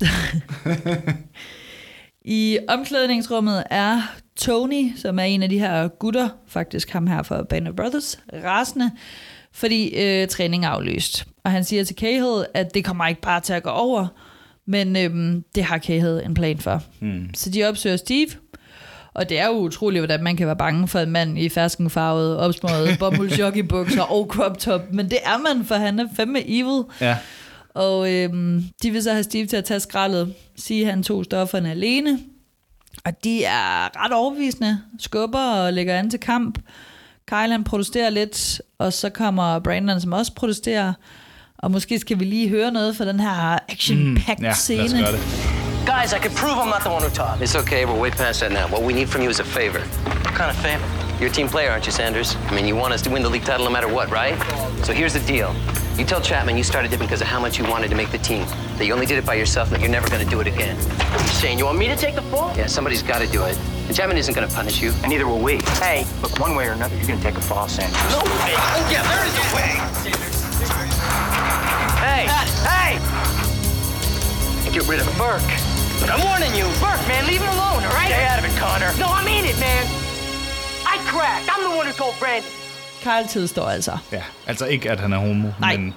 I 2.26 2.60
omklædningsrummet 2.68 3.64
er 3.70 4.02
Tony, 4.38 4.92
som 4.96 5.20
er 5.20 5.24
en 5.24 5.44
af 5.44 5.50
de 5.50 5.60
her 5.60 5.88
gutter, 5.88 6.30
faktisk 6.48 6.90
ham 6.90 7.08
her 7.08 7.24
fra 7.24 7.44
Band 7.44 7.68
of 7.68 7.76
Brothers, 7.76 8.20
rasende, 8.34 8.92
fordi 9.52 9.96
øh, 9.96 10.28
træning 10.28 10.66
er 10.66 10.70
aflyst. 10.70 11.26
og 11.44 11.52
han 11.52 11.64
siger 11.64 11.84
til 11.84 11.96
Cahill, 11.96 12.46
at 12.54 12.74
det 12.74 12.86
kommer 12.86 13.08
ikke 13.08 13.22
bare 13.22 13.42
til 13.42 13.54
at 13.54 13.64
gå 13.64 13.70
over, 13.70 14.08
men 14.68 14.96
øhm, 14.96 15.44
det 15.56 15.64
har 15.64 15.78
Cahill 15.80 16.22
en 16.26 16.34
plan 16.34 16.58
for. 16.58 16.84
Mm. 17.00 17.30
Så 17.34 17.50
de 17.50 17.64
opsøger 17.64 17.98
Steve, 17.98 18.28
og 19.16 19.30
det 19.30 19.40
er 19.40 19.46
jo 19.48 19.54
utroligt, 19.54 20.02
hvordan 20.02 20.24
man 20.24 20.38
kan 20.38 20.48
være 20.48 20.56
bange 20.56 20.88
for 20.88 21.00
en 21.00 21.12
mand 21.12 21.40
i 21.40 21.50
ferskenfarvet, 21.50 22.38
opsmøget 22.38 22.96
bomuldsjoggingbukser 23.00 24.02
og 24.02 24.28
crop 24.32 24.58
top, 24.60 24.82
men 24.92 25.10
det 25.10 25.18
er 25.24 25.38
man, 25.38 25.66
for 25.66 25.76
han 25.76 26.00
er 26.00 26.06
fandme 26.16 26.50
evil. 26.50 26.84
Ja. 27.02 27.18
Og 27.74 28.14
øhm, 28.14 28.64
de 28.84 28.92
vil 28.92 29.04
så 29.04 29.12
have 29.12 29.24
Steve 29.24 29.46
til 29.46 29.58
at 29.58 29.66
tage 29.66 29.80
skraldet, 29.80 30.34
sige, 30.56 30.82
at 30.86 30.90
han 30.94 31.04
tog 31.04 31.26
stofferne 31.26 31.72
alene. 31.72 32.20
Og 33.06 33.24
de 33.24 33.44
er 33.44 34.04
ret 34.06 34.12
overbevisende, 34.14 34.80
skubber 35.00 35.40
og 35.52 35.74
lægger 35.74 35.96
an 36.00 36.10
til 36.10 36.20
kamp. 36.20 36.60
Kyle 37.28 37.52
han 37.52 37.64
protesterer 37.64 38.10
lidt, 38.10 38.62
og 38.80 38.94
så 38.94 39.10
kommer 39.10 39.60
Brandon, 39.60 40.02
som 40.02 40.14
også 40.14 40.34
protesterer. 40.34 40.94
Og 41.58 41.72
måske 41.72 42.00
skal 42.00 42.20
vi 42.20 42.26
lige 42.26 42.50
høre 42.50 42.72
noget 42.72 42.96
fra 42.96 43.06
den 43.06 43.20
her 43.20 43.60
action-packed 43.72 44.40
Mm, 44.40 44.46
ja, 44.46 44.54
scene. 44.54 44.88
lad 44.88 45.04
os 45.04 45.10
gøre 45.10 45.12
det. 45.12 45.65
Guys, 45.86 46.14
I 46.14 46.20
can 46.20 46.34
prove 46.34 46.58
I'm 46.58 46.70
not 46.70 46.84
the 46.84 46.90
one 46.90 47.04
who 47.04 47.10
taught. 47.10 47.42
It's 47.42 47.56
okay, 47.56 47.86
we're 47.86 47.98
way 48.00 48.10
past 48.10 48.40
that 48.40 48.52
now. 48.52 48.68
What 48.68 48.82
we 48.82 48.92
need 48.92 49.08
from 49.08 49.22
you 49.22 49.30
is 49.30 49.40
a 49.40 49.44
favor. 49.44 49.80
What 49.80 50.34
kind 50.34 50.50
of 50.50 50.58
favor? 50.58 50.84
You're 51.20 51.30
a 51.30 51.34
team 51.34 51.48
player, 51.48 51.70
aren't 51.70 51.86
you, 51.86 51.92
Sanders? 51.92 52.36
I 52.48 52.56
mean, 52.56 52.66
you 52.66 52.76
want 52.76 52.94
us 52.94 53.02
to 53.04 53.10
win 53.10 53.22
the 53.22 53.30
league 53.30 53.46
title 53.46 53.66
no 53.66 53.72
matter 53.72 53.88
what, 53.88 54.10
right? 54.10 54.36
So 54.84 54.94
here's 54.94 55.14
the 55.14 55.20
deal. 55.22 55.56
You 55.96 56.04
tell 56.04 56.20
Chapman 56.20 56.58
you 56.58 56.64
started 56.64 56.92
it 56.92 57.00
because 57.00 57.22
of 57.22 57.28
how 57.28 57.40
much 57.40 57.58
you 57.60 57.66
wanted 57.66 57.90
to 57.90 57.96
make 57.96 58.12
the 58.12 58.18
team. 58.18 58.46
That 58.78 58.86
you 58.86 58.94
only 58.94 59.06
did 59.06 59.18
it 59.20 59.26
by 59.26 59.36
yourself 59.36 59.68
and 59.68 59.76
that 59.78 59.82
you're 59.82 59.92
never 59.92 60.10
going 60.10 60.24
to 60.24 60.30
do 60.30 60.42
it 60.42 60.48
again. 60.48 60.76
You 60.76 61.28
saying 61.28 61.60
you 61.60 61.66
want 61.66 61.78
me 61.78 61.88
to 61.88 61.96
take 61.96 62.16
the 62.16 62.22
fall? 62.24 62.52
Yeah, 62.58 62.66
somebody's 62.66 63.04
got 63.04 63.20
to 63.22 63.28
do 63.28 63.44
it. 63.46 63.58
And 63.88 63.96
Chapman 63.96 64.18
isn't 64.18 64.34
going 64.34 64.48
to 64.48 64.54
punish 64.54 64.82
you. 64.82 64.92
And 65.04 65.10
neither 65.10 65.28
will 65.28 65.40
we. 65.40 65.60
Hey, 65.80 66.06
Look, 66.22 66.38
one 66.40 66.56
way 66.56 66.68
or 66.68 66.72
another, 66.72 66.96
you're 66.98 67.08
gonna 67.08 67.22
take 67.22 67.36
a 67.38 67.42
fall, 67.42 67.68
Sanders. 67.68 67.96
no 68.12 68.18
way. 68.18 68.54
Oh, 68.58 68.90
yeah, 68.92 69.04
there 69.08 69.26
is 69.26 69.38
a 69.38 69.56
way. 69.56 69.72
Sanders. 70.02 70.42
Hey, 72.02 72.28
hey! 72.68 73.15
Get 74.76 74.88
rid 74.92 75.00
of 75.06 75.08
Burke. 75.24 75.52
But 76.02 76.10
I'm 76.14 76.22
warning 76.30 76.54
you, 76.60 76.66
Burke, 76.84 77.04
man, 77.12 77.22
leave 77.32 77.44
it 77.48 77.52
alone, 77.58 77.82
all 77.88 77.96
right? 78.00 78.12
Stay 78.14 78.26
out 78.32 78.40
of 78.42 78.46
it, 78.50 78.56
Connor. 78.64 78.92
No, 79.04 79.08
I 79.20 79.22
mean 79.32 79.44
it, 79.52 79.58
man. 79.68 79.84
I 80.94 80.96
cracked. 81.12 81.48
I'm 81.54 81.62
the 81.68 81.74
one 81.80 81.86
who 81.90 81.94
told 82.04 82.16
Brandon. 82.24 82.52
Kyle 83.06 83.28
tilstår 83.30 83.66
altså. 83.70 83.98
Ja, 84.12 84.24
altså 84.48 84.66
ikke, 84.66 84.92
at 84.92 85.00
han 85.00 85.14
er 85.14 85.18
homo, 85.18 85.50
Nej. 85.60 85.78
men 85.78 85.94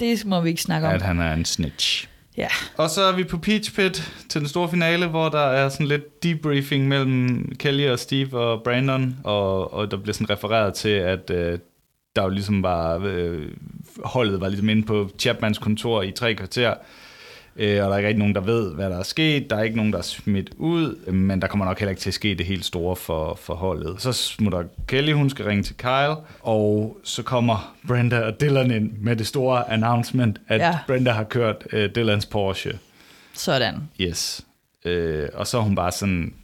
Det 0.00 0.26
må 0.26 0.40
vi 0.40 0.48
ikke 0.48 0.62
snakke 0.62 0.88
om. 0.88 0.94
at 0.94 1.02
han 1.02 1.20
er 1.20 1.32
en 1.32 1.44
snitch. 1.44 2.08
Ja. 2.36 2.48
Og 2.76 2.90
så 2.90 3.02
er 3.02 3.12
vi 3.12 3.24
på 3.24 3.38
Peach 3.38 3.74
Pit 3.74 4.12
til 4.28 4.40
den 4.40 4.48
store 4.48 4.70
finale, 4.70 5.06
hvor 5.06 5.28
der 5.28 5.46
er 5.46 5.68
sådan 5.68 5.86
lidt 5.86 6.22
debriefing 6.22 6.88
mellem 6.88 7.52
Kelly 7.58 7.88
og 7.88 7.98
Steve 7.98 8.38
og 8.38 8.62
Brandon, 8.62 9.16
og, 9.24 9.74
og 9.74 9.90
der 9.90 9.96
bliver 9.96 10.14
sådan 10.14 10.30
refereret 10.30 10.74
til, 10.74 10.88
at 10.88 11.30
øh, 11.30 11.58
der 12.16 12.22
jo 12.22 12.28
ligesom 12.28 12.62
var, 12.62 13.00
øh, 13.04 13.46
holdet 14.04 14.40
var 14.40 14.48
ligesom 14.48 14.68
inde 14.68 14.82
på 14.86 15.10
Chapmans 15.18 15.58
kontor 15.58 16.02
i 16.02 16.10
tre 16.10 16.34
kvarter, 16.34 16.74
øh, 17.60 17.84
og 17.84 17.88
der 17.88 17.94
er 17.94 17.96
ikke 17.96 18.08
rigtig 18.08 18.18
nogen, 18.18 18.34
der 18.34 18.40
ved, 18.40 18.74
hvad 18.74 18.90
der 18.90 18.98
er 18.98 19.02
sket. 19.02 19.50
Der 19.50 19.56
er 19.56 19.62
ikke 19.62 19.76
nogen, 19.76 19.92
der 19.92 19.98
er 19.98 20.02
smidt 20.02 20.50
ud, 20.56 20.98
øh, 21.06 21.14
men 21.14 21.42
der 21.42 21.48
kommer 21.48 21.64
nok 21.66 21.78
heller 21.78 21.90
ikke 21.90 22.00
til 22.00 22.10
at 22.10 22.14
ske 22.14 22.34
det 22.34 22.46
helt 22.46 22.64
store 22.64 22.96
for, 22.96 23.34
for 23.42 23.54
holdet. 23.54 24.02
Så 24.02 24.12
smutter 24.12 24.62
Kelly, 24.86 25.12
hun 25.12 25.30
skal 25.30 25.44
ringe 25.44 25.62
til 25.62 25.76
Kyle, 25.76 26.16
og 26.40 26.96
så 27.04 27.22
kommer 27.22 27.74
Brenda 27.86 28.20
og 28.20 28.40
Dylan 28.40 28.70
ind 28.70 28.92
med 29.00 29.16
det 29.16 29.26
store 29.26 29.70
announcement, 29.72 30.40
at 30.48 30.60
Ja. 30.60 30.78
Brenda 30.86 31.10
har 31.10 31.24
kørt 31.24 31.56
øh, 31.72 31.90
Dylans 31.94 32.26
Porsche. 32.26 32.78
Sådan. 33.34 33.74
Yes. 34.00 34.44
Øh, 34.84 35.28
og 35.34 35.46
så 35.46 35.58
er 35.58 35.62
hun 35.62 35.74
bare 35.74 35.92
sådan, 35.92 36.34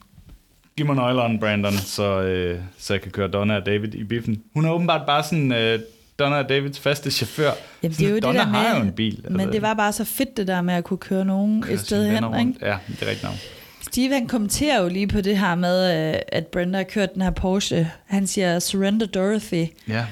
giv 0.77 0.87
mig 0.87 0.97
nøglerne, 0.97 1.39
Brandon, 1.41 1.73
så, 1.73 2.21
øh, 2.23 2.61
så 2.79 2.95
jeg 2.95 3.01
kan 3.03 3.11
køre 3.13 3.29
Donna 3.29 3.57
og 3.57 3.67
David 3.67 3.95
i 3.95 4.05
biffen. 4.05 4.43
Hun 4.55 4.65
er 4.65 4.71
åbenbart 4.71 5.07
bare 5.07 5.23
sådan 5.23 5.53
øh, 5.53 5.79
Donna 6.19 6.39
og 6.39 6.49
Davids 6.49 6.79
faste 6.79 7.11
chauffør. 7.11 7.51
Jamen, 7.83 7.97
det 7.97 8.07
er 8.07 8.11
jo 8.11 8.19
Donna 8.19 8.39
det 8.39 8.47
der 8.47 8.53
med, 8.53 8.61
har 8.61 8.77
jo 8.77 8.83
en 8.83 8.93
bil. 8.93 9.25
Men 9.29 9.41
altså, 9.41 9.53
det 9.53 9.63
var 9.63 9.75
bare 9.75 9.93
så 9.93 10.05
fedt 10.05 10.37
det 10.37 10.47
der 10.47 10.63
med 10.63 10.75
at 10.75 10.85
kunne 10.85 10.99
køre 10.99 11.25
nogen 11.25 11.63
kører 11.63 11.75
et 11.75 11.81
sted 11.81 12.11
hen. 12.11 12.49
Ikke? 12.49 12.67
Ja, 12.67 12.77
det 12.89 13.03
er 13.03 13.07
rigtigt 13.07 13.23
nok. 13.23 13.35
Steve 13.81 14.15
han 14.15 14.27
kommenterer 14.27 14.83
jo 14.83 14.89
lige 14.89 15.07
på 15.07 15.21
det 15.21 15.39
her 15.39 15.55
med, 15.55 16.15
øh, 16.15 16.21
at 16.29 16.47
Brenda 16.47 16.77
har 16.79 16.85
kørt 16.85 17.15
den 17.15 17.23
her 17.23 17.31
Porsche. 17.31 17.91
Han 18.07 18.27
siger, 18.27 18.59
surrender 18.59 19.07
Dorothy. 19.07 19.65
Ja, 19.89 20.07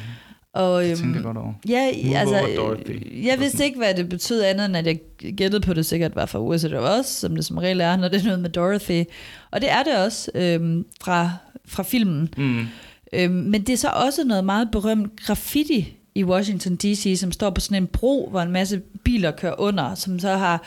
Og, 0.52 0.84
det 0.84 1.00
øhm, 1.02 1.14
jeg 1.14 1.22
godt 1.22 1.36
over. 1.36 1.52
Ja, 1.68 1.90
Move 2.05 2.18
altså, 2.18 2.76
jeg 3.22 3.40
vidste 3.40 3.64
ikke, 3.64 3.78
hvad 3.78 3.94
det 3.94 4.09
betød 4.09 4.42
andet, 4.42 4.66
end 4.66 4.76
at 4.76 4.86
jeg 4.86 4.98
gættede 5.36 5.61
på, 5.61 5.70
at 5.70 5.76
det 5.76 5.86
sikkert 5.86 6.16
var 6.16 6.26
fra 6.26 6.40
Wizard 6.42 6.72
of 6.72 6.98
Oz, 6.98 7.07
som 7.07 7.34
det 7.36 7.44
som 7.44 7.59
regel 7.59 7.80
er, 7.80 7.96
når 7.96 8.09
det 8.09 8.20
er 8.20 8.24
noget 8.24 8.40
med 8.40 8.50
Dorothy. 8.50 9.05
Og 9.50 9.61
det 9.61 9.70
er 9.70 9.82
det 9.82 9.96
også 9.96 10.30
øhm, 10.34 10.84
fra, 11.02 11.30
fra 11.68 11.82
filmen. 11.82 12.34
Mm. 12.36 12.66
Øhm, 13.14 13.34
men 13.34 13.62
det 13.62 13.72
er 13.72 13.76
så 13.76 13.88
også 13.88 14.24
noget 14.24 14.44
meget 14.44 14.68
berømt 14.72 15.20
graffiti 15.26 15.96
i 16.14 16.24
Washington 16.24 16.76
D.C., 16.76 17.16
som 17.20 17.32
står 17.32 17.50
på 17.50 17.60
sådan 17.60 17.82
en 17.82 17.86
bro, 17.86 18.28
hvor 18.30 18.40
en 18.40 18.52
masse 18.52 18.80
biler 19.04 19.30
kører 19.30 19.60
under, 19.60 19.94
som 19.94 20.18
så 20.18 20.28
har 20.36 20.62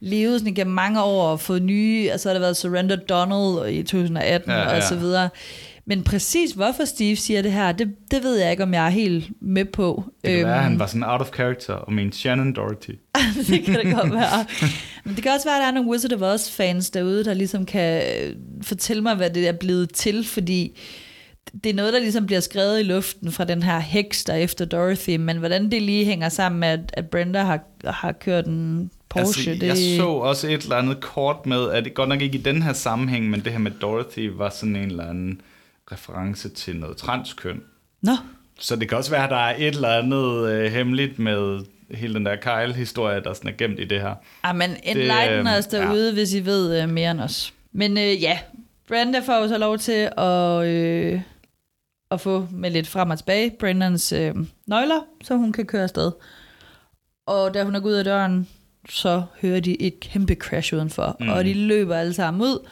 levet 0.00 0.40
sådan 0.40 0.52
igennem 0.52 0.74
mange 0.74 1.02
år 1.02 1.28
og 1.28 1.40
fået 1.40 1.62
nye, 1.62 2.08
altså 2.12 2.28
har 2.28 2.34
der 2.34 2.40
været 2.40 2.56
Surrender 2.56 2.96
Donald 2.96 3.74
i 3.74 3.82
2018 3.82 4.50
Ja, 4.50 4.58
ja, 4.58 4.76
og 4.76 4.82
så 4.82 4.96
videre. 4.96 5.28
Men 5.88 6.02
præcis 6.02 6.52
hvorfor 6.52 6.84
Steve 6.84 7.16
siger 7.16 7.42
det 7.42 7.52
her, 7.52 7.72
det, 7.72 7.88
det 8.10 8.22
ved 8.22 8.36
jeg 8.36 8.50
ikke, 8.50 8.62
om 8.62 8.74
jeg 8.74 8.86
er 8.86 8.90
helt 8.90 9.30
med 9.40 9.64
på. 9.64 10.04
Det 10.22 10.30
kan 10.30 10.38
Øhm, 10.38 10.46
være, 10.46 10.56
at 10.56 10.62
han 10.62 10.78
var 10.78 10.86
sådan 10.86 11.04
out 11.04 11.20
of 11.20 11.30
character 11.34 11.72
og 11.72 11.92
mente 11.92 12.16
Shannon 12.18 12.52
Doherty. 12.52 12.90
det 13.48 13.62
kan 13.64 13.74
det 13.74 13.94
godt 13.94 14.12
være. 14.12 14.44
Men 15.04 15.14
det 15.14 15.22
kan 15.22 15.32
også 15.32 15.48
være, 15.48 15.56
at 15.56 15.60
der 15.60 15.66
er 15.66 15.70
nogle 15.72 15.90
Wizard 15.90 16.12
of 16.12 16.22
Oz-fans 16.22 16.90
derude, 16.90 17.24
der 17.24 17.34
ligesom 17.34 17.66
kan 17.66 18.02
øh, 18.22 18.34
fortælle 18.62 19.02
mig, 19.02 19.14
hvad 19.14 19.30
det 19.30 19.48
er 19.48 19.52
blevet 19.52 19.92
til, 19.94 20.24
fordi 20.24 20.78
det 21.64 21.70
er 21.70 21.74
noget, 21.74 21.92
der 21.92 21.98
ligesom 21.98 22.26
bliver 22.26 22.40
skrevet 22.40 22.80
i 22.80 22.82
luften 22.82 23.32
fra 23.32 23.44
den 23.44 23.62
her 23.62 23.78
heks, 23.78 24.24
der 24.24 24.32
er 24.32 24.38
efter 24.38 24.64
Dorothy, 24.64 25.16
men 25.16 25.36
hvordan 25.36 25.70
det 25.70 25.82
lige 25.82 26.04
hænger 26.04 26.28
sammen 26.28 26.60
med, 26.60 26.68
at, 26.68 26.80
at 26.92 27.10
Brenda 27.10 27.42
har, 27.42 27.60
har 27.84 28.12
kørt 28.12 28.46
en 28.46 28.90
Porsche, 29.08 29.50
altså, 29.50 29.66
det... 29.66 29.68
Jeg 29.68 29.96
så 29.96 30.06
også 30.06 30.48
et 30.48 30.62
eller 30.62 30.76
andet 30.76 31.00
kort 31.00 31.46
med, 31.46 31.70
at 31.70 31.84
det 31.84 31.94
godt 31.94 32.08
nok 32.08 32.20
ikke 32.20 32.38
i 32.38 32.42
den 32.42 32.62
her 32.62 32.72
sammenhæng, 32.72 33.30
men 33.30 33.40
det 33.40 33.52
her 33.52 33.58
med 33.58 33.70
Dorothy 33.70 34.30
var 34.32 34.50
sådan 34.50 34.76
en 34.76 34.90
eller 34.90 35.08
anden 35.08 35.40
reference 35.92 36.48
til 36.48 36.76
noget 36.76 36.96
transkøn. 36.96 37.62
Nå, 38.02 38.12
Så 38.60 38.76
det 38.76 38.88
kan 38.88 38.98
også 38.98 39.10
være, 39.10 39.24
at 39.24 39.30
der 39.30 39.36
er 39.36 39.54
et 39.58 39.74
eller 39.74 39.88
andet 39.88 40.50
øh, 40.50 40.72
hemmeligt 40.72 41.18
med 41.18 41.60
hele 41.90 42.14
den 42.14 42.26
der 42.26 42.36
Kyle-historie, 42.36 43.20
der 43.20 43.32
sådan 43.32 43.50
er 43.50 43.54
gemt 43.56 43.80
i 43.80 43.84
det 43.84 44.00
her. 44.00 44.14
ah, 44.42 44.56
men 44.56 44.70
enlighten 44.82 45.46
øh, 45.46 45.58
os 45.58 45.66
derude, 45.66 46.12
hvis 46.12 46.34
I 46.34 46.44
ved 46.46 46.82
øh, 46.82 46.88
mere 46.88 47.10
end 47.10 47.20
os. 47.20 47.52
Men 47.72 47.98
øh, 47.98 48.22
ja, 48.22 48.38
Brenda 48.88 49.18
får 49.18 49.42
jo 49.42 49.48
så 49.48 49.58
lov 49.58 49.78
til 49.78 50.10
at, 50.16 50.66
øh, 50.66 51.20
at 52.10 52.20
få 52.20 52.48
med 52.50 52.70
lidt 52.70 52.88
frem 52.88 53.10
og 53.10 53.18
tilbage 53.18 53.52
Brandons 53.60 54.12
øh, 54.12 54.34
nøgler, 54.66 55.00
så 55.24 55.36
hun 55.36 55.52
kan 55.52 55.66
køre 55.66 55.82
afsted. 55.82 56.12
Og 57.26 57.54
da 57.54 57.64
hun 57.64 57.74
er 57.74 57.80
gået 57.80 57.92
ud 57.92 57.96
af 57.98 58.04
døren, 58.04 58.48
så 58.88 59.22
hører 59.42 59.60
de 59.60 59.82
et 59.82 60.00
kæmpe 60.00 60.34
crash 60.34 60.74
udenfor, 60.74 61.16
Mm. 61.20 61.28
og 61.28 61.44
de 61.44 61.54
løber 61.54 61.96
alle 61.96 62.14
sammen 62.14 62.42
ud. 62.42 62.68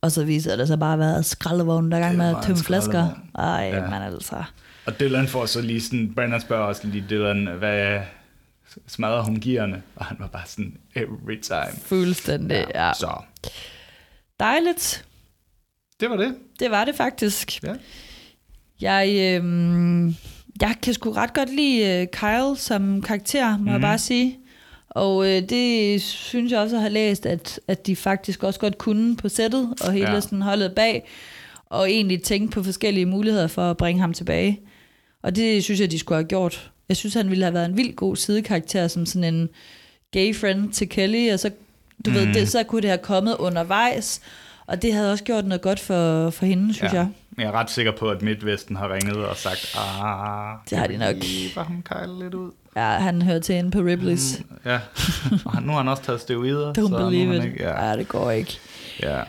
Og 0.00 0.12
så 0.12 0.24
viser 0.24 0.56
det 0.56 0.68
sig 0.68 0.78
bare 0.78 0.92
at 0.92 0.98
være 0.98 1.22
skraldevognen, 1.22 1.92
der 1.92 1.98
er 1.98 2.02
gang 2.02 2.16
med 2.16 2.36
at 2.36 2.36
tømme 2.42 2.62
flasker. 2.62 3.08
Ej, 3.34 3.70
ja. 3.72 3.90
man 3.90 4.02
altså. 4.02 4.44
Og 4.86 5.00
Dylan 5.00 5.28
får 5.28 5.46
så 5.46 5.60
lige 5.60 5.80
sådan, 5.80 6.12
Brandon 6.14 6.40
spørger 6.40 6.64
også 6.64 6.86
lige 6.86 7.04
Dylan, 7.10 7.46
hvad 7.58 8.00
smadrer 8.86 9.22
hun 9.22 9.40
gearne? 9.40 9.82
Og 9.96 10.04
han 10.04 10.16
var 10.20 10.26
bare 10.26 10.46
sådan, 10.46 10.76
every 10.94 11.40
time. 11.42 11.80
Fuldstændig, 11.82 12.66
ja. 12.74 12.86
ja. 12.86 12.92
Så 12.94 13.22
Dejligt. 14.40 15.04
det 16.00 16.10
var 16.10 16.16
det. 16.16 16.34
Det 16.60 16.70
var 16.70 16.84
det 16.84 16.94
faktisk. 16.94 17.62
Ja. 17.62 17.74
Jeg, 18.82 19.08
øhm, 19.36 20.08
jeg 20.60 20.74
kan 20.82 20.94
sgu 20.94 21.12
ret 21.12 21.34
godt 21.34 21.56
lide 21.56 22.00
øh, 22.00 22.06
Kyle 22.06 22.56
som 22.56 23.02
karakter, 23.02 23.50
må 23.50 23.56
mm. 23.58 23.66
jeg 23.66 23.74
Mhm. 23.74 23.82
bare 23.82 23.98
sige. 23.98 24.38
Og 24.90 25.28
øh, 25.28 25.42
det 25.48 26.02
synes 26.02 26.52
jeg 26.52 26.60
også 26.60 26.78
have 26.78 26.92
læst, 26.92 27.26
at, 27.26 27.60
at 27.68 27.86
de 27.86 27.96
faktisk 27.96 28.42
også 28.42 28.60
godt 28.60 28.78
kunne 28.78 29.16
på 29.16 29.28
sættet, 29.28 29.74
og 29.86 29.92
hele 29.92 30.10
Ja. 30.10 30.20
sådan 30.20 30.42
holdet 30.42 30.72
bag, 30.74 31.08
og 31.66 31.90
egentlig 31.90 32.22
tænke 32.22 32.50
på 32.52 32.62
forskellige 32.62 33.06
muligheder 33.06 33.46
for 33.46 33.70
at 33.70 33.76
bringe 33.76 34.00
ham 34.00 34.12
tilbage. 34.12 34.60
Og 35.22 35.36
det 35.36 35.64
synes 35.64 35.80
jeg, 35.80 35.90
de 35.90 35.98
skulle 35.98 36.16
have 36.16 36.28
gjort. 36.28 36.70
Jeg 36.88 36.96
synes, 36.96 37.14
han 37.14 37.30
ville 37.30 37.44
have 37.44 37.54
været 37.54 37.66
en 37.68 37.76
vild 37.76 37.96
god 37.96 38.16
sidekarakter, 38.16 38.88
som 38.88 39.06
sådan 39.06 39.34
en 39.34 39.48
gay 40.10 40.34
friend 40.36 40.72
til 40.72 40.88
Kelly, 40.88 41.32
og 41.32 41.40
så, 41.40 41.50
du 42.06 42.10
mm. 42.10 42.16
Mhm. 42.16 42.26
ved, 42.26 42.34
det, 42.34 42.48
så 42.48 42.62
kunne 42.62 42.82
det 42.82 42.90
have 42.90 42.98
kommet 42.98 43.36
undervejs, 43.38 44.20
og 44.66 44.82
det 44.82 44.92
havde 44.94 45.12
også 45.12 45.24
gjort 45.24 45.46
noget 45.46 45.62
godt 45.62 45.80
for, 45.80 46.30
for 46.30 46.46
hende, 46.46 46.74
synes 46.74 46.92
ja. 46.92 46.98
jeg. 46.98 47.08
Men 47.36 47.40
jeg 47.46 47.48
er 47.48 47.52
ret 47.52 47.70
sikker 47.70 47.92
på, 47.92 48.10
at 48.10 48.22
Midtvesten 48.22 48.76
har 48.76 48.94
ringet 48.94 49.16
og 49.16 49.36
sagt, 49.36 49.76
ah, 49.78 50.56
Det 50.70 50.78
har 50.78 50.86
de 50.86 50.96
nok. 50.96 51.16
Var 51.56 51.62
ham 51.64 51.82
Kyle 51.82 52.18
lidt 52.24 52.34
ud? 52.34 52.50
Ja, 52.76 52.82
han 52.88 53.22
hører 53.22 53.38
til 53.40 53.54
inde 53.54 53.70
på 53.70 53.78
Ripley's. 53.78 54.42
Mm. 54.42 54.58
Ja, 54.64 54.80
og 55.44 55.62
nu 55.62 55.72
har 55.72 55.78
han 55.78 55.88
også 55.88 56.02
taget 56.02 56.20
steroider. 56.20 56.72
Don't 56.78 56.88
så 56.88 57.04
believe 57.04 57.36
it. 57.36 57.44
Ikke, 57.44 57.62
ja. 57.62 57.84
Ja, 57.88 57.96
det 57.96 58.08
går 58.08 58.30
ikke. 58.30 58.58
ja. 59.02 59.22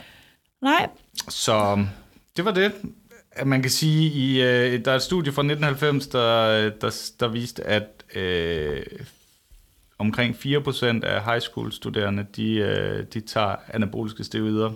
Nej, 0.61 0.87
Så 1.29 1.85
det 2.37 2.45
var 2.45 2.51
det. 2.51 2.71
Man 3.45 3.61
kan 3.61 3.71
sige, 3.71 4.11
i, 4.11 4.41
øh, 4.41 4.85
der 4.85 4.91
er 4.91 4.95
et 4.95 5.01
studie 5.01 5.31
fra 5.33 5.41
1990, 5.41 6.07
der, 6.07 6.69
der, 6.69 7.11
der 7.19 7.27
viste, 7.27 7.63
at 7.63 8.03
øh, 8.15 8.81
omkring 9.99 10.35
4% 10.35 10.85
af 11.05 11.23
high 11.25 11.41
school 11.41 11.71
studerende, 11.71 12.25
de, 12.35 12.53
øh, 12.53 13.05
de 13.13 13.19
tager 13.21 13.55
anaboliske 13.73 14.23
steroider. 14.23 14.71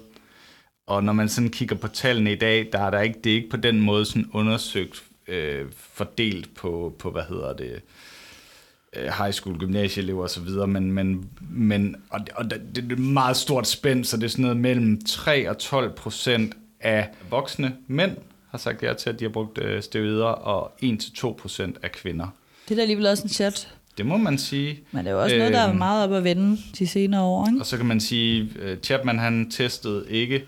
Og 0.88 1.04
når 1.04 1.14
man 1.14 1.30
sådan 1.30 1.50
kigger 1.50 1.76
på 1.76 1.88
tallene 1.88 2.32
i 2.32 2.36
dag, 2.36 2.70
der 2.72 2.80
er 2.80 2.90
der 2.90 3.02
ikke, 3.02 3.20
det 3.24 3.32
er 3.32 3.36
ikke 3.36 3.50
på 3.50 3.58
den 3.58 3.82
måde 3.82 4.06
sådan 4.06 4.30
undersøgt 4.34 5.04
øh, 5.28 5.66
fordelt 5.78 6.56
på, 6.56 6.96
på, 7.00 7.12
hvad 7.12 7.24
hedder 7.30 7.54
det, 7.54 7.82
øh, 8.96 9.04
high 9.04 9.32
school, 9.32 9.58
gymnasieelever 9.58 10.24
og 10.24 10.30
så 10.30 10.42
videre, 10.42 10.68
men, 10.68 10.92
men, 10.92 11.30
men 11.50 11.96
og, 12.10 12.20
det, 12.20 12.30
og 12.30 12.44
det, 12.44 12.62
det 12.76 12.88
er 12.90 12.92
et 12.92 13.00
meget 13.00 13.38
stort 13.38 13.68
spænd, 13.68 14.06
så 14.06 14.18
det 14.18 14.24
er 14.24 14.28
sådan 14.28 14.44
noget 14.44 14.58
mellem 14.58 15.02
3 15.06 15.50
og 15.50 15.58
12 15.58 15.96
procent 15.96 16.54
af 16.80 17.10
voksne 17.30 17.76
mænd 17.88 18.18
har 18.50 18.58
sagt 18.58 18.84
ja 18.84 18.94
til, 18.94 19.10
at 19.10 19.20
de 19.20 19.26
har 19.26 19.30
brugt 19.30 19.58
øh, 19.58 19.84
steroider, 19.84 20.26
og 20.26 20.72
1-2 20.84 21.34
procent 21.34 21.78
af 21.84 21.92
kvinder. 21.92 22.28
Det 22.66 22.72
er 22.72 22.76
da 22.76 22.82
alligevel 22.82 23.08
også 23.08 23.24
en 23.24 23.30
chat. 23.30 23.74
Det 23.98 24.06
må 24.06 24.18
man 24.18 24.38
sige. 24.38 24.80
Men 24.92 25.06
det 25.06 25.12
er 25.12 25.16
jo 25.16 25.24
også 25.24 25.38
noget, 25.38 25.54
der 25.54 25.60
er 25.60 25.70
Øhm, 25.70 25.78
meget 25.78 26.04
op 26.04 26.14
at 26.14 26.24
vende 26.24 26.58
de 26.80 26.88
senere 26.88 27.22
år, 27.22 27.48
ikke? 27.48 27.60
Og 27.60 27.66
så 27.66 27.78
kan 27.78 27.86
man 27.86 28.00
sige, 28.00 28.50
at 28.62 28.86
Chapman 28.86 29.20
han 29.20 29.52
testede 29.52 30.06
ikke 30.10 30.46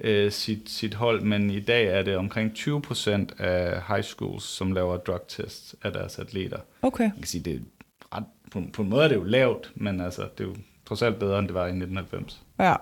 øh, 0.00 0.32
sit, 0.32 0.70
sit 0.70 0.94
hold, 0.94 1.22
men 1.22 1.50
i 1.50 1.60
dag 1.60 1.86
er 1.86 2.02
det 2.02 2.16
omkring 2.16 2.54
20 2.54 2.82
procent 2.82 3.32
af 3.38 3.82
high 3.88 4.02
schools, 4.02 4.44
som 4.44 4.72
laver 4.72 4.96
drug 4.96 5.20
tests 5.28 5.76
af 5.82 5.92
deres 5.92 6.18
atleter. 6.18 6.58
Okay. 6.82 7.04
Man 7.04 7.16
kan 7.16 7.26
sige, 7.26 7.42
det 7.42 7.54
er 7.54 8.16
ret, 8.16 8.24
på, 8.50 8.62
på 8.72 8.82
en 8.82 8.88
måde 8.88 9.04
er 9.04 9.08
det 9.08 9.16
jo 9.16 9.24
lavt, 9.24 9.72
men 9.74 10.00
altså, 10.00 10.22
det 10.38 10.44
er 10.44 10.48
jo 10.48 10.56
trods 10.86 11.02
alt 11.02 11.18
bedre, 11.18 11.38
end 11.38 11.46
det 11.46 11.54
var 11.54 11.66
i 11.66 11.68
1990. 11.68 12.42
Ja, 12.58 12.74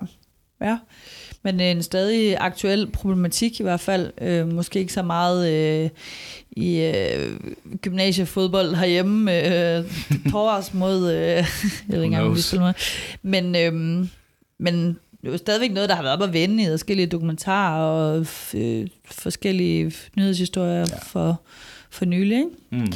ja. 0.61 0.79
Men 1.43 1.61
en 1.61 1.83
stadig 1.83 2.37
aktuel 2.41 2.91
problematik 2.91 3.61
i 3.61 3.63
hvert 3.63 3.81
fald. 3.81 4.13
Øh, 4.21 4.49
måske 4.49 4.79
ikke 4.79 4.93
så 4.93 5.03
meget 5.03 5.53
øh, 5.53 5.91
i 6.51 6.81
øh, 6.81 7.41
gymnasiefodbold 7.83 8.75
herhjemme. 8.75 9.33
Øh, 9.37 9.85
Torvars 10.31 10.75
mod... 10.75 11.13
Øh, 11.13 11.19
jeg 11.19 11.47
ved 11.89 12.03
ikke 12.03 12.05
engang, 12.05 12.25
om 12.25 12.31
vi 12.31 12.35
knows? 12.35 12.45
spiller 12.45 12.67
med. 12.67 12.75
Men, 13.43 13.57
øh, 13.57 14.07
men 14.59 14.99
det 15.25 15.31
er 15.31 15.35
jo 15.35 15.39
stadigvæk 15.39 15.73
noget, 15.73 15.89
der 15.89 15.95
har 15.95 16.03
været 16.03 16.15
op 16.15 16.23
at 16.23 16.33
vende 16.33 16.63
i 16.63 16.67
forskellige 16.67 17.07
dokumentarer 17.07 17.83
og 17.83 18.27
øh, 18.55 18.87
forskellige 19.05 19.93
nyhedshistorier 20.17 20.79
ja. 20.79 20.85
for, 21.03 21.41
for 21.91 22.05
nylig. 22.05 22.37
Ikke? 22.39 22.51
Mm. 22.71 22.93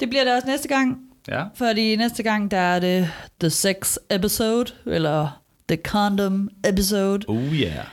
Det 0.00 0.08
bliver 0.08 0.24
det 0.24 0.34
også 0.34 0.48
næste 0.48 0.68
gang. 0.68 0.98
Ja. 1.28 1.44
Fordi 1.54 1.96
næste 1.96 2.22
gang, 2.22 2.50
der 2.50 2.56
er 2.58 2.80
det 2.80 3.10
The 3.40 3.50
Sex 3.50 3.96
Episode, 4.10 4.72
eller 4.86 5.42
The 5.68 5.76
Condom 5.84 6.50
Episode, 6.64 7.24
Oh 7.28 7.54
yeah. 7.54 7.84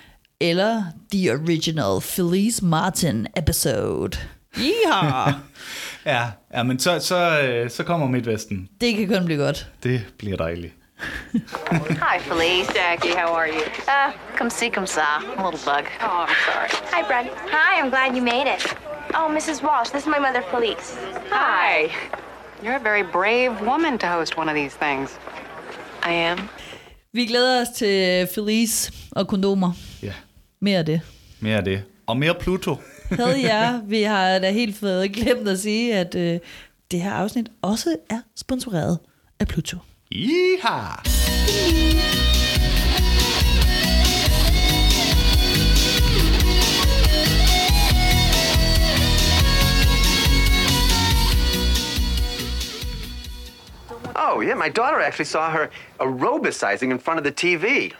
eller 0.41 0.83
The 1.11 1.31
Original 1.31 2.01
Felice 2.01 2.65
Martin 2.65 3.27
Episode. 3.37 4.17
Yeehaw! 4.59 5.31
Ja, 6.05 6.25
ja 6.53 6.63
men 6.63 6.79
så, 6.79 6.99
så, 6.99 7.41
øh, 7.41 7.69
så 7.69 7.83
kommer 7.83 8.07
Midtvesten. 8.07 8.69
det 8.81 8.95
kan 8.95 9.07
kun 9.07 9.25
blive 9.25 9.39
godt. 9.43 9.71
Det 9.83 10.01
bliver 10.17 10.37
dejligt. 10.37 10.73
Hi, 12.01 12.19
Felice. 12.19 12.67
Jackie, 12.73 13.09
how 13.13 13.31
are 13.33 13.47
you? 13.47 13.61
Uh, 13.87 14.11
come 14.35 14.49
see, 14.49 14.69
come 14.69 14.87
sa. 14.87 15.19
A 15.37 15.43
little 15.45 15.59
bug. 15.65 15.85
Oh, 16.01 16.25
I'm 16.27 16.35
sorry. 16.45 16.69
Hi, 16.91 17.01
Brad. 17.07 17.27
Hi, 17.51 17.79
I'm 17.81 17.89
glad 17.89 18.15
you 18.15 18.21
made 18.23 18.47
it. 18.55 18.75
Oh, 19.13 19.29
Mrs. 19.29 19.61
Walsh, 19.63 19.89
this 19.91 20.01
is 20.03 20.07
my 20.07 20.19
mother, 20.19 20.41
Felice. 20.51 20.97
Hi. 21.31 21.91
You're 22.63 22.75
a 22.77 22.83
very 22.83 23.03
brave 23.03 23.61
woman 23.61 23.97
to 23.99 24.07
host 24.07 24.37
one 24.37 24.49
of 24.49 24.55
these 24.55 24.75
things. 24.75 25.09
I 26.03 26.11
am. 26.11 26.49
Vi 27.13 27.25
glæder 27.25 27.61
os 27.61 27.69
til 27.69 28.27
Felice 28.35 28.93
og 29.11 29.27
kondomer. 29.27 29.71
Ja. 30.03 30.13
Mere 30.61 30.77
af 30.79 30.85
det. 30.85 31.01
Mere 31.39 31.57
af 31.57 31.63
det. 31.63 31.83
Og 32.07 32.17
mere 32.17 32.33
Pluto. 32.35 32.75
Havde 33.11 33.43
jer. 33.51 33.81
Vi 33.85 34.01
har 34.03 34.39
da 34.39 34.51
helt 34.51 34.77
fået 34.77 35.11
glemt 35.13 35.47
at 35.47 35.59
sige, 35.59 35.95
at 35.95 36.15
øh, 36.15 36.39
det 36.91 37.01
her 37.01 37.13
afsnit 37.13 37.49
også 37.61 37.95
er 38.09 38.19
sponsoreret 38.35 38.99
af 39.39 39.47
Pluto. 39.47 39.77
Iha! 40.11 41.03
Oh, 54.15 54.39
yeah, 54.41 54.53
my 54.53 54.69
daughter 54.69 55.01
actually 55.01 55.25
saw 55.25 55.51
her 55.51 55.69
aerobicizing 55.99 56.91
in 56.91 56.99
front 56.99 57.17
of 57.17 57.23
the 57.25 57.31
TV. 57.31 57.93